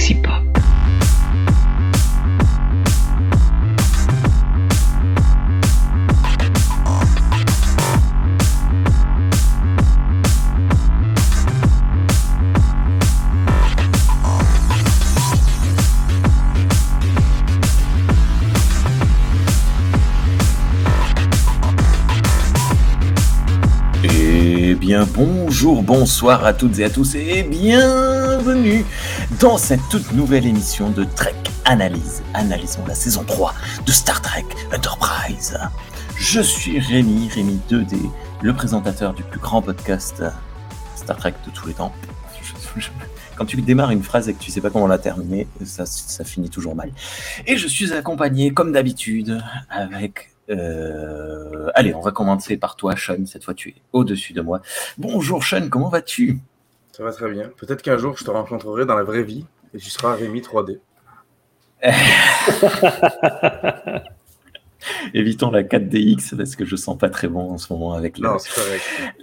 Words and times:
sexy 0.00 0.14
pop. 0.14 0.32
Eh 24.02 24.74
bien, 24.76 25.06
bonjour, 25.14 25.82
bonsoir 25.82 26.44
à 26.46 26.54
toutes 26.54 26.78
et 26.78 26.84
à 26.84 26.90
tous 26.90 27.14
et 27.14 27.42
bienvenue 27.42 28.84
dans 29.40 29.56
cette 29.56 29.80
toute 29.90 30.12
nouvelle 30.12 30.46
émission 30.46 30.90
de 30.90 31.04
Trek 31.04 31.34
Analyse. 31.64 32.22
Analysons 32.34 32.84
la 32.86 32.94
saison 32.94 33.24
3 33.24 33.54
de 33.86 33.92
Star 33.92 34.20
Trek 34.20 34.44
Enterprise. 34.74 35.58
Je 36.16 36.40
suis 36.40 36.78
Rémi, 36.78 37.28
Rémi 37.28 37.58
2D, 37.70 37.96
le 38.42 38.52
présentateur 38.54 39.14
du 39.14 39.22
plus 39.22 39.40
grand 39.40 39.62
podcast 39.62 40.22
Star 40.96 41.16
Trek 41.16 41.34
de 41.46 41.50
tous 41.50 41.66
les 41.68 41.74
temps. 41.74 41.92
Quand 43.36 43.46
tu 43.46 43.60
démarres 43.62 43.90
une 43.90 44.02
phrase 44.02 44.28
et 44.28 44.34
que 44.34 44.42
tu 44.42 44.50
sais 44.50 44.60
pas 44.60 44.68
comment 44.70 44.86
la 44.86 44.98
terminer, 44.98 45.48
ça, 45.64 45.86
ça 45.86 46.24
finit 46.24 46.50
toujours 46.50 46.74
mal. 46.74 46.92
Et 47.46 47.56
je 47.56 47.66
suis 47.66 47.92
accompagné, 47.94 48.52
comme 48.52 48.72
d'habitude, 48.72 49.42
avec... 49.70 50.30
euh, 50.50 51.70
Allez, 51.74 51.94
on 51.94 52.02
va 52.02 52.10
commencer 52.10 52.58
par 52.58 52.76
toi, 52.76 52.94
Sean. 52.96 53.24
Cette 53.26 53.44
fois, 53.44 53.54
tu 53.54 53.70
es 53.70 53.74
au-dessus 53.94 54.34
de 54.34 54.42
moi. 54.42 54.60
Bonjour, 54.98 55.42
Sean, 55.42 55.68
comment 55.70 55.88
vas-tu? 55.88 56.40
Ça 57.00 57.04
va 57.04 57.12
très 57.12 57.30
bien. 57.30 57.50
Peut-être 57.56 57.80
qu'un 57.80 57.96
jour 57.96 58.14
je 58.18 58.24
te 58.24 58.30
rencontrerai 58.30 58.84
dans 58.84 58.94
la 58.94 59.04
vraie 59.04 59.22
vie 59.22 59.46
et 59.72 59.78
tu 59.78 59.88
seras 59.88 60.16
Rémi 60.16 60.42
3D. 60.42 60.80
Évitons 65.14 65.50
la 65.50 65.62
4DX 65.62 66.36
parce 66.36 66.56
que 66.56 66.66
je 66.66 66.76
sens 66.76 66.98
pas 66.98 67.08
très 67.08 67.28
bon 67.28 67.52
en 67.52 67.56
ce 67.56 67.72
moment 67.72 67.94
avec 67.94 68.18
la, 68.18 68.32
Non, 68.32 68.36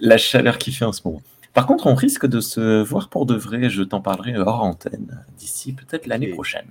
la 0.02 0.18
chaleur 0.18 0.58
qu'il 0.58 0.74
fait 0.74 0.86
en 0.86 0.92
ce 0.92 1.04
moment. 1.06 1.22
Par 1.58 1.66
contre, 1.66 1.88
on 1.88 1.96
risque 1.96 2.28
de 2.28 2.40
se 2.40 2.84
voir 2.84 3.10
pour 3.10 3.26
de 3.26 3.34
vrai. 3.34 3.68
Je 3.72 3.82
t'en 3.82 4.00
parlerai 4.00 4.38
hors 4.38 4.62
antenne 4.64 5.24
d'ici 5.40 5.74
peut-être 5.74 6.06
l'année 6.06 6.28
prochaine. 6.28 6.68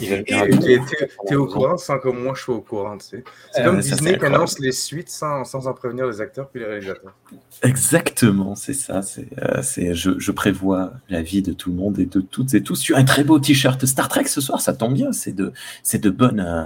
T'es- 0.00 0.24
t'es- 0.24 0.80
T'es 1.28 1.34
au 1.36 1.46
courant 1.46 1.76
sans 1.76 2.00
que 2.00 2.08
moi 2.08 2.32
je 2.34 2.42
sois 2.42 2.56
au 2.56 2.60
courant, 2.60 2.98
tu 2.98 3.06
sais. 3.06 3.24
C'est 3.52 3.60
Euh, 3.60 3.66
comme 3.66 3.78
Disney 3.78 4.18
qui 4.18 4.24
annonce 4.24 4.58
les 4.58 4.72
suites 4.72 5.08
sans, 5.08 5.44
sans 5.44 5.68
en 5.68 5.72
prévenir 5.72 6.08
les 6.08 6.20
acteurs 6.20 6.48
puis 6.48 6.58
les 6.58 6.66
réalisateurs. 6.66 7.14
Exactement, 7.62 8.56
c'est 8.56 8.74
ça. 8.74 9.02
C'est, 9.02 9.28
euh, 9.40 9.62
c'est, 9.62 9.94
je, 9.94 10.18
je 10.18 10.32
prévois 10.32 10.94
la 11.08 11.22
vie 11.22 11.40
de 11.42 11.52
tout 11.52 11.70
le 11.70 11.76
monde 11.76 12.00
et 12.00 12.06
de 12.06 12.20
toutes 12.20 12.54
et 12.54 12.62
tous. 12.64 12.80
Tu 12.80 12.92
un 12.96 13.04
très 13.04 13.22
beau 13.22 13.38
t-shirt 13.38 13.86
Star 13.86 14.08
Trek 14.08 14.24
ce 14.26 14.40
soir, 14.40 14.60
ça 14.60 14.74
tombe 14.74 14.94
bien. 14.94 15.12
C'est 15.12 15.32
de, 15.32 15.52
c'est 15.84 16.02
de 16.02 16.10
bonnes 16.10 16.40
euh, 16.40 16.64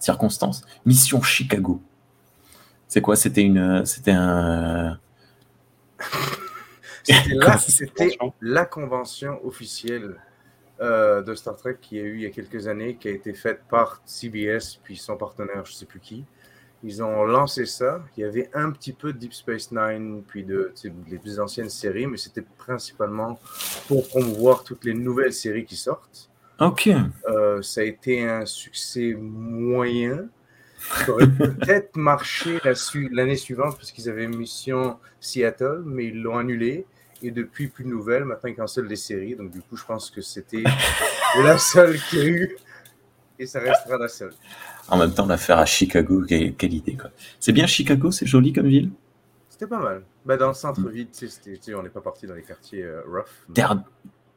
circonstances. 0.00 0.60
Mission 0.84 1.22
Chicago. 1.22 1.80
C'est 2.88 3.00
quoi? 3.00 3.16
C'était 3.16 3.40
une, 3.42 3.86
c'était 3.86 4.12
un. 4.12 4.98
C'était 7.58 8.16
la, 8.40 8.64
convention 8.64 9.44
officielle 9.44 10.16
euh, 10.80 11.22
de 11.22 11.34
Star 11.34 11.56
Trek 11.56 11.78
qui 11.80 11.98
a 11.98 12.02
eu 12.02 12.16
il 12.16 12.22
y 12.22 12.26
a 12.26 12.30
quelques 12.30 12.68
années, 12.68 12.96
qui 12.96 13.08
a 13.08 13.10
été 13.10 13.32
faite 13.34 13.62
par 13.68 14.00
CBS 14.04 14.78
puis 14.82 14.96
son 14.96 15.16
partenaire, 15.16 15.64
je 15.64 15.72
sais 15.72 15.86
plus 15.86 16.00
qui. 16.00 16.24
Ils 16.84 17.02
ont 17.02 17.24
lancé 17.24 17.66
ça. 17.66 18.04
Il 18.16 18.20
y 18.20 18.24
avait 18.24 18.50
un 18.54 18.70
petit 18.70 18.92
peu 18.92 19.12
de 19.12 19.18
Deep 19.18 19.34
Space 19.34 19.72
Nine, 19.72 20.22
puis 20.26 20.44
de 20.44 20.72
les 21.08 21.18
plus 21.18 21.40
anciennes 21.40 21.70
séries, 21.70 22.06
mais 22.06 22.16
c'était 22.16 22.44
principalement 22.56 23.40
pour 23.88 24.06
promouvoir 24.06 24.62
toutes 24.62 24.84
les 24.84 24.94
nouvelles 24.94 25.32
séries 25.32 25.64
qui 25.64 25.74
sortent. 25.74 26.30
Ok. 26.60 26.88
Euh, 27.28 27.62
ça 27.62 27.80
a 27.80 27.84
été 27.84 28.24
un 28.24 28.46
succès 28.46 29.14
moyen. 29.18 30.28
Ça 30.78 31.10
aurait 31.10 31.26
peut-être 31.38 31.96
marché 31.96 32.58
la 32.64 32.74
su- 32.74 33.08
l'année 33.12 33.36
suivante 33.36 33.76
parce 33.76 33.90
qu'ils 33.90 34.08
avaient 34.08 34.28
mission 34.28 34.98
Seattle, 35.20 35.82
mais 35.84 36.06
ils 36.06 36.22
l'ont 36.22 36.38
annulé. 36.38 36.86
Et 37.22 37.30
depuis, 37.30 37.68
plus 37.68 37.84
de 37.84 37.88
nouvelles. 37.88 38.24
Maintenant, 38.24 38.48
ils 38.50 38.54
cancellent 38.56 38.86
les 38.86 38.96
séries. 38.96 39.34
Donc, 39.34 39.50
du 39.50 39.60
coup, 39.60 39.76
je 39.76 39.84
pense 39.84 40.10
que 40.10 40.20
c'était 40.20 40.62
la 41.42 41.58
seule 41.58 41.98
qu'il 42.00 42.18
y 42.18 42.22
a 42.22 42.26
eu. 42.26 42.56
Et 43.40 43.46
ça 43.46 43.60
restera 43.60 43.98
la 43.98 44.08
seule. 44.08 44.32
En 44.88 44.96
même 44.98 45.12
temps, 45.12 45.26
l'affaire 45.26 45.58
à 45.58 45.66
Chicago, 45.66 46.24
quelle, 46.28 46.54
quelle 46.54 46.74
idée 46.74 46.96
quoi. 46.96 47.10
C'est 47.38 47.52
bien 47.52 47.66
Chicago, 47.66 48.10
c'est 48.10 48.26
joli 48.26 48.52
comme 48.52 48.66
ville? 48.66 48.90
C'était 49.48 49.66
pas 49.66 49.78
mal. 49.78 50.02
Ben, 50.24 50.36
dans 50.36 50.48
le 50.48 50.54
centre-ville, 50.54 51.08
on 51.76 51.82
n'est 51.82 51.88
pas 51.88 52.00
parti 52.00 52.26
dans 52.26 52.34
les 52.34 52.42
quartiers 52.42 52.82
euh, 52.82 53.02
rough. 53.06 53.24
mais- 53.48 53.54
Terre, 53.54 53.82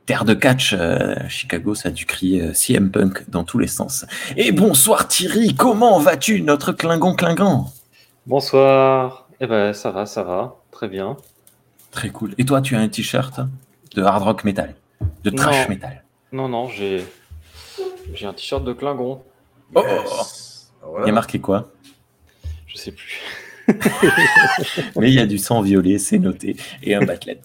terre 0.06 0.26
de 0.26 0.34
catch, 0.34 0.74
euh, 0.74 1.16
Chicago, 1.30 1.74
ça 1.74 1.90
a 1.90 1.92
dû 1.92 2.06
crier 2.06 2.42
euh, 2.42 2.54
CM 2.54 2.92
Punk 2.92 3.30
dans 3.30 3.44
tous 3.44 3.58
les 3.60 3.68
sens. 3.68 4.06
Et 4.38 4.52
bonsoir 4.52 5.08
Thierry, 5.08 5.56
comment 5.56 6.00
vas-tu, 6.00 6.42
notre 6.42 6.72
Klingon 6.72 7.16
Klingon? 7.16 7.66
Bonsoir. 8.28 9.28
Eh 9.40 9.48
ben, 9.48 9.74
ça 9.74 9.92
va, 9.92 10.06
ça 10.06 10.24
va. 10.24 10.58
Très 10.72 10.88
bien. 10.88 11.18
Très 11.92 12.10
cool. 12.10 12.34
Et 12.38 12.46
toi, 12.46 12.62
tu 12.62 12.76
as 12.76 12.80
un 12.80 12.88
t-shirt 12.88 13.40
de 13.96 14.02
hard 14.02 14.24
rock 14.24 14.44
metal, 14.44 14.76
de 15.24 15.30
trash 15.30 15.64
Non. 15.64 15.70
metal. 15.70 16.04
Non, 16.32 16.50
non, 16.50 16.70
j'ai 16.70 17.04
j'ai 18.14 18.26
un 18.26 18.34
t-shirt 18.34 18.64
de 18.64 18.74
Klingon. 18.74 19.24
Oh. 19.76 19.84
Yes. 19.86 20.72
Il 21.02 21.08
y 21.08 21.10
a 21.10 21.14
marqué 21.14 21.40
quoi? 21.40 21.72
Je 22.68 22.78
sais 22.78 22.92
plus. 22.92 23.22
Mais 24.98 25.10
il 25.10 25.14
y 25.14 25.20
a 25.20 25.26
du 25.26 25.38
sang 25.38 25.62
violet, 25.62 25.98
c'est 25.98 26.20
noté, 26.20 26.56
et 26.82 26.96
un 26.96 27.06
batlet. 27.06 27.42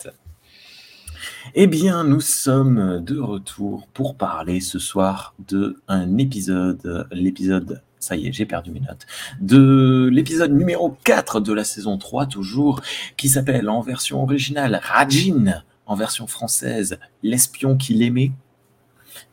Eh 1.55 1.67
bien, 1.67 2.05
nous 2.05 2.21
sommes 2.21 3.05
de 3.05 3.19
retour 3.19 3.87
pour 3.93 4.17
parler 4.17 4.61
ce 4.61 4.79
soir 4.79 5.35
de 5.49 5.81
un 5.89 6.19
épisode, 6.19 7.06
l'épisode, 7.12 7.83
ça 7.99 8.17
y 8.17 8.29
est, 8.29 8.33
j'ai 8.33 8.47
perdu 8.47 8.71
mes 8.71 8.81
notes, 8.81 9.07
de 9.41 10.09
l'épisode 10.12 10.53
numéro 10.53 10.97
4 11.05 11.41
de 11.41 11.53
la 11.53 11.65
saison 11.65 11.99
3 11.99 12.27
toujours, 12.27 12.81
qui 13.17 13.29
s'appelle 13.29 13.69
en 13.69 13.81
version 13.81 14.23
originale 14.23 14.81
Rajin, 14.83 15.62
en 15.87 15.95
version 15.95 16.27
française, 16.27 16.99
l'espion 17.23 17.77
qu'il 17.77 18.03
aimait. 18.03 18.33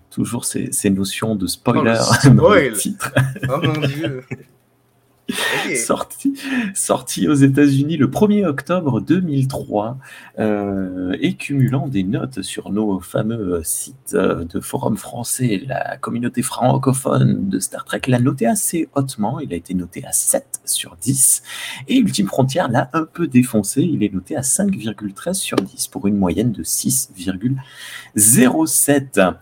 Toujours 0.09 0.45
ces, 0.45 0.71
ces 0.71 0.91
notions 0.91 1.35
de 1.35 1.47
spoiler 1.47 1.99
Oh, 1.99 2.29
dans 2.35 2.53
le 2.53 2.73
titre. 2.73 3.11
Oh 3.49 3.59
mon 3.63 3.87
dieu. 3.87 4.23
Sorti 6.75 7.27
aux 7.27 7.33
États-Unis 7.33 7.97
le 7.97 8.07
1er 8.07 8.45
octobre 8.45 8.99
2003 8.99 9.97
euh, 10.39 11.15
et 11.21 11.35
cumulant 11.35 11.87
des 11.87 12.03
notes 12.03 12.41
sur 12.41 12.71
nos 12.71 12.99
fameux 12.99 13.61
sites 13.63 14.15
euh, 14.15 14.43
de 14.43 14.59
forum 14.59 14.97
français. 14.97 15.63
La 15.65 15.95
communauté 15.97 16.41
francophone 16.41 17.47
de 17.47 17.59
Star 17.59 17.85
Trek 17.85 18.01
l'a 18.07 18.19
noté 18.19 18.47
assez 18.47 18.89
hautement. 18.95 19.39
Il 19.39 19.53
a 19.53 19.55
été 19.55 19.73
noté 19.73 20.03
à 20.05 20.11
7 20.11 20.59
sur 20.65 20.97
10 20.97 21.43
et 21.87 21.97
Ultime 21.97 22.27
Frontière 22.27 22.69
l'a 22.69 22.89
un 22.93 23.05
peu 23.05 23.27
défoncé. 23.27 23.81
Il 23.81 24.03
est 24.03 24.13
noté 24.13 24.35
à 24.35 24.41
5,13 24.41 25.35
sur 25.35 25.57
10 25.57 25.87
pour 25.87 26.07
une 26.07 26.17
moyenne 26.17 26.51
de 26.51 26.63
6,07. 26.63 29.35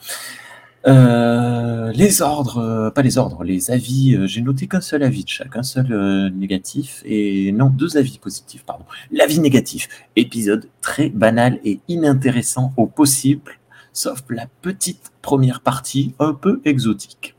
Euh, 0.88 1.92
les 1.92 2.22
ordres, 2.22 2.58
euh, 2.58 2.90
pas 2.90 3.04
les 3.04 3.18
ordres, 3.18 3.44
les 3.44 3.70
avis, 3.70 4.16
euh, 4.16 4.26
j'ai 4.26 4.42
noté 4.42 4.68
qu'un 4.68 4.82
seul 4.82 5.04
avis 5.04 5.24
de 5.24 5.30
chaque, 5.30 5.56
un 5.56 5.64
seul 5.64 6.32
négatif 6.34 7.04
et 7.06 7.52
non, 7.52 7.70
deux 7.70 7.98
avis 7.98 8.18
positifs, 8.18 8.64
pardon. 8.64 8.86
L'avis 9.12 9.40
négatif, 9.40 9.88
épisode 10.16 10.68
très 10.82 11.10
banal 11.10 11.60
et 11.64 11.80
inintéressant 11.88 12.74
au 12.78 12.88
possible, 12.88 13.60
sauf 13.94 14.24
la 14.30 14.48
petite 14.62 15.12
première 15.22 15.62
partie 15.62 16.16
un 16.20 16.34
peu 16.34 16.62
exotique. 16.66 17.36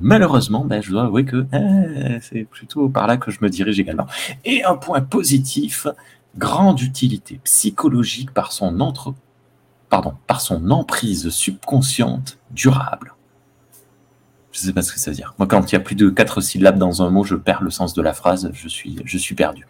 Malheureusement, 0.00 0.64
ben, 0.64 0.80
je 0.80 0.90
dois 0.92 1.04
avouer 1.04 1.24
que 1.24 1.46
c'est 2.22 2.44
plutôt 2.44 2.88
par 2.88 3.06
là 3.06 3.16
que 3.16 3.30
je 3.30 3.38
me 3.42 3.48
dirige 3.48 3.78
également. 3.78 4.06
Et 4.44 4.64
un 4.64 4.76
point 4.76 5.00
positif, 5.00 5.86
grande 6.36 6.80
utilité 6.80 7.40
psychologique 7.44 8.32
par 8.32 8.52
son 8.52 8.80
entre 8.80 9.14
pardon, 9.88 10.14
par 10.26 10.40
son 10.40 10.70
emprise 10.70 11.30
subconsciente 11.30 12.38
durable. 12.50 13.14
Je 14.52 14.60
ne 14.60 14.66
sais 14.66 14.72
pas 14.72 14.82
ce 14.82 14.92
que 14.92 14.98
ça 14.98 15.10
veut 15.10 15.16
dire. 15.16 15.34
Moi, 15.38 15.46
quand 15.46 15.70
il 15.70 15.74
y 15.74 15.76
a 15.76 15.80
plus 15.80 15.94
de 15.94 16.08
quatre 16.08 16.40
syllabes 16.40 16.78
dans 16.78 17.02
un 17.02 17.10
mot, 17.10 17.24
je 17.24 17.36
perds 17.36 17.62
le 17.62 17.70
sens 17.70 17.94
de 17.94 18.02
la 18.02 18.12
phrase, 18.12 18.50
je 18.52 18.68
suis, 18.68 18.98
je 19.04 19.18
suis 19.18 19.34
perdu. 19.34 19.66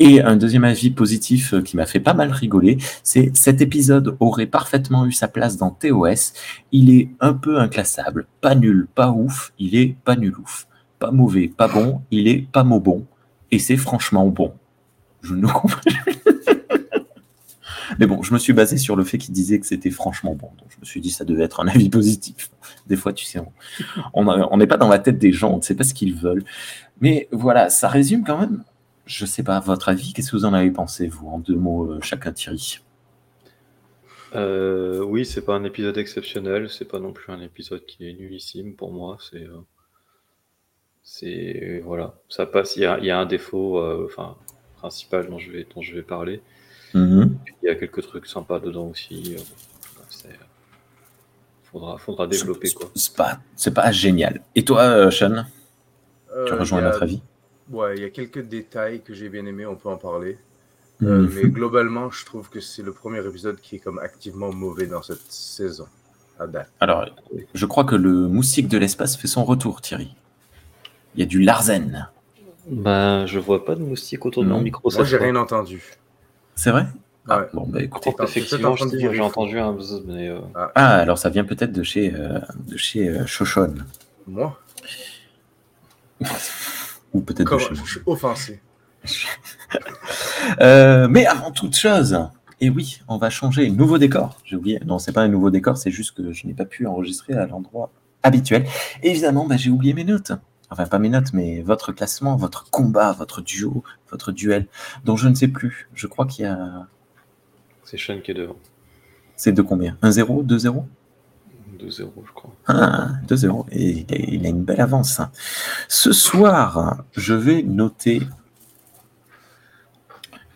Et 0.00 0.20
un 0.20 0.36
deuxième 0.36 0.64
avis 0.64 0.90
positif 0.90 1.54
euh, 1.54 1.62
qui 1.62 1.76
m'a 1.76 1.86
fait 1.86 2.00
pas 2.00 2.14
mal 2.14 2.32
rigoler, 2.32 2.78
c'est 3.04 3.30
cet 3.36 3.60
épisode 3.60 4.16
aurait 4.18 4.46
parfaitement 4.46 5.06
eu 5.06 5.12
sa 5.12 5.28
place 5.28 5.56
dans 5.56 5.70
TOS. 5.70 6.32
Il 6.72 6.90
est 6.90 7.10
un 7.20 7.34
peu 7.34 7.60
inclassable, 7.60 8.26
pas 8.40 8.56
nul, 8.56 8.88
pas 8.92 9.10
ouf, 9.10 9.52
il 9.58 9.76
est 9.76 9.96
pas 10.04 10.16
nul 10.16 10.34
ouf. 10.38 10.66
Pas 10.98 11.12
mauvais, 11.12 11.48
pas 11.48 11.68
bon, 11.68 12.00
il 12.10 12.26
est 12.26 12.48
pas 12.50 12.64
mot 12.64 12.80
bon. 12.80 13.06
Et 13.50 13.58
c'est 13.58 13.76
franchement 13.76 14.26
bon. 14.26 14.54
Je 15.22 15.34
ne 15.34 15.46
comprends 15.46 15.80
Mais 17.98 18.06
bon, 18.06 18.22
je 18.22 18.32
me 18.32 18.38
suis 18.38 18.52
basé 18.52 18.76
sur 18.76 18.96
le 18.96 19.04
fait 19.04 19.18
qu'il 19.18 19.32
disait 19.32 19.58
que 19.60 19.66
c'était 19.66 19.90
franchement 19.90 20.34
bon. 20.34 20.50
Je 20.68 20.76
me 20.80 20.84
suis 20.84 21.00
dit 21.00 21.10
que 21.10 21.16
ça 21.16 21.24
devait 21.24 21.44
être 21.44 21.60
un 21.60 21.68
avis 21.68 21.88
positif. 21.90 22.50
Des 22.86 22.96
fois, 22.96 23.12
tu 23.12 23.24
sais, 23.24 23.40
on 24.12 24.56
n'est 24.56 24.66
pas 24.66 24.76
dans 24.76 24.88
la 24.88 24.98
tête 24.98 25.18
des 25.18 25.32
gens, 25.32 25.52
on 25.52 25.56
ne 25.58 25.62
sait 25.62 25.74
pas 25.74 25.84
ce 25.84 25.94
qu'ils 25.94 26.14
veulent. 26.14 26.44
Mais 27.00 27.28
voilà, 27.32 27.70
ça 27.70 27.88
résume 27.88 28.24
quand 28.24 28.38
même. 28.38 28.64
Je 29.06 29.26
sais 29.26 29.42
pas, 29.42 29.60
votre 29.60 29.88
avis, 29.88 30.12
qu'est-ce 30.12 30.30
que 30.30 30.36
vous 30.36 30.44
en 30.46 30.54
avez 30.54 30.70
pensé, 30.70 31.08
vous, 31.08 31.28
en 31.28 31.38
deux 31.38 31.56
mots, 31.56 31.90
euh, 31.90 32.00
chacun 32.00 32.32
Thierry? 32.32 32.80
Euh, 34.34 35.00
oui, 35.04 35.24
c'est 35.24 35.44
pas 35.44 35.54
un 35.54 35.64
épisode 35.64 35.96
exceptionnel, 35.96 36.68
c'est 36.68 36.86
pas 36.86 36.98
non 36.98 37.12
plus 37.12 37.32
un 37.32 37.40
épisode 37.40 37.84
qui 37.86 38.08
est 38.08 38.14
nullissime 38.14 38.74
pour 38.74 38.92
moi. 38.92 39.16
C'est, 39.20 39.44
euh, 39.44 39.60
c'est 41.02 41.80
voilà, 41.84 42.14
ça 42.28 42.46
passe. 42.46 42.76
Il 42.76 42.82
y 42.82 42.86
a, 42.86 42.98
il 42.98 43.04
y 43.04 43.10
a 43.10 43.18
un 43.18 43.26
défaut, 43.26 43.78
euh, 43.78 44.06
enfin 44.06 44.36
principal 44.76 45.28
dont 45.28 45.38
je 45.38 45.50
vais 45.52 45.66
dont 45.74 45.82
je 45.82 45.94
vais 45.94 46.02
parler. 46.02 46.42
Mhm. 46.94 47.36
Il 47.62 47.66
y 47.66 47.70
a 47.70 47.74
quelques 47.74 48.02
trucs 48.02 48.26
sympas 48.26 48.60
dedans 48.60 48.86
aussi. 48.86 49.34
euh, 49.36 49.40
c'est- 50.08 50.28
faudra, 51.64 51.98
faudra 51.98 52.26
développer 52.26 52.70
quoi. 52.70 52.90
C'est 52.94 53.14
pas, 53.16 53.38
c'est 53.56 53.74
pas 53.74 53.90
génial. 53.92 54.40
Et 54.54 54.64
toi, 54.64 54.82
euh, 54.82 55.10
Sean, 55.10 55.44
Euh, 56.36 56.44
tu 56.46 56.54
rejoins 56.54 56.78
a- 56.80 56.82
notre 56.82 57.02
avis? 57.02 57.20
Ouais, 57.70 57.96
il 57.96 58.02
y 58.02 58.04
a 58.04 58.10
quelques 58.10 58.42
détails 58.46 59.02
que 59.02 59.14
j'ai 59.14 59.28
bien 59.28 59.44
aimés, 59.46 59.66
on 59.66 59.74
peut 59.76 59.88
en 59.88 59.96
parler. 59.96 60.38
Euh, 61.02 61.22
Mhm. 61.22 61.30
Mais 61.34 61.48
globalement, 61.48 62.10
je 62.10 62.24
trouve 62.24 62.48
que 62.48 62.60
c'est 62.60 62.82
le 62.82 62.92
premier 62.92 63.18
épisode 63.26 63.60
qui 63.60 63.76
est 63.76 63.78
comme 63.80 63.98
activement 63.98 64.52
mauvais 64.52 64.86
dans 64.86 65.02
cette 65.02 65.30
saison, 65.30 65.86
à 66.38 66.46
date. 66.46 66.70
Alors, 66.80 67.06
je 67.54 67.66
crois 67.66 67.84
que 67.84 67.96
le 67.96 68.28
moustique 68.28 68.68
de 68.68 68.78
l'espace 68.78 69.16
fait 69.16 69.26
son 69.26 69.44
retour, 69.44 69.80
Thierry. 69.80 70.14
Il 71.14 71.20
y 71.20 71.22
a 71.22 71.26
du 71.26 71.40
Larzen. 71.40 72.08
Ben, 72.68 73.26
je 73.26 73.38
vois 73.40 73.64
pas 73.64 73.74
de 73.74 73.82
moustique 73.82 74.24
autour 74.24 74.44
de 74.44 74.48
mon 74.48 74.60
micro. 74.60 74.90
Moi, 74.92 75.04
j'ai 75.04 75.16
rien 75.16 75.34
entendu. 75.36 75.82
C'est 76.54 76.70
vrai? 76.70 76.86
Ah, 77.28 77.38
Ouais. 77.40 77.46
bon, 77.54 77.66
bah 77.66 77.82
écoutez. 77.82 78.14
Effectivement, 78.22 78.76
j'ai 78.76 79.20
entendu 79.20 79.58
un 79.58 79.72
buzz, 79.72 80.02
mais 80.06 80.28
euh, 80.28 80.40
Ah, 80.74 80.96
alors 80.96 81.16
ça 81.18 81.30
vient 81.30 81.44
peut-être 81.44 81.72
de 81.72 81.82
chez, 81.82 82.12
euh, 82.14 82.38
de 82.68 82.76
chez 82.76 83.08
euh, 83.08 83.24
Shoshone. 83.26 83.86
Moi, 84.26 84.58
Ou 87.12 87.20
peut-être 87.20 87.50
de 87.54 87.58
chez 87.58 87.74
je 87.74 87.84
suis 87.84 88.00
offensé. 88.06 88.60
Euh, 90.60 91.08
mais 91.08 91.26
avant 91.26 91.50
toute 91.50 91.74
chose, 91.74 92.18
et 92.60 92.68
oui, 92.70 93.00
on 93.08 93.16
va 93.16 93.30
changer. 93.30 93.70
Nouveau 93.70 93.96
décor. 93.98 94.38
J'ai 94.44 94.56
oublié. 94.56 94.78
Non, 94.84 94.98
c'est 94.98 95.12
pas 95.12 95.22
un 95.22 95.28
nouveau 95.28 95.50
décor, 95.50 95.76
c'est 95.78 95.90
juste 95.90 96.14
que 96.16 96.32
je 96.32 96.46
n'ai 96.46 96.52
pas 96.54 96.66
pu 96.66 96.86
enregistrer 96.86 97.32
à 97.34 97.46
l'endroit 97.46 97.90
habituel. 98.22 98.66
Évidemment, 99.02 99.46
bah, 99.46 99.56
j'ai 99.56 99.70
oublié 99.70 99.94
mes 99.94 100.04
notes. 100.04 100.32
Enfin, 100.74 100.86
pas 100.86 100.98
mes 100.98 101.08
notes, 101.08 101.32
mais 101.32 101.62
votre 101.62 101.92
classement, 101.92 102.34
votre 102.34 102.68
combat, 102.68 103.12
votre 103.12 103.40
duo, 103.40 103.84
votre 104.10 104.32
duel, 104.32 104.66
dont 105.04 105.16
je 105.16 105.28
ne 105.28 105.34
sais 105.36 105.46
plus. 105.46 105.88
Je 105.94 106.08
crois 106.08 106.26
qu'il 106.26 106.44
y 106.44 106.48
a. 106.48 106.88
c'est 107.84 107.96
Sean 107.96 108.18
qui 108.20 108.32
est 108.32 108.34
devant. 108.34 108.56
C'est 109.36 109.52
de 109.52 109.62
combien? 109.62 109.96
1-0 110.02 110.44
2-0 110.44 110.84
2-0, 111.78 112.10
je 112.26 112.32
crois. 112.32 112.52
Ah, 112.66 113.10
2-0. 113.28 113.66
Et 113.70 113.90
il 113.90 114.14
a, 114.14 114.16
il 114.16 114.46
a 114.46 114.48
une 114.48 114.64
belle 114.64 114.80
avance. 114.80 115.20
Ce 115.86 116.12
soir, 116.12 117.04
je 117.12 117.34
vais 117.34 117.62
noter. 117.62 118.22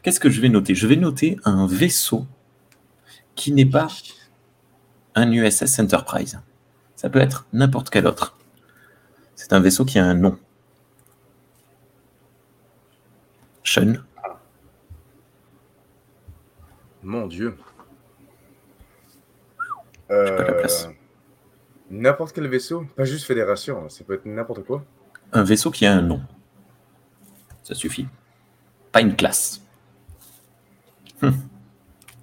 Qu'est-ce 0.03 0.19
que 0.19 0.31
je 0.31 0.41
vais 0.41 0.49
noter? 0.49 0.75
Je 0.75 0.87
vais 0.89 0.97
noter 0.97 1.39
un 1.45 1.67
vaisseau 1.69 2.27
qui 3.37 3.53
n'est 3.53 3.67
pas 3.67 3.87
un 5.15 5.31
USS 5.31 5.79
Enterprise. 5.79 6.41
Ça 6.97 7.09
peut 7.09 7.21
être 7.21 7.47
n'importe 7.53 7.91
quel 7.91 8.07
autre. 8.07 8.38
C'est 9.39 9.53
un 9.53 9.61
vaisseau 9.61 9.85
qui 9.85 10.01
a 10.01 10.05
un 10.05 10.15
nom. 10.15 10.37
Sean. 13.63 13.95
Mon 17.05 17.29
Dieu. 17.29 17.57
pas 20.09 20.15
la 20.15 20.21
Euh, 20.33 20.59
place. 20.59 20.89
N'importe 21.89 22.35
quel 22.35 22.49
vaisseau, 22.49 22.85
pas 22.97 23.05
juste 23.05 23.27
Fédération, 23.27 23.85
hein, 23.85 23.89
ça 23.89 24.03
peut 24.03 24.15
être 24.15 24.27
n'importe 24.27 24.65
quoi. 24.65 24.85
Un 25.33 25.45
vaisseau 25.45 25.71
qui 25.71 25.87
a 25.87 25.93
un 25.95 26.03
nom. 26.03 26.21
Ça 27.63 27.77
suffit. 27.77 28.09
Pas 28.91 29.03
une 29.03 29.15
classe. 29.15 29.63
Hum. 31.23 31.48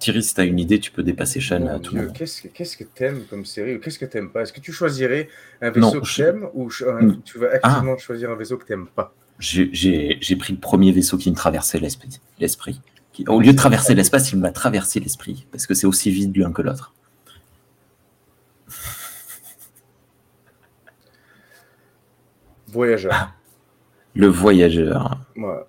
Thierry, 0.06 0.22
si 0.22 0.34
tu 0.36 0.40
as 0.40 0.44
une 0.44 0.60
idée, 0.60 0.78
tu 0.78 0.92
peux 0.92 1.02
dépasser 1.02 1.40
Sean 1.40 1.58
Mon 1.58 1.66
à 1.74 1.80
tout 1.80 1.96
moment. 1.96 2.12
qu'est-ce 2.12 2.42
que 2.42 2.46
qu'est-ce 2.46 2.76
que 2.76 2.84
t'aimes 2.84 3.24
comme 3.28 3.44
série 3.44 3.74
ou 3.74 3.80
qu'est-ce 3.80 3.98
que 3.98 4.04
t'aimes 4.04 4.30
pas? 4.30 4.42
Est-ce 4.42 4.52
que 4.52 4.60
tu 4.60 4.70
choisirais 4.70 5.28
un 5.60 5.72
Non, 5.72 5.88
vaisseau 5.88 6.00
que 6.00 6.06
je- 6.06 6.22
t'aimes 6.22 6.48
ou 6.54 6.70
ch- 6.70 6.88
un- 6.88 7.02
Mm. 7.02 7.22
tu 7.24 7.38
vas 7.40 7.48
activement 7.50 7.98
choisir 7.98 8.30
un 8.30 8.36
vaisseau 8.36 8.56
que 8.56 8.64
t'aimes 8.66 8.86
pas? 8.86 9.12
J'ai- 9.40 9.68
pris 10.38 10.52
le 10.52 10.60
premier 10.60 10.92
vaisseau 10.92 11.18
qui 11.18 11.28
me 11.28 11.34
traversait 11.34 11.80
l'esprit. 11.80 12.80
Au 13.26 13.40
lieu 13.40 13.50
de 13.50 13.56
traverser 13.56 13.96
l'espace, 13.96 14.30
il 14.30 14.38
m'a 14.38 14.52
traversé 14.52 15.00
l'esprit. 15.00 15.48
Parce 15.50 15.66
que 15.66 15.74
c'est 15.74 15.88
aussi 15.88 16.12
vide 16.12 16.36
l'un 16.36 16.52
que 16.52 16.62
l'autre. 16.62 16.94
Voyageur. 22.68 23.32
Le 24.14 24.28
voyageur. 24.28 25.18
Ouais. 25.36 25.62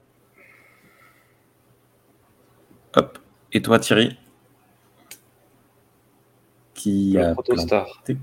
Hop. 2.96 3.20
Et 3.52 3.62
toi, 3.62 3.78
Thierry? 3.80 4.18
Qui 6.88 7.14
Le 7.16 7.26
a 7.26 7.32
protostar. 7.34 7.86
planté 7.86 8.18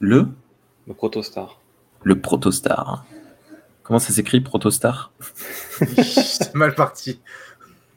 Le 0.00 0.28
Le 0.86 0.92
protostar. 0.94 1.58
Le 2.02 2.20
protostar. 2.20 3.04
Comment 3.82 3.98
ça 3.98 4.12
s'écrit, 4.12 4.40
protostar 4.42 5.12
C'est 5.80 6.54
mal 6.54 6.74
parti. 6.74 7.20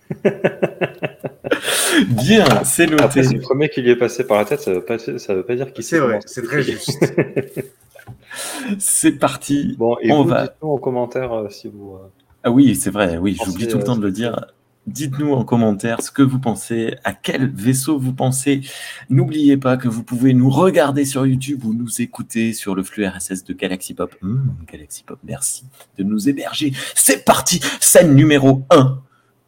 Bien, 2.08 2.64
c'est 2.64 2.88
noté. 2.88 3.04
Après, 3.04 3.24
c'est 3.24 3.34
le 3.34 3.42
premier 3.42 3.68
qui 3.70 3.82
lui 3.82 3.90
est 3.92 3.96
passé 3.98 4.26
par 4.26 4.38
la 4.38 4.46
tête, 4.46 4.62
ça 4.62 4.72
veut 4.74 4.86
pas, 4.86 4.98
ça 5.00 5.36
veut 5.36 5.44
pas 5.44 5.56
dire 5.56 5.74
qu'il 5.74 5.84
C'est 5.84 5.98
sait 5.98 6.00
vrai, 6.00 6.20
c'est 6.26 6.44
très 6.44 6.62
juste. 6.64 6.98
C'est 8.80 9.12
parti. 9.14 9.76
Bon, 9.78 9.98
et 10.02 10.12
On 10.12 10.24
vous, 10.24 10.30
va- 10.30 10.44
dites-nous 10.44 10.70
en 10.70 10.78
commentaire 10.78 11.32
euh, 11.34 11.50
si 11.50 11.68
vous. 11.68 11.96
euh, 11.96 12.08
Ah 12.44 12.52
oui, 12.52 12.76
c'est 12.76 12.90
vrai, 12.92 13.18
oui, 13.18 13.36
Pensez, 13.36 13.52
j'oublie 13.52 13.68
tout 13.68 13.78
le 13.78 13.84
euh, 13.84 13.86
temps 13.86 13.96
de 13.98 14.02
le 14.06 14.12
dire. 14.12 14.46
Dites-nous 14.90 15.34
en 15.34 15.44
commentaire 15.44 16.02
ce 16.02 16.10
que 16.10 16.24
vous 16.24 16.40
pensez, 16.40 16.96
à 17.04 17.14
quel 17.14 17.48
vaisseau 17.48 18.00
vous 18.00 18.12
pensez. 18.12 18.62
N'oubliez 19.12 19.56
pas 19.56 19.78
que 19.78 19.88
vous 19.88 20.02
pouvez 20.02 20.34
nous 20.34 20.50
regarder 20.50 21.06
sur 21.06 21.28
YouTube 21.28 21.64
ou 21.64 21.76
nous 21.76 22.02
écouter 22.02 22.54
sur 22.54 22.74
le 22.74 22.82
flux 22.82 23.06
RSS 23.06 23.44
de 23.44 23.54
Galaxy 23.54 23.94
Pop. 23.94 24.16
Hum, 24.24 24.56
Galaxy 24.66 25.04
Pop, 25.04 25.20
merci 25.24 25.66
de 26.00 26.04
nous 26.04 26.28
héberger. 26.28 26.74
C'est 26.96 27.24
parti, 27.24 27.60
scène 27.80 28.16
numéro 28.16 28.66
1. 28.72 29.00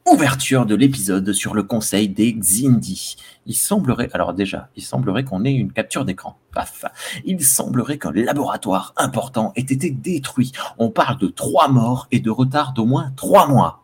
Ouverture 0.06 0.68
de 0.68 0.76
l'épisode 0.76 1.34
sur 1.34 1.56
le 1.56 1.64
conseil 1.64 2.08
des 2.08 2.34
Xindi. 2.34 3.16
Il 3.48 3.56
semblerait, 3.56 4.10
alors 4.14 4.34
déjà, 4.34 4.70
il 4.76 4.84
semblerait 4.84 5.24
qu'on 5.24 5.44
ait 5.44 5.54
une 5.54 5.72
capture 5.72 6.06
d'écran. 6.06 6.38
Paf. 6.54 6.86
Il 7.26 7.44
semblerait 7.44 7.98
qu'un 7.98 8.12
laboratoire 8.12 8.94
important 8.96 9.54
ait 9.56 9.62
été 9.62 9.90
détruit. 9.90 10.52
On 10.78 10.92
parle 10.92 11.18
de 11.18 11.28
trois 11.30 11.68
morts 11.68 12.08
et 12.12 12.20
de 12.20 12.30
retard 12.30 12.74
d'au 12.74 12.86
moins 12.86 13.12
trois 13.16 13.48
mois. 13.48 13.81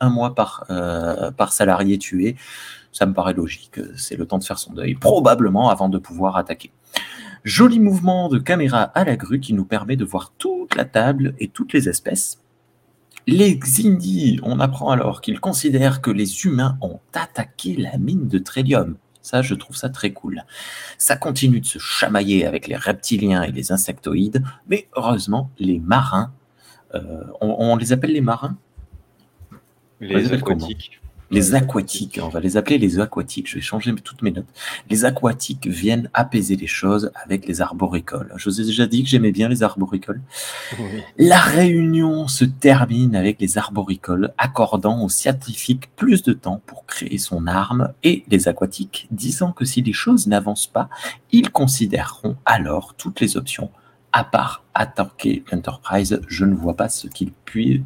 Un 0.00 0.10
mois 0.10 0.34
par, 0.34 0.64
euh, 0.70 1.30
par 1.30 1.52
salarié 1.52 1.98
tué. 1.98 2.36
Ça 2.92 3.06
me 3.06 3.14
paraît 3.14 3.34
logique. 3.34 3.80
C'est 3.96 4.16
le 4.16 4.26
temps 4.26 4.38
de 4.38 4.44
faire 4.44 4.58
son 4.58 4.72
deuil, 4.72 4.94
probablement 4.94 5.70
avant 5.70 5.88
de 5.88 5.98
pouvoir 5.98 6.36
attaquer. 6.36 6.72
Joli 7.44 7.80
mouvement 7.80 8.28
de 8.28 8.38
caméra 8.38 8.82
à 8.82 9.04
la 9.04 9.16
grue 9.16 9.40
qui 9.40 9.54
nous 9.54 9.64
permet 9.64 9.96
de 9.96 10.04
voir 10.04 10.32
toute 10.36 10.74
la 10.74 10.84
table 10.84 11.34
et 11.38 11.48
toutes 11.48 11.72
les 11.72 11.88
espèces. 11.88 12.40
Les 13.26 13.58
Xindi, 13.58 14.40
on 14.42 14.60
apprend 14.60 14.90
alors 14.90 15.20
qu'ils 15.20 15.40
considèrent 15.40 16.00
que 16.00 16.10
les 16.10 16.44
humains 16.44 16.76
ont 16.80 17.00
attaqué 17.14 17.76
la 17.76 17.96
mine 17.98 18.28
de 18.28 18.38
trélium. 18.38 18.96
Ça, 19.22 19.42
je 19.42 19.54
trouve 19.54 19.76
ça 19.76 19.90
très 19.90 20.12
cool. 20.12 20.42
Ça 20.98 21.16
continue 21.16 21.60
de 21.60 21.66
se 21.66 21.78
chamailler 21.78 22.46
avec 22.46 22.66
les 22.66 22.76
reptiliens 22.76 23.42
et 23.42 23.52
les 23.52 23.72
insectoïdes, 23.72 24.42
mais 24.68 24.88
heureusement, 24.96 25.50
les 25.58 25.78
marins, 25.78 26.32
euh, 26.94 27.24
on 27.40 27.76
les 27.76 27.92
appelle 27.92 28.12
les 28.12 28.22
marins? 28.22 28.56
Les 30.00 30.32
aquatiques. 30.32 31.00
Les 31.32 31.54
aquatiques, 31.54 32.18
on 32.20 32.28
va 32.28 32.40
les 32.40 32.56
appeler 32.56 32.76
les 32.76 32.98
aquatiques, 32.98 33.48
je 33.48 33.54
vais 33.54 33.60
changer 33.60 33.94
toutes 33.94 34.22
mes 34.22 34.32
notes. 34.32 34.48
Les 34.88 35.04
aquatiques 35.04 35.68
viennent 35.68 36.10
apaiser 36.12 36.56
les 36.56 36.66
choses 36.66 37.12
avec 37.14 37.46
les 37.46 37.60
arboricoles. 37.60 38.32
Je 38.36 38.50
vous 38.50 38.60
ai 38.60 38.64
déjà 38.64 38.88
dit 38.88 39.04
que 39.04 39.08
j'aimais 39.08 39.30
bien 39.30 39.48
les 39.48 39.62
arboricoles. 39.62 40.20
Oui. 40.76 40.86
La 41.18 41.38
réunion 41.38 42.26
se 42.26 42.44
termine 42.44 43.14
avec 43.14 43.40
les 43.40 43.58
arboricoles 43.58 44.32
accordant 44.38 45.04
aux 45.04 45.08
scientifiques 45.08 45.94
plus 45.94 46.24
de 46.24 46.32
temps 46.32 46.60
pour 46.66 46.84
créer 46.84 47.18
son 47.18 47.46
arme 47.46 47.92
et 48.02 48.24
les 48.28 48.48
aquatiques 48.48 49.06
disant 49.12 49.52
que 49.52 49.64
si 49.64 49.82
les 49.82 49.92
choses 49.92 50.26
n'avancent 50.26 50.66
pas, 50.66 50.88
ils 51.30 51.52
considéreront 51.52 52.36
alors 52.44 52.94
toutes 52.98 53.20
les 53.20 53.36
options. 53.36 53.70
À 54.12 54.24
part 54.24 54.64
attaquer 54.74 55.44
l'Enterprise, 55.52 56.20
je 56.26 56.44
ne 56.44 56.54
vois 56.54 56.74
pas 56.74 56.88
ce 56.88 57.06
qu'ils 57.06 57.32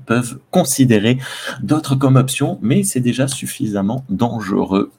peuvent 0.06 0.38
considérer 0.50 1.18
d'autres 1.62 1.96
comme 1.96 2.16
option, 2.16 2.58
mais 2.62 2.82
c'est 2.82 3.00
déjà 3.00 3.28
suffisamment 3.28 4.04
dangereux. 4.08 4.90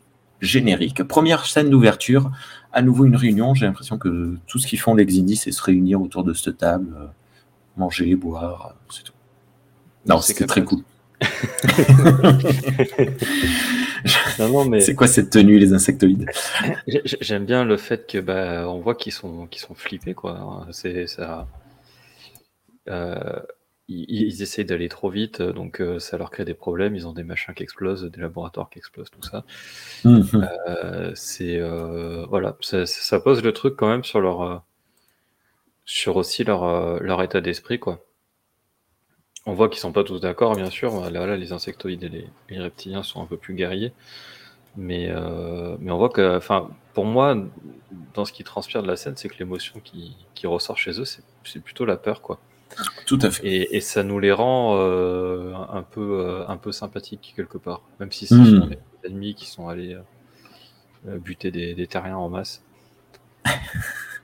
Générique. 0.42 1.02
Première 1.04 1.46
scène 1.46 1.70
d'ouverture, 1.70 2.30
à 2.74 2.82
nouveau 2.82 3.06
une 3.06 3.16
réunion. 3.16 3.54
J'ai 3.56 3.66
l'impression 3.66 3.98
que 3.98 4.38
tout 4.48 4.60
ce 4.60 4.68
qu'ils 4.68 4.80
font 4.80 4.94
les 4.94 5.06
Xindi, 5.06 5.38
c'est 5.38 5.52
se 5.52 5.64
réunir 5.64 6.02
autour 6.02 6.24
de 6.24 6.34
cette 6.34 6.58
table, 6.58 6.94
euh, 6.98 7.08
manger, 7.78 8.16
boire, 8.16 8.74
euh, 8.76 8.94
c'est 8.94 9.04
tout. 9.04 9.14
Non, 10.08 10.20
C'est 10.20 10.34
c'était 10.34 10.46
très 10.46 10.64
cool. 10.64 10.84
Non, 14.40 14.50
non, 14.50 14.66
mais 14.66 14.80
C'est 14.82 14.96
quoi 14.96 15.08
cette 15.08 15.30
tenue, 15.32 15.58
les 15.58 15.74
insectoïdes 15.74 16.30
j'ai- 16.88 17.02
j'ai- 17.06 17.18
j'aime 17.22 17.46
bien 17.46 17.64
le 17.66 17.78
fait 17.78 18.08
que 18.08 18.20
bah, 18.20 18.66
on 18.70 18.80
voit 18.80 18.96
qu'ils 18.96 19.12
sont, 19.14 19.48
qu'ils 19.48 19.62
sont 19.62 19.76
flippés, 19.76 20.14
quoi. 20.14 20.68
C'est 20.72 21.08
ça. 21.08 21.48
euh, 22.90 23.16
ils, 23.88 24.06
ils 24.10 24.42
essayent 24.42 24.66
d'aller 24.66 24.90
trop 24.90 25.10
vite, 25.10 25.42
donc 25.42 25.80
euh, 25.80 26.00
ça 26.00 26.18
leur 26.18 26.32
crée 26.32 26.46
des 26.46 26.54
problèmes. 26.56 26.96
Ils 26.96 27.08
ont 27.08 27.14
des 27.14 27.24
machins 27.24 27.54
qui 27.54 27.64
explosent, 27.64 28.04
des 28.04 28.22
laboratoires 28.22 28.70
qui 28.70 28.80
explosent, 28.80 29.12
tout 29.12 29.22
ça. 29.24 29.44
Mhm. 30.06 30.48
Euh, 30.70 31.12
c'est 31.16 31.60
voilà, 32.30 32.58
ça, 32.62 32.86
ça 32.86 33.20
pose 33.20 33.44
le 33.44 33.54
truc 33.54 33.76
quand 33.78 33.90
même 33.90 34.04
sur 34.04 34.22
leur 34.22 34.64
sur 35.86 36.18
aussi 36.18 36.44
leur 36.44 37.02
leur 37.02 37.22
état 37.24 37.42
d'esprit 37.42 37.80
quoi. 37.80 38.05
On 39.46 39.54
voit 39.54 39.70
qu'ils 39.70 39.80
sont 39.80 39.92
pas 39.92 40.04
tous 40.04 40.20
d'accord, 40.20 40.56
bien 40.56 40.70
sûr. 40.70 41.10
Là, 41.12 41.26
là, 41.28 41.38
les 41.38 41.52
insectoïdes 41.54 42.04
et 42.04 42.10
les, 42.10 42.30
les 42.50 42.60
reptiliens 42.60 43.04
sont 43.04 43.22
un 43.22 43.26
peu 43.28 43.38
plus 43.38 43.54
guerriers, 43.54 43.94
mais 44.76 45.08
euh, 45.10 45.78
mais 45.80 45.92
on 45.92 45.98
voit 45.98 46.10
que, 46.10 46.36
enfin, 46.38 46.70
pour 46.94 47.06
moi, 47.06 47.38
dans 48.16 48.26
ce 48.26 48.34
qui 48.34 48.44
transpire 48.44 48.82
de 48.82 48.88
la 48.88 48.96
scène, 48.98 49.16
c'est 49.18 49.30
que 49.30 49.38
l'émotion 49.40 49.80
qui, 49.84 50.16
qui 50.34 50.48
ressort 50.48 50.78
chez 50.78 51.00
eux, 51.00 51.06
c'est 51.06 51.24
c'est 51.44 51.62
plutôt 51.62 51.86
la 51.86 51.96
peur 51.98 52.22
quoi. 52.22 52.40
Tout 53.06 53.20
à 53.22 53.30
fait. 53.30 53.46
Et, 53.48 53.76
et 53.78 53.82
ça 53.82 54.04
nous 54.04 54.20
les 54.20 54.32
rend 54.32 54.78
euh, 54.80 55.54
un 55.72 55.84
peu 55.84 56.20
euh, 56.20 56.48
un 56.48 56.58
peu 56.58 56.72
sympathiques 56.72 57.34
quelque 57.36 57.60
part, 57.60 57.82
même 58.00 58.12
si 58.12 58.26
ce 58.28 58.34
Mhm. 58.36 58.62
sont 58.62 58.68
les 58.68 58.80
ennemis 59.10 59.36
qui 59.36 59.46
sont 59.48 59.68
allés 59.70 59.96
buter 61.06 61.52
des, 61.52 61.76
des 61.76 61.86
terriens 61.88 62.18
en 62.18 62.30
masse. 62.30 62.64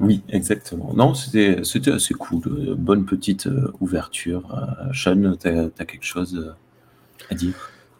Oui, 0.00 0.22
exactement. 0.28 0.92
Non, 0.94 1.14
c'était 1.14 1.64
c'était 1.64 1.92
assez 1.92 2.14
cool. 2.14 2.42
Euh, 2.46 2.74
Bonne 2.74 3.04
petite 3.06 3.46
euh, 3.46 3.72
ouverture. 3.80 4.42
Euh, 4.54 4.92
Sean, 4.92 5.36
t'as 5.38 5.68
as 5.78 5.84
quelque 5.84 6.04
chose 6.04 6.36
euh, 6.36 6.52
à 7.30 7.34
dire? 7.34 7.54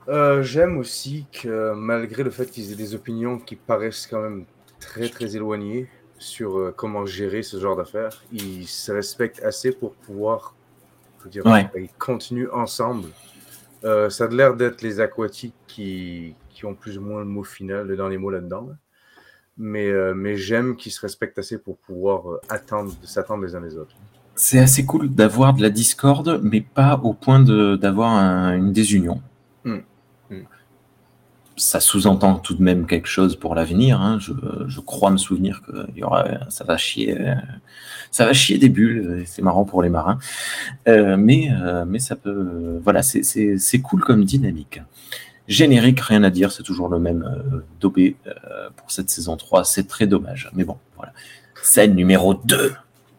Euh, 0.08 0.42
J'aime 0.42 0.76
aussi 0.78 1.26
que 1.32 1.72
malgré 1.74 2.22
le 2.22 2.30
fait 2.30 2.46
qu'ils 2.50 2.70
aient 2.72 2.76
des 2.76 2.94
opinions 2.94 3.38
qui 3.38 3.56
paraissent 3.56 4.06
quand 4.06 4.20
même 4.20 4.44
très 4.78 5.08
très 5.08 5.34
éloignées 5.36 5.88
sur 6.18 6.58
euh, 6.58 6.74
comment 6.76 7.06
gérer 7.06 7.42
ce 7.42 7.58
genre 7.58 7.76
d'affaires, 7.76 8.22
ils 8.32 8.66
se 8.66 8.92
respectent 8.92 9.42
assez 9.42 9.72
pour 9.72 9.94
pouvoir, 9.94 10.54
je 11.20 11.24
veux 11.24 11.30
dire, 11.30 11.46
Ouais. 11.46 11.68
ils 11.76 11.88
continuent 11.98 12.50
ensemble. 12.52 13.08
Euh, 13.84 14.08
ça 14.10 14.24
a 14.24 14.28
l'air 14.28 14.54
d'être 14.54 14.82
les 14.82 15.00
aquatiques 15.00 15.54
qui, 15.66 16.34
qui 16.50 16.64
ont 16.66 16.74
plus 16.74 16.98
ou 16.98 17.00
moins 17.02 17.20
le 17.20 17.26
mot 17.26 17.44
final, 17.44 17.86
le 17.86 17.96
dernier 17.96 18.16
mot 18.18 18.30
là-dedans. 18.30 18.68
là. 18.70 18.76
Mais, 19.58 19.86
euh, 19.86 20.12
mais 20.14 20.36
j'aime 20.36 20.76
qu'ils 20.76 20.92
se 20.92 21.00
respectent 21.00 21.38
assez 21.38 21.58
pour 21.58 21.76
pouvoir 21.78 22.30
euh, 22.30 22.40
attendre, 22.50 22.92
s'attendre 23.04 23.44
les 23.44 23.54
uns 23.54 23.60
les 23.60 23.76
autres. 23.78 23.96
C'est 24.34 24.58
assez 24.58 24.84
cool 24.84 25.08
d'avoir 25.08 25.54
de 25.54 25.62
la 25.62 25.70
discorde, 25.70 26.40
mais 26.42 26.60
pas 26.60 27.00
au 27.02 27.14
point 27.14 27.40
d'avoir 27.40 28.10
un- 28.12 28.54
une 28.54 28.72
désunion. 28.72 29.22
Hmm. 29.64 29.78
Hmm. 30.30 30.42
Ça 31.56 31.80
sous-entend 31.80 32.34
tout 32.38 32.54
de 32.54 32.62
même 32.62 32.86
quelque 32.86 33.08
chose 33.08 33.34
pour 33.34 33.54
l'avenir. 33.54 33.98
hein. 34.02 34.18
Je, 34.20 34.32
je 34.68 34.80
crois 34.80 35.10
me 35.10 35.16
souvenir 35.16 35.62
que 35.66 35.90
y 35.96 36.02
aura, 36.02 36.50
ça 36.50 36.64
va 36.64 36.76
chier, 36.76 37.16
ça 38.10 38.26
va 38.26 38.34
chier 38.34 38.58
des 38.58 38.68
bulles. 38.68 39.22
C'est 39.24 39.40
marrant 39.40 39.64
pour 39.64 39.82
les 39.82 39.88
marins, 39.88 40.18
Euh, 40.86 41.16
mais 41.16 41.48
euh, 41.50 41.86
mais 41.86 41.98
ça 41.98 42.14
peut, 42.14 42.78
voilà, 42.82 43.02
c'est 43.02 43.80
cool 43.82 44.02
comme 44.04 44.22
dynamique. 44.24 44.82
Générique, 45.48 46.00
rien 46.00 46.22
à 46.24 46.30
dire, 46.30 46.50
c'est 46.50 46.62
toujours 46.62 46.88
le 46.88 46.98
même 46.98 47.22
euh, 47.22 47.60
daubé 47.80 48.16
euh, 48.26 48.68
pour 48.76 48.90
cette 48.90 49.10
saison 49.10 49.36
3. 49.36 49.64
C'est 49.64 49.86
très 49.86 50.06
dommage, 50.06 50.50
mais 50.54 50.64
bon, 50.64 50.78
voilà. 50.96 51.12
Scène 51.62 51.94
numéro 51.94 52.34
2. 52.34 52.74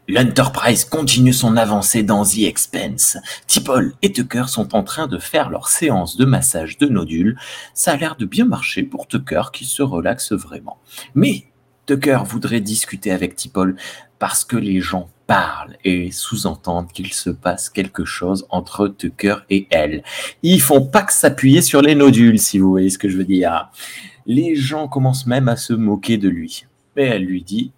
L'Enterprise 0.09 0.85
continue 0.85 1.33
son 1.33 1.57
avancée 1.57 2.01
dans 2.01 2.23
The 2.23 2.43
Expense. 2.43 3.17
T'Pol 3.45 3.93
et 4.01 4.13
Tucker 4.13 4.45
sont 4.47 4.73
en 4.73 4.83
train 4.83 5.07
de 5.07 5.17
faire 5.17 5.49
leur 5.49 5.67
séance 5.67 6.15
de 6.15 6.23
massage 6.23 6.77
de 6.77 6.87
nodules. 6.87 7.37
Ça 7.73 7.91
a 7.91 7.97
l'air 7.97 8.15
de 8.15 8.25
bien 8.25 8.45
marcher 8.45 8.83
pour 8.83 9.07
Tucker 9.07 9.43
qui 9.51 9.65
se 9.65 9.83
relaxe 9.83 10.31
vraiment. 10.31 10.77
Mais 11.13 11.45
Tucker 11.87 12.19
voudrait 12.25 12.61
discuter 12.61 13.11
avec 13.11 13.35
T'Pol 13.35 13.75
parce 14.17 14.45
que 14.45 14.55
les 14.55 14.79
gens 14.79 15.09
parlent 15.27 15.75
et 15.83 16.09
sous-entendent 16.11 16.91
qu'il 16.91 17.13
se 17.13 17.29
passe 17.29 17.69
quelque 17.69 18.05
chose 18.05 18.47
entre 18.49 18.87
Tucker 18.87 19.35
et 19.49 19.67
elle. 19.69 20.03
Ils 20.41 20.61
font 20.61 20.85
pas 20.85 21.03
que 21.03 21.13
s'appuyer 21.13 21.61
sur 21.61 21.81
les 21.81 21.95
nodules, 21.95 22.39
si 22.39 22.57
vous 22.57 22.69
voyez 22.69 22.89
ce 22.89 22.97
que 22.97 23.09
je 23.09 23.17
veux 23.17 23.25
dire. 23.25 23.69
Les 24.25 24.55
gens 24.55 24.87
commencent 24.87 25.27
même 25.27 25.49
à 25.49 25.57
se 25.57 25.73
moquer 25.73 26.17
de 26.17 26.29
lui. 26.29 26.65
Mais 26.95 27.03
elle 27.03 27.25
lui 27.25 27.43
dit 27.43 27.71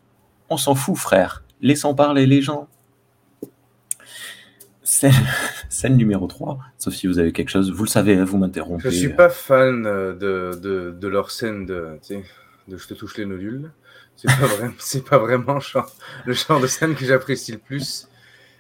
On 0.50 0.58
s'en 0.58 0.76
fout, 0.76 0.96
frère. 0.96 1.44
Laissons 1.62 1.94
parler 1.94 2.26
les 2.26 2.42
gens. 2.42 2.68
Scène, 4.84 5.14
scène 5.70 5.98
numéro 5.98 6.28
3. 6.28 6.60
Sauf 6.78 6.94
si 6.94 7.08
vous 7.08 7.20
avez 7.20 7.34
quelque 7.34 7.50
chose. 7.50 7.72
Vous 7.72 7.84
le 7.84 7.90
savez, 7.90 8.16
hein, 8.16 8.26
vous 8.26 8.38
m'interrompez. 8.38 8.90
Je 8.90 8.96
suis 8.96 9.10
pas 9.10 9.30
fan 9.30 9.86
euh, 9.86 10.14
de, 10.14 10.58
de, 10.60 10.96
de 10.98 11.08
leur 11.08 11.32
scène 11.32 11.66
de, 11.66 12.00
de 12.68 12.78
je 12.78 12.88
te 12.88 12.94
touche 12.94 13.18
les 13.18 13.26
nodules. 13.26 13.72
C'est 14.22 14.28
pas, 14.40 14.46
vraiment, 14.48 14.74
c'est 14.80 15.06
pas 15.06 15.18
vraiment 15.18 15.60
genre- 15.62 15.92
le 16.26 16.34
genre 16.34 16.60
de 16.60 16.68
scène 16.68 16.94
que 16.96 17.06
j'apprécie 17.06 17.52
le 17.54 17.58
plus. 17.58 18.08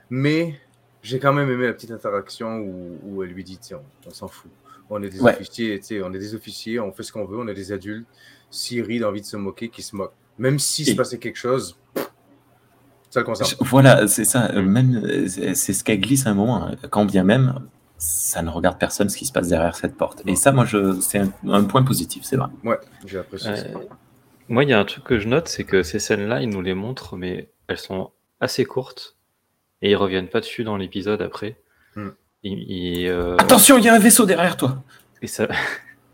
Mais 0.09 0.59
j'ai 1.03 1.19
quand 1.19 1.33
même 1.33 1.49
aimé 1.49 1.67
la 1.67 1.73
petite 1.73 1.91
interaction 1.91 2.57
où, 2.59 2.97
où 3.03 3.23
elle 3.23 3.31
lui 3.31 3.43
dit 3.43 3.57
Tiens, 3.57 3.81
on, 4.05 4.09
on 4.09 4.13
s'en 4.13 4.27
fout. 4.27 4.49
On 4.89 5.03
est 5.03 5.09
des 5.09 5.19
Ouais. 5.21 5.33
officiers, 5.35 5.79
tu 5.79 5.85
sais, 5.85 6.01
on 6.01 6.11
est 6.13 6.19
des 6.19 6.33
officiers, 6.33 6.79
on 6.79 6.91
fait 6.93 7.03
ce 7.03 7.11
qu'on 7.11 7.25
veut, 7.25 7.37
on 7.37 7.47
est 7.47 7.53
des 7.53 7.71
adultes. 7.71 8.07
S'ils 8.49 8.81
rient 8.83 8.99
d'envie 8.99 9.21
de 9.21 9.25
se 9.25 9.37
moquer, 9.37 9.69
qu'ils 9.69 9.83
se 9.83 9.95
moquent. 9.95 10.13
Même 10.39 10.57
s'il 10.59 10.85
se 10.85 10.91
Et- 10.91 10.95
passait 10.95 11.19
quelque 11.19 11.35
chose, 11.37 11.77
ça 13.09 13.19
le 13.19 13.25
concerne. 13.25 13.51
Voilà, 13.61 14.07
c'est 14.07 14.25
ça. 14.25 14.49
euh, 14.51 14.61
Même, 14.61 14.95
euh, 15.03 15.27
c'est 15.27 15.53
c'est 15.55 15.73
ce 15.73 15.83
qu'elle 15.83 15.99
glisse 15.99 16.25
à 16.25 16.29
un 16.31 16.33
moment. 16.35 16.65
hein. 16.67 16.75
Quand 16.89 17.05
bien 17.05 17.23
même, 17.23 17.67
ça 17.97 18.41
ne 18.41 18.49
regarde 18.49 18.79
personne 18.79 19.09
ce 19.09 19.17
qui 19.17 19.25
se 19.25 19.31
passe 19.31 19.49
derrière 19.49 19.75
cette 19.75 19.95
porte. 19.97 20.23
Et 20.25 20.35
ça, 20.35 20.51
moi, 20.51 20.65
je, 20.65 20.99
c'est 21.01 21.19
un, 21.19 21.31
un 21.49 21.63
point 21.65 21.83
positif, 21.83 22.23
c'est 22.23 22.37
vrai. 22.37 22.47
Ouais, 22.63 22.79
j'ai 23.05 23.19
apprécié 23.19 23.55
ça. 23.55 23.63
Moi, 24.49 24.63
il 24.63 24.69
y 24.69 24.73
a 24.73 24.79
un 24.79 24.85
truc 24.85 25.03
que 25.03 25.19
je 25.19 25.27
note, 25.27 25.47
c'est 25.47 25.63
que 25.63 25.83
ces 25.83 25.99
scènes-là, 25.99 26.41
ils 26.41 26.49
nous 26.49 26.61
les 26.61 26.73
montrent, 26.73 27.15
mais 27.15 27.49
elles 27.67 27.77
sont 27.77 28.11
assez 28.41 28.65
courtes 28.65 29.15
et 29.81 29.91
ils 29.91 29.95
reviennent 29.95 30.27
pas 30.27 30.39
dessus 30.39 30.63
dans 30.63 30.75
l'épisode 30.75 31.21
après. 31.21 31.55
Hmm. 31.95 32.09
Euh, 32.45 33.35
Attention, 33.37 33.77
il 33.77 33.83
y 33.83 33.89
a 33.89 33.93
un 33.93 33.99
vaisseau 33.99 34.25
derrière 34.25 34.57
toi. 34.57 34.81
et 35.21 35.27
ça, 35.27 35.47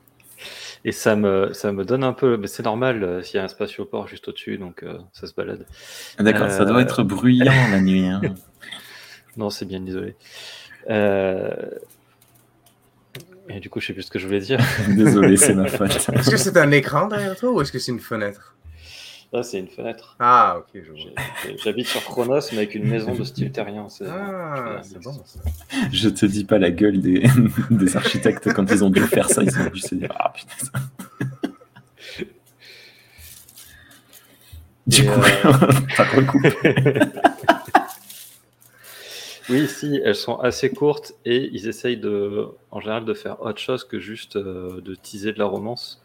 et 0.86 0.92
ça 0.92 1.16
me, 1.16 1.54
ça 1.54 1.72
me 1.72 1.86
donne 1.86 2.04
un 2.04 2.14
peu. 2.14 2.36
Mais 2.38 2.48
c'est 2.48 2.64
normal 2.64 3.04
euh, 3.04 3.22
s'il 3.22 3.38
y 3.38 3.40
a 3.40 3.44
un 3.44 3.48
spatioport 3.48 4.08
juste 4.08 4.28
au-dessus, 4.28 4.58
donc 4.58 4.84
euh, 4.84 4.98
ça 5.14 5.28
se 5.28 5.34
balade. 5.34 5.66
D'accord, 6.20 6.52
ça 6.52 6.66
doit 6.66 6.82
être 6.82 7.04
bruyant 7.04 7.54
la 7.72 7.82
nuit. 7.82 8.06
hein. 8.06 8.22
Non, 9.38 9.50
c'est 9.50 9.66
bien 9.66 9.86
isolé. 9.86 10.16
Et 13.50 13.60
du 13.60 13.70
coup, 13.70 13.80
je 13.80 13.88
sais 13.88 13.94
plus 13.94 14.04
ce 14.04 14.12
que 14.12 14.20
je 14.20 14.26
voulais 14.28 14.40
dire. 14.40 14.60
Désolé, 14.90 15.38
c'est 15.38 15.54
ma 15.54 15.68
faute. 15.68 15.92
Est-ce 16.14 16.30
que 16.30 16.38
c'est 16.38 16.58
un 16.58 16.72
écran 16.72 17.08
derrière 17.08 17.36
toi 17.36 17.52
ou 17.52 17.62
est-ce 17.62 17.72
que 17.72 17.80
c'est 17.80 17.92
une 17.92 18.00
fenêtre? 18.00 18.56
Là, 19.34 19.44
c'est 19.44 19.60
une 19.60 19.68
fenêtre. 19.68 20.16
Ah, 20.20 20.58
ok, 20.60 20.82
je 20.86 20.92
vois. 20.92 21.56
J'habite 21.64 21.88
sur 21.88 22.02
Chronos, 22.04 22.40
mais 22.52 22.60
avec 22.60 22.76
une 22.76 22.88
maison 22.88 23.14
de 23.14 23.24
style 23.24 23.52
terrien. 23.52 23.90
c'est- 23.90 24.06
Ah, 24.08 24.80
c'est 24.82 25.02
bon 25.02 25.12
ça. 25.26 25.40
Je 25.92 26.10
te 26.10 26.26
dis 26.26 26.46
pas 26.46 26.58
la 26.58 26.72
gueule 26.72 27.02
des, 27.02 27.24
des 27.70 27.98
architectes 27.98 28.54
quand 28.54 28.72
ils 28.72 28.84
ont 28.84 28.90
dû 28.90 29.02
faire 29.02 29.30
ça. 29.30 29.44
Ils 29.44 29.58
ont 29.60 29.70
dû 29.72 29.80
se 29.80 29.96
dire 29.96 30.12
Ah 30.18 30.32
putain. 30.34 30.56
ça. 30.66 30.72
Du 34.88 35.02
Et, 35.02 35.06
coup, 35.08 35.20
euh, 35.20 35.52
pas 35.98 36.04
recouper. 36.16 36.54
Oui, 39.50 39.68
si, 39.68 40.02
elles 40.04 40.16
sont 40.16 40.40
assez 40.40 40.72
courtes 40.72 41.14
et 41.24 41.50
ils 41.54 41.68
essayent 41.68 41.98
de, 41.98 42.48
en 42.72 42.80
général 42.80 43.06
de 43.06 43.14
faire 43.14 43.42
autre 43.42 43.60
chose 43.60 43.84
que 43.84 44.00
juste 44.00 44.38
euh, 44.38 44.82
de 44.82 44.96
teaser 44.96 45.34
de 45.34 45.40
la 45.40 45.46
romance, 45.46 46.02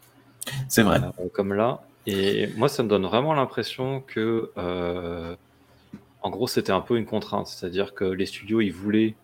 C'est 0.67 0.83
vrai. 0.83 0.99
euh, 0.99 1.27
comme 1.33 1.53
là. 1.53 1.81
Et 2.05 2.47
moi, 2.55 2.69
ça 2.69 2.83
me 2.83 2.89
donne 2.89 3.05
vraiment 3.05 3.33
l'impression 3.33 4.01
que, 4.01 4.51
euh, 4.57 5.35
en 6.21 6.29
gros, 6.29 6.47
c'était 6.47 6.71
un 6.71 6.81
peu 6.81 6.97
une 6.97 7.05
contrainte. 7.05 7.47
C'est-à-dire 7.47 7.93
que 7.93 8.05
les 8.05 8.25
studios, 8.27 8.61
ils 8.61 8.73
voulaient 8.73 9.15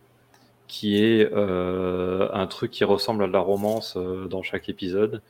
qu'il 0.67 0.89
y 0.89 1.01
ait 1.01 1.31
un 1.33 2.47
truc 2.47 2.71
qui 2.71 2.83
ressemble 2.83 3.23
à 3.23 3.27
de 3.27 3.33
la 3.33 3.39
romance 3.39 3.97
dans 3.97 4.43
chaque 4.43 4.67
épisode. 4.67 5.21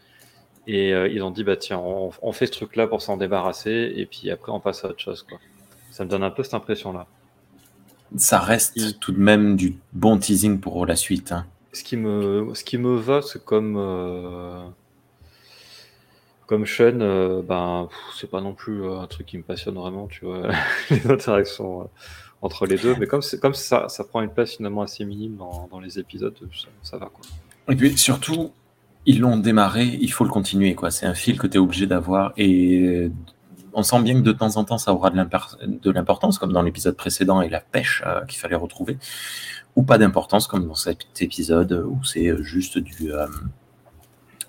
Et 0.65 0.89
ils 0.89 1.21
ont 1.23 1.31
dit, 1.31 1.43
bah 1.43 1.55
tiens, 1.55 1.77
on, 1.77 2.11
on 2.21 2.31
fait 2.33 2.47
ce 2.47 2.51
truc-là 2.51 2.87
pour 2.87 3.01
s'en 3.01 3.15
débarrasser, 3.17 3.93
et 3.95 4.05
puis 4.05 4.29
après, 4.31 4.51
on 4.51 4.59
passe 4.59 4.83
à 4.83 4.89
autre 4.89 4.99
chose. 4.99 5.23
Quoi. 5.23 5.37
Ça 5.91 6.03
me 6.05 6.09
donne 6.09 6.23
un 6.23 6.31
peu 6.31 6.43
cette 6.43 6.55
impression-là. 6.55 7.07
Ça 8.15 8.39
reste 8.39 8.99
tout 8.99 9.11
de 9.11 9.19
même 9.19 9.55
du 9.57 9.75
bon 9.93 10.17
teasing 10.17 10.59
pour 10.59 10.85
la 10.85 10.95
suite. 10.95 11.31
hein. 11.31 11.45
Ce 11.73 11.83
qui 11.83 11.97
me, 11.97 12.49
ce 12.53 12.63
qui 12.63 12.77
me 12.77 12.95
va, 12.95 13.21
c'est 13.21 13.43
comme, 13.43 13.75
euh, 13.77 14.61
comme 16.47 16.65
Sean, 16.65 17.01
euh, 17.01 17.41
ben, 17.41 17.89
c'est 18.17 18.29
pas 18.29 18.41
non 18.41 18.53
plus 18.53 18.81
euh, 18.83 18.99
un 19.01 19.07
truc 19.07 19.27
qui 19.27 19.37
me 19.37 19.43
passionne 19.43 19.75
vraiment, 19.75 20.07
tu 20.07 20.25
vois, 20.25 20.49
les 20.89 21.05
interactions 21.07 21.81
euh, 21.81 21.85
entre 22.41 22.65
les 22.65 22.77
deux. 22.77 22.95
Mais 22.99 23.05
comme, 23.05 23.21
comme 23.41 23.53
ça, 23.53 23.89
ça 23.89 24.03
prend 24.05 24.21
une 24.21 24.29
place 24.29 24.55
finalement 24.55 24.81
assez 24.83 25.03
minime 25.05 25.35
dans, 25.35 25.67
dans 25.69 25.79
les 25.79 25.99
épisodes, 25.99 26.33
ça, 26.53 26.67
ça 26.83 26.97
va 26.97 27.07
quoi. 27.07 27.21
Et 27.69 27.75
puis 27.75 27.97
surtout, 27.97 28.51
ils 29.05 29.19
l'ont 29.19 29.37
démarré, 29.37 29.85
il 30.01 30.11
faut 30.11 30.23
le 30.23 30.29
continuer. 30.29 30.73
quoi. 30.73 30.89
C'est 30.89 31.05
un 31.05 31.13
fil 31.13 31.37
que 31.37 31.47
tu 31.47 31.57
es 31.57 31.59
obligé 31.59 31.85
d'avoir. 31.85 32.31
Et 32.37 33.11
on 33.77 33.83
sent 33.83 34.01
bien 34.01 34.15
que 34.15 34.19
de 34.25 34.31
temps 34.31 34.57
en 34.57 34.63
temps, 34.65 34.77
ça 34.79 34.91
aura 34.91 35.09
de 35.11 35.15
l'impor- 35.15 35.55
de 35.65 35.91
l'importance, 35.91 36.37
comme 36.39 36.51
dans 36.51 36.63
l'épisode 36.63 36.95
précédent 36.97 37.41
et 37.41 37.47
la 37.49 37.61
pêche 37.61 38.03
euh, 38.05 38.25
qu'il 38.25 38.39
fallait 38.39 38.55
retrouver. 38.55 38.97
Ou 39.75 39.83
pas 39.83 39.97
d'importance, 39.99 40.47
comme 40.47 40.67
dans 40.67 40.73
cet 40.75 41.21
épisode 41.21 41.71
où 41.87 42.03
c'est 42.03 42.35
juste 42.43 42.79
du, 42.79 43.13
euh, 43.13 43.27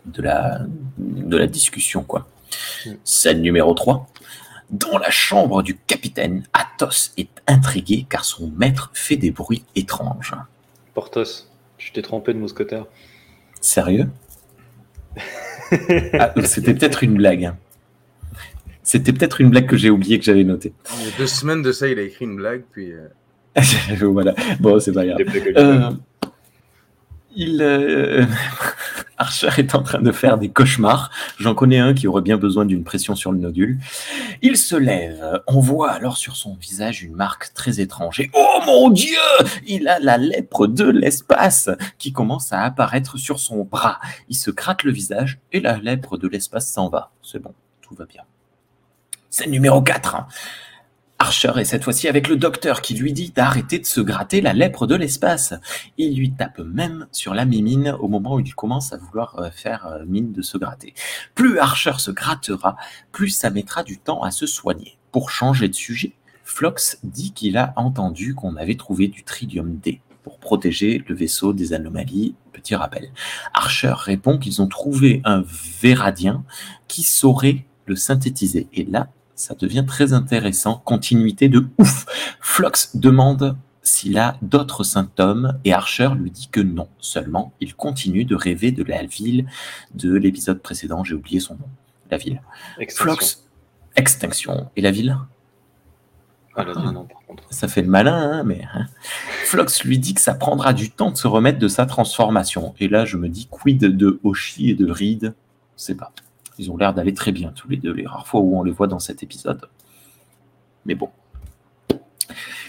de, 0.06 0.22
la, 0.22 0.60
de 0.96 1.36
la 1.36 1.46
discussion. 1.46 2.02
quoi. 2.02 2.26
Mm. 2.86 2.90
Scène 3.04 3.42
numéro 3.42 3.74
3. 3.74 4.06
Dans 4.70 4.96
la 4.98 5.10
chambre 5.10 5.62
du 5.62 5.76
capitaine, 5.76 6.44
Athos 6.54 7.10
est 7.18 7.28
intrigué 7.46 8.06
car 8.08 8.24
son 8.24 8.50
maître 8.56 8.90
fait 8.94 9.16
des 9.16 9.30
bruits 9.30 9.64
étranges. 9.76 10.34
Porthos, 10.94 11.50
tu 11.76 11.92
t'es 11.92 12.02
trompé 12.02 12.32
de 12.32 12.38
mousquetaire. 12.38 12.86
Sérieux? 13.60 14.08
Ah, 16.18 16.32
C'était 16.44 16.72
peut-être 16.72 17.02
une 17.04 17.14
blague. 17.14 17.52
C'était 18.88 19.12
peut-être 19.12 19.42
une 19.42 19.50
blague 19.50 19.66
que 19.66 19.76
j'ai 19.76 19.90
oublié 19.90 20.18
que 20.18 20.24
j'avais 20.24 20.44
notée. 20.44 20.72
Il 20.98 21.04
y 21.04 21.08
a 21.12 21.18
deux 21.18 21.26
semaines 21.26 21.60
de 21.60 21.72
ça, 21.72 21.88
il 21.88 21.98
a 21.98 22.02
écrit 22.02 22.24
une 22.24 22.36
blague, 22.36 22.62
puis. 22.72 22.90
euh, 22.90 23.08
voilà. 24.00 24.34
Bon, 24.60 24.80
c'est 24.80 24.92
pas 24.92 25.04
grave. 25.04 25.18
Euh, 25.58 25.90
il, 27.36 27.60
euh, 27.60 28.24
Archer 29.18 29.50
est 29.58 29.74
en 29.74 29.82
train 29.82 30.00
de 30.00 30.10
faire 30.10 30.38
des 30.38 30.48
cauchemars. 30.48 31.10
J'en 31.38 31.54
connais 31.54 31.78
un 31.78 31.92
qui 31.92 32.06
aurait 32.06 32.22
bien 32.22 32.38
besoin 32.38 32.64
d'une 32.64 32.82
pression 32.82 33.14
sur 33.14 33.30
le 33.30 33.36
nodule. 33.36 33.78
Il 34.40 34.56
se 34.56 34.74
lève. 34.74 35.42
On 35.46 35.60
voit 35.60 35.90
alors 35.90 36.16
sur 36.16 36.36
son 36.36 36.54
visage 36.54 37.02
une 37.02 37.14
marque 37.14 37.52
très 37.52 37.80
étrange. 37.80 38.20
Et 38.20 38.30
oh 38.32 38.60
mon 38.64 38.88
Dieu 38.88 39.18
Il 39.66 39.86
a 39.86 39.98
la 39.98 40.16
lèpre 40.16 40.66
de 40.66 40.88
l'espace 40.88 41.68
qui 41.98 42.14
commence 42.14 42.54
à 42.54 42.62
apparaître 42.62 43.18
sur 43.18 43.38
son 43.38 43.64
bras. 43.64 43.98
Il 44.30 44.36
se 44.36 44.50
gratte 44.50 44.82
le 44.82 44.92
visage 44.92 45.40
et 45.52 45.60
la 45.60 45.76
lèpre 45.76 46.16
de 46.16 46.26
l'espace 46.26 46.72
s'en 46.72 46.88
va. 46.88 47.10
C'est 47.22 47.38
bon, 47.38 47.52
tout 47.82 47.94
va 47.94 48.06
bien. 48.06 48.22
Scène 49.38 49.52
numéro 49.52 49.80
4. 49.80 50.26
Archer 51.20 51.52
est 51.58 51.64
cette 51.64 51.84
fois-ci 51.84 52.08
avec 52.08 52.26
le 52.26 52.34
docteur 52.34 52.82
qui 52.82 52.94
lui 52.94 53.12
dit 53.12 53.30
d'arrêter 53.30 53.78
de 53.78 53.86
se 53.86 54.00
gratter 54.00 54.40
la 54.40 54.52
lèpre 54.52 54.88
de 54.88 54.96
l'espace. 54.96 55.54
Il 55.96 56.16
lui 56.16 56.32
tape 56.32 56.58
même 56.58 57.06
sur 57.12 57.34
la 57.34 57.44
mimine 57.44 57.94
au 58.00 58.08
moment 58.08 58.34
où 58.34 58.40
il 58.40 58.52
commence 58.56 58.92
à 58.92 58.96
vouloir 58.96 59.38
euh, 59.38 59.50
faire 59.52 59.86
euh, 59.86 60.04
mine 60.08 60.32
de 60.32 60.42
se 60.42 60.58
gratter. 60.58 60.92
Plus 61.36 61.60
Archer 61.60 61.92
se 61.98 62.10
grattera, 62.10 62.76
plus 63.12 63.28
ça 63.28 63.50
mettra 63.50 63.84
du 63.84 64.00
temps 64.00 64.24
à 64.24 64.32
se 64.32 64.44
soigner. 64.44 64.98
Pour 65.12 65.30
changer 65.30 65.68
de 65.68 65.74
sujet, 65.76 66.14
Flox 66.42 66.98
dit 67.04 67.32
qu'il 67.32 67.58
a 67.58 67.74
entendu 67.76 68.34
qu'on 68.34 68.56
avait 68.56 68.74
trouvé 68.74 69.06
du 69.06 69.22
tritium 69.22 69.76
D 69.76 70.00
pour 70.24 70.40
protéger 70.40 71.04
le 71.06 71.14
vaisseau 71.14 71.52
des 71.52 71.74
anomalies. 71.74 72.34
Petit 72.52 72.74
rappel. 72.74 73.12
Archer 73.54 73.94
répond 73.94 74.36
qu'ils 74.36 74.62
ont 74.62 74.66
trouvé 74.66 75.22
un 75.24 75.44
véradien 75.80 76.42
qui 76.88 77.04
saurait 77.04 77.66
le 77.86 77.94
synthétiser. 77.94 78.66
Et 78.74 78.84
là, 78.84 79.08
ça 79.38 79.54
devient 79.54 79.84
très 79.86 80.12
intéressant. 80.12 80.82
Continuité 80.84 81.48
de 81.48 81.66
ouf. 81.78 82.06
Flox 82.40 82.96
demande 82.96 83.56
s'il 83.82 84.18
a 84.18 84.36
d'autres 84.42 84.82
symptômes 84.82 85.58
et 85.64 85.72
Archer 85.72 86.10
lui 86.18 86.30
dit 86.30 86.48
que 86.48 86.60
non. 86.60 86.88
Seulement, 86.98 87.52
il 87.60 87.74
continue 87.74 88.24
de 88.24 88.34
rêver 88.34 88.72
de 88.72 88.82
la 88.82 89.04
ville 89.04 89.46
de 89.94 90.14
l'épisode 90.14 90.60
précédent. 90.60 91.04
J'ai 91.04 91.14
oublié 91.14 91.38
son 91.40 91.54
nom. 91.54 91.68
La 92.10 92.18
ville. 92.18 92.42
Extinction. 92.78 93.04
Flox. 93.04 93.44
Extinction. 93.96 94.70
Et 94.76 94.82
la 94.82 94.90
ville? 94.90 95.16
Ah, 96.56 96.64
la 96.64 96.72
vie, 96.72 96.92
non, 96.92 97.04
par 97.04 97.22
contre. 97.24 97.44
ça 97.50 97.68
fait 97.68 97.82
le 97.82 97.88
malin, 97.88 98.16
hein, 98.16 98.42
mais 98.42 98.62
hein. 98.74 98.86
Flox 99.44 99.84
lui 99.84 100.00
dit 100.00 100.14
que 100.14 100.20
ça 100.20 100.34
prendra 100.34 100.72
du 100.72 100.90
temps 100.90 101.12
de 101.12 101.16
se 101.16 101.28
remettre 101.28 101.60
de 101.60 101.68
sa 101.68 101.86
transformation. 101.86 102.74
Et 102.80 102.88
là, 102.88 103.04
je 103.04 103.16
me 103.16 103.28
dis, 103.28 103.46
quid 103.46 103.78
de 103.78 104.18
Hoshi 104.24 104.70
et 104.70 104.74
de 104.74 104.90
Reed? 104.90 105.34
Je 105.76 105.82
sais 105.82 105.94
pas. 105.94 106.12
Ils 106.58 106.70
ont 106.70 106.76
l'air 106.76 106.92
d'aller 106.94 107.14
très 107.14 107.32
bien, 107.32 107.52
tous 107.54 107.68
les 107.68 107.76
deux, 107.76 107.92
les 107.92 108.06
rares 108.06 108.26
fois 108.26 108.40
où 108.40 108.58
on 108.58 108.62
les 108.62 108.72
voit 108.72 108.86
dans 108.88 108.98
cet 108.98 109.22
épisode. 109.22 109.68
Mais 110.86 110.94
bon. 110.94 111.08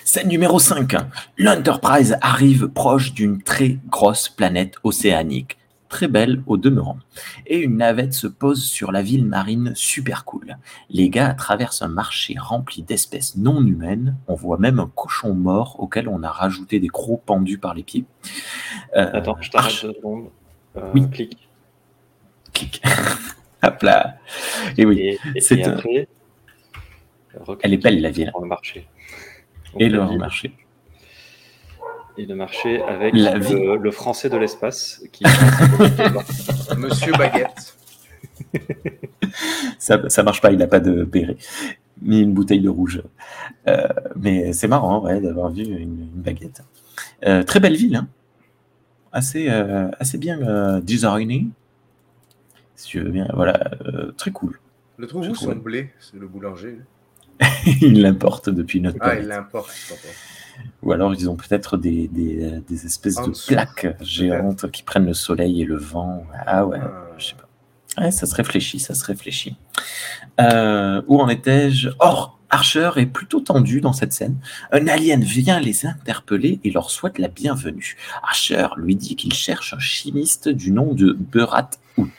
Scène 0.06 0.28
numéro 0.28 0.60
5. 0.60 0.96
L'Enterprise 1.38 2.18
arrive 2.22 2.68
proche 2.68 3.14
d'une 3.14 3.42
très 3.42 3.78
grosse 3.90 4.30
planète 4.30 4.76
océanique. 4.84 5.58
Très 5.88 6.08
belle 6.08 6.44
au 6.46 6.58
demeurant. 6.58 7.00
Et 7.48 7.58
une 7.58 7.78
navette 7.78 8.14
se 8.14 8.28
pose 8.28 8.64
sur 8.64 8.92
la 8.92 9.02
ville 9.02 9.26
marine 9.26 9.72
super 9.76 10.24
cool. 10.24 10.58
Les 10.92 11.10
gars 11.10 11.34
traversent 11.34 11.82
un 11.82 11.88
marché 11.88 12.36
rempli 12.40 12.84
d'espèces 12.84 13.38
non 13.38 13.66
humaines. 13.66 14.16
On 14.28 14.36
voit 14.36 14.60
même 14.60 14.80
un 14.80 14.92
cochon 14.94 15.34
mort 15.34 15.80
auquel 15.80 16.08
on 16.08 16.22
a 16.22 16.30
rajouté 16.30 16.80
des 16.80 16.90
crocs 16.90 17.24
pendus 17.26 17.58
par 17.58 17.74
les 17.74 17.82
pieds. 17.82 18.06
Euh, 18.96 19.10
Attends, 19.14 19.38
je 19.42 19.50
t'arrête 19.50 19.82
deux 19.82 19.94
secondes. 19.94 20.30
Euh, 20.78 20.92
Oui. 20.94 21.10
Clique. 21.10 21.50
clic. 22.54 22.82
Hop 23.64 23.82
là. 23.84 24.16
Et 24.78 24.86
oui, 24.86 25.00
Et, 25.00 25.20
et- 25.36 25.42
c'est 25.42 25.60
et 25.60 25.66
un- 25.66 25.74
après, 25.74 26.08
reclique 27.36 27.60
elle 27.64 27.74
est 27.74 27.78
belle 27.84 28.02
la 28.02 28.10
ville. 28.10 28.32
le 28.42 28.48
marché. 28.48 28.88
Donc, 29.74 29.82
Et 29.82 29.90
le 29.90 30.04
ville 30.06 30.18
marché. 30.18 30.52
Et 32.18 32.26
le 32.26 32.36
marché 32.36 32.82
avec 32.82 33.14
La 33.16 33.36
le, 33.36 33.44
ville. 33.46 33.64
le 33.82 33.92
français 33.92 34.30
de 34.30 34.38
l'espace 34.38 35.02
qui 35.12 35.24
Monsieur 36.78 37.14
Baguette. 37.14 37.76
Ça, 39.78 40.02
ça 40.10 40.24
marche 40.24 40.42
pas, 40.42 40.52
il 40.52 40.58
n'a 40.58 40.68
pas 40.68 40.80
de 40.80 41.04
béret, 41.04 41.38
ni 42.02 42.22
une 42.22 42.34
bouteille 42.34 42.60
de 42.62 42.70
rouge. 42.70 43.02
Euh, 43.68 43.88
mais 44.16 44.54
c'est 44.54 44.68
marrant 44.68 45.02
ouais, 45.04 45.20
d'avoir 45.22 45.50
vu 45.50 45.64
une, 45.64 45.78
une 45.78 46.10
baguette. 46.14 46.62
Euh, 47.26 47.44
très 47.44 47.60
belle 47.60 47.76
ville, 47.76 47.96
hein. 47.96 48.08
assez, 49.12 49.50
euh, 49.50 49.90
assez 50.00 50.18
bien 50.18 50.40
euh, 50.42 50.82
designée. 50.82 51.48
Si 52.80 52.88
tu 52.88 53.02
veux 53.02 53.10
bien, 53.12 53.28
voilà, 53.34 53.72
euh, 53.88 54.14
très 54.14 54.32
cool. 54.32 54.58
Le 54.98 55.06
trouve 55.06 55.28
où 55.28 55.36
son 55.36 55.54
blé 55.54 55.92
C'est 56.00 56.18
le 56.18 56.30
boulanger. 56.30 56.78
il 57.82 58.02
l'importe 58.02 58.50
depuis 58.50 58.80
notre 58.80 58.98
Ah, 59.02 59.16
il 59.20 59.28
l'importe. 59.28 59.70
Ou 60.82 60.94
alors 60.94 61.14
ils 61.14 61.30
ont 61.30 61.36
peut-être 61.36 61.76
des, 61.76 62.08
des, 62.08 62.42
euh, 62.42 62.62
des 62.70 62.86
espèces 62.86 63.18
En 63.18 63.26
de 63.28 63.32
dessous, 63.32 63.52
plaques 63.52 63.98
géantes 64.02 64.72
qui 64.72 64.84
prennent 64.84 65.06
le 65.06 65.14
soleil 65.14 65.62
et 65.62 65.66
le 65.66 65.76
vent. 65.76 66.26
Ah 66.46 66.66
ouais, 66.66 66.80
Ah. 66.82 67.08
je 67.18 67.26
sais 67.26 67.36
pas. 67.36 68.02
Ouais, 68.02 68.12
ça 68.12 68.26
se 68.26 68.34
réfléchit, 68.34 68.80
ça 68.80 68.94
se 68.94 69.04
réfléchit. 69.04 69.58
Euh, 70.40 71.02
où 71.08 71.20
en 71.20 71.28
étais-je? 71.28 71.90
Or, 72.00 72.40
Archer 72.50 72.92
est 72.96 73.08
plutôt 73.08 73.42
tendu 73.42 73.82
dans 73.82 73.92
cette 73.94 74.14
scène. 74.14 74.38
Un 74.72 74.88
alien 74.88 75.22
vient 75.22 75.60
les 75.60 75.86
interpeller 75.86 76.62
et 76.64 76.72
leur 76.72 76.92
souhaite 76.92 77.20
la 77.20 77.28
bienvenue. 77.28 77.98
Archer 78.24 78.68
lui 78.78 78.96
dit 78.96 79.18
qu'il 79.18 79.34
cherche 79.34 79.74
un 79.74 79.80
chimiste 79.80 80.48
du 80.48 80.72
nom 80.72 80.94
de 80.94 81.12
Berat 81.12 81.72
Hood. 81.98 82.10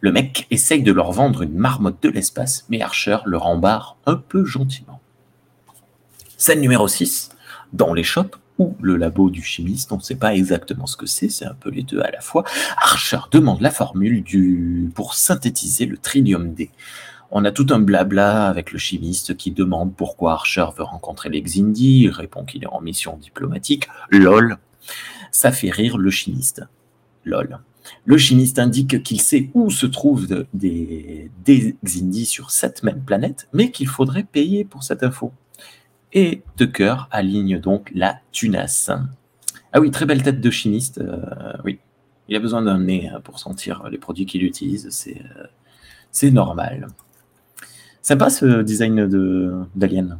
Le 0.00 0.12
mec 0.12 0.46
essaye 0.50 0.82
de 0.82 0.92
leur 0.92 1.10
vendre 1.10 1.42
une 1.42 1.56
marmotte 1.56 2.02
de 2.02 2.08
l'espace, 2.08 2.64
mais 2.68 2.80
Archer 2.80 3.18
le 3.26 3.36
rembarre 3.36 3.96
un 4.06 4.14
peu 4.14 4.44
gentiment. 4.44 5.00
Scène 6.36 6.60
numéro 6.60 6.86
6, 6.86 7.30
dans 7.72 7.94
les 7.94 8.04
shops 8.04 8.38
ou 8.58 8.76
le 8.80 8.96
labo 8.96 9.28
du 9.28 9.42
chimiste, 9.42 9.90
on 9.90 9.96
ne 9.96 10.02
sait 10.02 10.16
pas 10.16 10.34
exactement 10.34 10.86
ce 10.86 10.96
que 10.96 11.06
c'est, 11.06 11.28
c'est 11.28 11.46
un 11.46 11.54
peu 11.54 11.70
les 11.70 11.82
deux 11.82 12.00
à 12.00 12.10
la 12.10 12.20
fois. 12.20 12.44
Archer 12.76 13.18
demande 13.32 13.60
la 13.60 13.70
formule 13.70 14.22
du... 14.22 14.90
pour 14.94 15.14
synthétiser 15.14 15.86
le 15.86 15.96
tritium 15.96 16.54
D. 16.54 16.70
On 17.30 17.44
a 17.44 17.50
tout 17.50 17.66
un 17.70 17.78
blabla 17.78 18.46
avec 18.46 18.72
le 18.72 18.78
chimiste 18.78 19.36
qui 19.36 19.50
demande 19.50 19.94
pourquoi 19.94 20.32
Archer 20.32 20.66
veut 20.76 20.84
rencontrer 20.84 21.28
les 21.28 21.42
Xindi, 21.42 22.02
il 22.04 22.10
répond 22.10 22.44
qu'il 22.44 22.64
est 22.64 22.68
en 22.68 22.80
mission 22.80 23.16
diplomatique. 23.16 23.88
LOL. 24.10 24.58
Ça 25.30 25.52
fait 25.52 25.70
rire 25.70 25.98
le 25.98 26.10
chimiste. 26.10 26.64
LOL. 27.24 27.60
Le 28.04 28.18
chimiste 28.18 28.58
indique 28.58 29.02
qu'il 29.02 29.20
sait 29.20 29.50
où 29.54 29.70
se 29.70 29.86
trouvent 29.86 30.26
de- 30.26 30.46
des, 30.54 31.30
des 31.44 31.76
sur 32.24 32.50
cette 32.50 32.82
même 32.82 33.00
planète, 33.02 33.48
mais 33.52 33.70
qu'il 33.70 33.88
faudrait 33.88 34.24
payer 34.24 34.64
pour 34.64 34.82
cette 34.82 35.02
info. 35.02 35.32
Et 36.12 36.42
Tucker 36.56 36.96
aligne 37.10 37.58
donc 37.60 37.90
la 37.94 38.18
tunasse. 38.32 38.90
Ah 39.72 39.80
oui, 39.80 39.90
très 39.90 40.06
belle 40.06 40.22
tête 40.22 40.40
de 40.40 40.50
chimiste. 40.50 40.98
euh, 40.98 41.52
oui, 41.64 41.78
il 42.28 42.36
a 42.36 42.40
besoin 42.40 42.62
d'un 42.62 42.78
nez 42.78 43.08
hein, 43.08 43.20
pour 43.22 43.38
sentir 43.38 43.88
les 43.90 43.98
produits 43.98 44.26
qu'il 44.26 44.42
utilise. 44.42 44.88
C'est 44.90 45.22
euh, 46.24 46.30
normal. 46.30 46.88
Sympa 48.00 48.30
ce 48.30 48.62
design 48.62 49.06
de 49.06 49.54
d'Alien. 49.74 50.18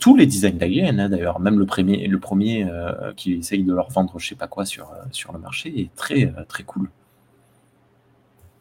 Tous 0.00 0.16
les 0.16 0.26
designs 0.26 0.56
d'Alien, 0.56 1.00
hein, 1.00 1.08
d'ailleurs, 1.08 1.40
même 1.40 1.58
le 1.58 1.66
premier, 1.66 2.06
le 2.06 2.18
premier 2.18 2.64
euh, 2.64 3.12
qui 3.14 3.34
essaye 3.34 3.64
de 3.64 3.72
leur 3.72 3.90
vendre 3.90 4.18
je 4.18 4.28
sais 4.28 4.34
pas 4.34 4.46
quoi 4.46 4.64
sur, 4.64 4.90
euh, 4.92 5.02
sur 5.10 5.32
le 5.32 5.38
marché 5.38 5.80
est 5.80 5.94
très, 5.94 6.26
euh, 6.26 6.44
très 6.48 6.62
cool. 6.62 6.88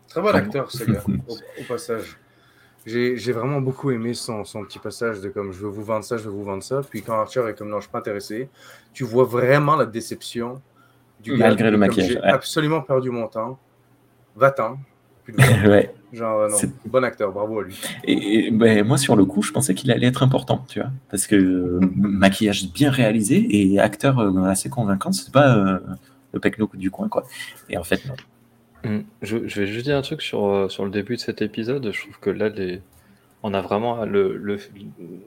Très 0.08 0.21
bon 0.21 0.30
Ah 0.34 0.38
acteur, 0.38 0.71
ce 0.71 0.84
gars, 0.84 1.04
au, 1.28 1.34
au 1.34 1.63
passage. 1.67 2.17
J'ai 2.86 3.15
j'ai 3.15 3.32
vraiment 3.32 3.62
beaucoup 3.62 3.91
aimé 3.91 4.13
son, 4.13 4.43
son 4.43 4.63
petit 4.65 4.80
passage 4.80 5.21
de 5.21 5.30
comme 5.30 5.54
je 5.54 5.60
veux 5.60 5.69
vous 5.69 5.84
vendre 5.84 6.04
ça, 6.04 6.17
je 6.17 6.23
veux 6.23 6.32
vous 6.32 6.43
vendre 6.43 6.63
ça. 6.63 6.82
Puis 6.88 7.02
quand 7.02 7.13
Archer 7.13 7.45
est 7.47 7.54
comme 7.58 7.69
non, 7.69 7.78
je 7.78 7.84
suis 7.84 7.91
pas 7.91 7.99
intéressé, 7.99 8.49
tu 8.91 9.06
vois 9.06 9.23
vraiment 9.23 9.76
la 9.76 9.86
déception 9.86 10.62
du 11.21 11.32
gars. 11.32 11.47
Malgré 11.47 11.71
le 11.71 11.78
maquillage, 11.78 12.10
J'ai 12.10 12.19
ouais. 12.19 12.28
absolument 12.28 12.82
perdu 12.82 13.10
mon 13.10 13.28
temps. 13.28 13.58
Va-t'en. 14.36 14.80
De 15.30 15.34
ouais. 15.69 15.93
Genre, 16.13 16.39
euh, 16.41 16.49
non. 16.49 16.56
C'est- 16.58 16.71
Bon 16.86 17.04
acteur, 17.04 17.32
bravo 17.34 17.60
à 17.60 17.63
lui. 17.63 17.76
Et, 18.06 18.47
et, 18.47 18.52
ben, 18.52 18.86
moi, 18.86 18.97
sur 18.97 19.15
le 19.15 19.26
coup, 19.26 19.41
je 19.41 19.52
pensais 19.52 19.73
qu'il 19.73 19.91
allait 19.91 20.08
être 20.08 20.23
important, 20.23 20.63
tu 20.69 20.80
vois, 20.80 20.89
parce 21.10 21.28
que 21.28 21.36
euh, 21.36 21.80
maquillage 21.95 22.71
bien 22.71 22.91
réalisé 22.91 23.45
et 23.49 23.80
acteur 23.80 24.19
euh, 24.19 24.43
assez 24.43 24.69
convaincant, 24.69 25.12
c'est 25.12 25.32
pas 25.34 25.58
euh, 25.58 25.80
le 26.32 26.39
pecno 26.39 26.69
du 26.76 26.91
coin, 26.91 27.10
quoi. 27.10 27.26
Et 27.69 27.78
en 27.78 27.84
fait, 27.84 28.02
non. 28.06 28.15
Hmm. 28.86 29.02
Je, 29.21 29.47
je 29.47 29.62
vais 29.62 29.67
juste 29.67 29.86
dire 29.86 29.97
un 29.97 30.02
truc 30.02 30.21
sur, 30.21 30.69
sur 30.69 30.86
le 30.86 30.91
début 30.91 31.15
de 31.15 31.21
cet 31.21 31.41
épisode. 31.41 31.89
Je 31.91 32.02
trouve 32.02 32.19
que 32.19 32.30
là, 32.30 32.49
les... 32.49 32.82
on 33.41 33.54
a 33.54 33.62
vraiment 33.62 34.04
le, 34.06 34.36
le, 34.38 34.60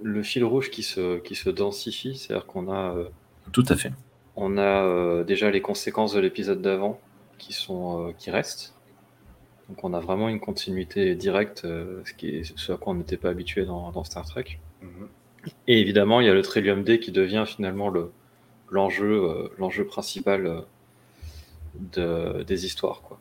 le 0.02 0.22
fil 0.22 0.44
rouge 0.44 0.70
qui 0.70 0.82
se, 0.82 1.18
qui 1.18 1.34
se 1.34 1.48
densifie. 1.50 2.16
C'est-à-dire 2.16 2.46
qu'on 2.46 2.70
a, 2.70 2.94
euh, 2.94 3.04
Tout 3.52 3.64
à 3.70 3.76
fait. 3.76 3.92
on 4.36 4.58
a 4.58 4.84
euh, 4.84 5.24
déjà 5.24 5.50
les 5.50 5.62
conséquences 5.62 6.12
de 6.12 6.20
l'épisode 6.20 6.60
d'avant 6.60 7.00
qui, 7.38 7.54
sont, 7.54 8.08
euh, 8.08 8.12
qui 8.18 8.30
restent. 8.30 8.74
Donc 9.68 9.82
on 9.82 9.94
a 9.94 10.00
vraiment 10.00 10.28
une 10.28 10.40
continuité 10.40 11.14
directe, 11.14 11.64
euh, 11.64 12.02
ce, 12.04 12.12
qui 12.12 12.28
est, 12.28 12.56
ce 12.56 12.72
à 12.72 12.76
quoi 12.76 12.92
on 12.92 12.96
n'était 12.96 13.16
pas 13.16 13.30
habitué 13.30 13.64
dans, 13.64 13.90
dans, 13.90 14.04
Star 14.04 14.24
Trek. 14.24 14.58
Mhm. 14.82 15.08
Et 15.66 15.80
évidemment, 15.80 16.20
il 16.20 16.26
y 16.26 16.30
a 16.30 16.34
le 16.34 16.42
Trillium 16.42 16.84
D 16.84 17.00
qui 17.00 17.10
devient 17.10 17.44
finalement 17.46 17.88
le, 17.88 18.10
l'enjeu, 18.70 19.24
euh, 19.24 19.48
l'enjeu 19.58 19.84
principal 19.84 20.46
euh, 20.46 20.60
de, 21.74 22.42
des 22.44 22.64
histoires. 22.64 23.02
Quoi. 23.02 23.18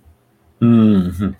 Mhm. 0.61 1.33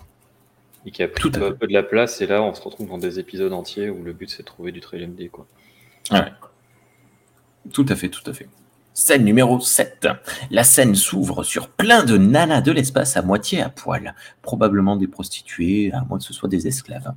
Et 0.88 0.92
qui 0.92 1.04
a 1.04 1.08
pris 1.08 1.30
peu, 1.32 1.56
peu 1.56 1.68
de 1.68 1.74
la 1.74 1.84
place, 1.84 2.22
et 2.22 2.28
là 2.28 2.44
on 2.44 2.54
se 2.54 2.62
retrouve 2.62 2.88
dans 2.88 3.00
des 3.00 3.18
épisodes 3.20 3.54
entiers 3.54 3.90
où 3.90 4.04
le 4.04 4.14
but 4.14 4.30
c'est 4.30 4.44
de 4.44 4.48
trouver 4.48 4.72
du 4.72 4.82
Trillium 4.82 5.14
D. 5.14 5.30
Quoi. 5.30 5.48
Ouais. 6.12 6.32
Tout 7.74 7.86
à 7.90 7.96
fait, 7.96 8.10
tout 8.10 8.28
à 8.30 8.34
fait. 8.34 8.48
Scène 8.98 9.26
numéro 9.26 9.60
7. 9.60 10.08
La 10.52 10.64
scène 10.64 10.96
s'ouvre 10.96 11.44
sur 11.44 11.68
plein 11.68 12.06
de 12.06 12.18
nanas 12.18 12.62
de 12.62 12.72
l'espace 12.72 13.18
à 13.18 13.22
moitié 13.22 13.62
à 13.62 13.68
poil, 13.68 14.16
probablement 14.42 14.96
des 14.96 15.10
prostituées, 15.10 15.92
à 15.92 16.06
moins 16.06 16.18
que 16.18 16.24
ce 16.24 16.34
soit 16.34 16.48
des 16.48 16.66
esclaves. 16.66 17.14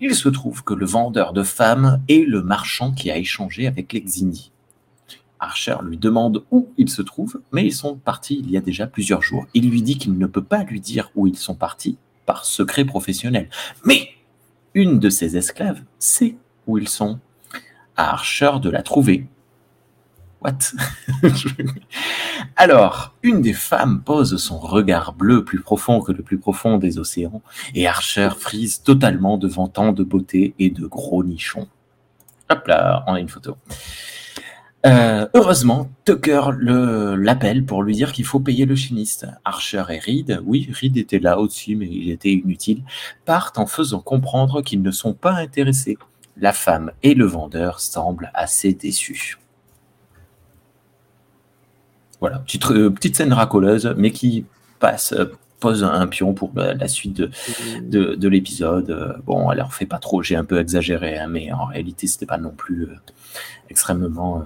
Il 0.00 0.14
se 0.14 0.30
trouve 0.30 0.64
que 0.64 0.72
le 0.72 0.86
vendeur 0.86 1.34
de 1.34 1.42
femmes 1.42 2.00
est 2.08 2.26
le 2.26 2.40
marchand 2.40 2.92
qui 2.92 3.10
a 3.10 3.18
échangé 3.18 3.66
avec 3.66 3.92
l'exini. 3.92 4.52
Archer 5.38 5.76
lui 5.82 5.98
demande 5.98 6.44
où 6.50 6.70
ils 6.78 6.88
se 6.88 7.02
trouvent, 7.02 7.42
mais 7.52 7.66
ils 7.66 7.74
sont 7.74 7.96
partis 7.96 8.40
il 8.42 8.50
y 8.50 8.56
a 8.56 8.62
déjà 8.62 8.86
plusieurs 8.86 9.20
jours. 9.20 9.44
Il 9.52 9.68
lui 9.68 9.82
dit 9.82 9.98
qu'il 9.98 10.16
ne 10.16 10.26
peut 10.26 10.42
pas 10.42 10.64
lui 10.64 10.80
dire 10.80 11.10
où 11.14 11.26
ils 11.26 11.36
sont 11.36 11.54
partis 11.54 11.98
par 12.24 12.46
secret 12.46 12.86
professionnel. 12.86 13.50
Mais 13.84 14.08
une 14.72 14.98
de 14.98 15.10
ses 15.10 15.36
esclaves 15.36 15.82
sait 15.98 16.36
où 16.66 16.78
ils 16.78 16.88
sont. 16.88 17.20
À 17.98 18.12
Archer 18.12 18.52
de 18.62 18.70
la 18.70 18.82
trouver. 18.82 19.26
Alors, 22.56 23.14
une 23.22 23.40
des 23.42 23.52
femmes 23.52 24.02
pose 24.02 24.36
son 24.36 24.58
regard 24.58 25.12
bleu 25.12 25.44
plus 25.44 25.60
profond 25.60 26.00
que 26.00 26.12
le 26.12 26.22
plus 26.22 26.38
profond 26.38 26.78
des 26.78 26.98
océans, 26.98 27.42
et 27.74 27.86
Archer 27.86 28.30
frise 28.38 28.82
totalement 28.82 29.38
devant 29.38 29.68
tant 29.68 29.92
de 29.92 30.02
beauté 30.04 30.54
et 30.58 30.70
de 30.70 30.86
gros 30.86 31.24
nichons. 31.24 31.68
Hop 32.50 32.66
là, 32.66 33.04
on 33.06 33.14
a 33.14 33.20
une 33.20 33.28
photo. 33.28 33.56
Euh, 34.84 35.28
heureusement, 35.34 35.88
Tucker 36.04 36.42
le- 36.56 37.14
l'appelle 37.14 37.64
pour 37.64 37.84
lui 37.84 37.94
dire 37.94 38.12
qu'il 38.12 38.24
faut 38.24 38.40
payer 38.40 38.66
le 38.66 38.74
chimiste. 38.74 39.28
Archer 39.44 39.84
et 39.90 39.98
Reed, 40.00 40.40
oui, 40.44 40.68
Reed 40.72 40.96
était 40.96 41.20
là 41.20 41.38
aussi, 41.38 41.76
mais 41.76 41.86
il 41.86 42.10
était 42.10 42.32
inutile, 42.32 42.82
partent 43.24 43.58
en 43.58 43.66
faisant 43.66 44.00
comprendre 44.00 44.60
qu'ils 44.60 44.82
ne 44.82 44.90
sont 44.90 45.14
pas 45.14 45.34
intéressés. 45.34 45.98
La 46.36 46.52
femme 46.52 46.90
et 47.04 47.14
le 47.14 47.26
vendeur 47.26 47.78
semblent 47.78 48.32
assez 48.34 48.72
déçus. 48.74 49.38
Voilà, 52.22 52.38
petite, 52.38 52.70
euh, 52.70 52.88
petite 52.88 53.16
scène 53.16 53.32
racoleuse, 53.32 53.92
mais 53.98 54.12
qui 54.12 54.44
passe, 54.78 55.12
euh, 55.12 55.26
pose 55.58 55.82
un 55.82 56.06
pion 56.06 56.34
pour 56.34 56.52
la, 56.54 56.72
la 56.72 56.86
suite 56.86 57.14
de, 57.16 57.30
de, 57.82 58.14
de 58.14 58.28
l'épisode. 58.28 58.90
Euh, 58.90 59.12
Bon, 59.26 59.50
elle 59.50 59.60
en 59.60 59.68
fait 59.68 59.86
pas 59.86 59.98
trop, 59.98 60.22
j'ai 60.22 60.36
un 60.36 60.44
peu 60.44 60.60
exagéré, 60.60 61.18
hein, 61.18 61.26
mais 61.28 61.52
en 61.52 61.64
réalité, 61.64 62.06
c'était 62.06 62.26
pas 62.26 62.38
non 62.38 62.50
plus 62.50 62.84
euh, 62.84 62.94
extrêmement. 63.70 64.44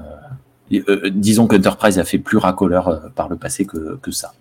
euh, 0.73 0.83
euh, 0.89 1.11
disons 1.11 1.47
qu'Enterprise 1.47 1.99
a 1.99 2.05
fait 2.05 2.19
plus 2.19 2.39
racoleur 2.39 2.89
euh, 2.89 3.09
par 3.15 3.29
le 3.29 3.37
passé 3.37 3.67
que, 3.67 3.97
que 3.97 4.11
ça. 4.11 4.33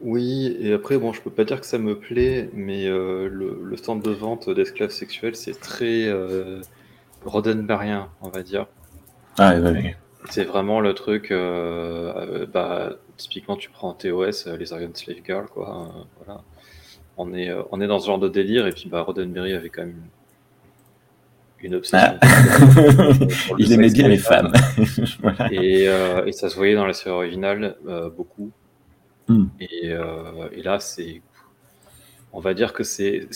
Oui, 0.00 0.56
et 0.60 0.72
après, 0.72 0.96
bon, 0.98 1.12
je 1.12 1.20
peux 1.22 1.30
pas 1.30 1.44
dire 1.44 1.60
que 1.60 1.66
ça 1.66 1.78
me 1.78 1.98
plaît, 1.98 2.50
mais 2.54 2.86
euh, 2.86 3.28
le, 3.28 3.60
le 3.64 3.76
centre 3.76 4.02
de 4.02 4.12
vente 4.12 4.48
d'esclaves 4.50 4.90
sexuels, 4.90 5.36
c'est 5.36 5.58
très 5.60 6.06
euh, 6.06 6.60
Roddenberrien, 7.24 8.08
on 8.20 8.28
va 8.30 8.42
dire. 8.42 8.66
Ah, 9.38 9.54
ouais, 9.54 9.60
ouais. 9.60 9.96
C'est 10.30 10.44
vraiment 10.44 10.80
le 10.80 10.94
truc, 10.94 11.30
euh, 11.30 12.12
euh, 12.16 12.46
bah, 12.46 12.94
typiquement, 13.16 13.56
tu 13.56 13.70
prends 13.70 13.92
TOS, 13.92 14.46
euh, 14.46 14.56
les 14.56 14.72
Aryan 14.72 14.90
Slave 14.94 15.16
Girl, 15.24 15.46
quoi. 15.46 15.88
euh, 15.94 16.02
voilà. 16.24 16.42
On 17.18 17.34
est, 17.34 17.50
on 17.70 17.80
est 17.80 17.86
dans 17.86 17.98
ce 17.98 18.06
genre 18.06 18.18
de 18.18 18.28
délire, 18.28 18.66
et 18.66 18.72
puis 18.72 18.88
bah, 18.88 19.02
Roddenberry 19.02 19.52
avait 19.52 19.68
quand 19.68 19.82
même 19.82 19.96
une, 21.60 21.66
une 21.68 21.74
obsession. 21.74 22.18
pour 23.46 23.56
le 23.56 23.62
Il 23.62 23.72
aimait 23.72 23.90
bien 23.90 24.08
les 24.08 24.18
femmes. 24.18 24.52
Voilà. 25.20 25.52
Et, 25.52 25.88
euh, 25.88 26.24
et 26.26 26.32
ça 26.32 26.48
se 26.48 26.56
voyait 26.56 26.74
dans 26.74 26.86
la 26.86 26.92
série 26.94 27.14
originale 27.14 27.76
beaucoup. 28.16 28.50
Hmm. 29.28 29.46
Et, 29.60 29.88
et 30.52 30.62
là, 30.62 30.80
c'est. 30.80 31.20
On 32.32 32.40
va 32.40 32.54
dire 32.54 32.72
que 32.72 32.82
c'est. 32.82 33.28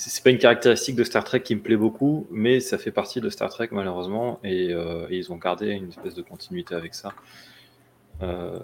C'est 0.00 0.22
pas 0.22 0.30
une 0.30 0.38
caractéristique 0.38 0.94
de 0.94 1.02
Star 1.02 1.24
Trek 1.24 1.42
qui 1.42 1.56
me 1.56 1.60
plaît 1.60 1.76
beaucoup, 1.76 2.28
mais 2.30 2.60
ça 2.60 2.78
fait 2.78 2.92
partie 2.92 3.20
de 3.20 3.28
Star 3.30 3.50
Trek 3.50 3.70
malheureusement, 3.72 4.38
et, 4.44 4.72
euh, 4.72 5.08
et 5.10 5.18
ils 5.18 5.32
ont 5.32 5.36
gardé 5.36 5.70
une 5.70 5.88
espèce 5.88 6.14
de 6.14 6.22
continuité 6.22 6.76
avec 6.76 6.94
ça. 6.94 7.12
Euh, 8.22 8.60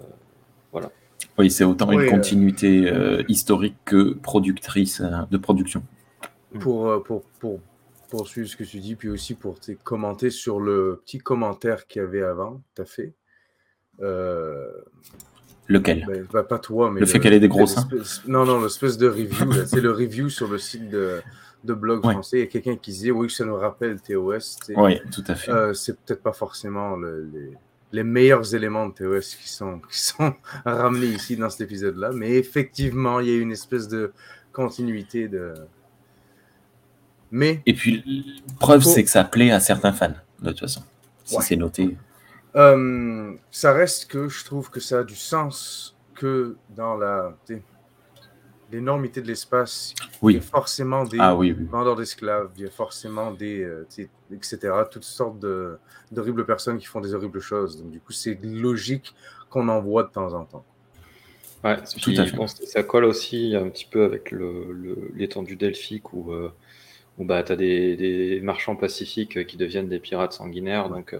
Oui, 1.37 1.51
c'est 1.51 1.65
autant 1.65 1.89
Oui, 1.89 1.95
une 1.95 2.01
euh, 2.03 2.09
continuité 2.09 2.89
euh, 2.89 3.21
historique 3.27 3.75
que 3.83 4.13
productrice 4.13 5.01
euh, 5.01 5.11
de 5.29 5.37
production. 5.37 5.83
pour, 6.61 6.87
euh, 6.87 7.03
pour, 7.03 7.23
pour 7.39 7.59
poursuivre 8.09 8.47
ce 8.47 8.55
que 8.55 8.63
tu 8.63 8.79
dis, 8.79 8.95
puis 8.95 9.09
aussi 9.09 9.33
pour 9.33 9.57
commenter 9.83 10.29
sur 10.29 10.61
le 10.61 11.01
petit 11.03 11.17
commentaire 11.17 11.85
qu'il 11.85 12.01
y 12.01 12.05
avait 12.05 12.23
avant, 12.23 12.61
tu 12.75 12.81
as 12.81 12.85
fait. 12.85 13.13
Lequel 15.67 16.05
ben, 16.31 16.43
pas 16.43 16.59
toi, 16.59 16.91
mais. 16.91 16.99
Le 16.99 17.05
fait 17.05 17.19
qu'elle 17.19 17.33
ait 17.33 17.39
des 17.39 17.47
gros 17.47 17.65
seins 17.65 17.87
Non, 18.27 18.45
non, 18.45 18.61
l'espèce 18.61 18.97
de 18.97 19.07
review. 19.07 19.51
C'est 19.65 19.81
le 19.81 19.91
review 19.91 20.29
sur 20.29 20.47
le 20.47 20.57
site 20.59 20.89
de, 20.89 21.21
de 21.63 21.73
blog 21.73 22.05
Ouais. 22.05 22.13
français. 22.13 22.37
Il 22.37 22.39
y 22.41 22.43
a 22.43 22.47
quelqu'un 22.47 22.75
qui 22.75 22.91
disait 22.91 23.11
Oui, 23.11 23.29
ça 23.31 23.45
nous 23.45 23.55
rappelle 23.55 23.99
TOS. 23.99 24.57
Oui, 24.75 24.99
tout 25.11 25.23
à 25.27 25.33
fait. 25.35 25.51
Euh, 25.51 25.73
c'est 25.73 25.97
peut-être 25.99 26.21
pas 26.21 26.33
forcément 26.33 26.95
le- 26.95 27.27
les, 27.33 27.51
les 27.93 28.03
meilleurs 28.03 28.53
éléments 28.53 28.87
de 28.89 28.93
TOS 28.93 29.35
qui 29.41 29.49
sont, 29.49 29.79
qui 29.91 29.99
sont 29.99 30.33
ramenés 30.65 31.07
ici 31.07 31.35
dans 31.35 31.49
cet 31.49 31.61
épisode-là, 31.61 32.11
mais 32.13 32.31
effectivement, 32.33 33.19
il 33.19 33.27
y 33.29 33.31
a 33.31 33.37
une 33.39 33.51
espèce 33.51 33.87
de 33.87 34.11
continuité 34.53 35.27
de. 35.27 35.53
Mais 37.31 37.61
Et 37.65 37.73
puis, 37.73 38.43
preuve, 38.59 38.81
Faut- 38.83 38.89
c'est 38.89 39.03
que 39.03 39.09
ça 39.09 39.23
plaît 39.23 39.51
à 39.51 39.59
certains 39.59 39.91
fans, 39.93 40.13
de 40.41 40.49
toute 40.49 40.59
façon. 40.59 40.83
Si 41.23 41.35
Ouais. 41.35 41.41
c'est 41.43 41.55
noté. 41.55 41.97
Euh, 42.55 43.33
ça 43.51 43.73
reste 43.73 44.07
que 44.09 44.29
je 44.29 44.45
trouve 44.45 44.69
que 44.69 44.79
ça 44.79 44.99
a 44.99 45.03
du 45.03 45.15
sens 45.15 45.95
que 46.15 46.55
dans 46.69 46.95
la 46.95 47.35
l'énormité 48.71 49.21
de 49.21 49.27
l'espace, 49.27 49.93
il 50.23 50.35
y 50.35 50.37
a 50.37 50.41
forcément 50.41 51.03
des 51.05 51.17
Ah 51.19 51.35
oui, 51.35 51.55
oui. 51.57 51.65
vendeurs 51.69 51.95
d'esclaves, 51.95 52.51
il 52.57 52.63
y 52.63 52.67
a 52.67 52.71
forcément 52.71 53.31
des, 53.31 53.61
euh, 53.63 53.85
etc., 54.31 54.85
toutes 54.91 55.03
sortes 55.03 55.39
de- 55.39 55.77
d'horribles 56.11 56.45
personnes 56.45 56.77
qui 56.77 56.85
font 56.85 56.99
des 56.99 57.13
horribles 57.13 57.39
choses. 57.39 57.77
Donc, 57.81 57.91
du 57.91 57.99
coup, 57.99 58.11
c'est 58.11 58.39
logique 58.43 59.13
qu'on 59.49 59.69
en 59.69 59.81
voit 59.81 60.03
de 60.03 60.09
temps 60.09 60.33
en 60.33 60.45
temps. 60.45 60.65
ouais, 61.63 61.77
Tout 61.77 61.99
puis, 62.01 62.19
à 62.19 62.25
fait. 62.25 62.37
bon, 62.37 62.47
ça 62.47 62.83
colle 62.83 63.05
aussi 63.05 63.55
un 63.55 63.69
petit 63.69 63.85
peu 63.85 64.03
avec 64.03 64.31
le- 64.31 64.71
le- 64.71 65.11
l'étendue 65.15 65.55
delphique 65.55 66.13
où, 66.13 66.31
euh, 66.31 66.51
où 67.17 67.25
bah, 67.25 67.43
tu 67.43 67.51
as 67.51 67.55
des, 67.55 67.95
des 67.97 68.41
marchands 68.41 68.75
pacifiques 68.75 69.45
qui 69.47 69.57
deviennent 69.57 69.89
des 69.89 69.99
pirates 69.99 70.33
sanguinaires. 70.33 70.89
Donc 70.89 71.13
euh, 71.13 71.19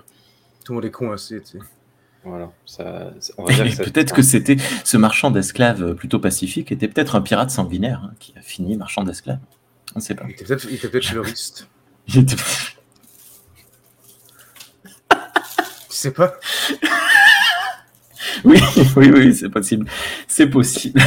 Tout 0.66 0.74
le 0.74 0.76
monde 0.76 0.86
est 0.86 0.92
coincé, 0.92 1.42
tu 1.42 1.60
sais. 1.60 1.66
voilà, 2.26 2.52
ça, 2.66 3.14
on 3.38 3.46
va 3.46 3.54
dire 3.54 3.64
que 3.66 3.70
ça- 3.72 3.84
Peut-être 3.86 4.14
que 4.14 4.22
c'était 4.22 4.58
ce 4.84 4.98
marchand 4.98 5.32
d'esclaves 5.32 5.94
plutôt 5.96 6.20
pacifique 6.20 6.74
était 6.74 6.90
peut-être 6.90 7.16
un 7.16 7.22
pirate 7.22 7.52
sanguinaire 7.52 8.02
hein, 8.04 8.14
qui 8.20 8.34
a 8.38 8.42
fini 8.42 8.76
marchand 8.76 9.04
d'esclaves. 9.04 9.40
On 9.96 10.00
ne 10.00 10.04
sait 10.04 10.16
pas. 10.16 10.26
Il 10.28 10.32
était 10.32 10.44
peut-être 10.44 10.66
il 10.70 10.76
était 10.76 10.90
peut-être 10.90 11.08
fleuriste. 11.08 11.70
Il 12.08 12.18
était- 12.20 12.36
Tu 12.36 12.44
sais 15.90 16.12
pas? 16.12 16.36
Oui, 18.44 18.60
oui, 18.98 19.10
oui, 19.12 19.34
c'est 19.34 19.50
possible. 19.50 19.88
C'est 20.28 20.48
possible. 20.48 21.02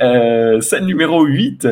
Euh, 0.00 0.60
scène 0.60 0.86
numéro 0.86 1.24
8. 1.24 1.68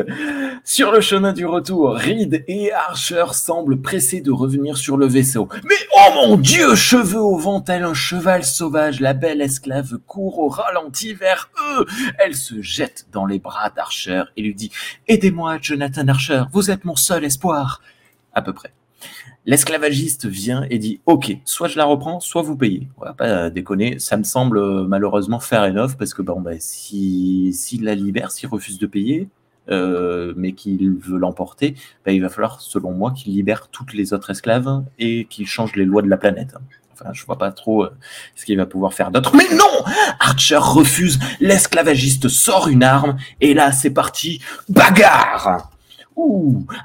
Sur 0.63 0.91
le 0.91 1.01
chemin 1.01 1.33
du 1.33 1.45
retour, 1.45 1.95
Reed 1.95 2.43
et 2.47 2.71
Archer 2.71 3.25
semblent 3.31 3.81
pressés 3.81 4.21
de 4.21 4.31
revenir 4.31 4.77
sur 4.77 4.97
le 4.97 5.07
vaisseau. 5.07 5.47
Mais 5.63 5.75
oh 5.95 6.13
mon 6.15 6.37
dieu, 6.37 6.75
cheveux 6.75 7.21
au 7.21 7.37
vent 7.37 7.61
tel 7.61 7.83
un 7.83 7.93
cheval 7.93 8.43
sauvage, 8.43 8.99
la 8.99 9.13
belle 9.13 9.41
esclave 9.41 9.97
court 10.05 10.39
au 10.39 10.47
ralenti 10.47 11.13
vers 11.13 11.49
eux. 11.77 11.85
Elle 12.19 12.35
se 12.35 12.61
jette 12.61 13.07
dans 13.11 13.25
les 13.25 13.39
bras 13.39 13.69
d'Archer 13.69 14.23
et 14.37 14.41
lui 14.41 14.55
dit 14.55 14.71
Aidez-moi, 15.07 15.57
Jonathan 15.61 16.07
Archer, 16.07 16.43
vous 16.51 16.71
êtes 16.71 16.85
mon 16.85 16.95
seul 16.95 17.23
espoir. 17.25 17.81
À 18.33 18.41
peu 18.41 18.53
près. 18.53 18.71
L'esclavagiste 19.49 20.27
vient 20.27 20.67
et 20.69 20.77
dit 20.77 21.01
Ok, 21.07 21.35
soit 21.43 21.67
je 21.67 21.77
la 21.79 21.85
reprends, 21.85 22.19
soit 22.19 22.43
vous 22.43 22.55
payez. 22.55 22.87
On 22.99 23.05
va 23.05 23.13
pas 23.13 23.49
déconner, 23.49 23.97
ça 23.97 24.15
me 24.15 24.23
semble 24.23 24.59
euh, 24.59 24.85
malheureusement 24.87 25.39
fair 25.39 25.63
enough 25.63 25.95
parce 25.97 26.13
que 26.13 26.21
bon, 26.21 26.45
si 26.59 27.51
s'il 27.51 27.83
la 27.83 27.95
libère, 27.95 28.29
s'il 28.29 28.47
refuse 28.47 28.77
de 28.77 28.85
payer, 28.85 29.27
euh, 29.71 30.35
mais 30.37 30.51
qu'il 30.51 30.91
veut 30.97 31.17
l'emporter, 31.17 31.73
bah, 32.05 32.11
il 32.11 32.21
va 32.21 32.29
falloir, 32.29 32.61
selon 32.61 32.91
moi, 32.91 33.11
qu'il 33.11 33.33
libère 33.33 33.69
toutes 33.69 33.95
les 33.95 34.13
autres 34.13 34.29
esclaves 34.29 34.83
et 34.99 35.25
qu'il 35.25 35.47
change 35.47 35.75
les 35.75 35.85
lois 35.85 36.03
de 36.03 36.09
la 36.09 36.17
planète. 36.17 36.53
Enfin, 36.93 37.09
je 37.11 37.25
vois 37.25 37.39
pas 37.39 37.51
trop 37.51 37.85
euh, 37.85 37.89
ce 38.35 38.45
qu'il 38.45 38.57
va 38.57 38.67
pouvoir 38.67 38.93
faire 38.93 39.09
d'autre. 39.09 39.35
Mais 39.35 39.49
non 39.55 39.83
Archer 40.19 40.57
refuse, 40.57 41.17
l'esclavagiste 41.39 42.27
sort 42.27 42.67
une 42.67 42.83
arme 42.83 43.17
et 43.41 43.55
là, 43.55 43.71
c'est 43.71 43.89
parti, 43.89 44.43
bagarre 44.69 45.71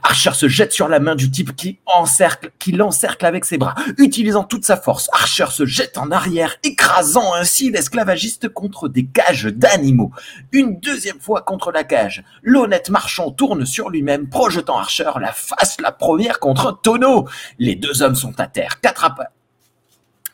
Archer 0.03 0.33
se 0.35 0.49
jette 0.49 0.73
sur 0.73 0.89
la 0.89 1.01
main 1.01 1.15
du 1.15 1.31
type 1.31 1.55
qui 1.57 1.79
encercle, 1.87 2.53
qui 2.59 2.73
l'encercle 2.73 3.27
avec 3.27 3.45
ses 3.45 3.59
bras, 3.59 3.75
utilisant 3.99 4.45
toute 4.45 4.65
sa 4.65 4.77
force. 4.77 5.09
Archer 5.13 5.47
se 5.51 5.67
jette 5.67 5.99
en 5.99 6.11
arrière, 6.11 6.57
écrasant 6.63 7.35
ainsi 7.35 7.71
l'esclavagiste 7.71 8.49
contre 8.49 8.89
des 8.89 9.07
cages 9.07 9.47
d'animaux. 9.47 10.13
Une 10.53 10.79
deuxième 10.81 11.21
fois 11.21 11.43
contre 11.43 11.73
la 11.73 11.85
cage, 11.85 12.25
l'honnête 12.43 12.91
marchand 12.91 13.31
tourne 13.31 13.67
sur 13.67 13.91
lui-même, 13.91 14.29
projetant 14.29 14.79
Archer 14.79 15.11
la 15.21 15.33
face 15.33 15.81
la 15.81 15.93
première 15.93 16.39
contre 16.39 16.69
un 16.69 16.79
tonneau. 16.83 17.29
Les 17.59 17.75
deux 17.75 18.03
hommes 18.03 18.17
sont 18.17 18.39
à 18.39 18.47
terre, 18.47 18.81
quatre 18.81 19.05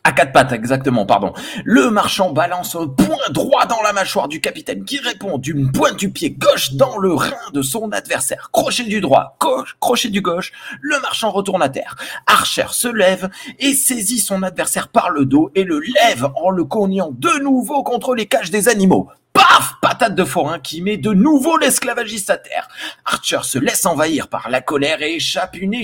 à 0.03 0.13
quatre 0.13 0.31
pattes, 0.31 0.51
exactement, 0.51 1.05
pardon. 1.05 1.31
Le 1.63 1.91
marchand 1.91 2.31
balance 2.31 2.75
un 2.75 2.87
point 2.87 3.29
droit 3.29 3.67
dans 3.67 3.81
la 3.83 3.93
mâchoire 3.93 4.27
du 4.27 4.41
capitaine 4.41 4.83
qui 4.83 4.99
répond 4.99 5.37
d'une 5.37 5.71
pointe 5.71 5.97
du 5.97 6.09
pied 6.09 6.31
gauche 6.31 6.73
dans 6.73 6.97
le 6.97 7.13
rein 7.13 7.51
de 7.53 7.61
son 7.61 7.91
adversaire. 7.91 8.49
Crochet 8.51 8.85
du 8.85 8.99
droit, 8.99 9.37
crochet 9.79 10.09
du 10.09 10.21
gauche, 10.21 10.53
le 10.81 10.99
marchand 11.01 11.29
retourne 11.29 11.61
à 11.61 11.69
terre. 11.69 11.95
Archer 12.25 12.65
se 12.71 12.87
lève 12.87 13.29
et 13.59 13.73
saisit 13.75 14.19
son 14.19 14.41
adversaire 14.41 14.87
par 14.87 15.11
le 15.11 15.25
dos 15.25 15.51
et 15.53 15.63
le 15.63 15.79
lève 15.79 16.27
en 16.35 16.49
le 16.49 16.63
cognant 16.63 17.11
de 17.11 17.39
nouveau 17.39 17.83
contre 17.83 18.15
les 18.15 18.25
cages 18.25 18.49
des 18.49 18.69
animaux. 18.69 19.07
Paf 19.33 19.75
Patate 19.81 20.15
de 20.15 20.25
forain 20.25 20.59
qui 20.59 20.81
met 20.81 20.97
de 20.97 21.13
nouveau 21.13 21.57
l'esclavagiste 21.57 22.31
à 22.31 22.37
terre. 22.37 22.67
Archer 23.05 23.39
se 23.43 23.59
laisse 23.59 23.85
envahir 23.85 24.29
par 24.29 24.49
la 24.49 24.61
colère 24.61 25.01
et 25.01 25.15
échappe 25.15 25.57
une 25.57 25.75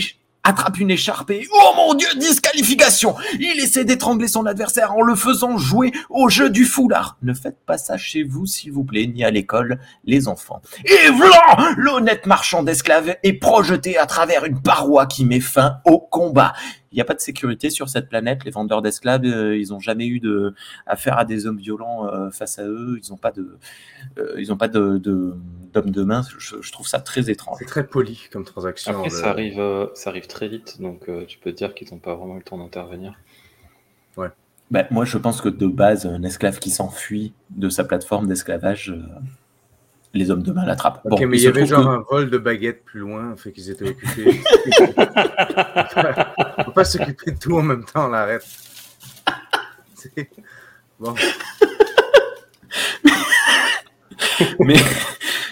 attrape 0.48 0.80
une 0.80 0.92
écharpe 0.92 1.32
et 1.32 1.46
oh 1.52 1.74
mon 1.76 1.94
dieu, 1.94 2.08
disqualification 2.18 3.16
Il 3.40 3.60
essaie 3.60 3.84
d'étrangler 3.84 4.30
son 4.30 4.46
adversaire 4.46 4.94
en 4.94 5.02
le 5.02 5.16
faisant 5.16 5.58
jouer 5.58 5.92
au 6.10 6.30
jeu 6.30 6.50
du 6.50 6.64
foulard. 6.64 7.18
Ne 7.22 7.34
faites 7.34 7.60
pas 7.66 7.78
ça 7.78 7.98
chez 7.98 8.24
vous, 8.24 8.46
s'il 8.46 8.72
vous 8.72 8.86
plaît, 8.86 9.08
ni 9.08 9.26
à 9.26 9.32
l'école, 9.32 9.80
les 10.06 10.30
enfants. 10.30 10.62
Et 10.86 11.10
voilà 11.12 11.74
L'honnête 11.76 12.26
marchand 12.26 12.64
d'esclaves 12.64 13.16
est 13.24 13.34
projeté 13.34 13.98
à 13.98 14.06
travers 14.06 14.46
une 14.46 14.62
paroi 14.62 15.06
qui 15.06 15.26
met 15.26 15.42
fin 15.42 15.80
au 15.86 16.00
combat. 16.00 16.54
Il 16.92 16.96
n'y 16.96 17.02
a 17.02 17.06
pas 17.06 17.14
de 17.14 17.20
sécurité 17.20 17.70
sur 17.70 17.90
cette 17.90 18.08
planète. 18.08 18.46
Les 18.46 18.52
vendeurs 18.52 18.82
d'esclaves, 18.82 19.26
euh, 19.26 19.58
ils 19.58 19.70
n'ont 19.70 19.80
jamais 19.80 20.08
eu 20.08 20.20
de, 20.20 20.54
affaire 20.86 21.18
à 21.18 21.26
des 21.26 21.46
hommes 21.46 21.58
violents 21.58 22.08
euh, 22.08 22.30
face 22.32 22.60
à 22.60 22.66
eux. 22.66 23.00
Ils 23.04 23.12
n'ont 23.12 23.18
pas 23.18 23.32
de, 23.32 23.58
euh, 24.18 24.36
ils 24.38 24.54
ont 24.54 24.58
pas 24.58 24.70
de, 24.70 24.98
d'hommes 24.98 25.92
de 25.92 26.04
main. 26.04 26.22
Je, 26.38 26.72
trouve 26.72 26.88
ça 26.88 27.00
très 27.00 27.30
étrange. 27.30 27.58
C'est 27.60 27.66
très 27.66 27.86
poli 27.86 28.28
comme 28.32 28.46
transaction. 28.46 28.98
Après, 28.98 29.10
ça 29.10 29.30
arrive, 29.30 29.90
ça 29.94 30.10
arrive 30.12 30.28
très 30.28 30.48
vite, 30.48 30.82
donc 30.82 31.10
tu 31.28 31.38
peux 31.40 31.52
dire 31.52 31.74
qu'ils 31.74 31.90
n'ont 31.92 32.00
pas 32.00 32.16
vraiment 32.16 32.36
le 32.36 32.44
temps 32.44 32.58
d'intervenir. 32.58 33.20
Ouais. 34.16 34.30
Ben, 34.72 34.86
moi, 34.92 35.06
je 35.06 35.18
pense 35.18 35.42
que 35.42 35.50
de 35.50 35.68
base, 35.68 36.06
un 36.06 36.24
esclave 36.24 36.60
qui 36.60 36.70
s'enfuit 36.70 37.34
de 37.52 37.70
sa 37.70 37.84
plateforme 37.84 38.28
d'esclavage 38.28 38.94
les 40.14 40.32
hommes 40.32 40.44
de 40.44 40.52
main 40.52 40.66
l'attrapent. 40.66 41.02
Ok, 41.06 41.22
mais 41.22 41.38
il 41.38 41.44
y 41.44 41.48
avait 41.48 41.66
genre 41.66 41.88
un 41.88 42.04
vol 42.10 42.30
de 42.30 42.38
baguettes 42.38 42.84
plus 42.84 43.02
loin, 43.02 43.36
fait 43.36 43.52
qu'ils 43.52 43.70
étaient 43.70 43.90
occupés. 43.90 44.42
On 46.58 46.64
peut 46.66 46.72
pas 46.72 46.86
s'occuper 46.86 47.32
de 47.32 47.40
tout 47.40 47.58
en 47.58 47.62
même 47.62 47.86
temps, 47.86 48.06
on 48.06 48.10
l'arrête. 48.10 48.46
Bon. 51.00 51.14
mais 54.60 54.76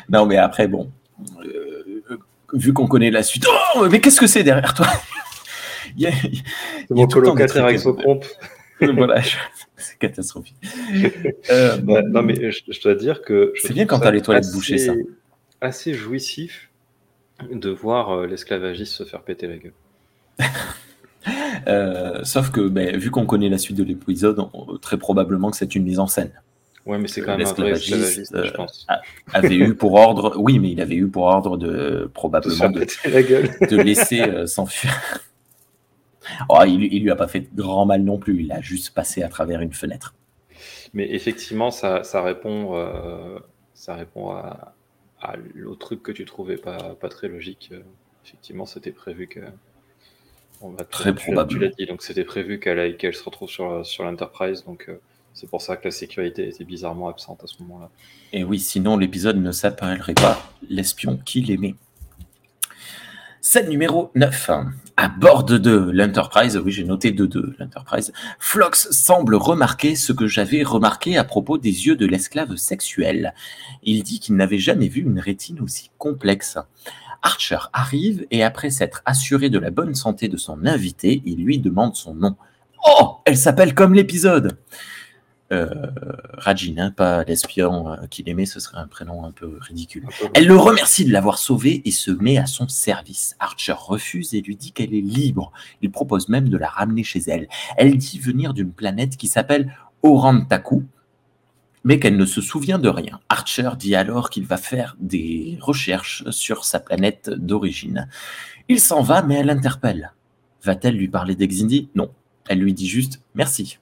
non, 0.09 0.25
mais 0.25 0.37
après, 0.37 0.67
bon, 0.67 0.91
euh, 1.43 2.19
vu 2.53 2.73
qu'on 2.73 2.87
connaît 2.87 3.11
la 3.11 3.23
suite. 3.23 3.45
Oh, 3.75 3.87
mais 3.89 4.01
qu'est-ce 4.01 4.19
que 4.19 4.27
c'est 4.27 4.43
derrière 4.43 4.73
toi? 4.73 4.87
Il 5.95 6.01
y 6.03 6.07
a, 6.07 6.11
il 6.23 6.43
mon 6.89 7.07
colocataire 7.07 7.65
avec 7.65 7.79
son 7.79 7.93
compte. 7.93 8.37
voilà, 8.81 9.21
c'est 9.77 9.97
catastrophique. 9.99 10.57
Euh, 11.51 11.77
non, 11.77 12.23
mais 12.23 12.51
je, 12.51 12.81
dois 12.81 12.95
dire 12.95 13.21
que. 13.21 13.53
C'est 13.61 13.73
bien 13.73 13.85
quand 13.85 13.99
tu 13.99 14.07
as 14.07 14.11
les 14.11 14.21
toilettes 14.21 14.51
bouchées, 14.51 14.79
ça. 14.79 14.93
Assez 15.61 15.93
jouissif 15.93 16.71
de 17.51 17.69
voir 17.69 18.11
euh, 18.11 18.27
l'esclavagiste 18.27 18.93
se 18.93 19.03
faire 19.03 19.21
péter 19.21 19.47
la 19.47 19.57
gueule. 19.57 19.73
Euh, 21.67 22.23
sauf 22.23 22.51
que, 22.51 22.67
ben, 22.67 22.97
vu 22.97 23.09
qu'on 23.09 23.25
connaît 23.25 23.49
la 23.49 23.57
suite 23.57 23.77
de 23.77 23.83
l'épisode, 23.83 24.39
très 24.81 24.97
probablement 24.97 25.49
que 25.49 25.57
c'est 25.57 25.75
une 25.75 25.83
mise 25.83 25.99
en 25.99 26.07
scène. 26.07 26.31
Ouais, 26.85 26.99
mais 26.99 27.07
c'est 27.07 27.21
quand 27.21 27.35
même 27.35 27.47
un 27.47 27.51
vrai 27.53 27.71
esclavagiste, 27.71 28.45
je 28.45 28.51
pense. 28.51 28.85
avait 29.33 29.55
eu 29.55 29.73
pour 29.73 29.93
ordre, 29.93 30.35
oui, 30.37 30.59
mais 30.59 30.69
il 30.71 30.81
avait 30.81 30.95
eu 30.95 31.07
pour 31.07 31.23
ordre 31.23 31.57
de 31.57 32.09
probablement 32.13 32.69
de, 32.69 32.81
de 33.67 33.75
laisser 33.77 34.45
s'enfuir. 34.45 34.93
Oh, 36.49 36.59
il, 36.65 36.83
il 36.93 37.03
lui 37.03 37.11
a 37.11 37.15
pas 37.15 37.27
fait 37.27 37.47
grand 37.53 37.85
mal 37.85 38.03
non 38.03 38.17
plus, 38.17 38.43
il 38.43 38.51
a 38.51 38.61
juste 38.61 38.93
passé 38.93 39.23
à 39.23 39.29
travers 39.29 39.61
une 39.61 39.73
fenêtre. 39.73 40.13
Mais 40.93 41.11
effectivement, 41.11 41.71
ça, 41.71 42.03
ça 42.03 42.21
répond, 42.21 42.77
euh, 42.77 43.39
ça 43.73 43.95
répond 43.95 44.31
à, 44.31 44.75
à 45.21 45.35
l'autre 45.53 45.87
truc 45.87 46.03
que 46.03 46.11
tu 46.11 46.25
trouvais 46.25 46.57
pas, 46.57 46.95
pas 46.95 47.09
très 47.09 47.27
logique. 47.27 47.73
Effectivement, 48.23 48.65
c'était 48.65 48.91
prévu 48.91 49.27
que. 49.27 49.41
On 50.61 50.69
va 50.71 50.83
très 50.83 51.13
probable. 51.13 51.51
Tu 51.51 51.59
l'as 51.59 51.69
dit, 51.69 51.85
donc 51.85 52.01
c'était 52.01 52.23
prévu 52.23 52.59
qu'elle 52.59 53.13
se 53.13 53.23
retrouve 53.23 53.49
sur, 53.49 53.85
sur 53.85 54.03
l'Enterprise, 54.03 54.63
donc 54.65 54.85
euh, 54.89 54.99
c'est 55.33 55.49
pour 55.49 55.61
ça 55.61 55.75
que 55.75 55.85
la 55.85 55.91
sécurité 55.91 56.47
était 56.47 56.63
bizarrement 56.63 57.09
absente 57.09 57.43
à 57.43 57.47
ce 57.47 57.61
moment-là. 57.63 57.89
Et 58.31 58.43
oui, 58.43 58.59
sinon 58.59 58.97
l'épisode 58.97 59.37
ne 59.37 59.51
s'appellerait 59.51 60.13
pas 60.13 60.51
L'espion 60.69 61.19
qui 61.23 61.41
l'aimait. 61.41 61.75
Scène 63.41 63.69
numéro 63.69 64.11
9. 64.15 64.49
À 64.97 65.07
bord 65.07 65.43
de 65.43 65.91
l'Enterprise, 65.91 66.57
oui 66.57 66.71
j'ai 66.71 66.83
noté 66.83 67.11
de 67.11 67.55
l'Enterprise, 67.59 68.13
Flox 68.39 68.89
semble 68.91 69.35
remarquer 69.35 69.95
ce 69.95 70.13
que 70.13 70.25
j'avais 70.25 70.63
remarqué 70.63 71.17
à 71.17 71.23
propos 71.23 71.57
des 71.57 71.85
yeux 71.85 71.95
de 71.95 72.07
l'esclave 72.07 72.55
sexuel. 72.55 73.35
Il 73.83 74.03
dit 74.03 74.19
qu'il 74.19 74.35
n'avait 74.35 74.57
jamais 74.57 74.87
vu 74.87 75.01
une 75.01 75.19
rétine 75.19 75.59
aussi 75.59 75.91
complexe. 75.97 76.57
Archer 77.25 77.57
arrive 77.73 78.27
et 78.29 78.43
après 78.43 78.69
s'être 78.69 79.01
assuré 79.05 79.49
de 79.49 79.57
la 79.57 79.71
bonne 79.71 79.95
santé 79.95 80.27
de 80.27 80.37
son 80.37 80.65
invité, 80.65 81.23
il 81.25 81.43
lui 81.43 81.57
demande 81.57 81.95
son 81.95 82.13
nom. 82.13 82.35
Oh, 82.87 83.17
elle 83.25 83.35
s'appelle 83.35 83.73
comme 83.73 83.95
l'épisode 83.95 84.59
euh, 85.51 85.69
Rajin, 86.37 86.91
pas 86.91 87.23
l'espion 87.23 87.91
euh, 87.91 88.07
qu'il 88.09 88.29
aimait, 88.29 88.45
ce 88.45 88.59
serait 88.59 88.77
un 88.77 88.87
prénom 88.87 89.25
un 89.25 89.31
peu 89.31 89.57
ridicule. 89.59 90.07
Elle 90.35 90.45
le 90.45 90.55
remercie 90.55 91.03
de 91.03 91.11
l'avoir 91.11 91.39
sauvé 91.39 91.81
et 91.85 91.91
se 91.91 92.11
met 92.11 92.37
à 92.37 92.45
son 92.45 92.67
service. 92.67 93.35
Archer 93.39 93.75
refuse 93.75 94.35
et 94.35 94.41
lui 94.41 94.55
dit 94.55 94.71
qu'elle 94.71 94.93
est 94.93 95.01
libre. 95.01 95.51
Il 95.81 95.91
propose 95.91 96.29
même 96.29 96.49
de 96.49 96.57
la 96.57 96.67
ramener 96.67 97.03
chez 97.03 97.21
elle. 97.27 97.47
Elle 97.77 97.97
dit 97.97 98.19
venir 98.19 98.53
d'une 98.53 98.71
planète 98.71 99.17
qui 99.17 99.27
s'appelle 99.27 99.75
Orantaku, 100.03 100.83
mais 101.85 101.99
qu'elle 101.99 102.17
ne 102.17 102.25
se 102.25 102.41
souvient 102.41 102.79
de 102.79 102.89
rien. 102.89 103.21
Archer 103.29 103.69
dit 103.77 103.95
alors 103.95 104.29
qu'il 104.29 104.45
va 104.45 104.57
faire 104.57 104.97
des 104.99 105.57
recherches 105.61 106.29
sur 106.31 106.65
sa 106.65 106.79
planète 106.79 107.29
d'origine. 107.29 108.09
Il 108.67 108.79
s'en 108.81 109.01
va, 109.01 109.21
mais 109.21 109.35
elle 109.35 109.45
l'interpelle. 109.45 110.11
Va-t-elle 110.63 110.95
lui 110.95 111.07
parler 111.07 111.35
d'Exindi? 111.35 111.89
Non. 111.95 112.11
Elle 112.49 112.59
lui 112.59 112.73
dit 112.73 112.87
juste 112.87 113.21
merci. 113.35 113.77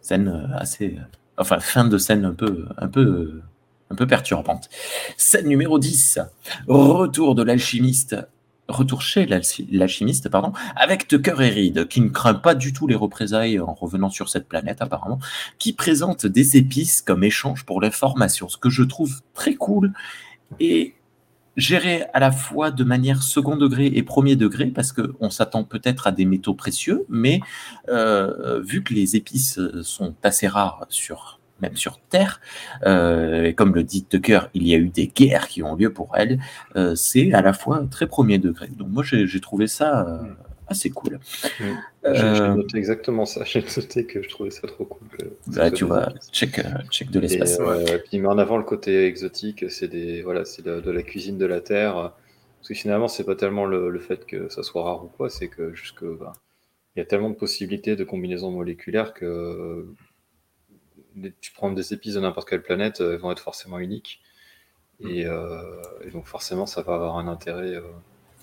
Scène 0.00 0.28
euh, 0.28 0.56
assez. 0.56 0.96
Euh, 0.98 1.02
enfin, 1.36 1.58
fin 1.58 1.84
de 1.84 1.98
scène 1.98 2.24
un 2.24 2.34
peu, 2.34 2.66
un 2.78 2.88
peu, 2.88 3.42
un 3.90 3.94
peu 3.96 4.06
perturbante. 4.06 4.70
Scène 5.16 5.48
numéro 5.48 5.80
10. 5.80 6.20
Retour 6.68 7.34
de 7.34 7.42
l'alchimiste. 7.42 8.16
Retour 8.68 9.02
chez 9.02 9.26
l'alchimiste, 9.26 10.28
pardon, 10.28 10.52
avec 10.76 11.08
Tucker 11.08 11.34
et 11.40 11.50
Reed, 11.50 11.88
qui 11.88 12.00
ne 12.00 12.08
craint 12.08 12.34
pas 12.34 12.54
du 12.54 12.72
tout 12.72 12.86
les 12.86 12.94
représailles 12.94 13.58
en 13.58 13.74
revenant 13.74 14.08
sur 14.08 14.28
cette 14.28 14.48
planète, 14.48 14.80
apparemment, 14.80 15.18
qui 15.58 15.72
présente 15.72 16.26
des 16.26 16.56
épices 16.56 17.02
comme 17.02 17.24
échange 17.24 17.64
pour 17.64 17.80
l'information, 17.80 18.48
ce 18.48 18.56
que 18.56 18.70
je 18.70 18.84
trouve 18.84 19.20
très 19.34 19.54
cool 19.54 19.92
et 20.60 20.94
géré 21.56 22.04
à 22.14 22.20
la 22.20 22.32
fois 22.32 22.70
de 22.70 22.84
manière 22.84 23.22
second 23.22 23.56
degré 23.56 23.86
et 23.86 24.02
premier 24.02 24.36
degré, 24.36 24.66
parce 24.66 24.92
qu'on 24.92 25.28
s'attend 25.28 25.64
peut-être 25.64 26.06
à 26.06 26.12
des 26.12 26.24
métaux 26.24 26.54
précieux, 26.54 27.04
mais 27.08 27.40
euh, 27.88 28.60
vu 28.62 28.82
que 28.82 28.94
les 28.94 29.16
épices 29.16 29.60
sont 29.82 30.14
assez 30.22 30.46
rares 30.46 30.86
sur 30.88 31.40
même 31.62 31.76
sur 31.76 31.98
Terre, 32.10 32.40
euh, 32.84 33.44
et 33.44 33.54
comme 33.54 33.74
le 33.74 33.82
dit 33.82 34.04
Tucker, 34.04 34.40
il 34.54 34.66
y 34.66 34.74
a 34.74 34.78
eu 34.78 34.88
des 34.88 35.06
guerres 35.06 35.48
qui 35.48 35.62
ont 35.62 35.74
lieu 35.74 35.92
pour 35.92 36.16
elles, 36.16 36.38
euh, 36.76 36.94
c'est 36.94 37.32
à 37.32 37.40
la 37.40 37.52
fois 37.52 37.84
très 37.90 38.06
premier 38.06 38.38
degré. 38.38 38.68
Donc 38.68 38.88
moi 38.88 39.02
j'ai 39.04 39.40
trouvé 39.40 39.66
ça 39.66 40.04
mm 40.04 40.36
c'est 40.74 40.90
cool. 40.90 41.18
Mm. 41.60 41.64
J'ai 42.04 42.10
euh, 42.10 42.54
noté 42.54 42.78
exactement 42.78 43.26
ça. 43.26 43.44
J'ai 43.44 43.60
noté 43.60 44.06
que 44.06 44.22
je 44.22 44.28
trouvais 44.28 44.50
ça 44.50 44.66
trop 44.66 44.84
cool. 44.84 45.08
Bah, 45.48 45.70
tu 45.70 45.84
vois, 45.84 46.12
check, 46.32 46.58
euh, 46.58 46.64
check 46.90 47.10
de 47.10 47.20
l'espace. 47.20 47.58
Euh, 47.60 47.98
puis 47.98 48.10
il 48.14 48.22
met 48.22 48.28
en 48.28 48.38
avant 48.38 48.56
le 48.56 48.64
côté 48.64 49.06
exotique. 49.06 49.64
C'est 49.70 49.88
des 49.88 50.22
voilà, 50.22 50.44
c'est 50.44 50.64
de, 50.64 50.90
la 50.90 51.02
cuisine 51.02 51.38
de 51.38 51.46
la 51.46 51.60
terre. 51.60 51.94
Parce 52.58 52.68
que 52.68 52.74
finalement, 52.74 53.08
c'est 53.08 53.24
pas 53.24 53.34
tellement 53.34 53.64
le, 53.64 53.98
fait 53.98 54.24
que 54.24 54.48
ça 54.48 54.62
soit 54.62 54.84
rare 54.84 55.04
ou 55.04 55.08
quoi, 55.08 55.28
c'est 55.28 55.48
que 55.48 55.74
juste 55.74 55.96
que 55.98 56.16
bah, 56.16 56.32
il 56.94 57.00
y 57.00 57.02
a 57.02 57.04
tellement 57.04 57.30
de 57.30 57.34
possibilités 57.34 57.96
de 57.96 58.04
combinaisons 58.04 58.50
moléculaires 58.50 59.14
que 59.14 59.86
tu 61.40 61.52
prends 61.52 61.70
des 61.72 61.92
épices 61.92 62.14
de 62.14 62.20
n'importe 62.20 62.48
quelle 62.48 62.62
planète, 62.62 63.00
elles 63.00 63.16
vont 63.16 63.32
être 63.32 63.42
forcément 63.42 63.78
uniques. 63.78 64.20
Et, 65.00 65.24
donc 66.12 66.26
forcément, 66.26 66.66
ça 66.66 66.82
va 66.82 66.94
avoir 66.94 67.18
un 67.18 67.28
intérêt. 67.28 67.82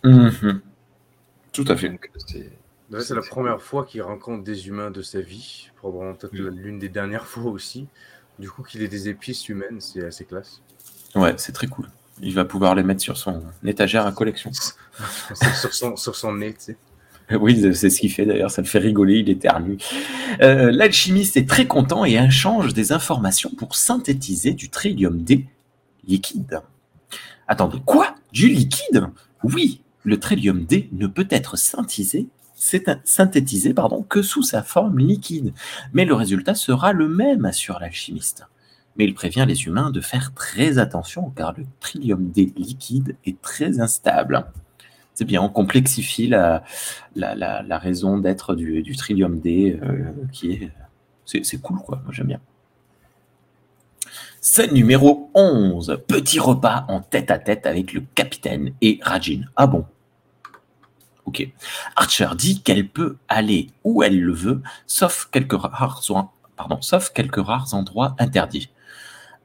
Mhm. 0.03 0.61
Tout 1.51 1.65
à 1.67 1.75
fait. 1.75 1.91
C'est 2.99 3.15
la 3.15 3.21
première 3.21 3.61
fois 3.61 3.85
qu'il 3.85 4.01
rencontre 4.01 4.43
des 4.43 4.67
humains 4.67 4.89
de 4.91 5.01
sa 5.01 5.21
vie, 5.21 5.69
probablement 5.75 6.15
peut-être 6.15 6.33
mm. 6.33 6.47
l'une 6.49 6.79
des 6.79 6.89
dernières 6.89 7.25
fois 7.27 7.51
aussi. 7.51 7.87
Du 8.39 8.49
coup, 8.49 8.63
qu'il 8.63 8.81
ait 8.81 8.87
des 8.87 9.09
épices 9.09 9.49
humaines, 9.49 9.81
c'est 9.81 10.03
assez 10.03 10.25
classe. 10.25 10.61
Ouais, 11.13 11.33
c'est 11.37 11.51
très 11.51 11.67
cool. 11.67 11.89
Il 12.21 12.33
va 12.33 12.45
pouvoir 12.45 12.73
les 12.75 12.83
mettre 12.83 13.01
sur 13.01 13.17
son 13.17 13.43
étagère 13.63 14.05
à 14.05 14.11
collection. 14.11 14.51
sur, 14.53 15.73
son, 15.73 15.95
sur 15.95 16.15
son 16.15 16.33
nez, 16.33 16.53
tu 16.53 16.59
sais. 16.59 16.77
Oui, 17.39 17.73
c'est 17.73 17.89
ce 17.89 17.99
qu'il 17.99 18.11
fait 18.11 18.25
d'ailleurs, 18.25 18.51
ça 18.51 18.61
le 18.61 18.67
fait 18.67 18.79
rigoler, 18.79 19.19
il 19.19 19.29
éternue. 19.29 19.77
Euh, 20.41 20.71
L'alchimiste 20.71 21.37
est 21.37 21.47
très 21.47 21.67
content 21.67 22.05
et 22.05 22.15
échange 22.15 22.73
des 22.73 22.91
informations 22.91 23.51
pour 23.55 23.75
synthétiser 23.75 24.53
du 24.53 24.69
trillium 24.69 25.21
D 25.21 25.45
liquide. 26.07 26.61
Attendez, 27.47 27.79
quoi? 27.85 28.15
Du 28.31 28.47
liquide? 28.47 29.07
Oui, 29.43 29.81
le 30.03 30.19
trillium 30.19 30.65
D 30.65 30.89
ne 30.91 31.07
peut 31.07 31.27
être 31.29 31.57
synthétisé, 31.57 32.27
synthétisé 32.55 33.73
pardon, 33.73 34.03
que 34.03 34.21
sous 34.21 34.43
sa 34.43 34.63
forme 34.63 34.99
liquide, 34.99 35.53
mais 35.93 36.05
le 36.05 36.13
résultat 36.13 36.55
sera 36.55 36.93
le 36.93 37.07
même, 37.07 37.45
assure 37.45 37.79
l'alchimiste. 37.79 38.45
Mais 38.97 39.05
il 39.05 39.13
prévient 39.13 39.45
les 39.47 39.63
humains 39.63 39.91
de 39.91 40.01
faire 40.01 40.33
très 40.33 40.77
attention 40.77 41.29
car 41.29 41.53
le 41.57 41.65
trillium 41.79 42.31
D 42.31 42.51
liquide 42.57 43.15
est 43.25 43.39
très 43.41 43.79
instable 43.79 44.45
c'est 45.19 45.25
bien, 45.25 45.41
on 45.41 45.49
complexifie 45.49 46.27
la, 46.27 46.63
raison 47.69 48.19
d'être 48.19 48.55
du, 48.55 48.95
Trillium 48.95 49.41
D, 49.41 49.77
euh, 49.83 50.13
qui 50.31 50.51
est. 50.53 50.71
C'est 51.25 51.61
cool, 51.61 51.79
quoi. 51.79 51.99
Moi, 52.05 52.13
j'aime 52.13 52.27
bien. 52.27 52.39
Scène 54.39 54.73
numéro 54.73 55.29
11. 55.33 55.99
Petit 56.07 56.39
repas 56.39 56.85
en 56.87 57.01
tête 57.01 57.31
à 57.31 57.37
tête 57.37 57.65
avec 57.65 57.91
le 57.91 58.01
capitaine 58.15 58.71
et 58.79 59.01
Rajin. 59.01 59.41
Ah 59.57 59.67
bon? 59.67 59.85
Ok. 61.25 61.45
Archer 61.97 62.29
dit 62.37 62.61
qu'elle 62.61 62.87
peut 62.87 63.17
aller 63.27 63.67
où 63.83 64.03
elle 64.03 64.21
le 64.21 64.33
veut, 64.33 64.61
sauf 64.87 65.27
quelques 65.33 65.51
rares 65.51 66.01
endroits 67.73 68.15
interdits. 68.19 68.69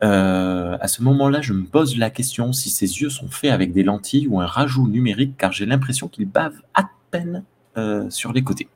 Euh, 0.04 0.76
à 0.80 0.88
ce 0.88 1.02
moment-là, 1.02 1.40
je 1.40 1.52
me 1.52 1.64
pose 1.64 1.96
la 1.96 2.10
question 2.10 2.52
si 2.52 2.68
ses 2.68 3.00
yeux 3.00 3.10
sont 3.10 3.28
faits 3.28 3.50
avec 3.50 3.72
des 3.72 3.82
lentilles 3.82 4.28
ou 4.28 4.40
un 4.40 4.46
rajout 4.46 4.86
numérique, 4.86 5.36
car 5.38 5.52
j'ai 5.52 5.66
l'impression 5.66 6.08
qu'il 6.08 6.26
bave 6.26 6.54
à 6.74 6.84
peine 7.10 7.44
euh, 7.76 8.08
sur 8.10 8.32
les 8.32 8.42
côtés. 8.42 8.68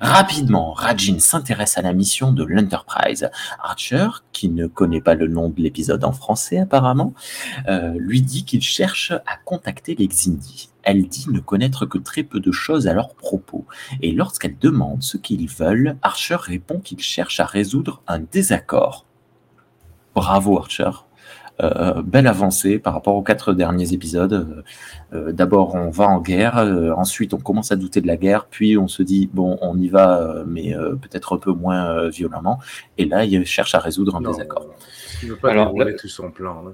Rapidement, 0.00 0.72
Rajin 0.72 1.18
s'intéresse 1.18 1.78
à 1.78 1.82
la 1.82 1.92
mission 1.92 2.32
de 2.32 2.42
l'Enterprise. 2.42 3.30
Archer, 3.62 4.08
qui 4.32 4.48
ne 4.48 4.66
connaît 4.66 5.00
pas 5.00 5.14
le 5.14 5.28
nom 5.28 5.50
de 5.50 5.60
l'épisode 5.60 6.02
en 6.04 6.12
français 6.12 6.58
apparemment, 6.58 7.14
euh, 7.68 7.94
lui 7.98 8.22
dit 8.22 8.44
qu'il 8.44 8.62
cherche 8.62 9.12
à 9.12 9.36
contacter 9.44 9.94
les 9.94 10.08
Xindi. 10.08 10.70
Elle 10.82 11.06
dit 11.06 11.26
ne 11.30 11.38
connaître 11.38 11.86
que 11.86 11.98
très 11.98 12.24
peu 12.24 12.40
de 12.40 12.50
choses 12.50 12.88
à 12.88 12.94
leur 12.94 13.14
propos, 13.14 13.64
et 14.00 14.10
lorsqu'elle 14.10 14.58
demande 14.58 15.04
ce 15.04 15.18
qu'ils 15.18 15.48
veulent, 15.48 15.96
Archer 16.02 16.36
répond 16.40 16.80
qu'il 16.80 16.98
cherche 16.98 17.38
à 17.38 17.46
résoudre 17.46 18.02
un 18.08 18.18
désaccord 18.18 19.06
bravo 20.14 20.58
Archer. 20.58 20.90
Euh, 21.62 22.02
belle 22.02 22.26
avancée 22.26 22.78
par 22.78 22.94
rapport 22.94 23.14
aux 23.14 23.22
quatre 23.22 23.52
derniers 23.52 23.92
épisodes. 23.92 24.64
Euh, 25.12 25.32
d'abord, 25.32 25.74
on 25.74 25.90
va 25.90 26.08
en 26.08 26.20
guerre, 26.20 26.58
euh, 26.58 26.92
ensuite, 26.92 27.34
on 27.34 27.38
commence 27.38 27.70
à 27.70 27.76
douter 27.76 28.00
de 28.00 28.06
la 28.06 28.16
guerre, 28.16 28.46
puis 28.46 28.78
on 28.78 28.88
se 28.88 29.02
dit, 29.02 29.28
bon, 29.32 29.58
on 29.60 29.78
y 29.78 29.88
va, 29.88 30.44
mais 30.46 30.74
peut-être 31.02 31.36
un 31.36 31.38
peu 31.38 31.52
moins 31.52 32.08
violemment. 32.08 32.58
Et 32.98 33.04
là, 33.04 33.24
il 33.24 33.44
cherche 33.44 33.74
à 33.74 33.78
résoudre 33.78 34.16
un 34.16 34.22
désaccord. 34.22 34.66
Il 35.22 35.28
veut 35.28 35.36
pas 35.36 35.50
Alors, 35.50 35.74
tout 35.98 36.08
son 36.08 36.30
plan. 36.30 36.64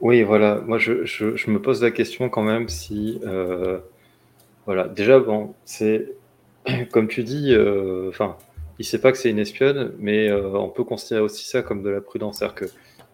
oui, 0.00 0.22
voilà. 0.22 0.60
Moi, 0.66 0.78
je, 0.78 1.04
je, 1.04 1.50
me 1.50 1.60
pose 1.60 1.82
la 1.82 1.90
question 1.90 2.28
quand 2.28 2.42
même 2.42 2.68
si. 2.68 3.20
voilà. 4.66 4.88
Déjà, 4.88 5.18
bon, 5.18 5.54
c'est. 5.64 6.12
Comme 6.92 7.08
tu 7.08 7.24
dis, 7.24 7.56
enfin 8.08 8.36
il 8.78 8.84
sait 8.84 9.00
pas 9.00 9.12
que 9.12 9.18
c'est 9.18 9.30
une 9.30 9.38
espionne, 9.38 9.92
mais 9.98 10.28
euh, 10.28 10.50
on 10.52 10.68
peut 10.68 10.84
considérer 10.84 11.20
aussi 11.20 11.46
ça 11.46 11.62
comme 11.62 11.82
de 11.82 11.90
la 11.90 12.00
prudence. 12.00 12.38
C'est-à-dire 12.38 12.54
que 12.54 12.64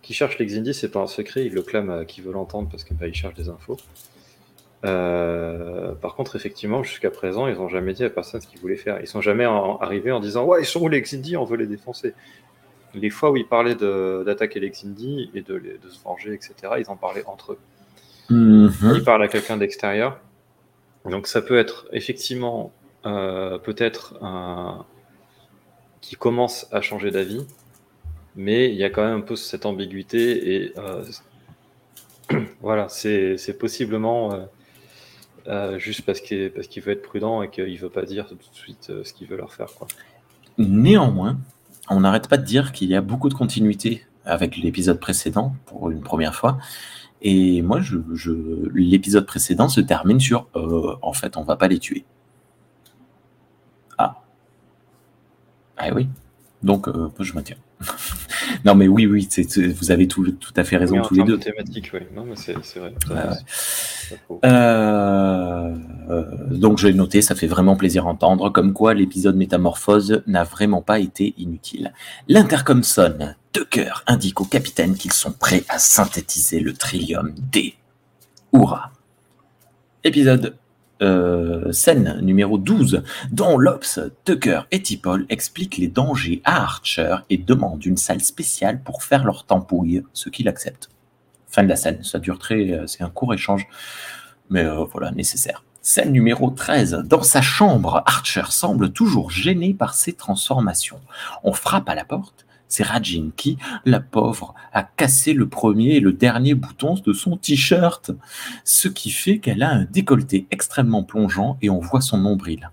qui 0.03 0.13
cherche 0.13 0.39
les 0.39 0.45
Xindi, 0.45 0.75
c'est 0.75 0.91
pas 0.91 1.01
un 1.01 1.07
secret, 1.07 1.47
il 1.47 1.55
le 1.55 1.63
clame 1.63 1.89
à 1.89 2.05
qui 2.05 2.21
veut 2.21 2.33
l'entendre 2.33 2.69
parce 2.71 2.85
qu'il 2.85 2.97
bah, 2.97 3.11
cherche 3.13 3.35
des 3.35 3.49
infos. 3.49 3.79
Euh, 4.85 5.95
par 5.95 6.15
contre, 6.15 6.37
effectivement, 6.37 6.83
jusqu'à 6.83 7.11
présent, 7.11 7.47
ils 7.49 7.55
n'ont 7.55 7.71
jamais 7.71 7.95
dit 7.95 8.05
à 8.05 8.11
personne 8.11 8.43
ce 8.43 8.47
qu'ils 8.47 8.61
voulaient 8.61 8.77
faire. 8.77 9.01
Ils 9.01 9.07
sont 9.07 9.23
jamais 9.23 9.45
arrivés 9.45 10.13
en 10.13 10.21
disant 10.21 10.45
Ouais, 10.45 10.61
ils 10.61 10.67
sont 10.67 10.83
où 10.83 10.89
les 10.89 11.01
Xindi 11.01 11.39
On 11.39 11.45
veut 11.45 11.57
les 11.57 11.67
défoncer. 11.67 12.13
Les 12.93 13.09
fois 13.09 13.31
où 13.31 13.37
ils 13.37 13.49
parlaient 13.49 13.75
d'attaquer 13.75 14.61
les 14.61 14.71
Xindi 14.71 15.31
et 15.35 15.41
de, 15.41 15.59
se 15.89 16.03
venger, 16.05 16.35
etc., 16.35 16.55
ils 16.79 16.91
en 16.91 16.97
parlaient 16.97 17.25
entre 17.27 17.53
eux. 17.53 17.59
Mm-hmm. 18.31 18.97
Ils 18.97 19.05
parlent 19.05 19.23
à 19.23 19.29
quelqu'un 19.29 19.57
d'extérieur. 19.57 20.21
Donc, 21.07 21.27
ça 21.27 21.41
peut 21.41 21.59
être 21.59 21.87
effectivement 21.93 22.73
euh, 23.07 23.59
peut-être 23.59 24.23
un, 24.23 24.85
qui 26.05 26.17
commence 26.17 26.67
à 26.71 26.83
changer 26.83 27.11
d'avis, 27.11 27.47
mais 28.37 28.69
il 28.69 28.75
y 28.75 28.85
a 28.85 28.91
quand 28.91 29.03
même 29.03 29.19
un 29.19 29.23
peu 29.23 29.37
cette 29.37 29.65
ambiguïté 29.65 30.55
et 30.55 30.75
euh, 30.77 31.03
voilà, 32.61 32.91
c'est 32.91 33.59
possiblement 33.59 34.35
euh, 34.35 34.45
euh, 35.47 35.79
juste 35.79 36.03
parce 36.03 36.21
qu'il 36.21 36.51
parce 36.53 36.67
qu'il 36.67 36.83
veut 36.83 36.93
être 36.93 37.01
prudent 37.01 37.41
et 37.41 37.49
qu'il 37.49 37.79
veut 37.79 37.89
pas 37.89 38.03
dire 38.03 38.27
tout 38.27 38.35
de 38.35 38.43
suite 38.53 38.93
ce 39.03 39.13
qu'il 39.15 39.29
veut 39.29 39.39
leur 39.39 39.55
faire. 39.55 39.69
Quoi. 39.79 39.89
Néanmoins, 40.59 41.39
on 41.89 42.01
n'arrête 42.01 42.29
pas 42.29 42.37
de 42.37 42.45
dire 42.45 42.73
qu'il 42.73 42.91
y 42.91 42.95
a 42.95 43.01
beaucoup 43.01 43.31
de 43.31 43.35
continuité 43.35 44.05
avec 44.27 44.59
l'épisode 44.59 45.01
précédent 45.01 45.57
pour 45.65 45.91
une 45.91 46.03
première 46.03 46.35
fois. 46.35 46.59
Et 47.23 47.63
moi, 47.63 47.81
l'épisode 48.75 49.25
précédent 49.25 49.71
se 49.71 49.81
termine 49.81 50.21
sur 50.21 50.49
en 50.55 51.15
fait, 51.15 51.39
on 51.39 51.45
va 51.45 51.57
pas 51.57 51.69
les 51.69 51.79
tuer. 51.79 52.05
Ah 55.77 55.89
oui. 55.95 56.09
Donc, 56.63 56.89
euh, 56.89 57.11
je 57.21 57.35
maintiens. 57.35 57.57
non, 58.65 58.75
mais 58.75 58.89
oui, 58.89 59.07
oui, 59.07 59.29
vous 59.79 59.91
avez 59.91 60.09
tout, 60.09 60.31
tout 60.33 60.53
à 60.57 60.65
fait 60.65 60.79
raison 60.79 61.03
tous 61.03 61.15
les 61.15 61.23
deux. 61.23 61.39
thématique, 61.39 61.91
oui. 61.93 62.01
Non, 62.15 62.25
mais 62.25 62.37
c'est 62.37 62.55
vrai. 62.79 62.95
Euh, 64.45 65.75
donc, 66.51 66.79
je 66.79 66.89
l'ai 66.89 66.95
noté, 66.95 67.21
ça 67.21 67.35
fait 67.35 67.47
vraiment 67.47 67.77
plaisir 67.77 68.07
à 68.07 68.11
entendre. 68.11 68.49
Comme 68.51 68.73
quoi, 68.73 68.95
l'épisode 68.95 69.37
Métamorphose 69.37 70.23
n'a 70.27 70.45
vraiment 70.45 70.81
pas 70.81 70.99
été 70.99 71.35
inutile. 71.37 71.93
L'intercom 72.29 72.83
sonne. 72.83 73.37
Tucker 73.53 73.93
indique 74.07 74.41
au 74.41 74.45
capitaine 74.45 74.95
qu'ils 74.95 75.13
sont 75.13 75.33
prêts 75.33 75.65
à 75.69 75.79
synthétiser 75.79 76.61
le 76.61 76.73
trillium 76.73 77.33
D. 77.53 77.75
Hurrah! 78.53 78.91
Épisode 80.03 80.57
euh, 81.03 81.73
scène 81.73 82.21
numéro 82.23 82.57
12, 82.57 83.03
dont 83.33 83.59
Lops, 83.59 84.01
Tucker 84.25 84.63
et 84.71 84.81
Tipol 84.81 85.27
expliquent 85.29 85.77
les 85.77 85.89
dangers 85.89 86.41
à 86.45 86.63
Archer 86.63 87.17
et 87.31 87.37
demandent 87.37 87.85
une 87.85 87.97
salle 87.97 88.21
spéciale 88.21 88.81
pour 88.83 89.03
faire 89.03 89.25
leur 89.25 89.45
tampouille, 89.45 90.05
ce 90.13 90.29
qu'il 90.29 90.49
accepte. 90.49 90.89
Fin 91.49 91.63
de 91.63 91.69
la 91.69 91.77
scène, 91.77 92.03
ça 92.03 92.19
dure 92.19 92.39
très... 92.39 92.71
Euh, 92.71 92.87
c'est 92.87 93.03
un 93.03 93.11
court 93.11 93.35
échange, 93.35 93.67
mais 94.51 94.65
euh, 94.65 94.85
voilà, 94.85 95.11
nécessaire. 95.11 95.65
Scène 95.83 96.13
numéro 96.13 96.51
13. 96.51 97.03
Dans 97.05 97.23
sa 97.23 97.43
chambre, 97.43 98.03
Archer 98.07 98.45
semble 98.49 98.91
toujours 98.91 99.31
gêné 99.31 99.75
par 99.75 99.95
ses 99.95 100.15
transformations. 100.15 101.01
On 101.43 101.53
frappe 101.53 101.89
à 101.89 101.95
la 101.95 102.05
porte 102.05 102.47
c'est 102.75 102.83
Rajin 102.83 103.31
qui, 103.37 103.57
la 103.85 104.01
pauvre, 104.01 104.53
a 104.73 104.83
cassé 104.83 105.33
le 105.33 105.49
premier 105.49 105.95
et 105.95 106.01
le 106.01 106.13
dernier 106.13 106.55
bouton 106.55 106.95
de 106.95 107.13
son 107.13 107.37
t-shirt, 107.37 108.11
ce 108.65 108.89
qui 108.89 109.11
fait 109.11 109.39
qu'elle 109.39 109.63
a 109.63 109.71
un 109.71 109.85
décolleté 109.85 110.49
extrêmement 110.51 111.05
plongeant 111.05 111.57
et 111.63 111.71
on 111.71 111.79
voit 111.79 112.01
son 112.01 112.19
nombril. 112.19 112.71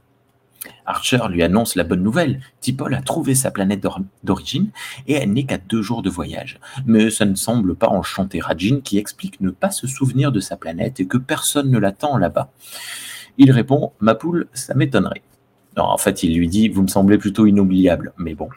Archer 0.88 1.20
lui 1.30 1.44
annonce 1.44 1.76
la 1.76 1.84
bonne 1.84 2.02
nouvelle. 2.02 2.40
Tipol 2.62 2.96
a 2.96 3.04
trouvé 3.04 3.36
sa 3.36 3.52
planète 3.52 3.86
d'origine 4.24 4.72
et 5.08 5.14
elle 5.14 5.32
n'est 5.34 5.46
qu'à 5.46 5.60
deux 5.60 5.84
jours 5.84 6.02
de 6.02 6.10
voyage. 6.10 6.60
Mais 6.88 7.12
ça 7.12 7.26
ne 7.26 7.36
semble 7.36 7.76
pas 7.76 7.90
enchanter 7.90 8.40
Rajin 8.40 8.80
qui 8.84 8.98
explique 8.98 9.40
ne 9.40 9.52
pas 9.52 9.70
se 9.70 9.86
souvenir 9.86 10.32
de 10.32 10.40
sa 10.40 10.58
planète 10.58 11.00
et 11.00 11.06
que 11.06 11.18
personne 11.18 11.70
ne 11.70 11.78
l'attend 11.78 12.18
là-bas. 12.18 12.50
Il 13.38 13.52
répond 13.52 13.92
Ma 14.00 14.16
poule, 14.16 14.48
ça 14.54 14.74
m'étonnerait. 14.74 15.22
En 15.78 15.98
fait, 16.00 16.24
il 16.24 16.36
lui 16.36 16.48
dit 16.48 16.70
Vous 16.70 16.82
me 16.82 16.88
semblez 16.88 17.20
plutôt 17.20 17.46
inoubliable, 17.46 18.14
mais 18.18 18.34
bon, 18.34 18.50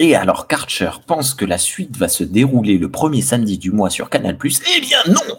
et 0.00 0.16
alors 0.16 0.48
qu'Archer 0.48 0.90
pense 1.06 1.34
que 1.34 1.44
la 1.44 1.58
suite 1.58 1.96
va 1.98 2.08
se 2.08 2.24
dérouler 2.24 2.78
le 2.78 2.90
premier 2.90 3.20
samedi 3.20 3.58
du 3.58 3.70
mois 3.70 3.90
sur 3.90 4.08
Canal+, 4.08 4.36
eh 4.42 4.80
bien 4.80 4.98
non 5.06 5.36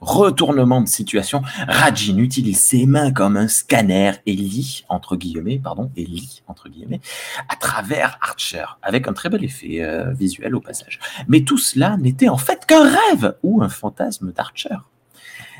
Retournement 0.00 0.82
de 0.82 0.88
situation, 0.88 1.40
Rajin 1.68 2.18
utilise 2.18 2.60
ses 2.60 2.84
mains 2.84 3.12
comme 3.12 3.36
un 3.36 3.48
scanner 3.48 4.12
et 4.26 4.34
lit, 4.34 4.84
entre 4.90 5.16
guillemets, 5.16 5.58
pardon, 5.58 5.90
et 5.96 6.04
lit, 6.04 6.42
entre 6.48 6.68
guillemets, 6.68 7.00
à 7.48 7.56
travers 7.56 8.18
Archer, 8.20 8.64
avec 8.82 9.08
un 9.08 9.14
très 9.14 9.30
bel 9.30 9.42
effet 9.42 9.82
euh, 9.82 10.12
visuel 10.12 10.54
au 10.54 10.60
passage. 10.60 11.00
Mais 11.28 11.40
tout 11.40 11.56
cela 11.56 11.96
n'était 11.96 12.28
en 12.28 12.36
fait 12.36 12.66
qu'un 12.66 12.84
rêve 12.84 13.36
ou 13.42 13.62
un 13.62 13.70
fantasme 13.70 14.32
d'Archer. 14.32 14.76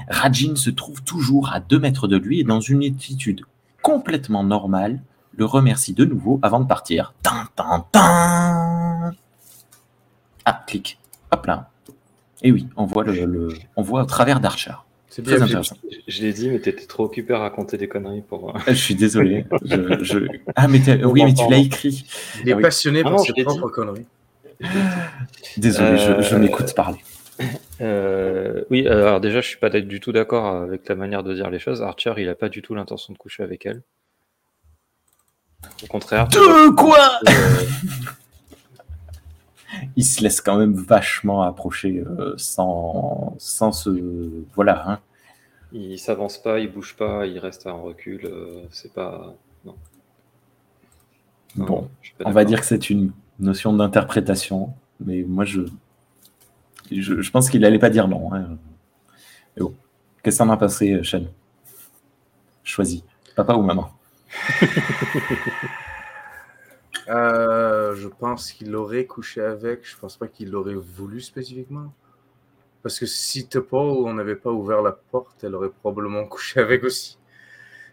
Rajin 0.09 0.55
se 0.57 0.71
trouve 0.71 1.03
toujours 1.03 1.53
à 1.53 1.61
deux 1.61 1.79
mètres 1.79 2.09
de 2.09 2.17
lui 2.17 2.41
et 2.41 2.45
dans 2.45 2.61
une 2.61 2.85
attitude 2.85 3.43
complètement 3.83 4.45
normale, 4.45 5.01
le 5.37 5.45
remercie 5.45 5.93
de 5.93 6.05
nouveau 6.05 6.41
avant 6.43 6.61
de 6.61 6.67
partir. 6.67 7.15
Tin, 7.23 7.49
Ah, 10.45 10.65
clic. 10.67 10.99
Hop 11.31 11.47
là. 11.47 11.71
Et 12.43 12.53
oui, 12.53 12.69
on 12.77 12.85
voit, 12.85 13.05
le, 13.05 13.49
on 13.77 13.83
voit 13.83 14.03
au 14.03 14.07
travers 14.07 14.41
d'Archer. 14.41 14.75
C'est 15.09 15.23
bien 15.23 15.41
intéressant. 15.41 15.77
Je, 16.07 16.23
l'ai 16.23 16.33
dit, 16.33 16.51
mais 16.51 16.61
tu 16.61 16.69
étais 16.69 16.85
trop 16.85 17.05
occupé 17.05 17.33
à 17.33 17.39
raconter 17.39 17.79
des 17.79 17.89
conneries 17.89 18.21
pour. 18.21 18.51
Euh, 18.51 18.61
je 18.69 18.75
suis 18.75 18.95
désolé. 18.95 19.47
Ah, 20.55 20.69
mais 20.69 21.05
oui, 21.05 21.25
mais 21.25 21.33
tu 21.33 21.49
l'as 21.49 21.59
écrit. 21.59 22.05
Il 22.43 22.51
est 22.51 22.53
ah 22.53 22.61
passionné 22.61 23.03
par 23.03 23.19
ses 23.21 23.33
propres 23.43 23.69
conneries. 23.69 24.07
Désolé, 25.57 25.97
je, 25.97 26.35
euh, 26.35 26.39
m'écoute 26.39 26.75
parler. 26.75 26.99
Euh, 27.81 28.65
oui, 28.71 28.87
alors 28.87 29.21
déjà, 29.21 29.41
je 29.41 29.49
suis 29.49 29.59
pas 29.59 29.71
du 29.71 30.01
tout 30.01 30.13
d'accord 30.13 30.47
avec 30.47 30.89
la 30.89 30.95
manière 30.95 31.23
de 31.23 31.35
dire 31.35 31.51
les 31.51 31.59
choses. 31.59 31.83
Archer, 31.83 32.15
il 32.19 32.29
a 32.29 32.35
pas 32.35 32.49
du 32.49 32.63
tout 32.63 32.75
l'intention 32.75 33.13
de 33.13 33.19
coucher 33.19 33.43
avec 33.43 33.67
elle. 33.67 33.83
Au 35.83 35.87
contraire. 35.87 36.29
De 36.29 36.71
quoi 36.75 37.21
Il 39.97 40.05
se 40.05 40.23
laisse 40.23 40.41
quand 40.41 40.57
même 40.57 40.75
vachement 40.75 41.43
approcher 41.43 41.99
euh, 42.07 42.35
sans, 42.39 43.35
sans 43.39 43.73
se. 43.73 43.91
Voilà. 44.55 44.91
Hein. 44.91 44.99
Il 45.73 45.99
s'avance 45.99 46.39
pas, 46.39 46.61
il 46.61 46.73
bouge 46.73 46.97
pas, 46.97 47.27
il 47.27 47.39
reste 47.39 47.67
en 47.67 47.83
recul. 47.83 48.25
euh, 48.25 48.63
c'est 48.71 48.93
pas. 48.93 49.35
Non. 49.65 49.75
Non, 51.57 51.65
Bon, 51.67 51.91
On 52.25 52.31
va 52.31 52.45
dire 52.45 52.61
que 52.61 52.67
c'est 52.67 52.89
une 52.91 53.13
notion 53.39 53.73
d'interprétation, 53.73 54.73
mais 55.05 55.25
moi 55.27 55.45
je, 55.45 55.63
je, 56.91 57.21
je 57.21 57.31
pense 57.31 57.51
qu'il 57.51 57.65
allait 57.65 57.79
pas 57.79 57.91
dire 57.91 58.09
non. 58.09 58.33
hein. 58.35 58.57
Mais 59.57 59.63
bon, 59.63 59.75
qu'est-ce 60.23 60.39
que 60.39 60.45
t'en 60.45 60.51
as 60.51 60.57
passé, 60.57 61.01
Sean? 61.03 61.25
Choisis, 62.63 63.03
papa 63.35 63.55
ou 63.55 63.63
maman? 63.63 63.91
Euh, 67.09 67.95
je 67.95 68.09
pense 68.09 68.51
qu'il 68.53 68.75
aurait 68.75 69.05
couché 69.07 69.41
avec. 69.41 69.89
Je 69.89 69.97
pense 69.97 70.17
pas 70.17 70.27
qu'il 70.27 70.51
l'aurait 70.51 70.75
voulu 70.75 71.21
spécifiquement. 71.21 71.93
Parce 72.83 72.99
que 72.99 73.07
si 73.07 73.47
Topol, 73.47 74.05
on 74.07 74.15
n'avait 74.15 74.35
pas 74.35 74.51
ouvert 74.51 74.83
la 74.83 74.93
porte, 74.93 75.45
elle 75.45 75.55
aurait 75.55 75.71
probablement 75.71 76.25
couché 76.29 76.59
avec 76.61 76.83
aussi. 76.83 77.19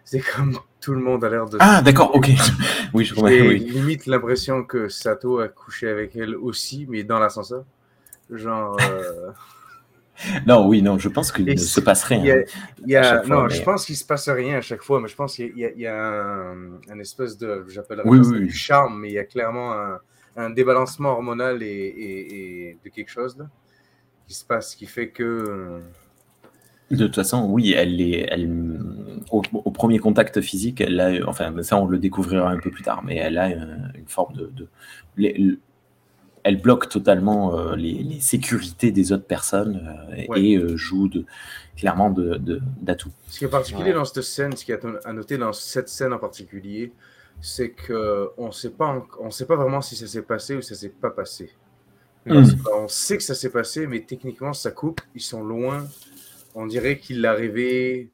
C'est 0.03 0.19
comme 0.19 0.57
tout 0.81 0.93
le 0.93 0.99
monde 0.99 1.23
a 1.23 1.29
l'air 1.29 1.47
de. 1.47 1.57
Ah, 1.61 1.81
d'accord, 1.83 2.15
ok. 2.15 2.27
oui, 2.93 3.05
je. 3.05 3.13
J'ai 3.13 3.21
Oui. 3.21 3.59
limite 3.59 4.05
l'impression 4.07 4.63
que 4.63 4.89
Sato 4.89 5.39
a 5.39 5.47
couché 5.47 5.89
avec 5.89 6.15
elle 6.15 6.35
aussi, 6.35 6.87
mais 6.89 7.03
dans 7.03 7.19
l'ascenseur. 7.19 7.65
Genre. 8.31 8.77
euh, 8.81 9.29
Non, 10.47 10.67
oui, 10.67 10.81
non, 10.81 10.99
je 10.99 11.09
pense 11.09 11.31
qu'il 11.31 11.45
ne 11.45 11.55
se 11.55 11.79
passe 11.81 12.03
rien. 12.03 12.23
Fois, 13.01 13.21
non, 13.27 13.49
je 13.49 13.61
pense 13.63 13.85
qu'il 13.85 13.95
se 13.97 14.05
passe 14.05 14.29
rien 14.29 14.57
à 14.57 14.61
chaque 14.61 14.81
fois, 14.83 14.99
mais 15.01 15.07
je 15.07 15.15
pense 15.15 15.35
qu'il 15.35 15.57
y 15.57 15.65
a, 15.65 15.71
il 15.71 15.79
y 15.81 15.87
a 15.87 15.95
un, 15.97 16.73
un 16.89 16.99
espèce 16.99 17.37
de, 17.37 17.65
j'appellerais 17.67 18.07
Oui, 18.07 18.19
oui, 18.19 18.49
charme, 18.49 18.99
mais 19.01 19.09
il 19.09 19.13
y 19.13 19.19
a 19.19 19.25
clairement 19.25 19.73
un, 19.73 19.99
un 20.37 20.49
débalancement 20.51 21.09
hormonal 21.11 21.63
et, 21.63 21.65
et- 21.67 22.69
et 22.69 22.77
de 22.83 22.89
quelque 22.89 23.09
chose 23.09 23.37
là 23.37 23.45
qui 24.27 24.33
se 24.35 24.45
passe, 24.45 24.75
qui 24.75 24.85
fait 24.85 25.09
que 25.09 25.81
De 26.91 26.97
toute 27.07 27.15
façon, 27.15 27.47
oui, 27.49 27.73
elle 27.75 27.99
est, 28.01 28.27
elle, 28.29 28.47
au, 29.31 29.41
au 29.53 29.71
premier 29.71 29.97
contact 29.99 30.41
physique, 30.41 30.79
elle 30.81 30.99
a, 30.99 31.27
enfin, 31.27 31.51
ça 31.63 31.77
on 31.77 31.87
le 31.87 31.97
découvrira 31.97 32.49
un 32.51 32.59
peu 32.59 32.69
plus 32.69 32.83
tard, 32.83 33.03
mais 33.03 33.15
elle 33.15 33.37
a 33.37 33.49
une, 33.49 33.91
une 33.97 34.07
forme 34.07 34.35
de, 34.35 34.51
de- 34.55 34.67
les- 35.17 35.57
elle 36.43 36.61
bloque 36.61 36.89
totalement 36.89 37.57
euh, 37.57 37.75
les, 37.75 38.03
les 38.03 38.19
sécurités 38.19 38.91
des 38.91 39.11
autres 39.11 39.25
personnes 39.25 39.81
euh, 40.11 40.15
et- 40.15 40.29
Ouais. 40.29 40.41
et 40.43 40.57
euh, 40.57 40.75
joue 40.75 41.07
de, 41.07 41.25
clairement 41.77 42.09
de, 42.09 42.35
de- 42.35 42.61
d'atout. 42.81 43.11
ce 43.29 43.39
qui 43.39 43.45
est 43.45 43.49
particulier 43.49 43.89
Ouais. 43.89 43.93
dans 43.93 44.05
cette 44.05 44.23
scène, 44.23 44.55
ce 44.55 44.65
qui 44.65 44.71
est 44.71 44.85
à 45.05 45.13
noter 45.13 45.37
dans 45.37 45.53
cette 45.53 45.89
scène 45.89 46.13
en 46.13 46.19
particulier, 46.19 46.91
c'est 47.41 47.69
que 47.71 48.29
on 48.37 48.51
sait 48.51 48.69
pas, 48.71 48.87
en- 48.87 49.07
on 49.19 49.31
sait 49.31 49.45
pas 49.45 49.55
vraiment 49.55 49.81
si 49.81 49.95
ça 49.95 50.05
s'est 50.07 50.21
passé 50.21 50.55
ou 50.55 50.61
ça 50.61 50.75
s'est 50.75 50.89
pas 50.89 51.09
passé. 51.11 51.51
Parce 52.25 52.53
qu'on 52.55 52.87
sait 52.87 53.17
que 53.17 53.23
ça 53.23 53.35
s'est 53.35 53.49
passé, 53.49 53.85
mais 53.85 53.99
techniquement 54.01 54.53
ça 54.53 54.71
coupe, 54.71 55.01
ils 55.13 55.21
sont 55.21 55.43
loin. 55.43 55.85
On 56.55 56.65
dirait 56.67 56.97
qu'il 56.97 57.25
est 57.25 57.27
arrivé. 57.27 58.11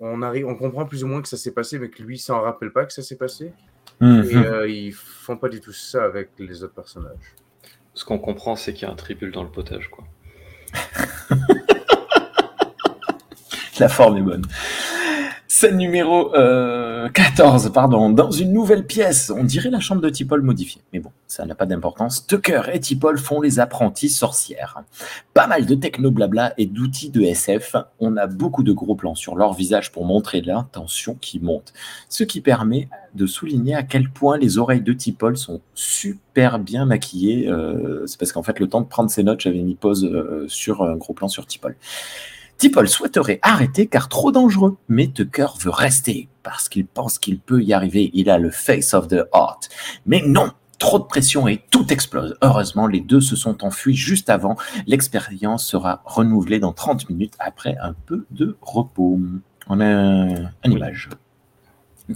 On, 0.00 0.22
arrive, 0.22 0.46
on 0.48 0.56
comprend 0.56 0.86
plus 0.86 1.04
ou 1.04 1.06
moins 1.06 1.22
que 1.22 1.28
ça 1.28 1.36
s'est 1.36 1.52
passé, 1.52 1.78
mais 1.78 1.88
que 1.88 2.02
lui 2.02 2.18
s'en 2.18 2.40
rappelle 2.40 2.72
pas 2.72 2.84
que 2.84 2.92
ça 2.92 3.02
s'est 3.02 3.14
passé. 3.16 3.52
Et 4.00 4.04
Mhm. 4.04 4.44
euh, 4.44 4.68
ils 4.68 4.92
font 4.92 5.36
pas 5.36 5.48
du 5.48 5.60
tout 5.60 5.72
ça 5.72 6.02
avec 6.04 6.30
les 6.38 6.64
autres 6.64 6.74
personnages. 6.74 7.34
Ce 7.94 8.04
qu'on 8.04 8.18
comprend, 8.18 8.56
c'est 8.56 8.74
qu'il 8.74 8.86
y 8.86 8.90
a 8.90 8.92
un 8.92 8.96
tribule 8.96 9.32
dans 9.32 9.42
le 9.42 9.50
potage, 9.50 9.88
quoi. 9.88 10.04
La 13.78 13.88
forme 13.88 14.18
est 14.18 14.22
bonne. 14.22 14.44
Scène 15.56 15.76
numéro 15.76 16.34
euh, 16.34 17.08
14, 17.10 17.70
pardon. 17.72 18.10
Dans 18.10 18.32
une 18.32 18.52
nouvelle 18.52 18.84
pièce, 18.84 19.30
on 19.30 19.44
dirait 19.44 19.70
la 19.70 19.78
chambre 19.78 20.00
de 20.00 20.10
Tipol 20.10 20.42
modifiée. 20.42 20.82
Mais 20.92 20.98
bon, 20.98 21.12
ça 21.28 21.46
n'a 21.46 21.54
pas 21.54 21.64
d'importance. 21.64 22.26
Tucker 22.26 22.62
et 22.72 22.80
Tipol 22.80 23.18
font 23.18 23.40
les 23.40 23.60
apprentis 23.60 24.08
sorcières. 24.08 24.82
Pas 25.32 25.46
mal 25.46 25.64
de 25.64 25.76
techno 25.76 26.10
blabla 26.10 26.54
et 26.58 26.66
d'outils 26.66 27.10
de 27.10 27.20
SF. 27.20 27.76
On 28.00 28.16
a 28.16 28.26
beaucoup 28.26 28.64
de 28.64 28.72
gros 28.72 28.96
plans 28.96 29.14
sur 29.14 29.36
leur 29.36 29.52
visage 29.52 29.92
pour 29.92 30.04
montrer 30.04 30.40
l'intention 30.40 31.16
qui 31.20 31.38
monte. 31.38 31.72
Ce 32.08 32.24
qui 32.24 32.40
permet 32.40 32.88
de 33.14 33.24
souligner 33.24 33.76
à 33.76 33.84
quel 33.84 34.10
point 34.10 34.38
les 34.38 34.58
oreilles 34.58 34.82
de 34.82 34.92
Tipol 34.92 35.36
sont 35.36 35.60
super 35.76 36.58
bien 36.58 36.84
maquillées. 36.84 37.48
Euh, 37.48 38.08
C'est 38.08 38.18
parce 38.18 38.32
qu'en 38.32 38.42
fait, 38.42 38.58
le 38.58 38.68
temps 38.68 38.80
de 38.80 38.88
prendre 38.88 39.08
ses 39.08 39.22
notes, 39.22 39.42
j'avais 39.42 39.62
mis 39.62 39.76
pause 39.76 40.04
euh, 40.04 40.46
sur 40.48 40.82
un 40.82 40.96
gros 40.96 41.12
plan 41.12 41.28
sur 41.28 41.46
Tipol. 41.46 41.76
Tipol 42.58 42.88
souhaiterait 42.88 43.40
arrêter 43.42 43.86
car 43.86 44.08
trop 44.08 44.32
dangereux, 44.32 44.76
mais 44.88 45.08
Tucker 45.08 45.48
veut 45.60 45.70
rester 45.70 46.28
parce 46.42 46.68
qu'il 46.68 46.86
pense 46.86 47.18
qu'il 47.18 47.40
peut 47.40 47.62
y 47.62 47.72
arriver. 47.72 48.10
Il 48.14 48.30
a 48.30 48.38
le 48.38 48.50
face 48.50 48.94
of 48.94 49.08
the 49.08 49.24
heart. 49.34 49.68
Mais 50.06 50.22
non, 50.24 50.50
trop 50.78 50.98
de 50.98 51.04
pression 51.04 51.48
et 51.48 51.64
tout 51.70 51.92
explose. 51.92 52.36
Heureusement, 52.42 52.86
les 52.86 53.00
deux 53.00 53.20
se 53.20 53.36
sont 53.36 53.64
enfuis 53.64 53.96
juste 53.96 54.30
avant. 54.30 54.56
L'expérience 54.86 55.66
sera 55.66 56.02
renouvelée 56.04 56.60
dans 56.60 56.72
30 56.72 57.08
minutes 57.08 57.34
après 57.38 57.76
un 57.80 57.94
peu 58.06 58.26
de 58.30 58.56
repos. 58.60 59.18
On 59.66 59.80
a 59.80 59.84
une 59.84 60.72
image. 60.72 61.08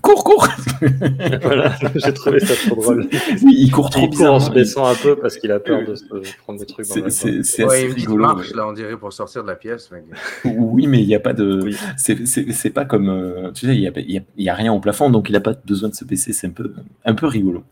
Cours, 0.03 0.23
cours 0.23 0.47
voilà, 1.43 1.75
j'ai 1.95 2.13
trouvé 2.13 2.41
ça 2.41 2.55
trop 2.69 2.81
drôle. 2.83 3.09
Oui, 3.43 3.55
il 3.57 3.71
court 3.71 3.89
trop 3.89 4.07
court 4.07 4.27
en 4.35 4.39
se 4.39 4.51
baissant 4.51 4.85
un 4.87 4.95
peu 4.95 5.17
parce 5.17 5.39
qu'il 5.39 5.51
a 5.51 5.61
peur 5.61 5.83
de 5.87 5.95
se 5.95 6.05
prendre 6.45 6.61
des 6.61 6.67
trucs 6.67 6.85
C'est- 6.85 7.01
Ouais, 7.01 7.07
assez 7.07 7.83
une 7.85 7.95
petite 7.95 8.07
rigolo. 8.09 8.23
marche, 8.27 8.53
là, 8.55 8.69
on 8.69 8.73
dirait, 8.75 8.97
pour 8.99 9.13
sortir 9.15 9.43
de 9.43 9.49
la 9.49 9.55
pièce. 9.57 9.91
mais- 9.91 10.05
Oui, 10.59 10.87
mais 10.87 11.01
il 11.01 11.07
n'y 11.07 11.15
a 11.15 11.21
pas 11.21 11.33
de. 11.33 11.63
Oui. 11.63 11.77
C'est- 11.97 12.71
pas 12.71 12.85
comme. 12.85 13.09
euh, 13.09 13.51
tu 13.53 13.67
sais, 13.67 13.75
il 13.75 13.81
n'y 13.81 13.89
a, 13.89 13.93
y 14.01 14.19
a- 14.19 14.23
il 14.37 14.45
y 14.45 14.49
a 14.51 14.55
rien 14.55 14.73
au 14.75 14.79
plafond, 14.81 15.09
donc 15.09 15.31
il 15.31 15.33
n'a 15.33 15.41
pas 15.41 15.55
besoin 15.65 15.89
de 15.89 15.95
se 15.95 16.05
baisser. 16.05 16.35
C'est 16.35 16.49
un 16.49 16.51
peu, 16.51 16.75
un 17.07 17.15
peu 17.15 17.27
rigolo. 17.27 17.65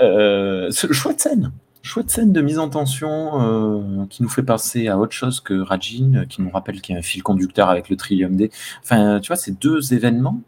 Euh, 0.00 0.70
ce- 0.70 0.92
chouette 0.92 1.20
scène. 1.20 1.52
Chouette 1.82 2.10
scène 2.10 2.32
de 2.32 2.40
mise 2.42 2.58
en 2.58 2.68
tension 2.68 3.40
euh, 3.40 4.04
qui 4.10 4.22
nous 4.22 4.28
fait 4.28 4.42
penser 4.42 4.88
à 4.88 4.98
autre 4.98 5.12
chose 5.12 5.40
que 5.40 5.58
Rajin, 5.58 6.26
qui 6.28 6.42
nous 6.42 6.50
rappelle 6.50 6.82
qu'il 6.82 6.92
y 6.92 6.96
a 6.96 6.98
un 6.98 7.02
fil 7.02 7.22
conducteur 7.22 7.70
avec 7.70 7.88
le 7.88 7.96
Trillium 7.96 8.36
D. 8.36 8.50
Enfin, 8.82 9.20
tu 9.20 9.28
vois, 9.28 9.36
c'est 9.36 9.58
deux 9.58 9.94
événements. 9.94 10.42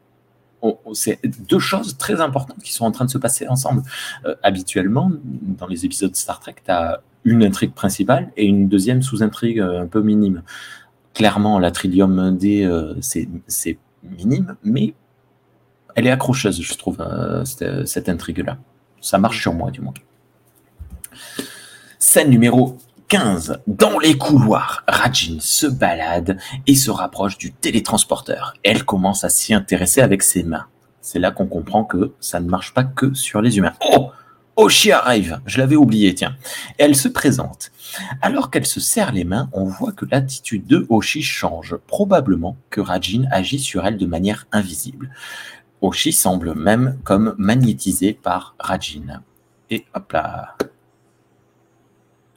C'est 0.92 1.20
deux 1.48 1.58
choses 1.58 1.96
très 1.96 2.20
importantes 2.20 2.62
qui 2.62 2.72
sont 2.72 2.84
en 2.84 2.90
train 2.90 3.04
de 3.04 3.10
se 3.10 3.18
passer 3.18 3.48
ensemble. 3.48 3.82
Euh, 4.24 4.34
habituellement, 4.42 5.10
dans 5.24 5.66
les 5.66 5.84
épisodes 5.84 6.14
Star 6.14 6.40
Trek, 6.40 6.56
tu 6.64 6.70
as 6.70 7.00
une 7.24 7.42
intrigue 7.42 7.72
principale 7.72 8.30
et 8.36 8.46
une 8.46 8.68
deuxième 8.68 9.02
sous-intrigue 9.02 9.60
euh, 9.60 9.82
un 9.82 9.86
peu 9.86 10.02
minime 10.02 10.42
clairement, 11.12 11.58
la 11.58 11.70
Trillium 11.70 12.36
D, 12.38 12.64
euh, 12.64 12.94
c'est 13.00 13.28
minime, 14.02 14.56
mais 14.62 14.94
elle 15.96 16.06
est 16.06 16.10
accrocheuse, 16.10 16.62
je 16.62 16.74
trouve, 16.78 16.98
cette, 17.44 17.86
cette 17.86 18.08
intrigue-là. 18.08 18.58
Ça 19.00 19.18
marche 19.18 19.40
sur 19.40 19.52
moi, 19.52 19.70
du 19.70 19.80
moins. 19.80 19.92
Scène 21.98 22.30
numéro 22.30 22.78
15. 23.10 23.58
Dans 23.66 23.98
les 23.98 24.16
couloirs, 24.16 24.84
Rajin 24.86 25.38
se 25.40 25.66
balade 25.66 26.38
et 26.68 26.76
se 26.76 26.92
rapproche 26.92 27.38
du 27.38 27.52
télétransporteur. 27.52 28.54
Elle 28.62 28.84
commence 28.84 29.24
à 29.24 29.28
s'y 29.28 29.52
intéresser 29.52 30.00
avec 30.00 30.22
ses 30.22 30.44
mains. 30.44 30.66
C'est 31.00 31.18
là 31.18 31.32
qu'on 31.32 31.48
comprend 31.48 31.82
que 31.82 32.12
ça 32.20 32.38
ne 32.38 32.48
marche 32.48 32.72
pas 32.72 32.84
que 32.84 33.12
sur 33.12 33.42
les 33.42 33.58
humains. 33.58 33.72
Oh 33.80 34.10
Oshi 34.54 34.92
arrive, 34.92 35.40
je 35.44 35.58
l'avais 35.58 35.74
oublié, 35.74 36.14
tiens. 36.14 36.36
Elle 36.78 36.94
se 36.94 37.08
présente. 37.08 37.72
Alors 38.22 38.48
qu'elle 38.48 38.66
se 38.66 38.78
serre 38.78 39.10
les 39.10 39.24
mains, 39.24 39.50
on 39.52 39.64
voit 39.64 39.92
que 39.92 40.06
l'attitude 40.08 40.68
de 40.68 40.86
Oshi 40.88 41.22
change. 41.22 41.74
Probablement 41.88 42.56
que 42.70 42.80
Rajin 42.80 43.24
agit 43.32 43.58
sur 43.58 43.84
elle 43.84 43.96
de 43.96 44.06
manière 44.06 44.46
invisible. 44.52 45.10
Oshi 45.80 46.12
semble 46.12 46.54
même 46.54 46.96
comme 47.02 47.34
magnétisé 47.38 48.12
par 48.12 48.54
Rajin. 48.60 49.20
Et 49.68 49.84
hop 49.94 50.12
là. 50.12 50.54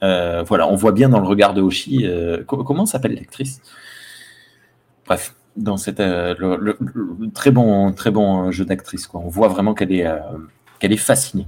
Euh, 0.04 0.42
voilà, 0.42 0.68
on 0.68 0.76
voit 0.76 0.92
bien 0.92 1.08
dans 1.08 1.18
le 1.20 1.26
regard 1.26 1.54
de 1.54 1.62
Oshi. 1.62 2.06
euh, 2.06 2.44
co- 2.44 2.62
comment 2.62 2.86
s'appelle 2.86 3.14
l'actrice? 3.14 3.60
Bref, 5.06 5.34
dans 5.56 5.76
cette 5.76 6.00
euh, 6.00 6.34
le, 6.38 6.56
le- 6.56 6.76
le- 6.80 7.30
très 7.32 7.50
bon 7.50 7.92
très 7.92 8.10
bon 8.10 8.50
jeu 8.50 8.64
d'actrice 8.64 9.06
quoi. 9.06 9.20
On 9.20 9.28
voit 9.28 9.48
vraiment 9.48 9.74
qu'elle 9.74 9.92
est 9.92 10.06
euh, 10.06 10.18
qu'elle 10.78 10.92
est 10.92 10.96
fascinée. 10.96 11.46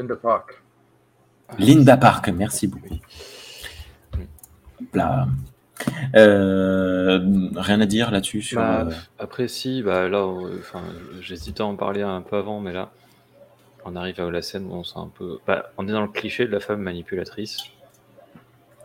In 0.00 0.06
the 0.06 0.14
park. 0.14 0.62
Linda 1.58 1.96
Park, 1.96 2.28
merci 2.28 2.66
beaucoup. 2.66 2.96
Là. 4.94 5.26
Euh, 6.16 7.20
rien 7.56 7.80
à 7.80 7.86
dire 7.86 8.10
là-dessus 8.10 8.42
sur. 8.42 8.58
Bah, 8.60 8.86
euh, 8.88 8.92
Après, 9.18 9.46
si, 9.46 9.82
bah, 9.82 10.08
là, 10.08 10.18
euh, 10.18 10.58
enfin, 10.58 10.82
j'hésitais 11.20 11.60
à 11.62 11.66
en 11.66 11.76
parler 11.76 12.02
un 12.02 12.20
peu 12.22 12.36
avant, 12.36 12.60
mais 12.60 12.72
là, 12.72 12.90
on 13.86 13.96
arrive 13.96 14.20
à 14.20 14.30
la 14.30 14.42
scène 14.42 14.66
où 14.66 14.74
on 14.74 14.84
sent 14.84 14.98
un 14.98 15.08
peu. 15.16 15.38
Bah, 15.46 15.70
on 15.78 15.88
est 15.88 15.92
dans 15.92 16.02
le 16.02 16.08
cliché 16.08 16.46
de 16.46 16.52
la 16.52 16.60
femme 16.60 16.80
manipulatrice. 16.80 17.58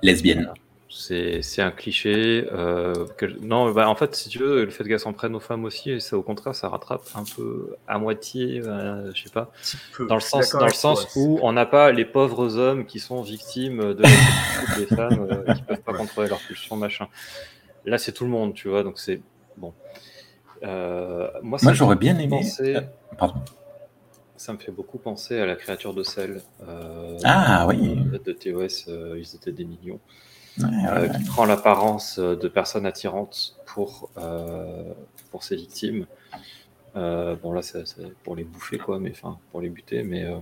lesbienne. 0.04 0.52
C'est 0.94 1.42
c'est 1.42 1.62
un 1.62 1.72
cliché. 1.72 2.48
euh, 2.52 3.06
que- 3.18 3.26
non, 3.40 3.72
bah, 3.72 3.88
en 3.88 3.96
fait, 3.96 4.14
si 4.16 4.28
tu 4.30 4.40
veux, 4.40 4.66
le 4.66 4.72
fait 4.72 4.84
qu'elles 4.84 5.00
s'en 5.00 5.14
prennent 5.14 5.36
aux 5.36 5.40
femmes 5.40 5.64
aussi, 5.64 6.02
ça, 6.02 6.18
au 6.18 6.22
contraire, 6.22 6.54
ça 6.54 6.68
rattrape 6.68 7.04
un 7.16 7.24
peu 7.36 7.76
à 7.88 7.98
moitié, 7.98 8.62
euh, 8.66 9.10
je 9.14 9.24
sais 9.24 9.30
pas. 9.30 9.52
peu. 9.96 10.08
Dans 10.08 10.16
le 10.16 10.22
sens, 10.22 10.52
dans 10.52 10.66
le 10.66 10.72
toi, 10.72 10.96
où 11.16 11.40
on 11.44 11.54
n'a 11.54 11.66
pas 11.66 11.92
les 11.94 12.04
pauvres 12.04 12.58
hommes 12.58 12.86
qui 12.86 13.00
sont 13.00 13.22
victimes 13.22 13.94
de 13.94 14.04
des 14.76 14.86
femmes 14.88 15.22
euh, 15.22 15.54
qui 15.54 15.62
peuvent 15.64 15.82
pas 15.82 15.94
contrôler 15.94 16.28
leur 16.28 16.42
pulsion, 16.42 16.76
machin. 16.76 17.08
Là, 17.86 17.98
c'est 17.98 18.12
tout 18.12 18.26
le 18.26 18.30
monde, 18.32 18.54
tu 18.54 18.68
vois, 18.68 18.84
donc 18.84 19.00
c'est 19.00 19.22
bon. 19.56 19.74
Euh, 20.64 21.30
moi, 21.42 21.58
ça 21.58 21.68
Moi, 21.68 21.74
j'aurais 21.74 21.96
bien 21.96 22.18
aimé. 22.20 22.42
penser- 22.42 22.76
euh, 22.76 22.82
Pardon. 23.18 23.36
Ça 24.42 24.54
me 24.54 24.58
fait 24.60 24.72
beaucoup 24.72 24.98
penser 25.00 25.40
à 25.40 25.46
la 25.46 25.56
créature 25.56 25.94
de 25.94 26.04
sel 26.04 26.44
euh, 26.62 27.18
Ah 27.24 27.66
oui. 27.68 28.06
de 28.26 28.34
TOS, 28.34 28.86
euh, 28.90 29.18
ils 29.20 29.36
étaient 29.36 29.52
des 29.52 29.66
millions, 29.66 30.00
Ouais, 30.58 30.66
ouais, 30.68 30.70
euh, 30.86 31.08
ouais. 31.10 31.10
qui 31.10 31.24
prend 31.24 31.46
l'apparence 31.46 32.20
euh, 32.20 32.36
de 32.36 32.48
personnes 32.50 32.86
attirantes 32.86 33.58
pour, 33.66 34.12
euh, 34.18 34.94
pour 35.32 35.44
ses 35.44 35.56
victimes. 35.58 36.08
Euh, 36.96 37.36
bon, 37.36 37.54
là, 37.54 37.62
c'est 37.64 37.84
pour 38.24 38.36
les 38.36 38.46
bouffer, 38.46 38.80
quoi, 38.80 39.00
mais 39.00 39.12
enfin, 39.12 39.40
pour 39.52 39.62
les 39.62 39.70
buter, 39.70 40.04
mais. 40.04 40.26
euh, 40.26 40.40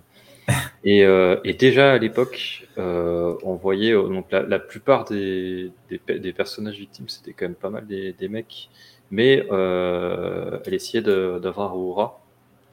et, 0.84 1.04
euh, 1.06 1.38
et 1.44 1.54
déjà 1.54 1.94
à 1.94 1.98
l'époque, 1.98 2.68
euh, 2.78 3.36
on 3.44 3.56
voyait 3.56 3.94
euh, 3.94 4.08
donc 4.08 4.32
la, 4.32 4.44
la 4.44 4.60
plupart 4.60 5.06
des, 5.06 5.72
des, 5.90 6.00
pe- 6.00 6.18
des 6.20 6.34
personnages 6.34 6.78
victimes, 6.78 7.10
c'était 7.10 7.34
quand 7.34 7.46
même 7.46 7.56
pas 7.56 7.70
mal 7.70 7.86
des, 7.88 8.14
des 8.14 8.30
mecs, 8.30 8.70
mais 9.12 9.46
euh, 9.52 10.60
elle 10.66 10.74
essayait 10.74 11.04
d'avoir 11.04 11.76
aura 11.78 12.26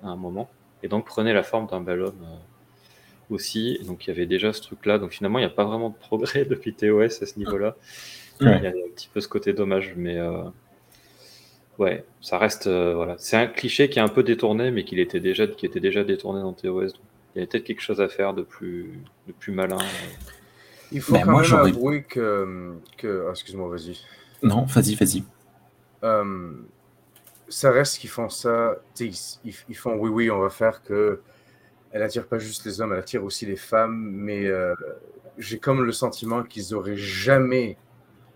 à 0.02 0.08
un 0.08 0.16
moment, 0.16 0.55
et 0.82 0.88
donc 0.88 1.06
prenait 1.06 1.32
la 1.32 1.42
forme 1.42 1.66
d'un 1.66 1.80
bel 1.80 2.02
homme 2.02 2.22
euh, 2.24 3.34
aussi. 3.34 3.78
Et 3.80 3.84
donc 3.84 4.06
il 4.06 4.08
y 4.08 4.12
avait 4.12 4.26
déjà 4.26 4.52
ce 4.52 4.60
truc-là. 4.62 4.98
Donc 4.98 5.12
finalement, 5.12 5.38
il 5.38 5.42
n'y 5.42 5.50
a 5.50 5.54
pas 5.54 5.64
vraiment 5.64 5.90
de 5.90 5.96
progrès 5.96 6.44
depuis 6.48 6.74
TOS 6.74 7.22
à 7.22 7.26
ce 7.26 7.38
niveau-là. 7.38 7.76
Ouais. 8.40 8.58
Il 8.58 8.62
y 8.64 8.66
a 8.66 8.70
un 8.70 8.90
petit 8.94 9.08
peu 9.12 9.20
ce 9.20 9.28
côté 9.28 9.52
dommage, 9.54 9.94
mais 9.96 10.18
euh, 10.18 10.42
ouais, 11.78 12.04
ça 12.20 12.38
reste 12.38 12.66
euh, 12.66 12.94
voilà. 12.94 13.16
C'est 13.18 13.36
un 13.36 13.46
cliché 13.46 13.88
qui 13.88 13.98
est 13.98 14.02
un 14.02 14.08
peu 14.08 14.22
détourné, 14.22 14.70
mais 14.70 14.84
qui 14.84 15.00
était 15.00 15.20
déjà 15.20 15.46
qui 15.46 15.64
était 15.66 15.80
déjà 15.80 16.04
détourné 16.04 16.40
dans 16.40 16.52
TOS. 16.52 16.92
Donc, 16.92 16.92
il 17.34 17.38
y 17.38 17.42
avait 17.42 17.46
peut-être 17.46 17.64
quelque 17.64 17.82
chose 17.82 18.00
à 18.00 18.08
faire 18.08 18.34
de 18.34 18.42
plus 18.42 19.00
de 19.26 19.32
plus 19.32 19.52
malin. 19.52 19.76
euh. 19.78 20.26
Il 20.92 21.00
faut 21.00 21.14
Ben, 21.14 21.22
quand 21.24 21.32
moi, 21.32 21.42
même 21.42 21.54
avouer 21.54 22.02
que. 22.04 22.74
que... 22.96 23.24
ah, 23.26 23.30
Excuse-moi, 23.30 23.68
vas-y. 23.68 23.98
Non, 24.42 24.62
vas-y, 24.66 24.94
vas-y. 24.94 25.24
Euh, 26.04 26.52
ça 27.48 27.70
reste 27.70 27.98
qu'ils 27.98 28.10
font 28.10 28.28
ça. 28.28 28.76
Ils, 29.00 29.14
ils 29.68 29.76
font 29.76 29.94
oui, 29.96 30.10
oui, 30.10 30.30
on 30.30 30.40
va 30.40 30.50
faire 30.50 30.82
que. 30.82 31.20
Elle 31.92 32.02
attire 32.02 32.26
pas 32.26 32.38
juste 32.38 32.66
les 32.66 32.80
hommes, 32.80 32.92
elle 32.92 32.98
attire 32.98 33.24
aussi 33.24 33.46
les 33.46 33.56
femmes. 33.56 34.10
Mais 34.12 34.46
euh, 34.46 34.74
j'ai 35.38 35.58
comme 35.58 35.84
le 35.84 35.92
sentiment 35.92 36.42
qu'ils 36.42 36.74
auraient 36.74 36.96
jamais 36.96 37.76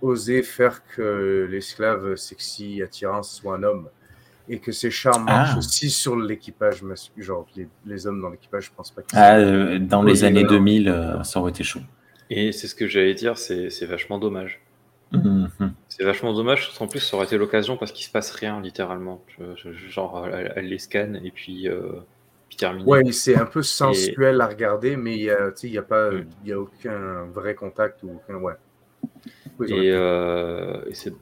osé 0.01 0.43
faire 0.43 0.83
que 0.87 1.47
l'esclave 1.51 2.17
sexy 2.17 2.81
attirant 2.83 3.23
soit 3.23 3.57
un 3.57 3.63
homme. 3.65 3.89
Et 4.49 4.59
que 4.59 4.73
ces 4.73 4.91
charmes 4.91 5.27
Ah. 5.29 5.43
marchent 5.43 5.59
aussi 5.59 5.91
sur 5.91 6.17
l'équipage 6.17 6.83
masculin. 6.83 7.25
Genre, 7.25 7.47
les, 7.55 7.69
les 7.87 8.07
hommes 8.07 8.21
dans 8.21 8.31
l'équipage, 8.31 8.65
je 8.67 8.71
pense 8.77 8.91
pas 8.91 9.03
qu'ils 9.03 9.19
Ah, 9.19 9.37
euh, 9.39 9.79
dans 9.79 10.03
les 10.03 10.25
années 10.25 10.43
voilà. 10.43 10.57
2000, 10.59 10.89
euh, 10.89 11.23
ça 11.23 11.39
aurait 11.41 11.51
été 11.51 11.63
chaud. 11.63 11.81
Et 12.31 12.51
c'est 12.53 12.67
ce 12.67 12.75
que 12.75 12.87
j'allais 12.87 13.15
dire, 13.15 13.37
c'est 13.37 13.71
c'est 13.71 13.87
vachement 13.87 14.19
dommage. 14.19 14.61
Mhm. 15.13 15.73
C'est 15.89 16.05
vachement 16.05 16.33
dommage, 16.33 16.73
qu'en 16.79 16.87
plus, 16.87 17.01
ça 17.01 17.17
aurait 17.17 17.27
été 17.27 17.37
l'occasion 17.37 17.77
parce 17.77 17.93
qu'il 17.93 18.05
se 18.07 18.11
passe 18.13 18.31
rien, 18.31 18.61
littéralement. 18.61 19.23
Je- 19.39 19.73
je- 19.73 19.89
genre, 19.89 20.27
elle, 20.27 20.53
elle 20.57 20.69
les 20.69 20.79
scanne 20.79 21.21
et 21.25 21.31
puis, 21.31 21.69
euh, 21.69 21.83
puis 22.49 22.57
terminé. 22.57 22.85
Ouais, 22.89 23.11
c'est 23.13 23.37
un 23.37 23.45
peu 23.47 23.63
sensuel 23.63 24.41
à 24.41 24.47
regarder, 24.47 24.97
mais 24.97 25.17
il 25.17 25.31
a, 25.31 25.51
sais, 25.55 25.67
il 25.67 25.75
y 25.75 25.79
a 25.79 25.83
pas, 25.83 26.11
Mm. 26.13 26.27
y 26.47 26.53
a 26.53 26.61
aucun 26.61 27.25
vrai 27.35 27.55
contact 27.55 28.03
ou 28.05 28.11
aucun, 28.15 28.37
ouais. 28.37 28.55
Oui, 29.59 29.73
Et, 29.73 29.91
euh, 29.93 30.81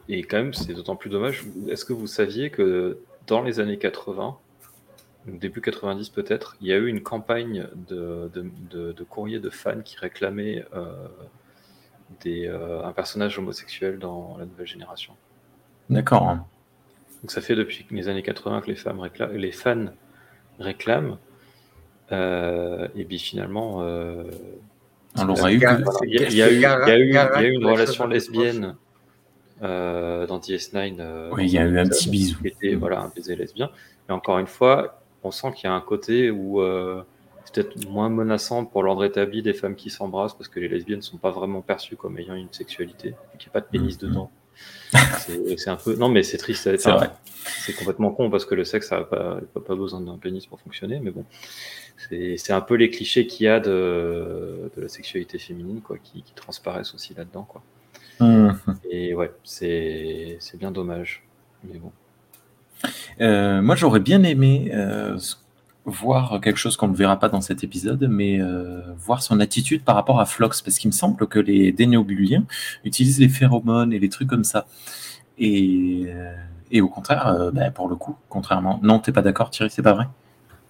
et, 0.08 0.22
quand 0.22 0.36
même, 0.36 0.54
c'est 0.54 0.72
d'autant 0.74 0.94
plus 0.94 1.10
dommage. 1.10 1.44
Est-ce 1.68 1.84
que 1.84 1.92
vous 1.92 2.06
saviez 2.06 2.50
que 2.50 2.98
dans 3.26 3.42
les 3.42 3.58
années 3.58 3.78
80, 3.78 4.36
donc 5.26 5.40
début 5.40 5.60
90 5.60 6.08
peut-être, 6.10 6.56
il 6.60 6.68
y 6.68 6.72
a 6.72 6.76
eu 6.76 6.86
une 6.86 7.02
campagne 7.02 7.66
de, 7.88 8.30
de, 8.32 8.46
de, 8.70 8.92
de 8.92 9.04
courrier 9.04 9.40
de 9.40 9.50
fans 9.50 9.80
qui 9.84 9.96
réclamaient 9.98 10.64
euh, 10.74 10.92
des, 12.22 12.46
euh, 12.46 12.84
un 12.84 12.92
personnage 12.92 13.38
homosexuel 13.38 13.98
dans 13.98 14.36
la 14.38 14.44
nouvelle 14.46 14.66
génération. 14.66 15.14
D'accord. 15.90 16.36
Donc 17.22 17.30
ça 17.30 17.40
fait 17.40 17.54
depuis 17.56 17.86
les 17.90 18.08
années 18.08 18.22
80 18.22 18.60
que 18.62 18.66
les, 18.68 18.76
femmes 18.76 19.00
réclament, 19.00 19.32
les 19.34 19.52
fans 19.52 19.86
réclament. 20.58 21.18
Euh, 22.12 22.88
et 22.96 23.04
puis 23.04 23.18
finalement, 23.18 23.82
euh, 23.82 24.24
On 25.18 25.24
l'aurait 25.24 25.42
C'est 25.42 25.54
eu 25.54 25.56
il 25.56 25.60
y, 26.34 26.42
a- 26.42 26.50
eu, 26.50 26.54
une 27.08 27.62
l'a 27.62 27.72
relation 27.72 28.06
lesbienne 28.06 28.76
euh, 29.62 30.26
dans 30.26 30.38
DS9. 30.38 30.96
euh, 31.00 31.30
Oui, 31.32 31.46
il 31.46 31.52
y 31.52 31.58
a 31.58 31.64
eu 31.64 31.78
un 31.78 31.88
petit 31.88 32.08
bisou. 32.08 32.38
était 32.44 32.74
voilà, 32.74 33.00
un 33.00 33.12
baiser 33.14 33.36
lesbien. 33.36 33.70
Mais 34.08 34.14
encore 34.14 34.38
une 34.38 34.46
fois, 34.46 35.02
on 35.22 35.30
sent 35.30 35.52
qu'il 35.52 35.64
y 35.68 35.72
a 35.72 35.74
un 35.74 35.80
côté 35.80 36.30
où 36.30 36.62
euh, 36.62 37.02
peut-être 37.52 37.88
moins 37.88 38.08
menaçant 38.08 38.64
pour 38.64 38.82
l'ordre 38.82 39.04
établi 39.04 39.42
des 39.42 39.54
femmes 39.54 39.74
qui 39.76 39.90
s'embrassent 39.90 40.34
parce 40.34 40.48
que 40.48 40.60
les 40.60 40.68
lesbiennes 40.68 40.98
ne 40.98 41.02
sont 41.04 41.16
pas 41.18 41.30
vraiment 41.30 41.60
perçues 41.62 41.96
comme 41.96 42.18
ayant 42.18 42.34
une 42.34 42.52
sexualité, 42.52 43.14
qu'il 43.38 43.46
n'y 43.48 43.50
a 43.50 43.52
pas 43.52 43.60
de 43.60 43.66
pénis 43.66 44.00
Mhm. 44.02 44.08
dedans. 44.08 44.30
C'est 45.56 45.68
un 45.70 45.76
peu. 45.76 45.94
Non, 45.94 46.08
mais 46.08 46.22
c'est 46.22 46.38
triste. 46.38 46.64
C'est 46.76 46.90
enfin, 46.90 47.12
complètement 47.78 48.10
con 48.10 48.28
parce 48.30 48.44
que 48.44 48.54
le 48.56 48.64
sexe 48.64 48.90
n'a 48.90 49.02
pas, 49.02 49.40
pas, 49.66 49.74
besoin 49.76 50.00
d'un 50.00 50.18
pénis 50.18 50.46
pour 50.46 50.60
fonctionner, 50.60 50.98
mais 51.00 51.10
bon. 51.10 51.24
C'est 52.10 52.52
un 52.52 52.60
peu 52.60 52.74
les 52.74 52.90
clichés 52.90 53.26
qu'il 53.26 53.44
y 53.46 53.48
a 53.48 53.60
de, 53.60 54.70
de 54.76 54.82
la 54.82 54.88
sexualité 54.88 55.38
féminine 55.38 55.80
quoi, 55.80 55.98
qui, 55.98 56.22
qui 56.22 56.32
transparaissent 56.34 56.94
aussi 56.94 57.14
là-dedans. 57.14 57.44
quoi. 57.44 57.62
Mhm. 58.20 58.56
Et 58.90 59.14
ouais, 59.14 59.30
c'est 59.44 60.38
bien 60.54 60.70
dommage. 60.72 61.24
Mais 61.64 61.78
bon. 61.78 61.92
Euh, 63.20 63.60
moi, 63.62 63.74
j'aurais 63.76 64.00
bien 64.00 64.22
aimé 64.22 64.70
euh, 64.74 65.18
voir 65.88 66.40
quelque 66.40 66.58
chose 66.58 66.76
qu'on 66.76 66.88
ne 66.88 66.94
verra 66.94 67.18
pas 67.18 67.28
dans 67.28 67.40
cet 67.40 67.64
épisode, 67.64 68.06
mais 68.10 68.40
euh, 68.40 68.80
voir 68.98 69.22
son 69.22 69.40
attitude 69.40 69.82
par 69.82 69.94
rapport 69.94 70.20
à 70.20 70.26
Flox, 70.26 70.62
parce 70.62 70.78
qu'il 70.78 70.88
me 70.88 70.92
semble 70.92 71.26
que 71.26 71.38
les 71.38 71.72
dénéobuliens 71.72 72.44
utilisent 72.84 73.20
les 73.20 73.28
phéromones 73.28 73.92
et 73.92 73.98
les 73.98 74.08
trucs 74.08 74.28
comme 74.28 74.44
ça. 74.44 74.66
Et, 75.38 76.04
euh, 76.08 76.34
et 76.70 76.80
au 76.80 76.88
contraire, 76.88 77.26
euh, 77.28 77.50
bah, 77.50 77.70
pour 77.70 77.88
le 77.88 77.96
coup, 77.96 78.16
contrairement... 78.28 78.78
Non, 78.82 78.98
t'es 78.98 79.12
pas 79.12 79.22
d'accord, 79.22 79.50
Thierry, 79.50 79.70
c'est 79.70 79.82
pas 79.82 79.94
vrai? 79.94 80.06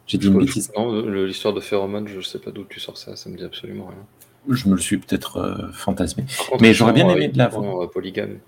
J'ai 0.07 0.19
dit 0.19 0.29
une 0.29 0.39
bêtise. 0.39 0.71
Non, 0.77 1.03
l'histoire 1.07 1.53
de 1.53 1.61
phéromones, 1.61 2.09
je 2.09 2.21
sais 2.21 2.39
pas 2.39 2.51
d'où 2.51 2.65
tu 2.65 2.81
sors 2.81 2.97
ça, 2.97 3.15
ça 3.17 3.29
me 3.29 3.37
dit 3.37 3.45
absolument 3.45 3.87
rien. 3.87 4.55
Je 4.55 4.69
me 4.69 4.75
le 4.75 4.81
suis 4.81 4.97
peut-être 4.97 5.37
euh, 5.37 5.73
fantasmé. 5.73 6.25
Contre, 6.49 6.63
Mais 6.63 6.73
j'aurais 6.73 6.95
bien 6.95 7.09
aimé 7.09 7.29
de 7.29 7.37
la 7.37 7.51
euh, 7.53 7.87
polygames. 7.89 8.39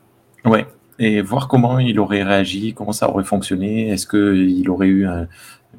Ouais, 0.46 0.66
et 0.98 1.20
voir 1.20 1.48
comment 1.48 1.78
il 1.78 1.98
aurait 1.98 2.22
réagi, 2.22 2.72
comment 2.72 2.92
ça 2.92 3.10
aurait 3.10 3.24
fonctionné. 3.24 3.88
Est-ce 3.88 4.06
qu'il 4.06 4.70
aurait 4.70 4.86
eu 4.88 5.06
un- 5.06 5.26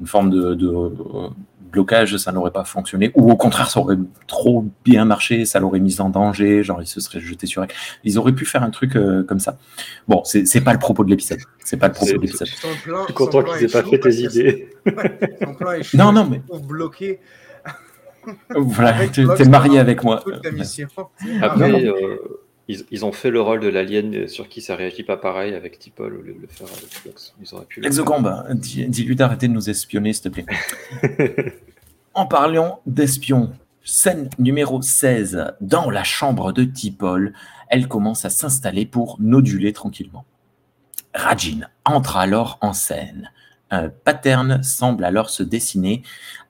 une 0.00 0.06
forme 0.06 0.30
de, 0.30 0.54
de, 0.54 0.68
euh, 0.68 1.28
blocage, 1.72 2.16
ça 2.18 2.32
n'aurait 2.32 2.50
pas 2.50 2.64
fonctionné, 2.64 3.10
ou 3.14 3.30
au 3.32 3.36
contraire, 3.36 3.70
ça 3.70 3.80
aurait 3.80 3.96
trop 4.26 4.64
bien 4.84 5.04
marché, 5.04 5.44
ça 5.44 5.58
l'aurait 5.58 5.80
mis 5.80 6.00
en 6.00 6.10
danger, 6.10 6.62
genre 6.62 6.82
il 6.82 6.86
se 6.86 7.00
serait 7.00 7.20
jeté 7.20 7.46
sur 7.46 7.62
elle. 7.64 7.70
Ils 8.04 8.18
auraient 8.18 8.34
pu 8.34 8.44
faire 8.44 8.62
un 8.62 8.70
truc 8.70 8.94
euh, 8.94 9.24
comme 9.24 9.40
ça. 9.40 9.56
Bon, 10.06 10.22
c'est 10.24 10.46
c'est 10.46 10.60
pas 10.60 10.72
le 10.74 10.78
propos 10.78 11.02
de 11.04 11.10
l'épisode. 11.10 11.40
C'est 11.64 11.78
pas 11.78 11.88
le 11.88 11.94
propos 11.94 12.12
de 12.12 12.18
l'épisode. 12.18 12.46
Je 12.48 13.04
suis 13.04 13.14
content 13.14 13.42
qu'ils 13.42 13.64
aient 13.64 13.68
pas 13.68 13.82
fait 13.82 13.98
tes 13.98 14.14
idées. 14.20 14.70
Son 15.42 15.54
plan 15.54 15.72
est 15.72 15.82
chaud 15.82 15.96
Non, 15.98 16.12
non, 16.12 16.26
mais- 16.30 16.42
bloquer 16.60 17.20
Voilà, 18.54 19.08
t'es 19.08 19.44
marié 19.48 19.78
avec 19.78 20.04
moi. 20.04 20.22
Après, 21.40 21.86
euh, 21.86 22.16
ils, 22.68 22.84
ils 22.90 23.04
ont 23.04 23.12
fait 23.12 23.30
le 23.30 23.40
rôle 23.40 23.60
de 23.60 23.68
l'alien 23.68 24.28
sur 24.28 24.48
qui 24.48 24.60
ça 24.60 24.76
réagit 24.76 25.02
pas 25.02 25.16
pareil 25.16 25.54
avec 25.54 25.78
Tipol 25.78 26.14
au 26.16 26.22
lieu 26.22 26.32
de 26.34 26.40
le 26.40 26.46
faire 26.46 26.68
avec 26.68 26.90
Flox. 26.92 27.34
Ils 27.42 27.54
auraient 27.54 27.66
pu. 27.66 27.84
Exocombe, 27.84 28.44
dis- 28.54 28.86
dis-lui 28.86 29.16
d'arrêter 29.16 29.48
de 29.48 29.52
nous 29.52 29.68
espionner, 29.70 30.12
s'il 30.12 30.30
te 30.30 30.40
plaît. 30.40 30.46
En 32.14 32.26
parlant 32.26 32.82
d'espions, 32.84 33.52
scène 33.82 34.28
numéro 34.38 34.82
16, 34.82 35.54
dans 35.62 35.88
la 35.88 36.04
chambre 36.04 36.52
de 36.52 36.62
Tipol, 36.64 37.32
elle 37.70 37.88
commence 37.88 38.26
à 38.26 38.30
s'installer 38.30 38.84
pour 38.84 39.16
noduler 39.18 39.72
tranquillement. 39.72 40.26
Rajin 41.14 41.60
entre 41.86 42.18
alors 42.18 42.58
en 42.60 42.74
scène. 42.74 43.30
Un 43.70 43.88
pattern 43.88 44.62
semble 44.62 45.04
alors 45.04 45.30
se 45.30 45.42
dessiner 45.42 46.02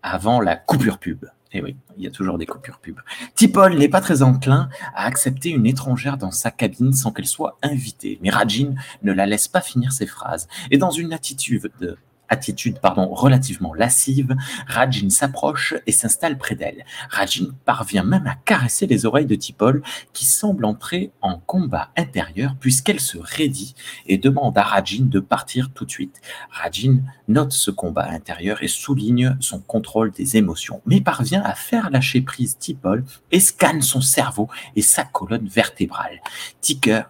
avant 0.02 0.40
la 0.40 0.56
coupure 0.56 0.98
pub. 0.98 1.26
Et 1.55 1.62
oui, 1.62 1.76
il 1.98 2.05
y 2.05 2.07
a 2.07 2.11
toujours 2.11 2.38
des 2.38 2.46
coupures 2.46 2.78
pub. 2.78 2.98
Tipol 3.34 3.76
n'est 3.76 3.88
pas 3.88 4.00
très 4.00 4.22
enclin 4.22 4.70
à 4.94 5.05
accepter 5.05 5.50
une 5.50 5.66
étrangère 5.66 6.16
dans 6.16 6.30
sa 6.30 6.50
cabine 6.50 6.92
sans 6.94 7.12
qu'elle 7.12 7.26
soit 7.26 7.59
invitée. 7.62 8.18
Mais 8.22 8.30
Rajin 8.30 8.74
ne 9.03 9.12
la 9.12 9.26
laisse 9.26 9.48
pas 9.48 9.61
finir 9.61 9.92
ses 9.92 10.07
phrases. 10.07 10.48
Et 10.70 10.78
dans 10.78 10.90
une 10.90 11.12
attitude, 11.12 11.70
de- 11.80 11.98
attitude 12.33 12.78
pardon, 12.80 13.09
relativement 13.12 13.74
lascive, 13.74 14.35
Rajin 14.66 15.11
s'approche 15.11 15.74
et 15.87 15.93
s'installe 15.93 16.39
près 16.39 16.55
d'elle. 16.55 16.85
Rajin 17.11 17.49
parvient 17.64 18.05
même 18.05 18.26
à 18.26 18.35
caresser 18.35 18.87
les 18.87 19.07
oreilles 19.07 19.26
de 19.26 19.35
Tipol, 19.35 19.83
qui 20.12 20.24
semble 20.24 20.64
entrer 20.64 21.12
en 21.20 21.39
combat 21.39 21.91
intérieur 21.97 22.57
puisqu'elle 22.59 23.01
se 23.01 23.18
raidit 23.18 23.74
et 24.07 24.18
demande 24.18 24.57
à 24.57 24.62
Rajin 24.62 25.05
de 25.05 25.20
partir 25.20 25.70
tout 25.72 25.85
de 25.85 25.91
suite. 25.91 26.20
Rajin 26.51 27.01
note 27.28 27.53
ce 27.53 27.70
combat 27.70 28.09
intérieur 28.09 28.62
et 28.62 28.68
souligne 28.68 29.37
son 29.41 29.61
contrôle 29.61 30.11
des 30.11 30.37
émotions, 30.37 30.80
mais 30.87 31.01
parvient 31.01 31.43
à 31.43 31.55
faire 31.55 31.91
lâcher 31.91 32.22
prise 32.22 32.57
Tipol 32.59 33.05
et 33.30 33.41
scanne 33.41 33.83
son 33.83 34.01
cerveau 34.01 34.49
et 34.74 34.83
sa 34.83 35.05
colonne 35.05 35.47
vertébrale. 35.47 36.20
Ticker 36.61 37.03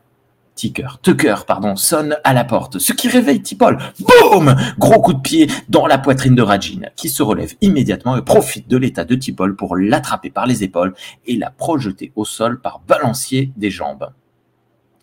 Ticker, 0.54 0.98
Tucker, 1.02 1.36
pardon, 1.46 1.76
sonne 1.76 2.16
à 2.24 2.32
la 2.34 2.44
porte, 2.44 2.78
ce 2.78 2.92
qui 2.92 3.08
réveille 3.08 3.42
Tipol. 3.42 3.78
Boum 4.00 4.54
Gros 4.78 5.00
coup 5.00 5.14
de 5.14 5.20
pied 5.20 5.48
dans 5.68 5.86
la 5.86 5.98
poitrine 5.98 6.34
de 6.34 6.42
Rajin, 6.42 6.82
qui 6.96 7.08
se 7.08 7.22
relève 7.22 7.54
immédiatement 7.60 8.16
et 8.16 8.22
profite 8.22 8.68
de 8.68 8.76
l'état 8.76 9.04
de 9.04 9.14
Tipol 9.14 9.56
pour 9.56 9.76
l'attraper 9.76 10.30
par 10.30 10.46
les 10.46 10.62
épaules 10.62 10.94
et 11.26 11.36
la 11.36 11.50
projeter 11.50 12.12
au 12.16 12.24
sol 12.24 12.60
par 12.60 12.80
balancier 12.86 13.52
des 13.56 13.70
jambes. 13.70 14.12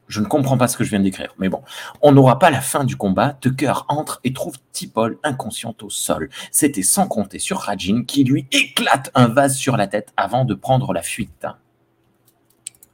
Je 0.09 0.21
ne 0.21 0.25
comprends 0.25 0.57
pas 0.57 0.67
ce 0.67 0.75
que 0.75 0.83
je 0.83 0.89
viens 0.89 0.99
d'écrire, 0.99 1.35
mais 1.37 1.49
bon. 1.49 1.61
On 2.01 2.11
n'aura 2.11 2.39
pas 2.39 2.49
la 2.49 2.61
fin 2.61 2.83
du 2.83 2.95
combat. 2.95 3.37
Tucker 3.41 3.73
entre 3.89 4.19
et 4.23 4.33
trouve 4.33 4.55
Tipol 4.71 5.19
inconsciente 5.23 5.83
au 5.83 5.89
sol. 5.91 6.29
C'était 6.51 6.81
sans 6.81 7.07
compter 7.07 7.37
sur 7.37 7.59
Rajin 7.59 8.03
qui 8.07 8.23
lui 8.23 8.47
éclate 8.51 9.11
un 9.13 9.27
vase 9.27 9.55
sur 9.55 9.77
la 9.77 9.85
tête 9.85 10.11
avant 10.17 10.45
de 10.45 10.55
prendre 10.55 10.93
la 10.93 11.03
fuite. 11.03 11.45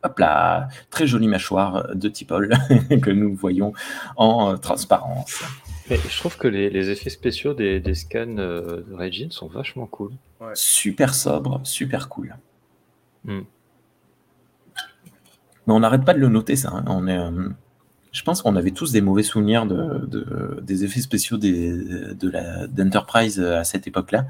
Hop 0.06 0.20
là, 0.20 0.68
très 0.92 1.08
jolie 1.08 1.28
mâchoire 1.28 1.96
de 1.96 2.08
Tipol 2.10 2.54
que 3.02 3.10
nous 3.10 3.34
voyons 3.34 3.74
en 4.18 4.56
transparence. 4.56 5.44
Mais 5.90 5.98
je 5.98 6.18
trouve 6.20 6.38
que 6.38 6.48
les, 6.48 6.90
effets 6.92 7.10
spéciaux 7.10 7.56
des, 7.56 7.82
scans 7.96 8.38
euh, 8.38 8.84
de 8.88 8.94
Regine 8.94 9.32
sont 9.32 9.48
vachement 9.48 9.88
cool. 9.88 10.12
Super 10.54 11.16
sobre, 11.16 11.60
super 11.64 12.08
cool. 12.08 12.36
Hmm. 13.24 13.42
Mais 15.66 15.74
on 15.74 15.80
n'arrête 15.80 16.06
pas 16.06 16.14
de 16.14 16.20
le 16.20 16.30
noter, 16.30 16.56
ça. 16.56 16.70
Hein. 16.72 16.86
On 16.88 17.08
est, 17.08 17.18
euh, 17.18 17.50
je 18.16 18.24
pense 18.24 18.42
qu'on 18.42 18.56
avait 18.56 18.72
tous 18.72 18.94
des 18.94 19.02
mauvais 19.02 19.24
souvenirs 19.24 19.66
de, 19.66 20.62
des 20.62 20.86
effets 20.86 21.02
spéciaux 21.02 21.36
de 21.36 22.30
la, 22.30 22.66
d'Enterprise 22.66 23.42
à 23.42 23.66
cette 23.66 23.88
époque-là. 23.88 24.26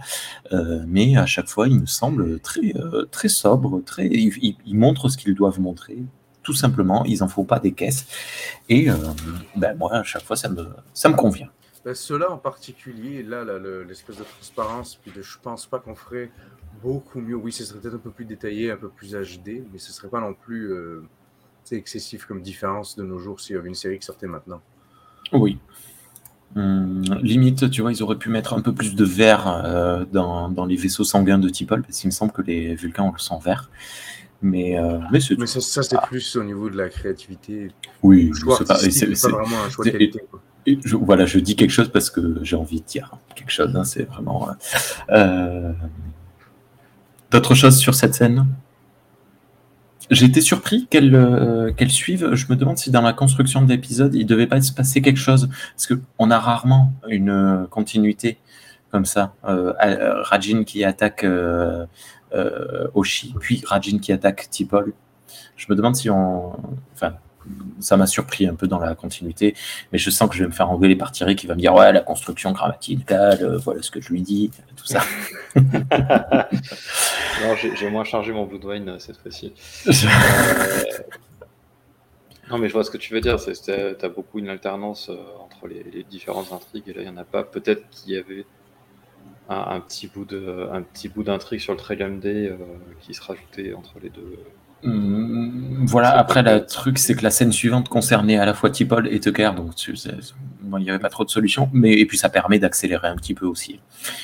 Euh, 0.51 0.83
mais 0.87 1.15
à 1.17 1.27
chaque 1.27 1.47
fois, 1.47 1.67
il 1.67 1.81
me 1.81 1.85
semble 1.85 2.39
très, 2.39 2.73
euh, 2.77 3.05
très 3.11 3.29
sobre, 3.29 3.83
très, 3.85 4.07
ils, 4.07 4.57
montrent 4.75 5.07
ce 5.07 5.17
qu'ils 5.17 5.35
doivent 5.35 5.59
montrer. 5.59 5.99
Tout 6.41 6.53
simplement, 6.53 7.05
ils 7.05 7.19
n'en 7.19 7.27
font 7.27 7.43
pas 7.43 7.59
des 7.59 7.73
caisses. 7.73 8.07
Et 8.69 8.87
ben, 9.55 9.77
moi, 9.77 9.93
à 9.93 10.03
chaque 10.03 10.23
fois, 10.23 10.35
ça 10.35 10.49
me, 10.49 10.67
ça 10.95 11.09
me 11.09 11.15
convient. 11.15 11.49
Ben, 11.83 11.93
Ceux-là 11.93 12.31
en 12.31 12.37
particulier, 12.37 13.21
là, 13.21 13.43
l'espèce 13.87 14.17
de 14.17 14.23
transparence, 14.23 14.95
puis 14.95 15.11
de, 15.11 15.21
je 15.21 15.37
pense 15.39 15.67
pas 15.67 15.77
qu'on 15.77 15.93
ferait 15.93 16.31
beaucoup 16.81 17.21
mieux. 17.21 17.35
Oui, 17.35 17.51
ce 17.51 17.63
serait 17.63 17.79
peut-être 17.79 17.95
un 17.95 17.99
peu 17.99 18.09
plus 18.09 18.25
détaillé, 18.25 18.71
un 18.71 18.77
peu 18.77 18.89
plus 18.89 19.11
HD, 19.11 19.63
mais 19.71 19.77
ce 19.77 19.93
serait 19.93 20.09
pas 20.09 20.21
non 20.21 20.33
plus 20.33 20.73
c'est 21.65 21.75
excessif 21.75 22.25
comme 22.25 22.41
différence 22.41 22.95
de 22.95 23.03
nos 23.03 23.17
jours 23.17 23.41
s'il 23.41 23.55
y 23.55 23.59
avait 23.59 23.67
une 23.67 23.75
série 23.75 23.99
qui 23.99 24.05
sortait 24.05 24.27
maintenant. 24.27 24.61
Oui. 25.33 25.57
Hum, 26.55 27.03
limite, 27.21 27.69
tu 27.69 27.81
vois, 27.81 27.91
ils 27.91 28.01
auraient 28.01 28.17
pu 28.17 28.29
mettre 28.29 28.53
un 28.53 28.61
peu 28.61 28.71
plus 28.71 28.95
de 28.95 29.03
vert 29.03 29.47
euh, 29.47 30.05
dans, 30.05 30.65
les 30.65 30.75
vaisseaux 30.75 31.03
sanguins 31.03 31.39
de 31.39 31.49
Tipol, 31.49 31.81
parce 31.81 31.99
qu'il 31.99 32.07
me 32.07 32.11
semble 32.11 32.31
que 32.31 32.43
les 32.43 32.75
Vulcains 32.75 33.03
ont 33.03 33.11
le 33.11 33.19
sang 33.19 33.39
vert. 33.39 33.69
Mais, 34.41 34.77
euh, 34.79 34.99
mais, 35.11 35.19
ça, 35.19 35.81
c'est 35.81 36.01
plus 36.01 36.35
au 36.35 36.43
niveau 36.43 36.69
de 36.69 36.77
la 36.77 36.87
créativité. 36.89 37.71
Oui, 38.03 38.31
c'est 38.35 38.65
pas, 38.65 38.77
vraiment 39.29 39.63
un 39.65 39.69
choix 39.69 39.85
de 39.85 39.89
qualité. 39.89 40.21
Je, 40.67 40.95
voilà, 40.95 41.25
je 41.25 41.39
dis 41.39 41.55
quelque 41.55 41.71
chose 41.71 41.89
parce 41.89 42.09
que 42.09 42.39
j'ai 42.43 42.55
envie 42.55 42.81
de 42.81 42.85
dire 42.85 43.11
quelque 43.35 43.51
chose. 43.51 43.75
Hein, 43.75 43.83
c'est 43.83 44.03
vraiment. 44.03 44.49
Euh, 45.09 45.73
d'autres 47.31 47.55
choses 47.55 47.77
sur 47.77 47.95
cette 47.95 48.13
scène? 48.13 48.45
J'ai 50.11 50.25
été 50.25 50.41
surpris 50.41 50.87
euh, 50.93 51.73
qu'elle 51.73 51.91
suive. 51.91 52.33
Je 52.33 52.45
me 52.49 52.55
demande 52.55 52.77
si 52.77 52.91
dans 52.91 53.01
la 53.01 53.13
construction 53.13 53.61
de 53.61 53.69
l'épisode, 53.69 54.13
il 54.15 54.25
devait 54.25 54.47
pas 54.47 54.61
se 54.61 54.71
passer 54.71 55.01
quelque 55.01 55.19
chose. 55.19 55.49
Parce 55.75 55.87
qu'on 55.87 56.31
a 56.31 56.39
rarement 56.39 56.93
une 57.07 57.29
euh, 57.29 57.65
continuité 57.67 58.37
comme 58.91 59.05
ça. 59.05 59.33
Euh, 59.45 59.73
Rajin 60.23 60.63
qui 60.63 60.83
attaque 60.83 61.25
Oshi, 62.93 63.35
puis 63.39 63.63
Rajin 63.65 63.99
qui 63.99 64.11
attaque 64.11 64.49
Tipol. 64.49 64.93
Je 65.57 65.65
me 65.69 65.75
demande 65.75 65.95
si 65.95 66.09
on. 66.09 66.53
Enfin, 66.93 67.15
ça 67.79 67.97
m'a 67.97 68.07
surpris 68.07 68.47
un 68.47 68.55
peu 68.55 68.67
dans 68.67 68.79
la 68.79 68.95
continuité, 68.95 69.55
mais 69.91 69.97
je 69.97 70.09
sens 70.09 70.29
que 70.29 70.35
je 70.35 70.43
vais 70.43 70.47
me 70.47 70.53
faire 70.53 70.69
engueuler 70.69 70.95
par 70.95 71.11
Thierry 71.11 71.35
qui 71.35 71.47
va 71.47 71.55
me 71.55 71.59
dire 71.59 71.73
Ouais, 71.73 71.91
la 71.91 72.01
construction 72.01 72.51
grammaticale, 72.51 73.57
voilà 73.57 73.81
ce 73.81 73.91
que 73.91 74.01
je 74.01 74.09
lui 74.09 74.21
dis, 74.21 74.51
tout 74.75 74.85
ça. 74.85 75.01
non, 77.41 77.55
j'ai 77.55 77.89
moins 77.89 78.03
chargé 78.03 78.31
mon 78.31 78.45
Bloodwine 78.45 78.89
euh, 78.89 78.99
cette 78.99 79.17
fois-ci. 79.17 79.53
Euh, 79.87 79.91
non, 82.49 82.57
mais 82.57 82.67
je 82.67 82.73
vois 82.73 82.83
ce 82.83 82.91
que 82.91 82.97
tu 82.97 83.13
veux 83.13 83.21
dire. 83.21 83.37
Tu 83.37 83.71
as 83.71 84.09
beaucoup 84.09 84.39
une 84.39 84.49
alternance 84.49 85.09
euh, 85.09 85.17
entre 85.39 85.67
les, 85.67 86.03
différentes 86.03 86.51
intrigues, 86.51 86.83
et 86.87 86.93
là, 86.93 87.01
il 87.01 87.09
n'y 87.09 87.13
en 87.13 87.17
a 87.17 87.23
pas. 87.23 87.43
Peut-être 87.43 87.89
qu'il 87.89 88.13
y 88.13 88.17
avait 88.17 88.45
un, 89.49 89.79
petit 89.79 90.07
bout 90.07 91.23
d'intrigue 91.23 91.59
sur 91.59 91.73
le 91.73 91.79
Trillium 91.79 92.19
Day 92.19 92.51
qui 93.01 93.13
se 93.13 93.21
rajoutait 93.21 93.73
entre 93.73 93.99
les 94.01 94.09
deux. 94.09 94.39
Mmh, 94.85 95.85
voilà, 95.87 96.17
après, 96.17 96.43
le 96.43 96.65
truc, 96.65 96.99
c'est 96.99 97.15
que 97.15 97.23
la 97.23 97.31
scène 97.31 97.51
suivante 97.51 97.89
concernait 97.89 98.37
à 98.37 98.45
la 98.45 98.53
fois 98.53 98.69
Tipol 98.69 99.07
et 99.11 99.19
Tucker, 99.19 99.51
donc 99.55 99.73
il 99.87 100.83
n'y 100.83 100.89
avait 100.89 100.99
pas 100.99 101.09
trop 101.09 101.23
de 101.25 101.29
solutions, 101.29 101.69
mais 101.73 101.93
et 101.93 102.05
puis 102.05 102.17
ça 102.17 102.29
permet 102.29 102.59
d'accélérer 102.59 103.07
un 103.07 103.15
petit 103.15 103.33
peu 103.33 103.45
aussi. 103.45 103.79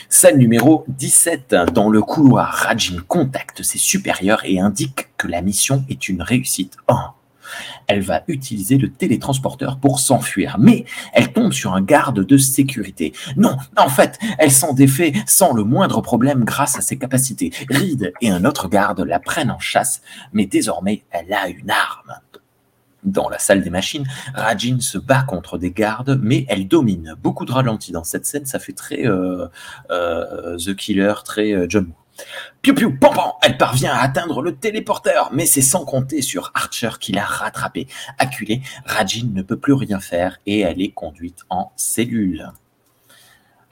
Scène 0.09 0.37
numéro 0.37 0.85
17. 0.87 1.55
Dans 1.73 1.89
le 1.89 2.01
couloir, 2.01 2.51
Rajin 2.51 2.97
contacte 3.07 3.63
ses 3.63 3.77
supérieurs 3.77 4.41
et 4.45 4.59
indique 4.59 5.09
que 5.17 5.27
la 5.27 5.41
mission 5.41 5.83
est 5.89 6.09
une 6.09 6.21
réussite. 6.21 6.77
Oh, 6.87 6.95
elle 7.87 8.01
va 8.01 8.23
utiliser 8.27 8.77
le 8.77 8.91
télétransporteur 8.91 9.77
pour 9.77 9.99
s'enfuir, 9.99 10.57
mais 10.59 10.85
elle 11.13 11.31
tombe 11.33 11.53
sur 11.53 11.73
un 11.73 11.81
garde 11.81 12.25
de 12.25 12.37
sécurité. 12.37 13.13
Non, 13.37 13.57
en 13.77 13.89
fait, 13.89 14.19
elle 14.37 14.51
s'en 14.51 14.73
défait 14.73 15.13
sans 15.25 15.53
le 15.53 15.63
moindre 15.63 16.01
problème 16.01 16.43
grâce 16.43 16.77
à 16.77 16.81
ses 16.81 16.97
capacités. 16.97 17.51
Reed 17.69 18.13
et 18.21 18.29
un 18.29 18.45
autre 18.45 18.67
garde 18.67 19.01
la 19.01 19.19
prennent 19.19 19.51
en 19.51 19.59
chasse, 19.59 20.01
mais 20.33 20.45
désormais, 20.45 21.03
elle 21.11 21.33
a 21.33 21.47
une 21.47 21.69
arme. 21.69 22.13
Dans 23.03 23.29
la 23.29 23.39
salle 23.39 23.63
des 23.63 23.71
machines, 23.71 24.05
Rajin 24.35 24.79
se 24.79 24.99
bat 24.99 25.23
contre 25.23 25.57
des 25.57 25.71
gardes, 25.71 26.19
mais 26.21 26.45
elle 26.49 26.67
domine. 26.67 27.15
Beaucoup 27.23 27.45
de 27.45 27.51
ralentis 27.51 27.91
dans 27.91 28.03
cette 28.03 28.27
scène, 28.27 28.45
ça 28.45 28.59
fait 28.59 28.73
très 28.73 29.07
euh, 29.07 29.47
euh, 29.89 30.55
The 30.57 30.75
Killer, 30.75 31.13
très 31.25 31.51
euh, 31.51 31.65
John. 31.67 31.91
Piu 32.61 32.73
piu, 32.73 32.97
pam 32.97 33.13
elle 33.41 33.57
parvient 33.57 33.93
à 33.93 34.01
atteindre 34.01 34.41
le 34.41 34.55
téléporteur, 34.55 35.29
mais 35.33 35.45
c'est 35.45 35.61
sans 35.61 35.85
compter 35.85 36.21
sur 36.21 36.51
Archer 36.53 36.91
qui 36.99 37.11
l'a 37.11 37.25
rattrapée. 37.25 37.87
Acculée, 38.17 38.61
Rajin 38.85 39.29
ne 39.33 39.41
peut 39.41 39.57
plus 39.57 39.73
rien 39.73 39.99
faire 39.99 40.37
et 40.45 40.59
elle 40.59 40.81
est 40.81 40.91
conduite 40.91 41.39
en 41.49 41.71
cellule. 41.75 42.51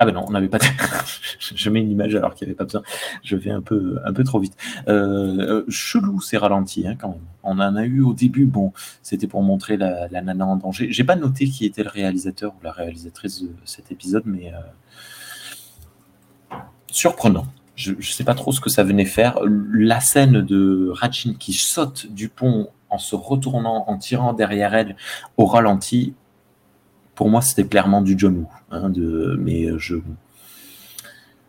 Ah 0.01 0.05
ben 0.05 0.13
non, 0.13 0.23
on 0.25 0.31
n'avait 0.31 0.47
pas. 0.47 0.59
je 1.39 1.69
mets 1.69 1.81
une 1.81 1.91
image 1.91 2.15
alors 2.15 2.33
qu'il 2.33 2.47
n'y 2.47 2.51
avait 2.51 2.57
pas 2.57 2.63
besoin. 2.63 2.81
Je 3.21 3.35
vais 3.35 3.51
un 3.51 3.61
peu, 3.61 3.99
un 4.05 4.13
peu 4.13 4.23
trop 4.23 4.39
vite. 4.39 4.55
Euh, 4.87 5.65
chelou 5.67 6.21
ces 6.21 6.37
ralentis 6.37 6.87
hein, 6.87 6.95
quand 6.97 7.09
même. 7.09 7.19
On 7.43 7.59
en 7.59 7.75
a 7.75 7.83
eu 7.83 8.01
au 8.01 8.13
début. 8.13 8.45
Bon, 8.45 8.71
c'était 9.03 9.27
pour 9.27 9.43
montrer 9.43 9.75
la, 9.75 10.07
nana 10.09 10.45
en 10.45 10.55
danger. 10.55 10.87
J'ai 10.89 11.03
pas 11.03 11.17
noté 11.17 11.49
qui 11.49 11.65
était 11.65 11.83
le 11.83 11.89
réalisateur 11.89 12.53
ou 12.53 12.63
la 12.63 12.71
réalisatrice 12.71 13.43
de 13.43 13.51
cet 13.65 13.91
épisode, 13.91 14.23
mais 14.25 14.53
euh, 14.53 16.55
surprenant 16.87 17.47
je 17.79 17.93
ne 17.93 18.01
sais 18.01 18.23
pas 18.23 18.35
trop 18.35 18.51
ce 18.51 18.59
que 18.59 18.69
ça 18.69 18.83
venait 18.83 19.05
faire. 19.05 19.39
La 19.73 20.01
scène 20.01 20.41
de 20.41 20.89
Rachin 20.91 21.33
qui 21.39 21.53
saute 21.53 22.07
du 22.11 22.27
pont 22.27 22.69
en 22.89 22.97
se 22.97 23.15
retournant, 23.15 23.85
en 23.87 23.97
tirant 23.97 24.33
derrière 24.33 24.73
elle 24.73 24.95
au 25.37 25.45
ralenti, 25.45 26.13
pour 27.15 27.29
moi, 27.29 27.41
c'était 27.41 27.65
clairement 27.65 28.01
du 28.01 28.15
John 28.17 28.37
Woo. 28.37 28.49
Hein, 28.71 28.89
de, 28.89 29.37
mais 29.39 29.67
je 29.77 29.95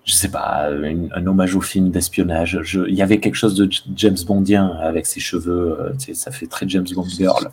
je 0.04 0.14
sais 0.14 0.28
pas, 0.28 0.68
un 0.68 1.26
hommage 1.26 1.54
au 1.54 1.60
film 1.60 1.90
d'espionnage. 1.90 2.58
Il 2.88 2.94
y 2.94 3.02
avait 3.02 3.20
quelque 3.20 3.36
chose 3.36 3.54
de 3.54 3.68
James 3.94 4.16
Bondien 4.26 4.66
avec 4.80 5.06
ses 5.06 5.20
cheveux, 5.20 5.78
euh, 5.78 6.14
ça 6.14 6.32
fait 6.32 6.46
très 6.46 6.68
James 6.68 6.86
Bond 6.94 7.08
girl. 7.08 7.50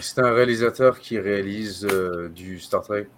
C'est 0.00 0.20
un, 0.20 0.32
réalisateur 0.32 0.98
qui 0.98 1.18
réalise 1.18 1.86
euh, 1.90 2.28
du 2.28 2.58
Star 2.58 2.82
Trek, 2.82 3.08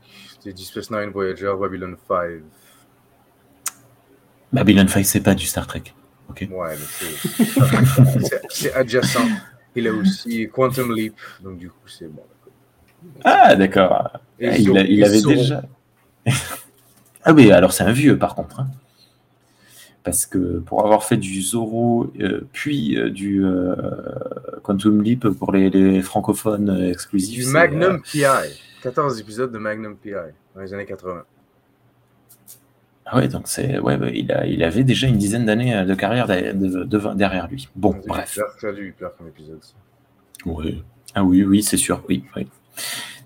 du 0.44 0.62
Space 0.64 0.90
Nine 0.90 1.10
Voyager, 1.10 1.52
Babylon 1.60 1.94
5. 2.08 2.18
Babylon 4.52 4.86
5, 4.86 5.04
c'est 5.04 5.20
pas 5.20 5.34
du 5.34 5.46
Star 5.46 5.66
Trek. 5.66 5.84
Ouais, 6.50 6.76
mais 6.76 7.46
c'est 8.50 8.72
adjacent. 8.72 9.20
Il 9.74 9.88
a 9.88 9.92
aussi 9.92 10.48
Quantum 10.48 10.94
Leap, 10.94 11.14
donc 11.42 11.58
du 11.58 11.68
coup, 11.68 11.88
c'est 11.88 12.08
bon. 12.08 12.22
Ah, 13.24 13.54
d'accord. 13.54 14.10
Ah, 14.14 14.18
il, 14.38 15.04
avait 15.04 15.22
déjà. 15.22 15.62
ah 17.24 17.32
oui, 17.32 17.50
alors 17.50 17.72
c'est 17.72 17.84
un 17.84 17.92
vieux 17.92 18.18
par 18.18 18.34
contre. 18.34 18.60
Hein. 18.60 18.68
Parce 20.04 20.26
que 20.26 20.58
pour 20.58 20.84
avoir 20.84 21.04
fait 21.04 21.16
du 21.16 21.40
Zorro, 21.42 22.12
euh, 22.20 22.42
puis 22.52 22.98
euh, 22.98 23.08
du 23.08 23.44
euh, 23.44 23.74
Quantum 24.62 25.02
Leap 25.02 25.28
pour 25.28 25.52
les, 25.52 26.02
francophones 26.02 26.84
exclusifs. 26.90 27.46
Du 27.46 27.52
Magnum 27.52 28.02
PI. 28.02 28.24
14 28.82 29.20
épisodes 29.20 29.52
de 29.52 29.58
Magnum 29.58 29.96
PI 29.96 30.12
dans 30.54 30.60
les 30.60 30.74
années 30.74 30.86
80. 30.86 31.22
Ah 33.06 33.16
ouais, 33.16 33.28
donc 33.28 33.48
c'est 33.48 33.78
ouais, 33.78 33.96
ouais, 33.96 34.12
il, 34.14 34.30
a, 34.32 34.46
il 34.46 34.62
avait 34.62 34.84
déjà 34.84 35.06
une 35.08 35.18
dizaine 35.18 35.44
d'années 35.46 35.74
euh, 35.74 35.84
de 35.84 35.94
carrière 35.94 36.26
de- 36.26 36.52
de- 36.52 36.84
de- 36.84 37.14
derrière 37.14 37.48
lui. 37.48 37.68
Bon, 37.74 37.94
C'est 38.00 38.08
bref. 38.08 38.38
comme 39.18 39.28
épisode. 39.28 39.62
ça. 39.62 39.74
Oui. 40.46 40.82
Ah 41.14 41.24
oui, 41.24 41.42
oui, 41.44 41.62
c'est 41.62 41.76
sûr, 41.76 42.02
oui, 42.08 42.24
oui. 42.36 42.46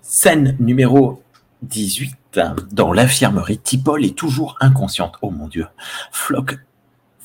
Scène 0.01 0.55
numéro 0.59 1.21
18. 1.63 2.15
Dans 2.71 2.91
l'infirmerie, 2.93 3.57
Tipol 3.59 4.03
est 4.05 4.15
toujours 4.17 4.57
inconsciente. 4.61 5.15
Oh 5.21 5.31
mon 5.31 5.47
Dieu. 5.47 5.67
Flock, 6.11 6.57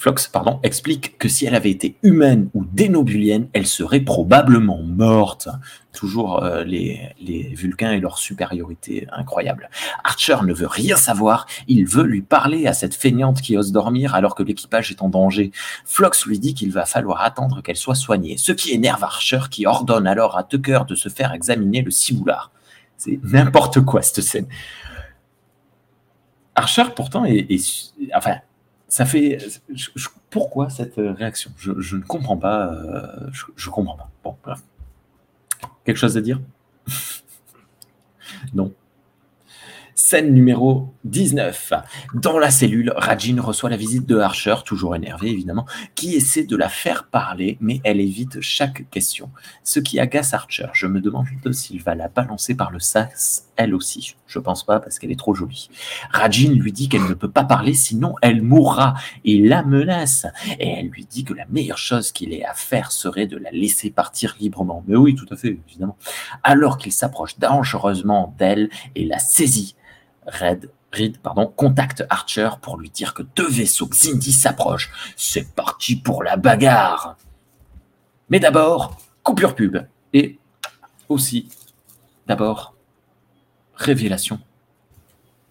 Flox 0.03 0.27
pardon, 0.27 0.59
explique 0.65 1.17
que 1.17 1.29
si 1.29 1.47
elle 1.47 1.55
avait 1.55 1.71
été 1.71 1.95
humaine 2.03 2.49
ou 2.55 2.65
dénobulienne, 2.65 3.47
elle 3.53 3.69
serait 3.69 4.01
probablement 4.01 4.83
morte. 4.83 5.49
Toujours 5.93 6.43
euh, 6.43 6.65
les, 6.65 7.15
Vulcains 7.55 7.93
et 7.93 8.01
leur 8.01 8.19
supériorité 8.19 9.07
incroyable. 9.13 9.71
Archer 10.03 10.39
ne 10.45 10.53
veut 10.53 10.67
rien 10.67 10.97
savoir. 10.97 11.47
Il 11.69 11.87
veut 11.87 12.03
lui 12.03 12.21
parler 12.21 12.67
à 12.67 12.73
cette 12.73 12.97
feignante 12.97 13.41
qui 13.43 13.57
ose 13.57 13.71
dormir 13.71 14.17
alors 14.17 14.35
que 14.35 14.43
l'équipage 14.43 14.91
est 14.91 15.03
en 15.03 15.09
danger. 15.09 15.53
Flox 15.85 16.27
lui 16.27 16.41
dit 16.41 16.55
qu'il 16.55 16.73
va 16.73 16.85
falloir 16.85 17.23
attendre 17.23 17.63
qu'elle 17.63 17.77
soit 17.77 17.95
soignée, 17.95 18.37
ce 18.39 18.51
qui 18.51 18.73
énerve 18.73 19.05
Archer 19.05 19.43
qui 19.53 19.67
ordonne 19.67 20.09
alors 20.09 20.37
à 20.37 20.43
Tucker 20.43 20.81
de 20.89 20.97
se 20.97 21.11
faire 21.11 21.33
examiner 21.33 21.81
le 21.81 21.93
ciboulard. 21.93 22.51
C'est 22.97 23.21
n'importe 23.23 23.81
quoi 23.83 24.03
cette 24.03 24.25
scène. 24.25 24.49
Archer 26.57 26.87
pourtant 26.97 27.25
est- 27.25 27.47
enfin 28.17 28.39
ça 28.93 29.07
fait 29.07 29.39
pourquoi 30.29 30.69
cette 30.69 30.97
réaction? 30.97 31.51
Je, 31.57 31.97
ne 31.97 32.03
comprends 32.03 32.37
pas 32.37 32.75
euh, 32.75 33.27
je, 33.33 33.47
je 33.57 33.71
comprends 33.71 33.97
pas. 33.97 34.11
Bon 34.23 34.37
bref. 34.45 34.63
Quelque 35.87 35.97
chose 35.97 36.17
à 36.19 36.21
dire? 36.21 36.41
Non. 38.55 38.73
Scène 39.95 40.35
numéro 40.35 40.93
19. 41.05 41.73
Dans 42.15 42.39
la 42.39 42.51
cellule, 42.51 42.93
Rajin 42.97 43.41
reçoit 43.41 43.71
la 43.71 43.77
visite 43.77 44.07
de 44.07 44.19
Archer, 44.19 44.57
toujours 44.65 44.95
énervé 44.95 45.31
évidemment, 45.31 45.67
qui 45.95 46.15
essaie 46.15 46.45
de 46.45 46.57
la 46.57 46.69
faire 46.69 47.05
parler, 47.05 47.59
mais 47.61 47.81
elle 47.85 48.01
évite 48.01 48.41
chaque 48.41 48.89
question. 48.91 49.31
Ce 49.65 49.81
qui 49.81 49.99
agace 49.99 50.35
Archer. 50.35 50.69
Je 50.73 50.87
me 50.87 51.01
demande 51.01 51.27
s'il 51.53 51.83
va 51.83 51.95
la 51.95 52.09
balancer 52.09 52.55
par 52.55 52.71
le 52.71 52.79
sas, 52.79 53.49
elle 53.57 53.75
aussi. 53.75 54.15
Je 54.27 54.39
pense 54.39 54.65
pas 54.65 54.81
parce 54.81 54.99
qu'elle 54.99 55.11
est 55.11 55.19
trop 55.19 55.35
jolie. 55.35 55.69
Rajin 56.11 56.53
lui 56.53 56.73
dit 56.73 56.89
qu'elle 56.89 57.07
ne 57.07 57.15
peut 57.15 57.31
pas 57.31 57.45
parler 57.45 57.75
sinon 57.75 58.15
elle 58.23 58.43
mourra 58.43 58.95
et 59.25 59.39
la 59.41 59.63
menace. 59.63 60.27
Et 60.59 60.69
elle 60.69 60.89
lui 60.89 61.05
dit 61.05 61.25
que 61.25 61.35
la 61.35 61.47
meilleure 61.47 61.79
chose 61.79 62.13
qu'il 62.13 62.33
ait 62.33 62.45
à 62.45 62.55
faire 62.55 62.93
serait 62.93 63.27
de 63.27 63.37
la 63.37 63.51
laisser 63.51 63.91
partir 63.91 64.37
librement. 64.41 64.85
Mais 64.87 64.97
oui, 64.97 65.15
tout 65.15 65.27
à 65.31 65.37
fait, 65.37 65.59
évidemment. 65.69 65.97
Alors 66.43 66.79
qu'il 66.79 66.93
s'approche 66.93 67.39
dangereusement 67.39 68.35
d'elle 68.39 68.71
et 68.95 69.05
la 69.05 69.19
saisit, 69.19 69.75
Red, 70.27 70.71
Reed 70.93 71.19
pardon, 71.19 71.47
contacte 71.47 72.05
Archer 72.11 72.51
pour 72.61 72.77
lui 72.79 72.91
dire 72.91 73.15
que 73.15 73.23
deux 73.23 73.49
vaisseaux 73.49 73.87
Xindi 73.89 74.33
s'approchent. 74.33 74.91
C'est 75.17 75.55
parti 75.55 75.97
pour 75.97 76.23
la 76.23 76.37
bagarre. 76.37 77.17
Mais 78.29 78.41
d'abord, 78.41 78.99
coupure 79.23 79.55
pub. 79.55 79.79
Et 80.13 80.39
aussi, 81.09 81.49
d'abord, 82.27 82.75
révélation 83.75 84.39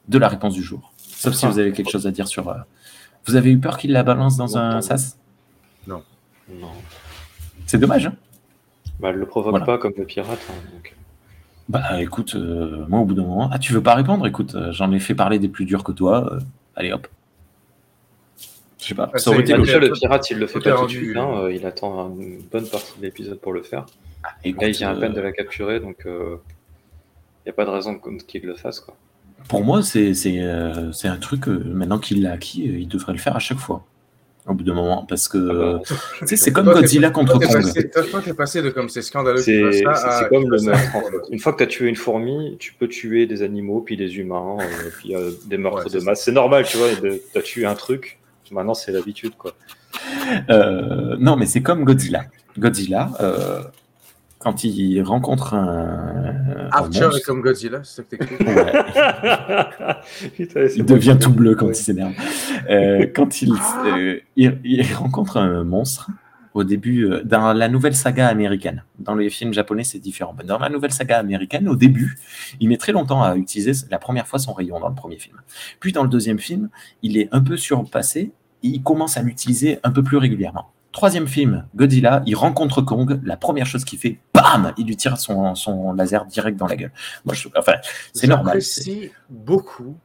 de 0.08 0.18
la 0.20 0.28
réponse 0.28 0.54
du 0.54 0.62
jour. 0.64 0.94
Sauf 0.98 1.34
si 1.34 1.46
vous 1.48 1.58
avez 1.60 1.72
quelque 1.74 1.90
chose 1.92 2.06
à 2.08 2.12
dire 2.12 2.28
sur. 2.28 2.48
euh, 2.50 2.58
Vous 3.26 3.36
avez 3.36 3.52
eu 3.52 3.60
peur 3.60 3.78
qu'il 3.78 3.92
la 3.92 4.04
balance 4.04 4.38
dans 4.38 4.58
un 4.58 4.82
sas? 4.82 5.18
Non. 5.88 6.04
C'est 7.66 7.78
dommage. 7.78 8.08
Hein 8.08 8.16
Bah, 9.00 9.10
elle 9.10 9.16
le 9.16 9.26
provoque 9.26 9.52
Voilà. 9.52 9.66
pas 9.66 9.78
comme 9.78 9.94
le 9.98 10.06
pirate. 10.06 10.40
hein, 10.50 10.54
donc. 10.74 10.96
Bah 11.70 12.02
écoute, 12.02 12.36
euh, 12.36 12.86
moi 12.88 13.00
au 13.00 13.06
bout 13.06 13.14
d'un 13.14 13.24
moment. 13.24 13.50
Ah, 13.52 13.60
tu 13.60 13.74
veux 13.74 13.82
pas 13.84 13.96
répondre? 13.96 14.26
Écoute, 14.28 14.56
euh, 14.56 14.72
j'en 14.72 14.92
ai 14.92 15.00
fait 15.00 15.16
parler 15.16 15.40
des 15.40 15.48
plus 15.50 15.66
durs 15.66 15.84
que 15.84 15.92
toi. 15.92 16.34
euh, 16.34 16.40
allez 16.76 16.92
hop. 16.92 17.08
Je 18.80 18.88
sais 18.88 18.96
pas. 18.96 19.12
Ah, 19.14 19.18
Ça 19.18 19.30
aurait 19.30 19.42
été 19.42 19.52
Bah, 19.54 19.60
logique. 19.60 19.76
déjà, 19.76 19.88
le 19.88 19.94
pirate, 19.94 20.30
il 20.32 20.38
le 20.40 20.48
fait 20.48 20.60
tout 20.60 20.68
est 20.68 20.72
pas 20.72 20.72
tout 20.72 20.76
de 20.78 20.82
rendu, 20.82 21.06
suite. 21.06 21.18
hein, 21.18 21.30
euh, 21.44 21.54
il 21.54 21.66
attend 21.66 22.16
une 22.20 22.42
bonne 22.52 22.68
partie 22.68 22.98
de 22.98 23.04
l'épisode 23.04 23.40
pour 23.40 23.54
le 23.54 23.62
faire. 23.64 23.86
Ah, 24.24 24.30
écoute, 24.44 24.62
Là, 24.64 24.68
il 24.70 24.76
vient 24.76 24.90
à 24.90 24.96
peine 24.96 25.12
euh, 25.12 25.16
de 25.16 25.22
la 25.22 25.32
capturer, 25.32 25.80
donc 25.80 25.98
il 26.06 26.12
n'y 27.46 27.50
a 27.50 27.54
pas 27.54 27.66
de 27.66 27.70
raison 27.70 28.00
qu'il 28.28 28.44
le 28.44 28.56
fasse. 28.56 28.80
Quoi. 28.80 28.96
Pour 29.48 29.64
moi, 29.64 29.82
c'est 29.84 30.14
c'est, 30.14 30.42
euh, 30.42 30.92
c'est 30.92 31.08
un 31.08 31.18
truc, 31.18 31.48
euh, 31.48 31.64
maintenant 31.66 32.00
qu'il 32.00 32.22
l'a 32.24 32.34
acquis, 32.34 32.68
euh, 32.70 32.80
il 32.80 32.88
devrait 32.88 33.14
le 33.14 33.20
faire 33.20 33.36
à 33.36 33.40
chaque 33.40 33.58
fois. 33.60 33.86
Au 34.48 34.54
bout 34.56 34.64
d'un 34.64 34.74
moment. 34.74 35.06
Parce 35.08 35.28
que, 35.28 35.38
Ah 35.38 35.54
bah, 35.90 35.96
tu 36.20 36.28
sais, 36.28 36.36
c'est 36.36 36.52
comme 36.52 36.66
Godzilla 36.66 37.12
contre 37.12 37.34
Kong. 37.40 37.44
passé- 37.62 37.90
toi, 37.92 38.22
t'es 38.24 38.34
passé 38.34 38.62
de 38.64 38.70
comme 38.72 38.90
c'est 38.90 39.04
scandaleux 39.04 39.38
C'est 39.38 39.84
comme 40.30 40.50
le 40.50 40.62
meurtre. 40.64 40.96
en 40.96 41.02
fait. 41.02 41.18
Une 41.30 41.40
fois 41.40 41.54
que 41.54 41.58
tu 41.60 41.64
as 41.64 41.68
tué 41.68 41.88
une 41.88 41.96
fourmi, 41.96 42.58
tu 42.60 42.74
peux 42.74 42.88
tuer 42.88 43.28
des 43.28 43.44
animaux, 43.44 43.82
puis 43.82 43.98
des 43.98 44.18
humains, 44.18 44.58
euh, 44.60 44.90
puis 44.98 45.16
euh, 45.16 45.30
des 45.46 45.58
meurtres 45.58 45.86
Ouais, 45.94 46.00
de 46.00 46.04
masse. 46.04 46.24
C'est 46.24 46.32
normal, 46.32 46.66
tu 46.66 46.78
vois. 46.78 46.88
Tu 47.02 47.38
as 47.38 47.42
tué 47.44 47.66
un 47.66 47.76
truc, 47.76 48.18
maintenant 48.52 48.74
c'est 48.74 48.92
l'habitude. 48.92 49.34
quoi. 49.38 49.54
Euh, 50.50 51.16
non, 51.20 51.36
mais 51.38 51.46
c'est 51.46 51.62
comme 51.62 51.84
Godzilla. 51.84 52.26
Godzilla, 52.58 53.12
euh, 53.22 53.62
quand 54.42 54.64
il 54.64 55.02
rencontre 55.04 55.54
un, 55.54 56.70
Archer 56.72 57.10
est 57.16 57.24
comme 57.26 57.42
Godzilla, 57.42 57.82
c'est 57.84 57.98
ça 57.98 58.04
que 58.04 58.16
t'écris. 58.16 58.36
ouais, 58.44 58.74
Putain, 60.36 60.68
c'est 60.68 60.76
il 60.78 60.86
devient 60.86 61.18
tout 61.20 61.32
bleu 61.32 61.56
quand 61.56 61.68
Ouais. 61.68 61.74
il 61.74 61.76
s'énerve. 61.76 62.14
Euh, 62.70 63.06
quand 63.16 63.42
il, 63.42 63.54
euh, 63.86 64.20
il, 64.36 64.60
il 64.64 64.94
rencontre 64.94 65.38
un 65.38 65.64
monstre, 65.64 66.10
au 66.54 66.64
début, 66.66 67.06
euh, 67.06 67.22
dans 67.24 67.54
la 67.54 67.70
nouvelle 67.70 67.96
saga 67.96 68.28
américaine, 68.28 68.84
dans 69.00 69.16
les 69.16 69.30
films 69.30 69.54
japonais, 69.54 69.84
c'est 69.86 70.00
différent. 70.00 70.36
Mais 70.38 70.44
Dans 70.44 70.58
la 70.60 70.70
nouvelle 70.70 70.92
saga 70.92 71.18
américaine, 71.20 71.70
au 71.70 71.76
début, 71.76 72.18
il 72.60 72.68
met 72.68 72.78
très 72.78 72.92
longtemps 72.92 73.24
à 73.24 73.36
utiliser 73.38 73.72
la 73.90 74.00
première 74.00 74.28
fois 74.28 74.38
son 74.40 74.54
rayon 74.54 74.80
dans 74.80 74.90
le 74.90 74.96
premier 74.96 75.18
film. 75.18 75.38
Puis 75.80 75.94
dans 75.94 76.04
le 76.04 76.10
deuxième 76.10 76.40
film, 76.40 76.70
il 77.04 77.18
est 77.18 77.30
un 77.32 77.42
peu 77.42 77.56
surpassé, 77.58 78.32
et 78.64 78.68
il 78.68 78.84
commence 78.84 79.18
à 79.18 79.22
l'utiliser 79.22 79.80
un 79.84 79.92
peu 79.92 80.04
plus 80.04 80.18
régulièrement. 80.18 80.72
Troisième 80.92 81.28
film, 81.28 81.66
Godzilla, 81.76 82.22
il 82.26 82.36
rencontre 82.36 82.82
Kong, 82.82 83.22
la 83.24 83.38
première 83.38 83.66
chose 83.66 83.86
qu'il 83.86 83.98
fait, 83.98 84.20
bam, 84.34 84.74
il 84.78 84.86
lui 84.88 84.98
tire 84.98 85.18
son, 85.18 85.56
son 85.56 85.94
laser 85.94 86.26
direct 86.26 86.58
dans 86.58 86.68
la 86.68 86.76
gueule. 86.76 86.92
Moi, 87.24 87.34
je, 87.34 87.48
enfin, 87.58 87.76
c'est 88.14 88.28
normal. 88.28 88.56
J'apprécie 88.56 89.12
beaucoup, 89.30 89.96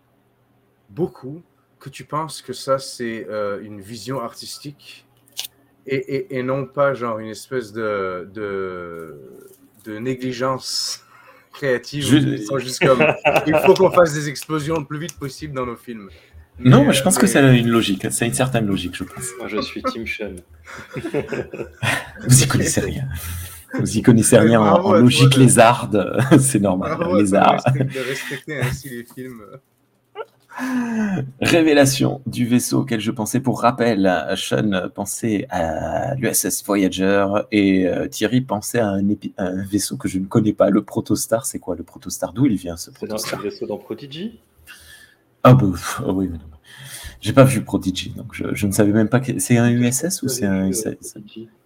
beaucoup 0.91 1.43
que 1.81 1.89
tu 1.89 2.05
penses 2.05 2.41
que 2.43 2.53
ça, 2.53 2.79
c'est 2.79 3.27
euh, 3.29 3.61
une 3.63 3.81
vision 3.81 4.21
artistique 4.21 5.07
et, 5.87 5.97
et- 5.97 6.39
et 6.39 6.43
non 6.43 6.67
pas 6.67 6.95
genre 6.95 7.19
une 7.19 7.29
espèce 7.31 7.73
de, 7.73 8.29
de, 8.33 9.21
de 9.85 9.99
négligence 9.99 11.05
créative. 11.53 12.05
Je- 12.05 12.59
juste 12.59 12.85
comme, 12.85 13.05
il 13.47 13.57
faut 13.65 13.75
qu'on 13.75 13.91
fasse 13.91 14.13
des 14.15 14.29
explosions 14.29 14.79
le 14.79 14.85
plus 14.85 14.99
vite 14.99 15.19
possible 15.19 15.55
dans 15.55 15.67
nos 15.67 15.77
films. 15.77 16.11
Non, 16.59 16.85
Mais, 16.87 16.93
je 16.95 17.03
pense 17.03 17.17
euh, 17.17 17.21
que 17.21 17.27
ça 17.27 17.47
a 17.47 17.53
une 17.53 17.69
logique, 17.69 18.11
ça 18.11 18.25
a 18.25 18.29
une 18.29 18.35
certaine 18.35 18.67
logique, 18.67 18.95
je 18.97 19.05
pense. 19.05 19.25
Moi, 19.39 19.49
je 19.49 19.61
suis 19.61 19.83
Team 19.83 20.07
Sean. 20.07 20.33
Vous 22.27 22.43
y 22.43 22.47
connaissez 22.49 22.81
rien. 22.81 23.05
Vous 23.79 23.99
y 23.99 24.03
connaissez 24.03 24.39
rien 24.39 24.61
en, 24.61 24.81
toi 24.81 25.01
logique 25.01 25.35
de- 25.35 25.41
lézarde, 25.41 26.19
c'est 26.41 26.61
normal. 26.61 26.97
Bravo 26.97 27.17
de 27.17 27.21
lézard. 27.21 27.53
respecter- 27.65 27.85
de 27.85 28.09
respecter 28.09 28.61
ainsi 28.61 28.89
les 28.89 29.05
films. 29.05 29.43
Révélation 31.43 32.23
du 32.27 32.47
vaisseau 32.47 32.81
auquel 32.81 33.01
je 33.01 33.11
pensais 33.11 33.41
pour 33.41 33.61
rappel. 33.61 34.11
Sean 34.37 34.89
pensait 34.95 35.47
à 35.51 36.15
l'USS 36.15 36.65
Voyager 36.65 37.27
et 37.53 37.87
euh, 37.87 38.09
Thierry 38.09 38.41
pensait 38.41 38.79
à 38.79 38.89
un, 38.89 39.03
épi- 39.07 39.35
un 39.37 39.63
vaisseau 39.65 39.99
que 39.99 40.09
je 40.09 40.19
ne 40.19 40.25
connais 40.25 40.55
pas, 40.55 40.71
le 40.71 40.83
Protostar. 40.83 41.45
C'est 41.45 41.59
quoi 41.59 41.77
le 41.77 41.83
Protostar? 41.83 42.33
D'où 42.33 42.47
il 42.47 42.57
vient 42.57 42.79
ce 42.79 42.91
C'est 42.91 42.93
dans 43.07 43.17
Protostar? 43.17 43.43
le 43.43 43.51
vaisseau 43.51 43.67
dans 43.67 43.77
Prodigy 43.77 44.39
Ah 45.49 45.55
bah, 45.55 45.67
pff, 45.73 46.01
ah 46.05 46.13
oui, 46.13 46.29
mais 46.31 46.39
non. 46.39 46.45
J'ai 47.21 47.33
pas 47.33 47.45
vu 47.45 47.63
Prodigy, 47.63 48.11
donc 48.11 48.35
je, 48.35 48.55
je 48.55 48.67
ne 48.67 48.73
savais 48.73 48.93
même 48.93 49.09
pas 49.09 49.21
que 49.21 49.39
c'est 49.39 49.57
un 49.57 49.71
USS 49.71 50.23
ou 50.23 50.29
c'est 50.29 50.45
un 50.45 50.65
euh, 50.65 50.69
USS. 50.69 51.17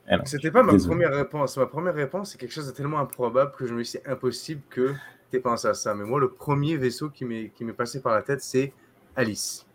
Ah 0.09 0.17
non. 0.17 0.23
C'était 0.27 0.51
pas 0.51 0.63
ma 0.63 0.73
Désolé. 0.73 0.91
première 0.95 1.15
réponse. 1.17 1.57
Ma 1.57 1.67
première 1.67 1.95
réponse, 1.95 2.33
c'est 2.33 2.39
quelque 2.39 2.53
chose 2.53 2.67
de 2.67 2.73
tellement 2.73 2.99
improbable 2.99 3.53
que 3.57 3.67
je 3.67 3.75
me 3.75 3.83
suis 3.83 3.99
dit, 3.99 4.03
c'est 4.05 4.11
impossible 4.11 4.61
que 4.71 4.93
tu 5.31 5.37
aies 5.37 5.41
pensé 5.41 5.69
à 5.69 5.75
ça. 5.75 5.95
Mais 5.95 6.05
moi, 6.05 6.21
le 6.21 6.31
premier 6.31 6.77
vaisseau 6.77 7.11
qui 7.11 7.25
m'est 7.25 7.51
qui 7.55 7.65
m'est 7.65 7.73
passé 7.73 8.01
par 8.01 8.15
la 8.15 8.23
tête, 8.23 8.43
c'est 8.43 8.73
Alice. 9.17 9.67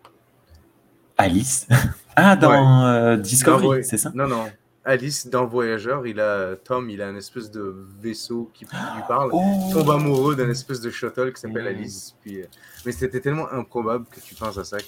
Alice? 1.17 1.67
Ah, 2.17 2.37
dans 2.37 2.85
euh, 2.85 3.17
Dans 3.17 3.21
Discovery, 3.21 3.83
c'est 3.83 3.97
ça? 3.97 4.09
Non, 4.15 4.25
non. 4.25 4.45
Alice, 4.87 5.27
dans 5.27 5.45
Voyageur, 5.47 6.05
il 6.05 6.19
a, 6.19 6.55
Tom, 6.63 6.89
il 6.91 7.01
a 7.01 7.09
une 7.09 7.17
espèce 7.17 7.49
de 7.49 7.75
vaisseau 7.99 8.51
qui 8.53 8.65
lui 8.65 8.71
parle. 9.07 9.29
Oh. 9.33 9.41
Il 9.67 9.73
tombe 9.73 9.89
amoureux 9.89 10.35
d'un 10.35 10.49
espèce 10.49 10.79
de 10.79 10.89
shuttle 10.91 11.33
qui 11.33 11.41
s'appelle 11.41 11.63
Mm. 11.63 11.67
Alice. 11.79 12.15
Puis, 12.21 12.41
euh, 12.41 12.45
mais 12.85 12.91
c'était 12.91 13.19
tellement 13.19 13.51
improbable 13.51 14.05
que 14.11 14.19
tu 14.19 14.35
penses 14.35 14.57
à 14.59 14.63
ça. 14.63 14.77
que- 14.77 14.83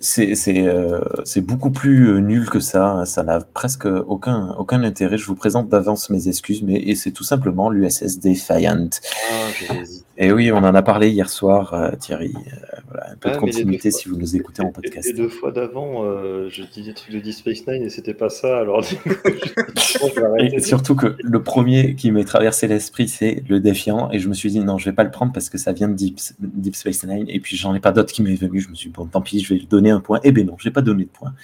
C'est 0.00 0.34
c'est, 0.34 0.66
euh, 0.68 1.00
beaucoup 1.40 1.70
plus 1.70 2.10
euh, 2.10 2.18
nul 2.20 2.50
que 2.50 2.60
ça. 2.60 3.04
Ça 3.06 3.22
n'a 3.22 3.40
presque 3.40 3.86
aucun, 3.86 4.50
aucun 4.58 4.82
intérêt. 4.84 5.16
Je 5.16 5.26
vous 5.26 5.34
présente 5.34 5.68
d'avance 5.70 6.10
mes 6.10 6.28
excuses, 6.28 6.62
mais 6.62 6.94
c'est 6.94 7.12
tout 7.12 7.24
simplement 7.24 7.70
l'USS 7.70 8.20
Defiant. 8.20 8.90
Ah. 9.32 9.74
Et 10.18 10.30
oui, 10.32 10.52
on 10.52 10.58
en 10.58 10.74
a 10.74 10.82
parlé 10.82 11.08
hier 11.08 11.30
soir, 11.30 11.72
euh, 11.72 11.92
Thierry. 11.98 12.34
Euh, 12.36 12.69
voilà. 12.90 13.10
un 13.12 13.16
peu 13.16 13.28
de 13.28 13.34
Ah, 13.34 13.36
les 13.36 13.38
continuité 13.40 13.90
fois- 13.90 14.00
si 14.00 14.08
vous 14.08 14.16
nous 14.16 14.36
écoutez 14.36 14.62
en 14.62 14.70
podcast. 14.72 15.08
et 15.08 15.12
deux 15.12 15.28
fois 15.28 15.52
d'avant, 15.52 16.04
euh, 16.04 16.48
je 16.50 16.62
dis 16.62 16.82
des 16.82 16.92
trucs 16.94 17.14
de 17.14 17.20
Deep 17.20 17.34
Space 17.34 17.66
Nine 17.66 17.82
et 17.82 17.88
c'était 17.90 18.14
pas 18.14 18.28
ça, 18.28 18.58
alors 18.58 18.82
je. 18.82 18.96
Et 20.54 20.60
surtout 20.60 20.94
que 20.94 21.16
le 21.22 21.42
premier 21.42 21.94
qui 21.94 22.10
m'est 22.12 22.24
traversé 22.24 22.66
l'esprit, 22.68 23.08
c'est 23.08 23.42
le 23.48 23.60
défiant. 23.60 24.10
Et 24.10 24.18
je 24.18 24.28
me 24.28 24.34
suis 24.34 24.50
dit, 24.50 24.60
non, 24.60 24.78
je 24.78 24.84
vais 24.86 24.94
pas 24.94 25.04
le 25.04 25.10
prendre 25.10 25.32
parce 25.32 25.50
que 25.50 25.58
ça 25.58 25.72
vient 25.72 25.88
de 25.88 25.94
Deep, 25.94 26.18
Deep 26.40 26.76
Space 26.76 27.04
Nine. 27.04 27.26
Et 27.28 27.40
puis, 27.40 27.56
j'en 27.56 27.74
ai 27.74 27.80
pas 27.80 27.92
d'autres 27.92 28.12
qui 28.12 28.22
m'est 28.22 28.34
venu. 28.34 28.60
Je 28.60 28.68
me 28.68 28.74
suis 28.74 28.88
dit, 28.90 28.94
bon, 28.94 29.06
tant 29.06 29.20
pis, 29.20 29.40
je 29.40 29.52
vais 29.52 29.58
lui 29.60 29.66
donner 29.66 29.90
un 29.90 30.00
point. 30.00 30.20
Eh 30.24 30.32
ben 30.32 30.46
non, 30.46 30.56
je 30.58 30.68
n'ai 30.68 30.72
pas 30.72 30.82
donné 30.82 31.04
de 31.04 31.08
point. 31.10 31.34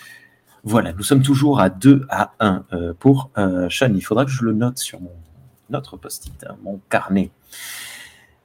Voilà, 0.65 0.93
nous 0.93 1.03
sommes 1.03 1.23
toujours 1.23 1.61
à 1.61 1.71
2 1.71 2.07
à 2.09 2.33
1 2.41 2.65
euh, 2.73 2.93
pour 2.99 3.31
euh, 3.39 3.69
Sean. 3.71 3.93
Il 3.95 4.01
faudra 4.01 4.25
que 4.25 4.31
je 4.31 4.45
le 4.45 4.53
note 4.53 4.79
sur 4.79 5.01
mon 5.01 5.13
notre 5.71 5.97
post-it, 5.97 6.33
hein, 6.49 6.57
mon 6.63 6.81
carnet. 6.91 7.31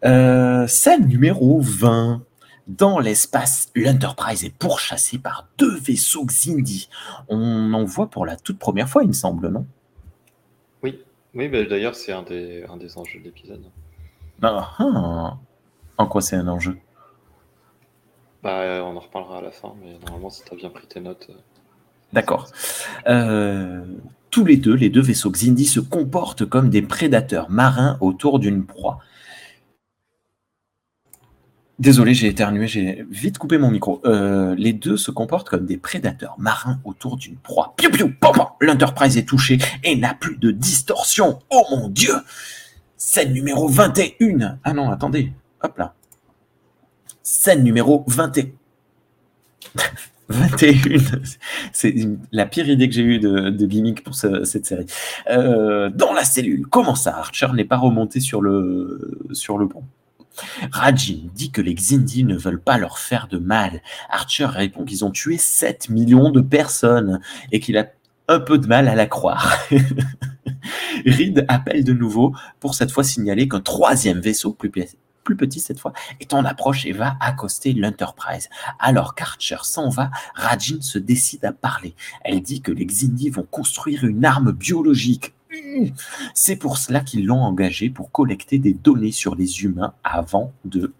Scène 0.03 1.07
numéro 1.07 1.59
20. 1.61 2.23
Dans 2.77 2.99
l'espace, 2.99 3.69
l'Enterprise 3.75 4.45
est 4.45 4.55
pourchassée 4.57 5.17
par 5.17 5.49
deux 5.57 5.77
vaisseaux 5.77 6.25
Xindi. 6.25 6.87
On 7.27 7.73
en 7.73 7.83
voit 7.83 8.09
pour 8.09 8.25
la 8.25 8.37
toute 8.37 8.59
première 8.59 8.87
fois, 8.87 9.03
il 9.03 9.09
me 9.09 9.13
semble, 9.13 9.49
non? 9.49 9.65
Oui, 10.81 10.97
oui 11.33 11.49
bah, 11.49 11.65
d'ailleurs, 11.65 11.95
c'est 11.95 12.13
un 12.13 12.23
des, 12.23 12.63
un 12.63 12.77
des 12.77 12.97
enjeux 12.97 13.19
de 13.19 13.25
l'épisode. 13.25 13.65
Ah, 14.41 14.69
ah. 14.79 15.37
En 15.97 16.07
quoi 16.07 16.21
c'est 16.21 16.37
un 16.37 16.47
enjeu? 16.47 16.77
Bah, 18.41 18.81
on 18.85 18.95
en 18.95 18.99
reparlera 19.01 19.39
à 19.39 19.41
la 19.41 19.51
fin, 19.51 19.73
mais 19.83 19.97
normalement, 20.05 20.29
si 20.29 20.41
tu 20.45 20.53
as 20.53 20.55
bien 20.55 20.69
pris 20.69 20.87
tes 20.87 21.01
notes. 21.01 21.27
euh, 21.29 21.33
D'accord. 22.13 22.47
Euh, 23.07 23.83
tous 24.29 24.45
les 24.45 24.55
deux, 24.55 24.75
les 24.75 24.89
deux 24.89 25.01
vaisseaux 25.01 25.29
Xindi 25.29 25.65
se 25.65 25.81
comportent 25.81 26.45
comme 26.45 26.69
des 26.69 26.81
prédateurs 26.81 27.49
marins 27.49 27.97
autour 27.99 28.39
d'une 28.39 28.65
proie. 28.65 28.99
Désolé, 31.81 32.13
j'ai 32.13 32.27
éternué, 32.27 32.67
j'ai 32.67 33.03
vite 33.09 33.39
coupé 33.39 33.57
mon 33.57 33.71
micro. 33.71 34.01
Euh, 34.05 34.53
les 34.55 34.71
deux 34.71 34.97
se 34.97 35.09
comportent 35.09 35.49
comme 35.49 35.65
des 35.65 35.77
prédateurs 35.77 36.35
marins 36.37 36.79
autour 36.83 37.17
d'une 37.17 37.37
proie. 37.37 37.73
Piou 37.75 37.89
piou, 37.89 38.11
pam, 38.19 38.33
pam. 38.35 38.45
L'Enterprise 38.61 39.17
est 39.17 39.23
touchée 39.27 39.57
et 39.83 39.95
n'a 39.95 40.13
plus 40.13 40.37
de 40.37 40.51
distorsion. 40.51 41.39
Oh 41.49 41.63
mon 41.71 41.87
Dieu 41.89 42.13
Scène 42.97 43.33
numéro 43.33 43.67
21. 43.67 44.59
Ah 44.63 44.73
non, 44.73 44.91
attendez. 44.91 45.33
Hop 45.63 45.75
là. 45.79 45.95
Scène 47.23 47.63
numéro 47.63 48.03
21. 48.07 48.45
21. 50.29 50.99
C'est 51.73 51.95
la 52.31 52.45
pire 52.45 52.69
idée 52.69 52.89
que 52.89 52.93
j'ai 52.93 53.01
eue 53.01 53.17
de, 53.17 53.65
gimmick 53.65 54.03
pour 54.03 54.13
ce- 54.13 54.43
cette 54.43 54.67
série. 54.67 54.85
Euh, 55.31 55.89
dans 55.89 56.13
la 56.13 56.23
cellule, 56.25 56.67
comment 56.67 56.93
ça 56.93 57.17
Archer 57.17 57.47
n'est 57.55 57.65
pas 57.65 57.77
remonté 57.77 58.19
sur 58.19 58.39
le 58.43 59.25
pont? 59.67 59.83
Rajin 60.71 61.29
dit 61.33 61.51
que 61.51 61.61
les 61.61 61.75
Xindi 61.75 62.23
ne 62.23 62.37
veulent 62.37 62.61
pas 62.61 62.77
leur 62.77 62.99
faire 62.99 63.27
de 63.27 63.37
mal. 63.37 63.81
Archer 64.09 64.45
répond 64.45 64.85
qu'ils 64.85 65.05
ont 65.05 65.11
tué 65.11 65.37
7 65.37 65.89
millions 65.89 66.29
de 66.29 66.41
personnes 66.41 67.19
et 67.51 67.59
qu'il 67.59 67.77
a 67.77 67.87
un 68.27 68.39
peu 68.39 68.57
de 68.57 68.67
mal 68.67 68.87
à 68.87 68.95
la 68.95 69.07
croire. 69.07 69.57
Reed 71.05 71.45
appelle 71.47 71.83
de 71.83 71.93
nouveau 71.93 72.33
pour 72.59 72.75
cette 72.75 72.91
fois 72.91 73.03
signaler 73.03 73.47
qu'un 73.47 73.59
troisième 73.59 74.19
vaisseau, 74.19 74.53
plus, 74.53 74.71
plus 75.23 75.35
petit 75.35 75.59
cette 75.59 75.79
fois, 75.79 75.93
est 76.19 76.33
en 76.33 76.45
approche 76.45 76.85
et 76.85 76.91
va 76.91 77.17
accoster 77.19 77.73
l'Enterprise. 77.73 78.49
Alors 78.79 79.15
qu'Archer 79.15 79.57
s'en 79.63 79.89
va, 79.89 80.11
Rajin 80.35 80.81
se 80.81 80.97
décide 80.97 81.45
à 81.45 81.51
parler. 81.51 81.95
Elle 82.23 82.41
dit 82.41 82.61
que 82.61 82.71
les 82.71 82.85
Xindi 82.85 83.29
vont 83.29 83.45
construire 83.49 84.05
une 84.05 84.23
arme 84.23 84.51
biologique. 84.51 85.33
C'est 86.33 86.55
pour 86.55 86.77
cela 86.77 87.01
qu'ils 87.01 87.25
l'ont 87.25 87.41
engagé 87.41 87.89
pour 87.89 88.11
collecter 88.11 88.59
des 88.59 88.73
données 88.73 89.11
sur 89.11 89.35
les 89.35 89.63
humains 89.63 89.93
avant 90.03 90.53
de 90.65 90.93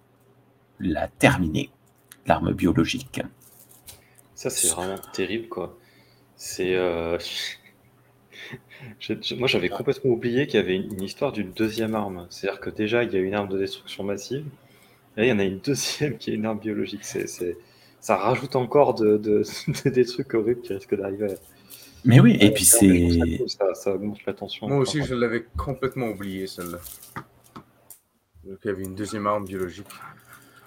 la 0.80 1.08
terminer, 1.08 1.70
l'arme 2.26 2.54
biologique. 2.54 3.22
Ça, 4.36 4.50
c'est 4.50 4.70
vraiment 4.70 4.98
terrible, 5.14 5.48
quoi. 5.48 5.78
C'est. 6.36 6.76
euh, 6.76 7.18
moi, 9.38 9.48
j'avais 9.48 9.70
complètement 9.70 10.12
oublié 10.12 10.48
qu'il 10.48 10.56
y 10.60 10.64
avait 10.64 10.76
une, 10.76 11.02
histoire 11.02 11.32
d'une 11.32 11.52
deuxième 11.52 11.96
arme. 11.96 12.28
C'est-à-dire 12.30 12.60
que 12.60 12.70
déjà, 12.70 13.04
il 13.04 13.12
y 13.14 13.16
a 13.16 13.20
une 13.20 13.34
arme 13.34 13.50
de 13.50 13.58
destruction 13.58 14.04
massive. 14.04 14.46
Et 15.18 15.24
il 15.26 15.30
y 15.30 15.32
en 15.32 15.40
a 15.40 15.44
une 15.44 15.60
deuxième 15.60 16.18
qui 16.18 16.32
est 16.32 16.36
une 16.36 16.46
arme 16.46 16.60
biologique. 16.60 17.04
C'est, 17.06 17.28
Ça 18.00 18.16
rajoute 18.18 18.56
encore 18.56 18.96
de, 18.96 19.18
de- 19.18 19.44
de- 19.86 19.90
des 19.90 20.06
trucs 20.06 20.34
horribles 20.34 20.62
qui 20.62 20.74
risquent 20.74 20.98
d'arriver. 20.98 21.36
Mais 22.04 22.20
oui, 22.20 22.38
et 22.40 22.46
Ouais, 22.46 22.52
puis 22.52 22.66
c'est... 22.66 23.40
ça 23.48 23.74
Ça, 23.74 23.94
augmente 23.94 24.26
la 24.26 24.34
tension. 24.34 24.68
Moi 24.68 24.78
aussi, 24.78 25.04
je 25.04 25.14
l'avais 25.14 25.46
complètement 25.58 26.08
oublié, 26.08 26.48
celle-là. 26.48 26.80
Donc, 28.44 28.58
il 28.64 28.68
y 28.68 28.72
avait 28.72 28.84
une 28.84 28.96
deuxième 28.96 29.28
arme 29.28 29.46
biologique. 29.46 29.88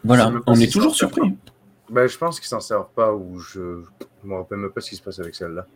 Voilà, 0.04 0.32
on 0.46 0.54
est 0.54 0.72
toujours 0.72 0.94
surpris. 0.94 1.36
Ben, 1.90 2.06
je 2.06 2.16
pense 2.16 2.38
qu'ils 2.38 2.48
s'en 2.48 2.60
servent 2.60 2.92
pas 2.94 3.12
ou 3.12 3.38
je 3.40 3.82
je 4.22 4.28
me 4.28 4.36
rappelle 4.36 4.58
même 4.58 4.70
pas 4.70 4.80
ce 4.80 4.90
qui 4.90 4.96
se 4.96 5.02
passe 5.02 5.18
avec 5.18 5.34
celle-là. 5.34 5.66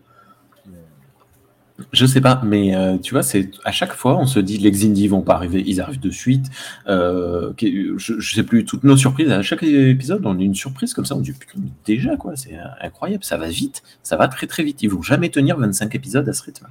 Je 1.93 2.07
sais 2.07 2.21
pas, 2.21 2.41
mais 2.45 2.75
euh, 2.75 2.99
tu 2.99 3.15
vois, 3.15 3.23
c'est 3.23 3.51
à 3.65 3.71
chaque 3.71 3.93
fois, 3.93 4.19
on 4.19 4.27
se 4.27 4.41
dit 4.41 4.59
les 4.59 4.71
Xindi 4.71 5.07
vont 5.07 5.23
pas 5.23 5.35
arriver, 5.35 5.63
ils 5.65 5.81
arrivent 5.81 6.01
de 6.01 6.11
suite. 6.11 6.47
Euh, 6.89 7.53
je, 7.97 8.35
sais 8.35 8.43
plus, 8.43 8.65
toutes 8.65 8.83
nos 8.83 8.97
surprises, 8.97 9.31
à 9.31 9.43
chaque 9.43 9.63
épisode, 9.63 10.27
on 10.27 10.37
a 10.37 10.43
une 10.43 10.57
surprise 10.57 10.93
comme 10.93 11.05
ça, 11.05 11.15
on 11.15 11.21
dit 11.21 11.33
putain, 11.33 11.61
déjà 11.87 12.17
quoi, 12.17 12.35
c'est 12.35 12.59
incroyable, 12.81 13.23
ça 13.23 13.37
va 13.37 13.49
vite, 13.49 13.83
ça 14.03 14.17
va 14.17 14.27
très 14.27 14.49
très 14.49 14.65
vite. 14.65 14.83
Ils 14.83 14.91
vont 14.91 15.03
jamais 15.03 15.29
tenir 15.29 15.57
25 15.57 15.95
épisodes 15.95 16.29
à 16.29 16.33
ce 16.33 16.43
rythme. 16.43 16.67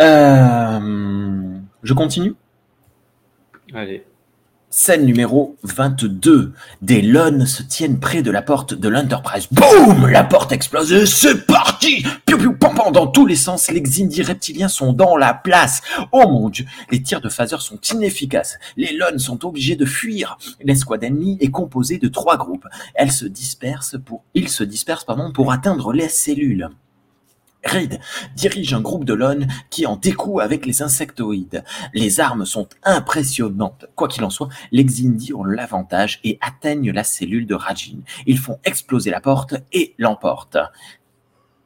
Euh, 0.00 1.58
je 1.82 1.94
continue. 1.94 2.34
Allez. 3.74 4.04
Scène 4.76 5.04
numéro 5.04 5.56
22. 5.62 6.52
Des 6.82 7.00
lone 7.00 7.46
se 7.46 7.62
tiennent 7.62 8.00
près 8.00 8.22
de 8.22 8.32
la 8.32 8.42
porte 8.42 8.74
de 8.74 8.88
l'Enterprise. 8.88 9.46
Boum 9.52 10.08
La 10.08 10.24
porte 10.24 10.50
explose 10.50 10.92
et 10.92 11.06
c'est 11.06 11.46
parti 11.46 12.04
pam 12.58 12.74
pam 12.74 12.92
dans 12.92 13.06
tous 13.06 13.24
les 13.24 13.36
sens. 13.36 13.70
Les 13.70 13.80
Xindi 13.80 14.22
reptiliens 14.22 14.66
sont 14.66 14.92
dans 14.92 15.16
la 15.16 15.32
place. 15.32 15.80
Oh 16.10 16.28
mon 16.28 16.48
dieu 16.48 16.66
Les 16.90 17.00
tirs 17.00 17.20
de 17.20 17.28
phaser 17.28 17.58
sont 17.60 17.78
inefficaces. 17.92 18.58
Les 18.76 18.92
lones 18.92 19.20
sont 19.20 19.46
obligés 19.46 19.76
de 19.76 19.84
fuir. 19.84 20.38
L'escouade 20.60 21.04
ennemie 21.04 21.38
est 21.40 21.52
composée 21.52 21.98
de 21.98 22.08
trois 22.08 22.36
groupes. 22.36 22.66
Elle 22.94 23.12
se 23.12 23.26
disperse 23.26 23.96
pour... 24.04 24.24
Ils 24.34 24.48
se 24.48 24.64
dispersent 24.64 25.04
pardon, 25.04 25.30
pour 25.32 25.52
atteindre 25.52 25.92
les 25.92 26.08
cellules. 26.08 26.68
Reed 27.64 27.98
dirige 28.36 28.74
un 28.74 28.80
groupe 28.80 29.04
de 29.04 29.14
lones 29.14 29.48
qui 29.70 29.86
en 29.86 29.96
découe 29.96 30.40
avec 30.40 30.66
les 30.66 30.82
insectoïdes. 30.82 31.64
Les 31.92 32.20
armes 32.20 32.44
sont 32.44 32.68
impressionnantes. 32.82 33.86
Quoi 33.94 34.08
qu'il 34.08 34.24
en 34.24 34.30
soit, 34.30 34.48
les 34.72 34.84
Xindi 34.84 35.32
ont 35.32 35.44
l'avantage 35.44 36.20
et 36.24 36.38
atteignent 36.40 36.92
la 36.92 37.04
cellule 37.04 37.46
de 37.46 37.54
Rajin. 37.54 37.98
Ils 38.26 38.38
font 38.38 38.58
exploser 38.64 39.10
la 39.10 39.20
porte 39.20 39.54
et 39.72 39.94
l'emportent. 39.98 40.58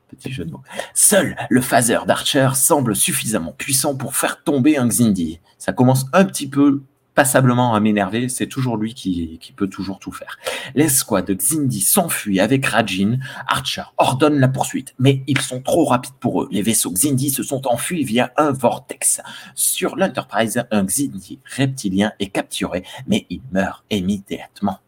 Petit 0.09 0.32
jeu 0.32 0.44
de 0.44 0.53
mots. 0.53 0.62
Seul 0.94 1.36
le 1.51 1.61
phaser 1.61 1.99
d'Archer 2.07 2.51
semble 2.55 2.96
suffisamment 2.96 3.53
puissant 3.53 3.94
pour 3.94 4.16
faire 4.16 4.42
tomber 4.42 4.78
un 4.78 4.88
Xindi. 4.88 5.40
Ça 5.59 5.72
commence 5.72 6.07
un 6.12 6.24
petit 6.24 6.49
peu 6.49 6.82
passablement 7.19 7.75
à 7.75 7.81
m'énerver, 7.81 8.29
c'est 8.29 8.47
toujours 8.47 8.77
lui 8.77 8.95
qui, 8.95 9.39
qui 9.41 9.51
peut 9.51 9.66
toujours 9.66 9.99
tout 9.99 10.12
faire. 10.12 10.39
L'escouade 10.77 11.29
Xindi 11.29 11.81
s'enfuit 11.81 12.39
avec 12.39 12.64
Rajin. 12.64 13.19
Archer 13.49 13.83
ordonne 13.97 14.39
la 14.39 14.47
poursuite, 14.47 14.95
mais 15.01 15.25
ils 15.27 15.41
sont 15.41 15.61
trop 15.61 15.85
rapides 15.85 16.14
pour 16.21 16.45
eux. 16.45 16.49
Les 16.53 16.62
vaisseaux 16.62 16.93
Xindi 16.93 17.31
se 17.31 17.43
sont 17.43 17.66
enfuis 17.66 18.05
via 18.05 18.33
un 18.37 18.53
vortex. 18.53 19.21
Sur 19.57 19.97
l'Enterprise, 19.97 20.62
un 20.71 20.85
Xindi 20.85 21.41
reptilien 21.57 22.12
est 22.21 22.29
capturé, 22.29 22.85
mais 23.09 23.27
il 23.31 23.41
meurt 23.51 23.85
immédiatement. 23.91 24.79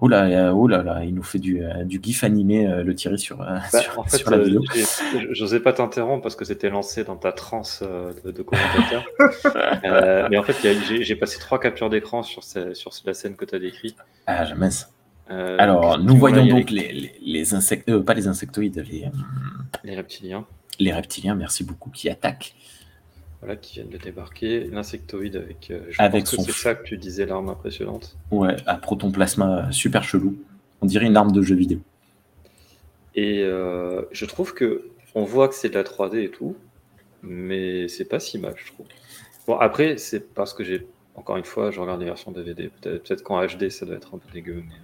Oh 0.00 0.08
là, 0.08 0.24
euh, 0.24 0.50
oh 0.50 0.66
là 0.66 0.82
là, 0.82 1.04
il 1.04 1.14
nous 1.14 1.22
fait 1.22 1.38
du, 1.38 1.62
euh, 1.62 1.84
du 1.84 2.00
gif 2.02 2.24
animé, 2.24 2.66
euh, 2.66 2.82
le 2.82 2.94
Thierry 2.94 3.18
sur, 3.18 3.40
euh, 3.42 3.58
Bah, 3.72 3.80
sur, 3.80 3.98
en 3.98 4.04
fait, 4.04 4.16
sur 4.18 4.30
la 4.30 4.38
euh, 4.38 4.42
vidéo. 4.44 4.62
j'osais 5.30 5.60
pas 5.60 5.72
t'interrompre 5.72 6.22
parce 6.22 6.36
que 6.36 6.44
c'était 6.44 6.70
lancé 6.70 7.04
dans 7.04 7.16
ta 7.16 7.32
transe 7.32 7.80
euh, 7.82 8.12
de, 8.24 8.30
de 8.30 8.42
commentateur. 8.42 9.04
Euh, 9.84 10.28
mais 10.30 10.36
en 10.38 10.42
fait, 10.42 10.54
j'ai 11.02 11.16
passé 11.16 11.38
trois 11.38 11.58
captures 11.58 11.88
d'écran 11.90 12.22
sur, 12.22 12.44
ce- 12.44 12.74
sur 12.74 12.90
la 13.04 13.14
scène 13.14 13.34
que 13.36 13.44
tu 13.44 13.54
as 13.54 13.58
décrite. 13.58 13.96
Ah, 14.26 14.44
jamais 14.44 14.70
ça. 14.70 14.88
Euh, 15.30 15.56
Alors, 15.58 15.98
nous 15.98 16.16
voyons 16.16 16.44
donc 16.46 16.70
les, 16.70 16.92
les, 16.92 17.12
les 17.24 17.54
insectes, 17.54 17.88
euh, 17.88 18.02
pas 18.02 18.14
les 18.14 18.26
insectoïdes, 18.28 18.84
les, 18.90 19.04
euh, 19.04 19.08
les 19.84 19.94
reptiliens 19.96 20.44
les 20.78 20.92
reptiliens, 20.94 21.34
merci 21.34 21.62
beaucoup, 21.62 21.90
qui 21.90 22.08
attaquent. 22.08 22.54
Voilà, 23.40 23.56
qui 23.56 23.74
viennent 23.74 23.88
de 23.88 23.98
débarquer. 23.98 24.64
L'insectoïde 24.64 25.36
avec. 25.36 25.70
euh, 25.70 25.80
je 25.88 26.00
Avec 26.00 26.24
pense 26.24 26.30
que 26.30 26.36
son 26.36 26.42
c'est 26.42 26.52
ça 26.52 26.74
que 26.74 26.84
tu 26.84 26.96
disais, 26.96 27.26
l'arme 27.26 27.48
impressionnante. 27.48 28.16
Ouais, 28.30 28.56
à 28.66 28.76
protoplasma 28.76 29.68
euh, 29.68 29.72
super 29.72 30.04
chelou. 30.04 30.36
On 30.82 30.86
dirait 30.86 31.06
une 31.06 31.16
arme 31.16 31.32
de 31.32 31.42
jeu 31.42 31.54
vidéo. 31.54 31.80
Et 33.14 33.42
euh, 33.42 34.02
je 34.12 34.24
trouve 34.26 34.54
que 34.54 34.90
on 35.14 35.24
voit 35.24 35.48
que 35.48 35.54
c'est 35.54 35.70
de 35.70 35.74
la 35.74 35.82
3D 35.82 36.18
et 36.18 36.30
tout, 36.30 36.56
mais 37.22 37.88
c'est 37.88 38.04
pas 38.04 38.20
si 38.20 38.38
mal, 38.38 38.54
je 38.56 38.72
trouve. 38.72 38.86
Bon, 39.46 39.56
après, 39.56 39.96
c'est 39.98 40.32
parce 40.34 40.54
que 40.54 40.62
j'ai. 40.64 40.86
Encore 41.16 41.36
une 41.36 41.44
fois, 41.44 41.70
je 41.70 41.80
regarde 41.80 42.00
les 42.00 42.06
versions 42.06 42.30
DVD. 42.30 42.70
Peut-être 42.80 43.02
peut-être 43.02 43.22
qu'en 43.22 43.44
HD, 43.44 43.68
ça 43.68 43.84
doit 43.84 43.96
être 43.96 44.14
un 44.14 44.18
peu 44.18 44.30
dégueu. 44.32 44.62
Mais... 44.68 44.74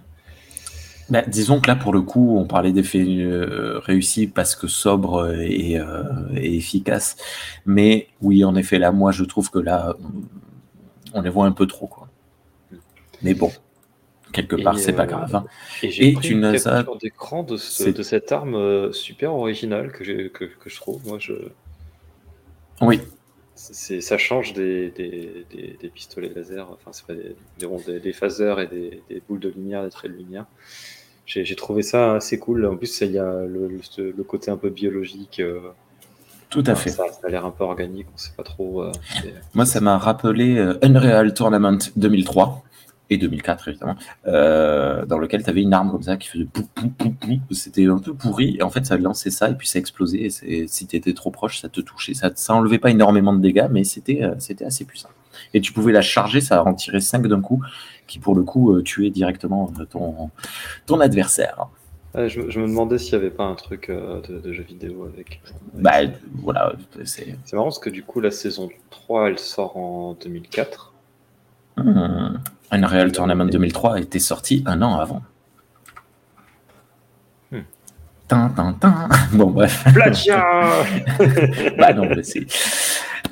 Bah, 1.09 1.21
disons 1.25 1.61
que 1.61 1.67
là, 1.67 1.75
pour 1.75 1.93
le 1.93 2.01
coup, 2.01 2.37
on 2.37 2.45
parlait 2.45 2.73
d'effets 2.73 3.05
euh, 3.05 3.79
réussis 3.79 4.27
parce 4.27 4.55
que 4.55 4.67
sobre 4.67 5.31
et, 5.39 5.79
euh, 5.79 6.03
et 6.35 6.55
efficace. 6.57 7.15
Mais 7.65 8.09
oui, 8.21 8.43
en 8.43 8.55
effet, 8.55 8.77
là, 8.77 8.91
moi, 8.91 9.11
je 9.11 9.23
trouve 9.23 9.49
que 9.49 9.59
là, 9.59 9.95
on, 11.13 11.21
les 11.21 11.29
voit 11.29 11.45
un 11.45 11.51
peu 11.53 11.65
trop. 11.65 11.87
Quoi. 11.87 12.09
Mais 13.21 13.33
bon, 13.33 13.51
quelque 14.33 14.55
part, 14.57 14.79
c'est 14.79 14.93
pas 14.93 15.03
euh, 15.03 15.07
grave. 15.07 15.35
hein. 15.35 15.45
Et 15.81 15.91
j'ai 15.91 16.11
pris 16.11 16.29
une 16.29 16.51
capture 16.51 16.97
d'écran 16.97 17.43
de, 17.43 17.57
ce- 17.57 17.89
de 17.89 18.03
cette 18.03 18.31
arme 18.31 18.55
euh, 18.55 18.91
super 18.91 19.33
originale 19.33 19.91
que, 19.91 20.27
que, 20.27 20.45
que 20.45 20.69
je 20.69 20.75
trouve. 20.75 21.05
Moi, 21.07 21.19
je, 21.19 21.33
Oui, 22.81 23.01
c'est, 23.55 24.01
ça 24.01 24.17
change 24.17 24.53
des, 24.53 24.91
des, 24.91 25.45
des, 25.49 25.77
des 25.81 25.89
pistolets 25.89 26.29
laser, 26.29 26.69
enfin, 26.71 26.91
c'est 26.93 27.05
pas 27.05 27.15
des, 27.15 27.35
des, 27.99 28.13
phasers 28.13 28.59
et 28.59 28.67
des, 28.67 29.01
des 29.09 29.21
boules 29.27 29.39
de 29.39 29.49
lumière, 29.49 29.83
des 29.83 29.89
traits 29.89 30.11
de 30.11 30.17
lumière. 30.17 30.45
J'ai, 31.27 31.55
trouvé 31.55 31.83
ça 31.83 32.13
assez 32.15 32.39
cool. 32.39 32.65
En 32.65 32.75
plus, 32.77 33.01
il 33.01 33.11
y 33.11 33.19
a 33.19 33.41
le, 33.45 33.67
le, 33.67 33.79
ce- 33.83 34.01
le 34.15 34.23
côté 34.23 34.49
un 34.49 34.57
peu 34.57 34.69
biologique. 34.69 35.39
euh, 35.41 35.59
tout 36.49 36.63
à 36.65 36.71
enfin, 36.71 36.75
fait. 36.83 36.89
ça, 36.91 37.03
ça 37.11 37.27
a 37.27 37.29
l'air 37.29 37.45
un 37.45 37.51
peu 37.51 37.65
organique, 37.65 38.07
on 38.13 38.17
sait 38.17 38.31
pas 38.35 38.43
trop. 38.43 38.81
euh, 38.81 38.91
Moi, 39.53 39.65
ça 39.65 39.81
m'a 39.81 39.97
rappelé 39.97 40.57
euh, 40.57 40.79
Unreal 40.81 41.33
Tournament 41.33 41.77
2003 41.97 42.63
et 43.09 43.17
2004, 43.17 43.67
évidemment, 43.67 43.95
euh, 44.27 45.05
dans 45.05 45.17
lequel 45.17 45.43
tu 45.43 45.49
avais 45.49 45.61
une 45.61 45.73
arme 45.73 45.91
comme 45.91 46.03
ça 46.03 46.15
qui 46.15 46.29
faisait 46.29 46.45
pou, 46.45 46.63
pou, 46.73 46.87
pou, 46.89 47.09
pou. 47.11 47.39
C'était 47.51 47.85
un 47.87 47.99
peu 47.99 48.13
pourri. 48.13 48.55
Et 48.59 48.63
en 48.63 48.69
fait, 48.69 48.85
ça 48.85 48.97
lançait 48.97 49.29
ça 49.29 49.49
et 49.49 49.55
puis 49.55 49.67
ça 49.67 49.79
explosait. 49.79 50.29
Et 50.43 50.67
si 50.67 50.87
tu 50.87 50.95
étais 50.95 51.13
trop 51.13 51.31
proche, 51.31 51.59
ça 51.59 51.67
te 51.67 51.81
touchait. 51.81 52.13
Ça, 52.13 52.31
ça 52.35 52.53
enlevait 52.53 52.79
pas 52.79 52.91
énormément 52.91 53.33
de 53.33 53.41
dégâts, 53.41 53.67
mais 53.69 53.83
c'était 53.83 54.21
c'était 54.39 54.63
assez 54.65 54.85
puissant. 54.85 55.09
Et 55.53 55.61
tu 55.61 55.73
pouvais 55.73 55.91
la 55.93 56.01
charger, 56.01 56.41
ça 56.41 56.63
en 56.65 56.73
tirait 56.73 56.99
5 56.99 57.27
d'un 57.27 57.41
coup, 57.41 57.61
qui 58.07 58.19
pour 58.19 58.35
le 58.35 58.43
coup 58.43 58.73
euh, 58.73 58.81
tuait 58.81 59.09
directement 59.09 59.71
euh, 59.79 59.85
ton, 59.85 60.29
ton 60.85 60.99
adversaire. 60.99 61.67
Ah, 62.13 62.27
je, 62.27 62.39
me- 62.39 62.49
je 62.49 62.59
me 62.59 62.67
demandais 62.67 62.97
s'il 62.97 63.13
y 63.13 63.15
avait 63.15 63.29
pas 63.29 63.43
un 63.43 63.55
truc 63.55 63.89
euh, 63.89 64.21
de, 64.21 64.39
de 64.39 64.53
jeu 64.53 64.63
vidéo 64.63 65.05
avec. 65.05 65.41
avec 65.73 65.83
Bah 65.83 66.17
voilà, 66.41 66.73
c'est. 67.03 67.35
C'est 67.45 67.55
marrant 67.55 67.67
parce 67.67 67.79
que 67.79 67.89
du 67.89 68.03
coup, 68.03 68.19
la 68.21 68.31
saison 68.31 68.69
3, 68.89 69.29
elle 69.29 69.39
sort 69.39 69.77
en 69.77 70.13
2004. 70.13 70.93
Hmm. 71.77 72.37
Unreal 72.71 73.11
Tournament 73.11 73.45
2003 73.45 73.99
était 74.01 74.19
sorti 74.19 74.63
un 74.65 74.81
an 74.81 74.95
avant. 74.99 75.21
Hmm. 77.51 77.59
Tin, 78.27 78.49
tin, 78.55 78.73
tin. 78.73 79.07
Bon, 79.33 79.51
bref. 79.51 79.83
Platia 79.93 80.43
bah 81.77 81.93
non, 81.93 82.09
mais 82.09 82.23
c'est. 82.23 82.45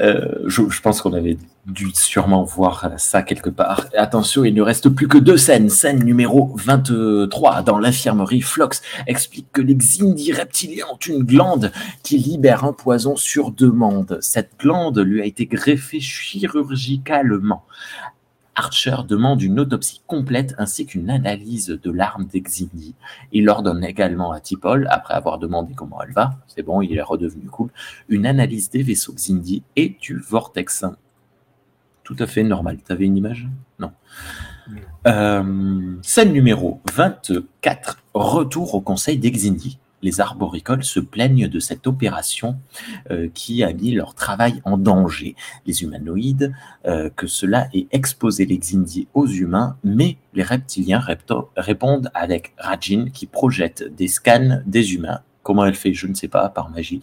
Euh, 0.02 0.44
je, 0.48 0.82
pense 0.82 1.02
qu'on 1.02 1.14
avait 1.14 1.38
dû 1.66 1.92
sûrement 1.94 2.44
voir 2.44 2.92
ça 2.98 3.22
quelque 3.22 3.50
part. 3.50 3.88
Attention, 3.96 4.44
il 4.44 4.54
ne 4.54 4.62
reste 4.62 4.90
plus 4.90 5.08
que 5.08 5.18
deux 5.18 5.38
scènes. 5.38 5.70
Scène 5.70 6.04
numéro 6.04 6.56
23. 6.56 7.62
Dans 7.62 7.80
l'infirmerie, 7.80 8.42
Flox 8.42 8.82
explique 9.08 9.52
que 9.52 9.62
les 9.62 9.76
Xindi 9.76 10.32
reptiliens 10.32 10.86
ont 10.92 10.98
une 10.98 11.24
glande 11.24 11.72
qui 12.04 12.18
libère 12.18 12.64
un 12.66 12.74
poison 12.74 13.16
sur 13.16 13.52
demande. 13.52 14.18
Cette 14.22 14.52
glande 14.60 15.00
lui 15.00 15.22
a 15.22 15.26
été 15.26 15.46
greffée 15.46 16.00
chirurgicalement. 16.00 17.64
Archer 18.56 18.98
demande 19.08 19.42
une 19.42 19.60
autopsie 19.60 20.02
complète 20.08 20.56
ainsi 20.58 20.86
qu'une 20.86 21.10
analyse 21.10 21.68
de 21.68 21.92
l'arme 21.92 22.26
des 22.26 22.42
Xindi. 22.42 22.96
Il 23.32 23.50
ordonne 23.50 23.84
également 23.84 24.32
à 24.32 24.40
Tipol, 24.40 24.88
après 24.90 25.14
avoir 25.14 25.38
demandé 25.40 25.74
comment 25.74 26.02
elle 26.02 26.14
va, 26.14 26.36
c'est 26.48 26.64
bon, 26.64 26.82
il 26.82 26.96
est 26.96 27.02
redevenu 27.02 27.48
cool, 27.48 27.70
une 28.08 28.26
analyse 28.26 28.70
des 28.70 28.84
vaisseaux 28.84 29.14
Xindi 29.14 29.64
et 29.76 29.98
du 30.02 30.18
vortex. 30.18 30.86
Tout 32.04 32.16
à 32.20 32.28
fait 32.28 32.44
normal. 32.44 32.78
T'avais 32.78 33.06
une 33.06 33.18
image? 33.18 33.48
Non. 33.80 33.92
Euh, 35.08 35.96
scène 36.02 36.32
numéro 36.32 36.82
24. 36.94 38.00
Retour 38.14 38.76
au 38.76 38.82
conseil 38.82 39.18
des 39.18 39.32
Xindi. 39.32 39.80
Les 40.02 40.22
arboricoles 40.22 40.84
se 40.84 41.00
plaignent 41.00 41.48
de 41.48 41.60
cette 41.60 41.88
opération 41.88 42.58
euh, 43.12 43.30
qui 43.34 43.64
a 43.64 43.74
mis 43.74 43.92
leur 43.92 44.14
travail 44.14 44.62
en 44.66 44.78
danger. 44.78 45.36
Les 45.66 45.84
humanoïdes, 45.84 46.54
euh, 46.86 47.10
que 47.16 47.28
cela 47.28 47.70
ait 47.74 47.88
exposé 47.92 48.46
les 48.46 48.58
Xindi 48.58 49.08
aux 49.14 49.28
humains, 49.28 49.78
mais 49.84 50.18
les 50.34 50.44
reptiliens 50.44 51.04
répondent 51.56 52.12
avec 52.14 52.54
Rajin 52.58 53.10
qui 53.14 53.26
projette 53.26 53.84
des 53.96 54.08
scans 54.08 54.62
des 54.66 54.94
humains. 54.94 55.22
Comment 55.44 55.66
elle 55.66 55.76
fait, 55.76 55.94
je 55.94 56.08
ne 56.08 56.14
sais 56.14 56.28
pas, 56.28 56.50
par 56.50 56.70
magie. 56.70 57.02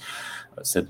Euh, 0.76 0.82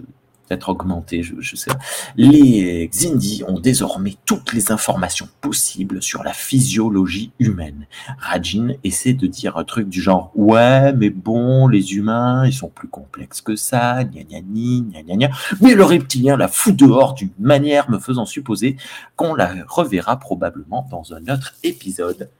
doit 0.49 0.57
être 0.57 0.68
augmenté, 0.68 1.22
je, 1.22 1.57
sais. 1.57 1.70
pas. 1.70 1.78
Les 2.16 2.88
Xindi 2.88 3.43
ont 3.47 3.59
désormais 3.59 4.16
toutes 4.26 4.53
les 4.53 4.72
informations 4.72 5.28
possibles 5.40 6.03
sur 6.03 6.22
la 6.22 6.32
physiologie 6.32 7.32
humaine. 7.38 7.86
Rajin 8.18 8.74
essaie 8.84 9.12
de 9.14 9.26
dire 9.26 9.57
un 9.57 9.64
truc 9.64 9.88
du 9.88 10.01
genre 10.01 10.32
ouais 10.34 10.93
mais 10.93 11.11
bon 11.11 11.68
les 11.68 11.95
humains 11.95 12.47
ils 12.47 12.53
sont 12.53 12.68
plus 12.68 12.88
complexes 12.88 13.40
que 13.40 13.57
ça 13.57 14.05
gna 14.05 14.22
gna 14.22 14.40
gna 14.40 15.03
gna 15.03 15.16
gna 15.16 15.30
mais 15.61 15.74
le 15.74 15.84
reptilien 15.84 16.36
la 16.36 16.49
fout 16.49 16.74
dehors 16.74 17.14
d'une 17.14 17.30
manière 17.38 17.90
me 17.90 17.99
faisant 17.99 18.26
supposer 18.26 18.76
qu'on 19.16 19.34
la 19.34 19.55
reverra 19.66 20.18
probablement 20.18 20.86
dans 20.90 21.14
un 21.14 21.22
autre 21.28 21.55
épisode 21.62 22.30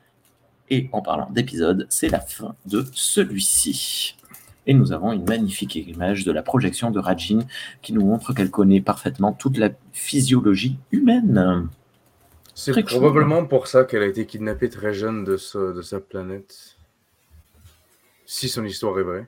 et 0.71 0.89
en 0.93 1.03
parlant 1.03 1.31
d'épisode 1.31 1.87
c'est 1.89 2.09
la 2.09 2.21
fin 2.21 2.55
de 2.67 2.85
celui-ci 2.93 4.17
et 4.67 4.75
nous 4.75 4.93
avons 4.93 5.13
une 5.13 5.25
magnifique 5.25 5.75
image 5.77 6.25
de 6.25 6.33
la 6.33 6.43
projection 6.43 6.91
de 6.91 6.99
Rajin 6.99 7.41
qui 7.83 7.93
nous 7.93 8.05
montre 8.05 8.33
qu'elle 8.33 8.51
connaît 8.51 8.81
parfaitement 8.81 9.33
toute 9.33 9.59
la 9.59 9.71
physiologie 9.93 10.79
humaine. 10.93 11.69
C'est 12.55 12.73
cool. 12.73 12.85
probablement 12.85 13.45
pour 13.47 13.67
ça 13.67 13.85
qu'elle 13.85 14.03
a 14.03 14.07
été 14.07 14.27
kidnappée 14.27 14.69
très 14.69 14.95
jeune 14.95 15.25
de, 15.25 15.37
sa- 15.37 15.73
de 15.73 15.83
sa 15.83 16.01
planète. 16.01 16.77
Si 18.27 18.49
son 18.49 18.65
histoire 18.65 18.99
est 18.99 19.03
vraie. 19.03 19.27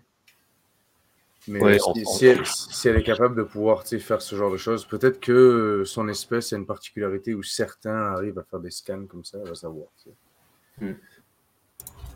Mais 1.47 1.61
Ouais, 1.61 1.78
si, 2.07 2.26
elle, 2.26 2.47
si 2.47 2.89
elle 2.89 2.97
est 2.97 3.03
capable 3.03 3.37
de 3.37 3.43
pouvoir 3.43 3.85
faire 3.87 4.22
ce 4.22 4.35
genre 4.35 4.51
de 4.51 4.57
choses, 4.57 4.87
peut-être 4.87 5.20
que 5.20 5.82
son 5.85 6.09
espèce 6.09 6.53
a 6.53 6.57
une 6.57 6.64
particularité 6.64 7.35
où 7.35 7.43
certains 7.43 8.14
arrivent 8.14 8.39
à 8.39 8.45
faire 8.45 8.61
des 8.61 8.70
scans 8.70 9.05
comme 9.07 9.24
ça, 9.24 9.39
on 9.39 9.45
va 9.45 9.55
savoir. 9.55 9.89
sais. 9.97 10.11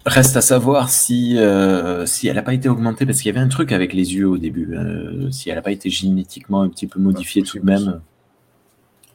Reste 0.08 0.38
à 0.38 0.40
savoir 0.40 0.88
si, 0.88 1.36
euh, 1.36 2.06
si 2.06 2.28
elle 2.28 2.36
n'a 2.36 2.42
pas 2.42 2.54
été 2.54 2.68
augmentée, 2.70 3.04
parce 3.04 3.18
qu'il 3.18 3.26
y 3.26 3.36
avait 3.36 3.44
un 3.44 3.48
truc 3.48 3.72
avec 3.72 3.92
les 3.92 4.14
yeux 4.14 4.26
au 4.26 4.38
début, 4.38 4.74
euh, 4.74 5.30
si 5.30 5.50
elle 5.50 5.56
n'a 5.56 5.62
pas 5.62 5.70
été 5.70 5.90
génétiquement 5.90 6.62
un 6.62 6.70
petit 6.70 6.86
peu 6.86 6.98
modifiée 6.98 7.42
tout 7.42 7.58
de 7.58 7.64
même. 7.64 8.00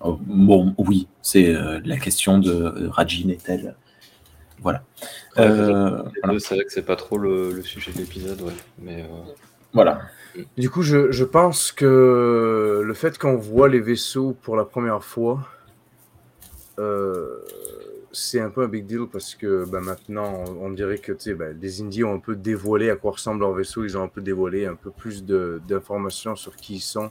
Oh, 0.01 0.19
bon, 0.21 0.75
oui, 0.77 1.07
c'est 1.23 1.47
euh, 1.55 1.79
la 1.83 1.97
question 1.97 2.37
de 2.37 2.51
euh, 2.51 2.89
Rajin 2.89 3.29
est-elle? 3.29 3.75
Voilà. 4.61 4.83
Ouais, 5.35 5.43
Euh, 5.45 6.03
voilà. 6.23 6.39
C'est 6.39 6.55
vrai 6.55 6.65
que 6.65 6.71
c'est 6.71 6.85
pas 6.85 6.95
trop 6.95 7.17
le, 7.17 7.51
le 7.53 7.63
sujet 7.63 7.91
de 7.91 7.97
l'épisode, 7.97 8.39
ouais. 8.41 8.53
Mais 8.79 9.01
euh, 9.01 9.31
Voilà. 9.73 10.01
Du 10.57 10.69
coup, 10.69 10.83
je, 10.83 11.11
je 11.11 11.23
pense 11.23 11.71
que 11.71 12.81
le 12.85 12.93
fait 12.93 13.17
qu'on 13.17 13.35
voit 13.35 13.67
les 13.67 13.79
vaisseaux 13.79 14.35
pour 14.43 14.55
la 14.55 14.63
première 14.65 15.03
fois, 15.03 15.47
euh, 16.79 17.39
c'est 18.13 18.39
un 18.39 18.49
peu 18.49 18.63
un 18.63 18.67
big 18.67 18.85
deal 18.85 19.07
parce 19.11 19.35
que 19.35 19.65
ben, 19.65 19.81
maintenant, 19.81 20.43
on, 20.47 20.67
on 20.67 20.69
dirait 20.71 20.99
que 20.99 21.11
ben, 21.33 21.57
les 21.59 21.81
Indiens 21.81 22.05
ont 22.05 22.15
un 22.15 22.19
peu 22.19 22.35
dévoilé 22.35 22.89
à 22.89 22.95
quoi 22.95 23.11
ressemble 23.11 23.41
leur 23.41 23.53
vaisseau. 23.53 23.83
Ils 23.83 23.97
ont 23.97 24.03
un 24.03 24.07
peu 24.07 24.21
dévoilé 24.21 24.65
un 24.65 24.75
peu 24.75 24.91
plus 24.91 25.25
de- 25.25 25.61
d'informations 25.67 26.35
sur 26.35 26.55
qui 26.55 26.75
ils 26.75 26.79
sont 26.79 27.09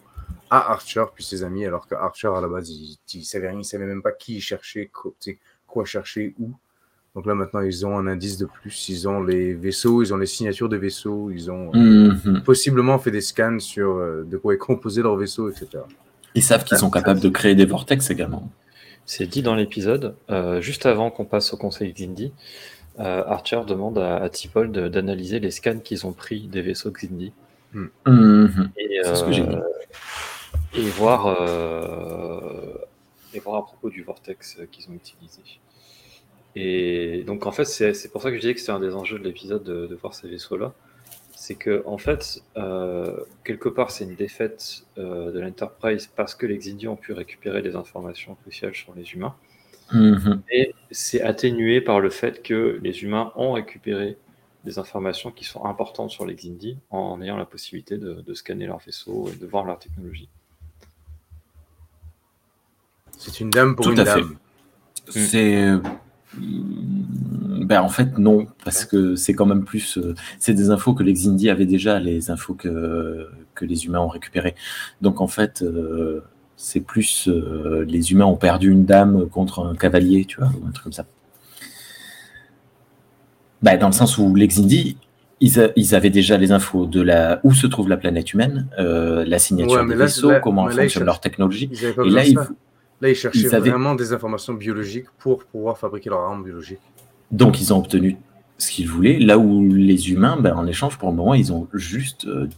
à 0.48 0.70
Archer 0.72 1.04
puis 1.14 1.24
ses 1.24 1.42
amis, 1.44 1.66
alors 1.66 1.86
que 1.88 1.94
Archer, 1.94 2.28
à 2.34 2.40
la 2.40 2.48
base, 2.48 2.70
il, 2.70 2.96
il 3.14 3.24
savait 3.24 3.48
rien, 3.50 3.58
il 3.58 3.64
savait 3.64 3.84
même 3.86 4.00
pas 4.02 4.12
qui 4.12 4.42
quoi, 4.92 5.12
tu 5.20 5.32
sais, 5.32 5.38
quoi 5.66 5.84
chercher, 5.84 6.34
où. 6.38 6.50
Donc 7.14 7.26
là, 7.26 7.34
maintenant, 7.34 7.60
ils 7.60 7.84
ont 7.84 7.98
un 7.98 8.06
indice 8.06 8.38
de 8.38 8.46
plus. 8.46 8.88
Ils 8.88 9.06
ont 9.08 9.22
les 9.22 9.52
vaisseaux, 9.54 10.02
ils 10.02 10.14
ont 10.14 10.16
les 10.16 10.24
signatures 10.26 10.68
des 10.70 10.78
vaisseaux, 10.78 11.30
ils 11.30 11.50
ont 11.50 11.70
Mhm. 11.74 12.42
possiblement 12.42 12.98
fait 12.98 13.10
des 13.10 13.20
scans 13.20 13.58
sur 13.58 13.96
euh, 13.96 14.22
de 14.24 14.36
quoi 14.38 14.54
est 14.54 14.58
composé 14.58 15.02
leur 15.02 15.16
vaisseau, 15.16 15.50
etc. 15.50 15.66
Ils 16.34 16.42
savent 16.42 16.64
qu'ils 16.64 16.78
sont 16.78 16.90
capables 16.90 17.20
de 17.20 17.28
créer 17.28 17.54
des 17.54 17.66
vortex 17.66 18.08
également. 18.10 18.48
C'est 19.14 19.26
dit 19.26 19.42
dans 19.42 19.54
l'épisode, 19.54 20.14
euh, 20.30 20.60
juste 20.62 20.86
avant 20.86 21.10
qu'on 21.10 21.24
passe 21.26 21.52
au 21.52 21.56
conseil 21.58 21.92
Xindi, 21.92 22.32
euh, 22.98 23.22
Archer 23.26 23.60
demande 23.66 23.98
à, 23.98 24.16
à 24.16 24.28
T'Pol 24.30 24.72
de- 24.72 24.88
d'analyser 24.88 25.38
les 25.38 25.50
scans 25.50 25.78
qu'ils 25.80 26.06
ont 26.06 26.12
pris 26.12 26.46
des 26.48 26.62
vaisseaux 26.62 26.90
Xindi. 26.90 27.32
Mhm. 27.74 27.90
Et, 28.78 29.00
C'est 29.04 29.14
ce 29.16 29.24
que 29.24 29.32
j'ai 29.32 29.42
euh, 29.42 29.60
Et 30.74 30.82
voir, 30.90 31.26
et 33.34 33.38
voir 33.40 33.56
à 33.56 33.64
propos 33.64 33.90
du 33.90 34.02
vortex 34.02 34.58
qu'ils 34.70 34.88
ont 34.90 34.94
utilisé. 34.94 35.42
Et 36.56 37.22
donc 37.26 37.46
en 37.46 37.52
fait, 37.52 37.64
c'est 37.64 37.94
c'est 37.94 38.10
pour 38.10 38.20
ça 38.22 38.28
que 38.30 38.36
je 38.36 38.40
disais 38.40 38.54
que 38.54 38.60
c'était 38.60 38.72
un 38.72 38.80
des 38.80 38.94
enjeux 38.94 39.18
de 39.18 39.24
l'épisode 39.24 39.62
de, 39.64 39.86
de 39.86 39.94
voir 39.94 40.12
ces 40.14 40.28
vaisseaux-là. 40.28 40.72
C'est 41.42 41.56
que 41.56 41.82
en 41.86 41.98
fait, 41.98 42.40
euh, 42.56 43.16
quelque 43.42 43.68
part, 43.68 43.90
c'est 43.90 44.04
une 44.04 44.14
défaite 44.14 44.84
euh, 44.96 45.32
de 45.32 45.40
l'Enterprise 45.40 46.08
parce 46.14 46.36
que 46.36 46.46
les 46.46 46.56
Xindi 46.56 46.86
ont 46.86 46.94
pu 46.94 47.12
récupérer 47.12 47.62
des 47.62 47.74
informations 47.74 48.36
cruciales 48.36 48.76
sur 48.76 48.94
les 48.94 49.14
humains. 49.14 49.34
Mhm. 49.92 50.40
Et 50.52 50.72
c'est 50.92 51.20
atténué 51.20 51.80
par 51.80 51.98
le 51.98 52.10
fait 52.10 52.44
que 52.44 52.78
les 52.80 53.02
humains 53.02 53.32
ont 53.34 53.50
récupéré 53.54 54.16
des 54.62 54.78
informations 54.78 55.32
qui 55.32 55.44
sont 55.44 55.64
importantes 55.64 56.10
sur 56.12 56.26
les 56.26 56.36
Xindi 56.36 56.78
en 56.90 57.20
ayant 57.20 57.36
la 57.36 57.44
possibilité 57.44 57.98
de, 57.98 58.20
de 58.20 58.34
scanner 58.34 58.66
leurs 58.66 58.78
vaisseaux 58.78 59.28
et 59.28 59.34
de 59.34 59.44
voir 59.44 59.64
leur 59.64 59.80
technologie. 59.80 60.28
C'est 63.18 63.40
une 63.40 63.50
dame 63.50 63.74
pour 63.74 63.86
Tout 63.86 63.92
une 63.94 63.98
à 63.98 64.04
fait. 64.04 64.20
dame. 64.20 64.36
C'est. 65.08 65.72
Ben 66.38 67.80
en 67.82 67.88
fait 67.88 68.18
non, 68.18 68.46
parce 68.64 68.84
que 68.84 69.14
c'est 69.16 69.34
quand 69.34 69.46
même 69.46 69.64
plus. 69.64 69.98
euh, 69.98 70.14
C'est 70.38 70.54
des 70.54 70.70
infos 70.70 70.94
que 70.94 71.02
les 71.02 71.12
Xindi 71.12 71.50
avaient 71.50 71.66
déjà, 71.66 71.98
les 72.00 72.30
infos 72.30 72.54
que, 72.54 73.28
que 73.54 73.64
les 73.64 73.84
humains 73.86 74.00
ont 74.00 74.08
récupérées. 74.08 74.54
Donc 75.00 75.20
en 75.20 75.26
fait, 75.26 75.62
euh, 75.62 76.22
c'est 76.56 76.80
plus. 76.80 77.28
euh, 77.28 77.84
les 77.86 78.12
humains 78.12 78.24
ont 78.26 78.36
perdu 78.36 78.70
une 78.70 78.84
dame 78.84 79.28
contre 79.28 79.64
un 79.66 79.74
cavalier, 79.76 80.24
tu 80.24 80.38
vois, 80.38 80.48
ou 80.48 80.66
un 80.66 80.70
truc 80.70 80.84
comme 80.84 80.92
ça. 80.92 81.06
Bah, 83.62 83.76
dans 83.76 83.86
le 83.88 83.92
sens 83.92 84.18
où 84.18 84.34
les 84.34 84.48
Xindi, 84.48 84.96
ils, 85.40 85.60
a- 85.60 85.70
ils 85.76 85.94
avaient 85.94 86.10
déjà 86.10 86.36
les 86.36 86.50
infos 86.50 86.86
de 86.86 87.00
la 87.00 87.40
où 87.44 87.52
se 87.52 87.66
trouve 87.66 87.88
la 87.88 87.96
planète 87.96 88.32
humaine, 88.32 88.66
euh, 88.78 89.24
la 89.24 89.38
signature 89.38 89.80
Ouais, 89.82 89.86
des 89.86 89.94
là, 89.94 90.04
vaisseaux, 90.06 90.30
là- 90.30 90.40
comment 90.40 90.66
là, 90.66 90.72
fonctionne 90.74 91.04
leur 91.04 91.20
technologie. 91.20 91.70
Et 92.04 92.10
là, 92.10 92.24
ils. 92.26 92.38
Là, 93.02 93.10
ils 93.10 93.14
cherchaient 93.14 93.40
ils 93.40 93.54
avaient- 93.54 93.68
vraiment 93.70 93.94
des 93.94 94.12
informations 94.14 94.54
biologiques 94.54 95.10
pour 95.18 95.44
pouvoir 95.44 95.76
fabriquer 95.76 96.08
leur 96.08 96.20
arme 96.20 96.42
biologique. 96.44 96.78
donc 97.32 97.60
ils 97.60 97.72
ont 97.74 97.78
obtenu 97.78 98.16
ce 98.58 98.70
qu'ils 98.70 98.88
voulaient. 98.88 99.18
Là 99.18 99.36
où 99.38 99.66
les 99.74 100.10
humains, 100.12 100.36
ben, 100.40 100.54
en 100.54 100.66
échange, 100.66 100.96
pour 100.98 101.10
le 101.10 101.16
moment, 101.16 101.34
ils 101.34 101.52
ont 101.52 101.66
juste 101.74 102.26
euh, 102.26 102.48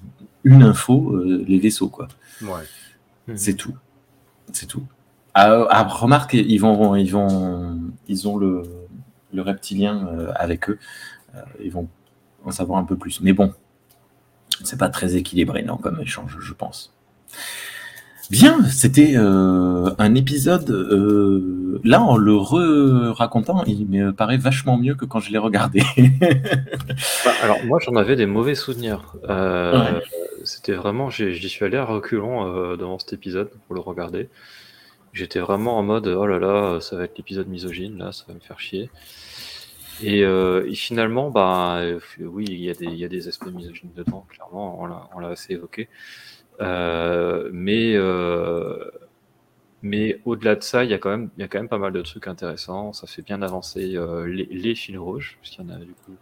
une 0.45 0.63
info, 0.63 1.15
euh, 1.15 1.43
les 1.49 1.59
vaisseaux, 1.59 1.89
quoi. 1.89 2.09
Ouais. 2.43 2.49
Mhm. 3.27 3.37
C'est 3.39 3.55
tout. 3.55 3.75
C'est 4.53 4.67
tout. 4.67 4.83
Ah, 5.33 5.67
ah, 5.71 5.83
remarque, 5.85 6.35
ils 6.35 6.59
vont, 6.59 6.95
ils 6.95 7.11
vont, 7.11 7.81
ils 8.07 8.29
ont 8.29 8.37
le, 8.37 8.63
le 9.33 9.43
reptilien 9.43 10.07
euh, 10.09 10.31
avec 10.37 10.69
eux. 10.69 10.79
Euh, 11.35 11.41
ils 11.63 11.73
vont 11.73 11.89
en 12.45 12.51
savoir 12.51 12.79
un 12.79 12.85
peu 12.85 12.97
plus. 12.97 13.21
Mais 13.23 13.33
bon, 13.33 13.53
c'est 14.63 14.79
pas 14.79 14.91
très 14.91 15.17
équilibré, 15.17 15.63
non, 15.63 15.77
comme 15.79 15.99
échange, 16.01 16.37
je 16.39 16.53
pense. 16.53 16.93
Bien, 18.31 18.63
c'était 18.71 19.15
euh, 19.17 19.91
un 19.99 20.15
épisode. 20.15 20.71
euh, 20.71 21.81
là, 21.85 22.01
en 22.01 22.17
le 22.17 22.35
re-racontant, 22.37 23.63
il 23.67 23.87
me 23.87 24.13
paraît 24.13 24.39
vachement 24.39 24.79
mieux 24.79 24.95
que 24.95 25.05
quand 25.05 25.21
je 25.21 25.31
l'ai 25.31 25.39
regardé. 25.39 25.83
Bah, 27.25 27.33
alors 27.43 27.59
moi 27.65 27.79
j'en 27.83 27.97
avais 27.97 28.17
des 28.17 28.27
mauvais 28.27 28.55
souvenirs. 28.55 29.15
Euh, 29.29 29.73
Ouais. 29.95 30.03
C'était 30.45 30.73
vraiment, 30.75 31.09
j'y 31.11 31.49
suis 31.49 31.65
allé 31.65 31.77
à 31.79 31.85
reculons 31.85 32.47
euh, 32.47 32.77
devant 32.77 32.99
cet 32.99 33.15
épisode 33.15 33.51
pour 33.67 33.75
le 33.75 33.81
regarder. 33.81 34.29
J'étais 35.15 35.39
vraiment 35.41 35.79
en 35.79 35.83
mode 35.83 36.07
oh 36.07 36.27
là 36.27 36.39
là, 36.39 36.81
ça 36.81 36.97
va 36.97 37.05
être 37.05 37.17
l'épisode 37.17 37.49
misogyne 37.49 37.97
là, 37.99 38.13
ça 38.13 38.25
va 38.29 38.35
me 38.35 38.41
faire 38.41 38.61
chier. 38.61 38.91
Et, 40.03 40.23
euh, 40.25 40.67
et 40.69 40.75
finalement, 40.75 41.31
bah 41.31 41.77
euh, 41.79 41.99
oui, 42.21 42.45
il 42.49 42.59
y, 42.61 42.69
a 42.69 42.75
des, 42.75 42.87
il 42.87 42.97
y 42.97 43.05
a 43.05 43.09
des 43.09 43.29
aspects 43.29 43.47
misogynes 43.53 43.93
dedans, 43.97 44.27
clairement, 44.29 44.79
on 44.81 44.87
l'a- 44.87 45.09
on 45.15 45.21
l'a 45.21 45.29
assez 45.29 45.55
évoqué. 45.55 45.89
Euh, 46.61 47.51
mais 47.53 47.95
euh, 47.97 48.91
mais 49.83 50.21
au-delà 50.25 50.57
de 50.57 50.63
ça, 50.63 50.85
il 50.85 50.91
y 50.91 50.95
a 50.95 50.99
quand 50.99 51.11
même, 51.11 51.31
il 51.37 51.43
y 51.43 51.45
a 51.45 51.49
quand 51.49 51.59
même 51.59 51.69
pas 51.69 51.79
mal 51.79 51.93
de 51.93 52.03
trucs 52.03 52.27
intéressants. 52.27 52.93
Ça 52.93 53.07
fait 53.07 53.23
bien 53.23 53.43
avancer 53.43 53.97
euh, 53.97 54.27
les, 54.27 54.47
les 54.47 54.75
fils 54.75 54.97
rouges, 54.97 55.39
parce 55.41 55.51
qu'il 55.55 55.65
y 55.65 55.69
en 55.69 55.75
a 55.75 55.79
du 55.79 55.93
coup. 55.93 56.17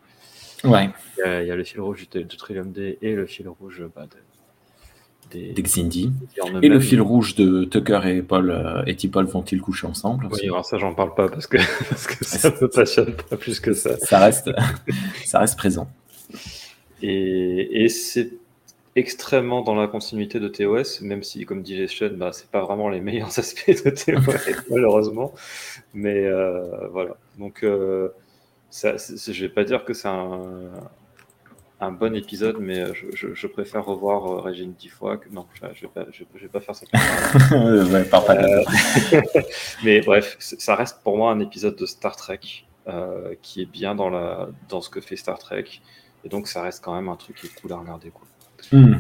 ouais, 0.65 0.91
Il 1.17 1.21
y, 1.21 1.23
a, 1.23 1.43
il 1.43 1.49
y 1.49 1.51
a 1.51 1.57
le 1.57 1.65
fil 1.65 1.81
rouge 1.81 2.09
de, 2.11 2.23
de 2.23 2.37
Trillium 2.37 2.73
D 2.73 2.99
et 3.03 3.15
le 3.15 3.27
fil 3.27 3.49
rouge 3.49 3.83
bah, 3.95 4.07
de- 4.07 4.17
des, 5.31 5.53
des 5.53 5.63
Xindi. 5.63 6.11
Et 6.63 6.69
le 6.69 6.81
fil 6.81 7.01
rouge 7.01 7.35
de 7.37 7.65
Tucker 7.65 8.01
et 8.07 8.23
Paul 8.23 8.51
euh, 8.51 8.83
et 8.87 8.97
Paul 9.09 9.25
vont-ils 9.27 9.61
coucher 9.61 9.87
ensemble? 9.87 10.29
Oui, 10.31 10.41
alors 10.45 10.65
ça, 10.65 10.79
j'en 10.79 10.95
parle 10.95 11.15
pas 11.15 11.29
parce 11.29 11.47
que, 11.47 11.57
parce 11.89 12.07
que 12.07 12.25
ça 12.25 12.51
me 12.51 12.69
passionne 12.69 13.15
pas 13.15 13.37
plus 13.37 13.61
que 13.61 13.73
ça. 13.73 13.97
ça 13.99 14.19
reste, 14.19 14.51
ça 15.25 15.39
reste 15.39 15.57
présent. 15.57 15.89
Et, 17.03 17.85
et 17.85 17.89
c'est 17.89 18.31
extrêmement 18.97 19.63
dans 19.63 19.75
la 19.75 19.89
continuité 19.89 20.41
de 20.41 20.49
TOS, 20.49 21.01
même 21.03 21.23
si, 21.23 21.45
comme 21.47 21.63
dit 21.63 21.87
Sean, 21.89 22.11
bah, 22.17 22.31
c'est 22.33 22.49
pas 22.51 22.63
vraiment 22.65 22.89
les 22.89 23.01
meilleurs 23.01 23.29
aspects 23.39 23.69
de 23.85 23.91
TOS, 23.91 24.65
malheureusement. 24.71 25.33
Mais 25.95 26.25
euh, 26.27 26.89
voilà. 26.89 27.17
Donc, 27.39 27.63
euh, 27.65 28.11
ça, 28.71 28.97
je 28.99 29.41
vais 29.45 29.49
pas 29.53 29.65
dire 29.65 29.85
que 29.85 29.95
c'est 29.95 30.09
un, 30.09 30.71
un 31.81 31.91
bon 31.93 32.15
épisode, 32.15 32.59
mais 32.61 32.87
je, 32.95 33.07
je- 33.15 33.35
je 33.35 33.47
préfère 33.47 33.85
revoir 33.85 34.27
euh, 34.31 34.41
Régine 34.41 34.73
dix 34.79 34.89
fois 34.89 35.17
que. 35.19 35.29
Non, 35.31 35.47
je, 35.55 35.67
je 35.75 35.83
vais, 35.83 35.89
pas, 35.89 36.07
je, 36.13 36.25
vais 36.41 36.49
pas 36.49 36.61
faire 36.61 36.75
cette 36.77 36.91
ouais, 37.53 38.05
pas 38.05 38.25
Euh, 38.31 38.63
mais 39.85 40.01
bref, 40.01 40.37
ça 40.39 40.75
reste 40.77 41.03
pour 41.03 41.17
moi 41.17 41.33
un 41.33 41.41
épisode 41.41 41.77
de 41.77 41.87
Star 41.87 42.17
Trek 42.17 42.41
euh, 42.89 43.35
qui 43.43 43.63
est 43.63 43.67
bien 43.71 43.95
dans, 43.95 44.11
la, 44.11 44.49
dans 44.69 44.81
ce 44.81 44.91
que 44.91 45.01
fait 45.01 45.17
Star 45.17 45.39
Trek. 45.39 45.65
Et 46.25 46.29
donc, 46.29 46.47
ça 46.47 46.63
reste 46.63 46.85
quand 46.85 46.95
même 46.95 47.09
un 47.09 47.17
truc 47.17 47.37
qui 47.37 47.47
est 47.47 47.61
cool 47.61 47.73
à 47.73 47.77
regarder. 47.79 48.11
Quoi. 48.11 48.27
Hmm. 48.71 48.97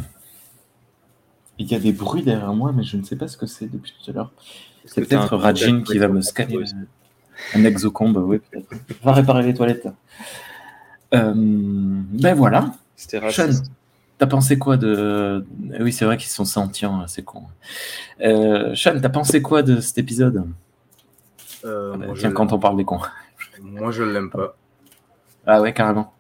Il 1.59 1.71
y 1.71 1.75
a 1.75 1.79
des 1.79 1.93
bruits 1.93 2.23
derrière 2.23 2.53
moi, 2.55 2.73
mais 2.75 2.83
je 2.83 2.97
ne 2.97 3.05
sais 3.05 3.17
pas 3.17 3.29
ce 3.29 3.37
que 3.37 3.47
c'est 3.47 3.67
depuis 3.67 3.95
tout 4.03 4.11
à 4.11 4.15
l'heure. 4.15 4.33
C'est 4.85 5.07
peut-être 5.07 5.37
Rajin 5.37 5.83
qui 5.83 5.99
va 5.99 6.09
me 6.09 6.21
scanner. 6.23 6.59
Un 7.55 7.65
exocombe, 7.65 8.17
oui, 8.19 8.39
peut-être. 8.39 8.69
On 9.03 9.07
va 9.07 9.13
réparer 9.13 9.43
les 9.43 9.55
toilettes. 9.55 9.89
Euh, 11.15 11.33
ben 11.35 12.35
voilà. 12.35 12.73
C'était 12.97 13.21
t'as 14.23 14.27
pensé 14.29 14.57
quoi 14.57 14.77
de. 14.77 15.45
Oui, 15.81 15.93
c'est 15.93 16.05
vrai 16.05 16.17
qu'ils 16.17 16.31
sont 16.31 16.45
sentients, 16.45 17.05
c'est 17.09 17.25
con. 17.25 17.43
Euh, 18.21 18.73
Sean, 18.77 19.01
t'as 19.01 19.09
pensé 19.09 19.43
quoi 19.43 19.63
de 19.63 19.81
cet 19.81 19.99
épisode? 19.99 20.45
Euh, 21.65 21.97
moi, 21.97 22.15
Tiens, 22.17 22.31
quand 22.31 22.53
on 22.53 22.59
parle 22.59 22.77
des 22.77 22.85
cons. 22.85 23.01
moi, 23.61 23.91
je 23.91 24.05
l'aime 24.05 24.31
pas. 24.31 24.57
Ah 25.45 25.61
ouais, 25.61 25.73
carrément. 25.73 26.13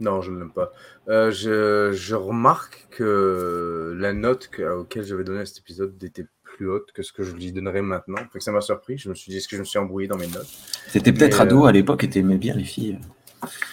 Non, 0.00 0.20
je 0.22 0.30
ne 0.30 0.38
l'aime 0.38 0.50
pas. 0.52 0.72
Euh, 1.08 1.30
je, 1.30 1.92
je 1.92 2.14
remarque 2.14 2.86
que 2.90 3.94
la 3.98 4.12
note 4.12 4.48
que, 4.48 4.62
auquel 4.62 5.04
j'avais 5.04 5.24
donné 5.24 5.40
à 5.40 5.46
cet 5.46 5.58
épisode 5.58 6.02
était 6.02 6.26
plus 6.42 6.68
haute 6.68 6.90
que 6.92 7.02
ce 7.02 7.12
que 7.12 7.22
je 7.22 7.32
lui 7.34 7.52
donnerais 7.52 7.82
maintenant. 7.82 8.18
Fait 8.32 8.38
que 8.38 8.44
ça 8.44 8.52
m'a 8.52 8.60
surpris. 8.60 8.98
Je 8.98 9.08
me 9.08 9.14
suis 9.14 9.30
dit, 9.30 9.38
est-ce 9.38 9.48
que 9.48 9.56
je 9.56 9.60
me 9.60 9.64
suis 9.64 9.78
embrouillé 9.78 10.08
dans 10.08 10.16
mes 10.16 10.26
notes? 10.26 10.46
C'était 10.88 11.12
peut-être 11.12 11.40
ado 11.40 11.64
à 11.66 11.72
l'époque 11.72 12.04
et 12.04 12.08
t'aimais 12.10 12.36
bien 12.38 12.54
les 12.54 12.64
filles. 12.64 12.98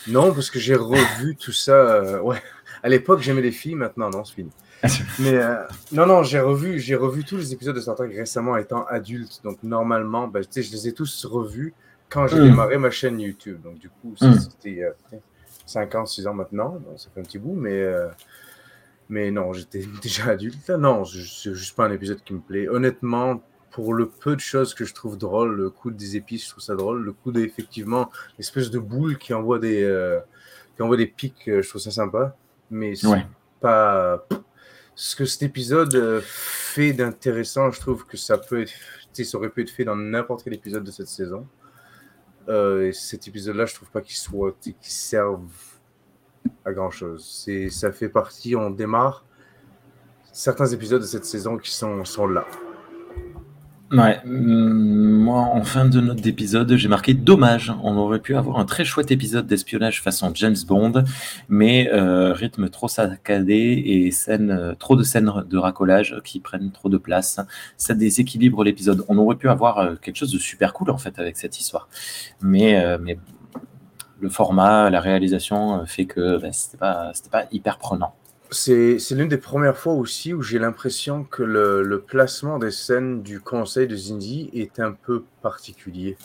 Non, 0.08 0.34
parce 0.34 0.50
que 0.52 0.60
j'ai 0.60 0.76
revu 0.76 1.36
tout 1.40 1.52
ça. 1.52 1.74
euh, 1.74 2.20
ouais, 2.22 2.42
à 2.84 2.90
l'époque, 2.90 3.22
j'aimais 3.22 3.42
les 3.42 3.52
filles. 3.52 3.76
Maintenant, 3.76 4.10
non, 4.10 4.24
c'est 4.24 4.36
fini. 4.36 4.52
Mais 5.20 5.36
euh, 5.36 5.56
non, 5.92 6.06
non, 6.08 6.24
j'ai 6.24 6.40
revu, 6.40 6.80
j'ai 6.80 6.96
revu 6.96 7.24
tous 7.24 7.38
les 7.38 7.54
épisodes 7.54 7.76
de 7.76 7.82
Star 7.82 7.96
Trek 7.96 8.08
récemment 8.16 8.58
étant 8.58 8.86
adulte. 8.86 9.42
Donc 9.44 9.62
normalement, 9.64 10.28
ben, 10.28 10.44
je 10.56 10.60
les 10.60 10.88
ai 10.88 10.94
tous 10.94 11.26
revus 11.26 11.74
quand 12.10 12.28
j'ai 12.28 12.40
Mm. 12.40 12.44
démarré 12.44 12.78
ma 12.80 12.90
chaîne 12.90 13.20
YouTube. 13.20 13.62
Donc 13.64 13.78
du 13.78 13.90
coup, 13.90 14.16
ça, 14.18 14.28
Mm. 14.30 14.40
c'était 14.40 14.84
euh, 14.84 15.18
5 15.72 15.96
ans, 15.96 16.06
6 16.06 16.28
ans 16.28 16.34
maintenant. 16.34 16.80
Donc, 16.86 17.00
ça 17.00 17.10
fait 17.14 17.20
un 17.20 17.24
petit 17.24 17.40
bout, 17.40 17.54
mais 17.56 17.82
euh, 17.82 18.08
mais 19.10 19.32
non, 19.32 19.54
j'étais 19.54 19.84
déjà 20.02 20.26
adulte. 20.32 20.70
Non, 20.70 21.06
c'est 21.06 21.54
juste 21.54 21.76
pas 21.76 21.86
un 21.86 21.92
épisode 21.92 22.22
qui 22.24 22.34
me 22.34 22.40
plaît. 22.40 22.68
Honnêtement, 22.68 23.42
pour 23.72 23.94
le 23.94 24.08
peu 24.10 24.36
de 24.36 24.42
choses 24.42 24.74
que 24.74 24.84
je 24.86 24.94
trouve 24.94 25.18
drôle, 25.18 25.56
le 25.56 25.70
coup 25.70 25.92
des 25.92 26.16
épices, 26.18 26.46
je 26.46 26.50
trouve 26.52 26.64
ça 26.64 26.76
drôle. 26.76 27.04
Le 27.04 27.14
coup 27.14 27.32
d'effectivement 27.32 28.10
l'espèce 28.38 28.70
de 28.70 28.80
boule 28.80 29.18
qui 29.18 29.34
envoie 29.34 29.60
des 29.60 29.84
euh, 29.84 30.20
qui 30.76 30.82
envoie 30.84 30.98
des 30.98 31.08
pics, 31.08 31.48
euh, 31.48 31.62
je 31.62 31.70
trouve 31.70 31.82
ça 31.82 31.92
sympa. 31.92 32.36
Mais 32.70 32.96
c'est 32.96 33.08
Ouais. 33.08 33.26
pas 33.60 34.26
ce 34.96 35.16
que 35.16 35.26
cet 35.26 35.44
épisode 35.44 36.22
fait 36.24 36.94
d'intéressant. 36.94 37.72
Je 37.72 37.80
trouve 37.80 38.06
que 38.06 38.18
ça 38.18 38.38
peut 38.38 38.62
être, 38.62 38.74
ça 39.14 39.38
aurait 39.38 39.50
pu 39.50 39.62
être 39.64 39.70
fait 39.70 39.84
dans 39.86 39.96
n'importe 39.96 40.44
quel 40.44 40.54
épisode 40.54 40.84
de 40.84 40.92
cette 40.92 41.08
saison. 41.08 41.48
Euh, 42.50 42.88
et 42.88 42.94
cet 42.94 43.28
épisode-là, 43.28 43.66
je 43.66 43.76
trouve 43.76 43.90
pas 43.90 44.02
qu'il 44.02 44.16
soit, 44.16 44.56
qu'il 44.60 44.76
serve 44.82 45.50
à 46.66 46.74
grand 46.74 46.92
chose. 46.92 47.26
C'est, 47.26 47.70
ça 47.70 47.92
fait 47.92 48.10
partie, 48.10 48.56
on 48.56 48.70
démarre 48.70 49.26
certains 50.32 50.68
épisodes 50.68 51.02
de 51.02 51.08
cette 51.08 51.26
saison 51.26 51.58
qui 51.58 51.72
sont, 51.72 52.04
sont 52.06 52.28
là. 52.28 52.46
Ouais, 53.92 54.22
hum, 54.26 55.20
moi 55.20 55.42
en 55.42 55.64
fin 55.64 55.84
de 55.84 56.00
note 56.00 56.22
d'épisode, 56.22 56.78
j'ai 56.78 56.88
marqué 56.88 57.14
dommage. 57.14 57.74
On 57.84 57.98
aurait 57.98 58.20
pu 58.20 58.38
avoir 58.38 58.58
un 58.58 58.64
très 58.64 58.86
chouette 58.86 59.12
épisode 59.12 59.48
d'espionnage 59.48 60.02
façon 60.02 60.32
James 60.34 60.56
Bond, 60.66 61.04
mais 61.50 61.90
euh, 61.92 62.32
rythme 62.32 62.70
trop 62.70 62.88
saccadé 62.88 63.84
et 63.86 64.10
scène, 64.12 64.52
euh, 64.52 64.76
trop 64.76 64.96
de 64.96 65.04
scènes 65.04 65.30
de 65.46 65.58
racolage 65.58 66.22
qui 66.24 66.40
prennent 66.40 66.72
trop 66.72 66.88
de 66.88 66.98
place. 66.98 67.42
Ça 67.76 67.94
déséquilibre 67.94 68.64
l'épisode. 68.64 69.04
On 69.10 69.18
aurait 69.18 69.36
pu 69.36 69.50
avoir 69.50 69.80
euh, 69.80 69.96
quelque 69.96 70.16
chose 70.16 70.32
de 70.32 70.40
super 70.40 70.72
cool 70.74 70.90
en 70.90 70.98
fait 70.98 71.20
avec 71.20 71.36
cette 71.36 71.60
histoire, 71.60 71.90
mais, 72.42 72.82
le 74.22 74.30
format, 74.30 74.92
la 74.92 75.02
réalisation 75.02 75.84
fait 75.88 76.06
que 76.06 76.38
bah, 76.38 76.52
c'était 76.54 76.78
pas, 76.78 77.12
pas 77.32 77.46
hyper 77.52 77.80
prenant. 77.80 78.14
C'est, 78.54 78.98
l'une 79.12 79.30
des 79.30 79.38
premières 79.38 79.78
fois 79.78 79.94
aussi 79.94 80.34
où 80.34 80.42
j'ai 80.42 80.60
l'impression 80.60 81.24
que 81.24 81.42
le, 81.42 81.84
le 81.84 82.02
placement 82.02 82.60
des 82.60 82.72
scènes 82.72 83.22
du 83.24 83.40
conseil 83.40 83.88
de 83.88 83.96
Zindi 83.96 84.50
est 84.54 84.80
un 84.82 84.92
peu 84.92 85.24
particulier. 85.42 86.18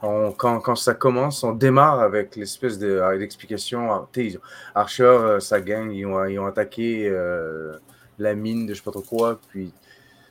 On- 0.00 0.30
quand, 0.32 0.60
quand 0.60 0.76
ça 0.76 0.94
commence, 0.94 1.42
on 1.42 1.52
démarre 1.52 1.98
avec 2.00 2.36
l'espèce 2.36 2.78
de- 2.78 3.02
d'explication. 3.18 3.92
Ah, 3.92 4.08
tu 4.12 4.30
sais, 4.30 4.38
Archer, 4.76 5.02
euh, 5.04 5.40
sa 5.40 5.60
gang, 5.60 5.90
ils 5.90 6.06
ont, 6.06 6.24
ils 6.24 6.38
ont 6.38 6.46
attaqué 6.46 7.08
euh, 7.08 7.72
la 8.18 8.34
mine 8.34 8.66
de 8.66 8.74
je 8.74 8.78
sais 8.78 8.84
pas 8.84 8.92
trop 8.92 9.02
quoi. 9.02 9.40
Puis, 9.48 9.72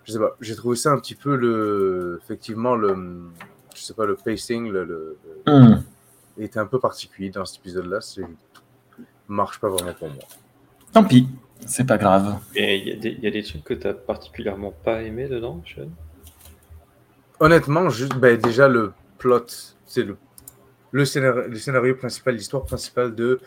je 0.06 0.14
sais 0.14 0.20
pas, 0.20 0.36
j'ai 0.40 0.56
trouvé 0.56 0.76
ça 0.78 0.92
un 0.92 1.00
petit 1.00 1.16
peu 1.16 1.36
le. 1.36 2.20
Effectivement, 2.24 2.76
le. 2.76 2.96
Je 3.76 3.82
sais 3.82 3.94
pas, 3.94 4.06
le 4.06 4.16
pacing 4.16 4.70
le, 4.72 4.84
le- 4.86 5.18
Hum. 5.48 5.84
était 6.38 6.60
un 6.60 6.66
peu 6.66 6.80
particulier 6.80 7.30
dans 7.30 7.46
cet 7.46 7.60
épisode-là. 7.60 8.00
C'est 8.02 8.24
marche 9.28 9.60
pas 9.60 9.70
vraiment 9.70 9.94
pour 9.94 10.10
moi. 10.10 10.24
Tant 10.94 11.04
pis, 11.04 11.28
c'est 11.66 11.86
pas 11.86 11.98
grave. 11.98 12.38
Et 12.56 12.78
il 12.78 12.88
y, 12.88 12.92
a 12.92 12.96
des- 12.96 13.12
il 13.18 13.24
y 13.24 13.28
a 13.28 13.32
des 13.32 13.44
trucs 13.44 13.64
que 13.64 13.74
tu 13.74 13.88
particulièrement 14.06 14.72
pas 14.84 15.02
aimé 15.04 15.28
dedans, 15.28 15.62
Sean? 15.66 15.88
Honnêtement, 17.40 17.90
juste, 17.90 18.16
ben, 18.16 18.38
déjà 18.40 18.68
le 18.68 18.94
plot, 19.18 19.46
c'est 19.86 20.04
le, 20.04 20.18
le, 20.92 21.06
scénario, 21.06 21.44
le 21.48 21.56
scénario 21.58 21.96
principal, 21.96 22.36
l'histoire 22.36 22.64
principale 22.66 23.16
de 23.16 23.40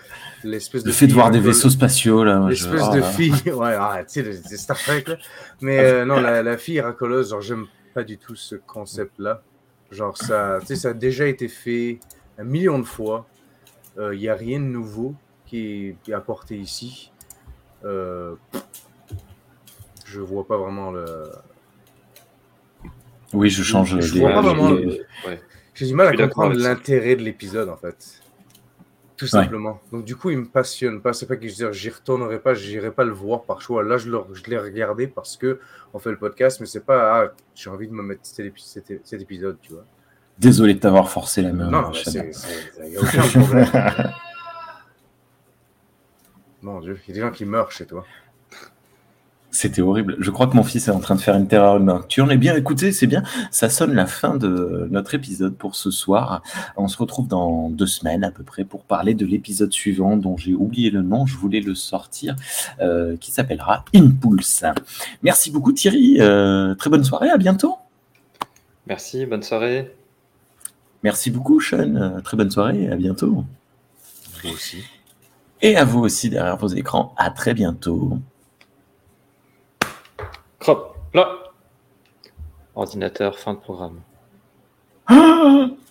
l'espèce 0.42 0.82
de. 0.82 0.88
Le 0.88 0.94
fait 0.94 1.06
de 1.06 1.12
voir 1.12 1.30
des 1.30 1.38
vaisseaux 1.40 1.70
spatiaux 1.70 2.24
là. 2.24 2.42
je- 2.44 2.66
L'espèce 2.66 2.86
oh 2.90 2.94
de 2.94 3.00
là. 3.00 3.10
fille. 3.10 3.32
Ouais, 3.52 3.76
ah, 3.78 4.02
tu 4.10 4.24
sais, 4.24 4.56
Star 4.56 4.78
Trek, 4.78 5.04
là. 5.06 5.16
Mais 5.60 5.78
euh, 5.80 6.04
non, 6.04 6.20
la, 6.20 6.42
la 6.42 6.56
fille 6.56 6.80
racoleuse, 6.80 7.30
genre, 7.30 7.40
j'aime 7.42 7.66
pas 7.92 8.02
du 8.02 8.18
tout 8.18 8.34
ce 8.34 8.56
concept-là. 8.56 9.42
Genre, 9.90 10.16
ça, 10.16 10.58
tu 10.60 10.68
sais, 10.68 10.76
ça 10.76 10.88
a 10.88 10.94
déjà 10.94 11.26
été 11.26 11.46
fait 11.48 12.00
un 12.38 12.44
million 12.44 12.78
de 12.78 12.84
fois. 12.84 13.26
Il 13.96 14.18
n'y 14.18 14.28
a 14.28 14.34
rien 14.34 14.58
de 14.58 14.64
nouveau 14.64 15.14
qui 15.46 15.94
est, 16.08 16.12
apporté 16.12 16.56
ici. 16.56 17.12
Euh, 17.84 18.34
je 20.06 20.20
vois 20.20 20.46
pas 20.46 20.56
vraiment 20.56 20.90
le. 20.90 21.04
Oui, 23.32 23.50
je 23.50 23.62
change. 23.62 23.98
Je, 24.00 24.18
vois 24.18 24.30
pas 24.30 24.42
vraiment. 24.42 24.76
J'ai 25.74 25.86
du 25.86 25.94
mal 25.94 26.08
à 26.08 26.26
comprendre 26.26 26.54
l'intérêt 26.54 27.16
de 27.16 27.22
l'épisode 27.22 27.68
en 27.68 27.76
fait. 27.76 28.20
Tout 29.16 29.26
simplement. 29.26 29.80
Donc 29.92 30.04
du 30.04 30.16
coup, 30.16 30.30
il 30.30 30.38
me 30.38 30.46
passionne 30.46 31.00
pas. 31.00 31.12
C'est 31.12 31.26
pas 31.26 31.36
que 31.36 31.42
je 31.46 31.48
veux 31.48 31.56
dire, 31.56 31.72
j'y 31.72 31.90
retournerai 31.90 32.40
pas, 32.40 32.54
j'irai 32.54 32.90
pas 32.90 33.04
le 33.04 33.12
voir 33.12 33.42
par 33.42 33.60
choix. 33.60 33.82
Là, 33.82 33.96
je, 33.96 34.10
l'ai 34.48 34.58
regardé 34.58 35.06
parce 35.06 35.36
que 35.36 35.60
on 35.92 35.98
fait 35.98 36.10
le 36.10 36.18
podcast, 36.18 36.60
mais 36.60 36.66
c'est 36.66 36.84
pas 36.84 37.22
ah, 37.22 37.32
j'ai 37.54 37.70
envie 37.70 37.88
de 37.88 37.92
me 37.92 38.02
mettre 38.02 38.22
cet, 38.24 38.40
épisode, 39.20 39.58
tu 39.60 39.72
vois. 39.72 39.84
Désolé 40.38 40.74
de 40.74 40.80
t'avoir 40.80 41.08
forcé 41.10 41.42
la 41.42 41.52
main. 41.52 41.70
Non, 41.70 41.82
non, 41.82 41.92
c'est, 41.92 42.32
aucun 42.98 43.22
problème. 43.22 43.66
Mon 46.64 46.80
Dieu, 46.80 46.98
il 47.06 47.08
y 47.08 47.12
a 47.12 47.14
des 47.14 47.20
gens 47.20 47.30
qui 47.30 47.44
meurent 47.44 47.70
chez 47.70 47.84
toi. 47.84 48.06
C'était 49.50 49.82
horrible. 49.82 50.16
Je 50.18 50.30
crois 50.30 50.46
que 50.46 50.56
mon 50.56 50.64
fils 50.64 50.88
est 50.88 50.90
en 50.90 50.98
train 50.98 51.14
de 51.14 51.20
faire 51.20 51.36
une 51.36 51.46
terreur 51.46 51.78
nocturne. 51.78 52.30
Eh 52.32 52.38
bien, 52.38 52.56
écoutez, 52.56 52.90
c'est 52.90 53.06
bien. 53.06 53.22
Ça 53.50 53.68
sonne 53.68 53.92
la 53.92 54.06
fin 54.06 54.38
de 54.38 54.88
notre 54.90 55.14
épisode 55.14 55.54
pour 55.56 55.76
ce 55.76 55.90
soir. 55.90 56.42
On 56.78 56.88
se 56.88 56.96
retrouve 56.96 57.28
dans 57.28 57.68
deux 57.68 57.86
semaines 57.86 58.24
à 58.24 58.30
peu 58.30 58.42
près 58.44 58.64
pour 58.64 58.82
parler 58.82 59.12
de 59.12 59.26
l'épisode 59.26 59.74
suivant 59.74 60.16
dont 60.16 60.38
j'ai 60.38 60.54
oublié 60.54 60.88
le 60.88 61.02
nom. 61.02 61.26
Je 61.26 61.36
voulais 61.36 61.60
le 61.60 61.74
sortir, 61.74 62.34
euh, 62.80 63.18
qui 63.18 63.30
s'appellera 63.30 63.84
Impulse. 63.94 64.64
Merci 65.22 65.50
beaucoup 65.50 65.72
Thierry. 65.72 66.16
Euh, 66.18 66.74
très 66.76 66.88
bonne 66.88 67.04
soirée. 67.04 67.28
À 67.28 67.36
bientôt. 67.36 67.76
Merci. 68.86 69.26
Bonne 69.26 69.42
soirée. 69.42 69.94
Merci 71.02 71.30
beaucoup 71.30 71.60
Sean. 71.60 71.94
Euh, 71.94 72.20
très 72.22 72.38
bonne 72.38 72.50
soirée. 72.50 72.88
À 72.88 72.96
bientôt. 72.96 73.44
Vous 74.42 74.50
aussi. 74.50 74.78
Et 75.64 75.76
à 75.76 75.84
vous 75.86 76.00
aussi 76.00 76.28
derrière 76.28 76.58
vos 76.58 76.68
écrans. 76.68 77.14
À 77.16 77.30
très 77.30 77.54
bientôt. 77.54 78.18
Hop, 80.66 80.94
là. 81.14 81.38
Ordinateur, 82.74 83.38
fin 83.38 83.54
de 83.54 83.60
programme. 83.60 84.02
Ah 85.06 85.68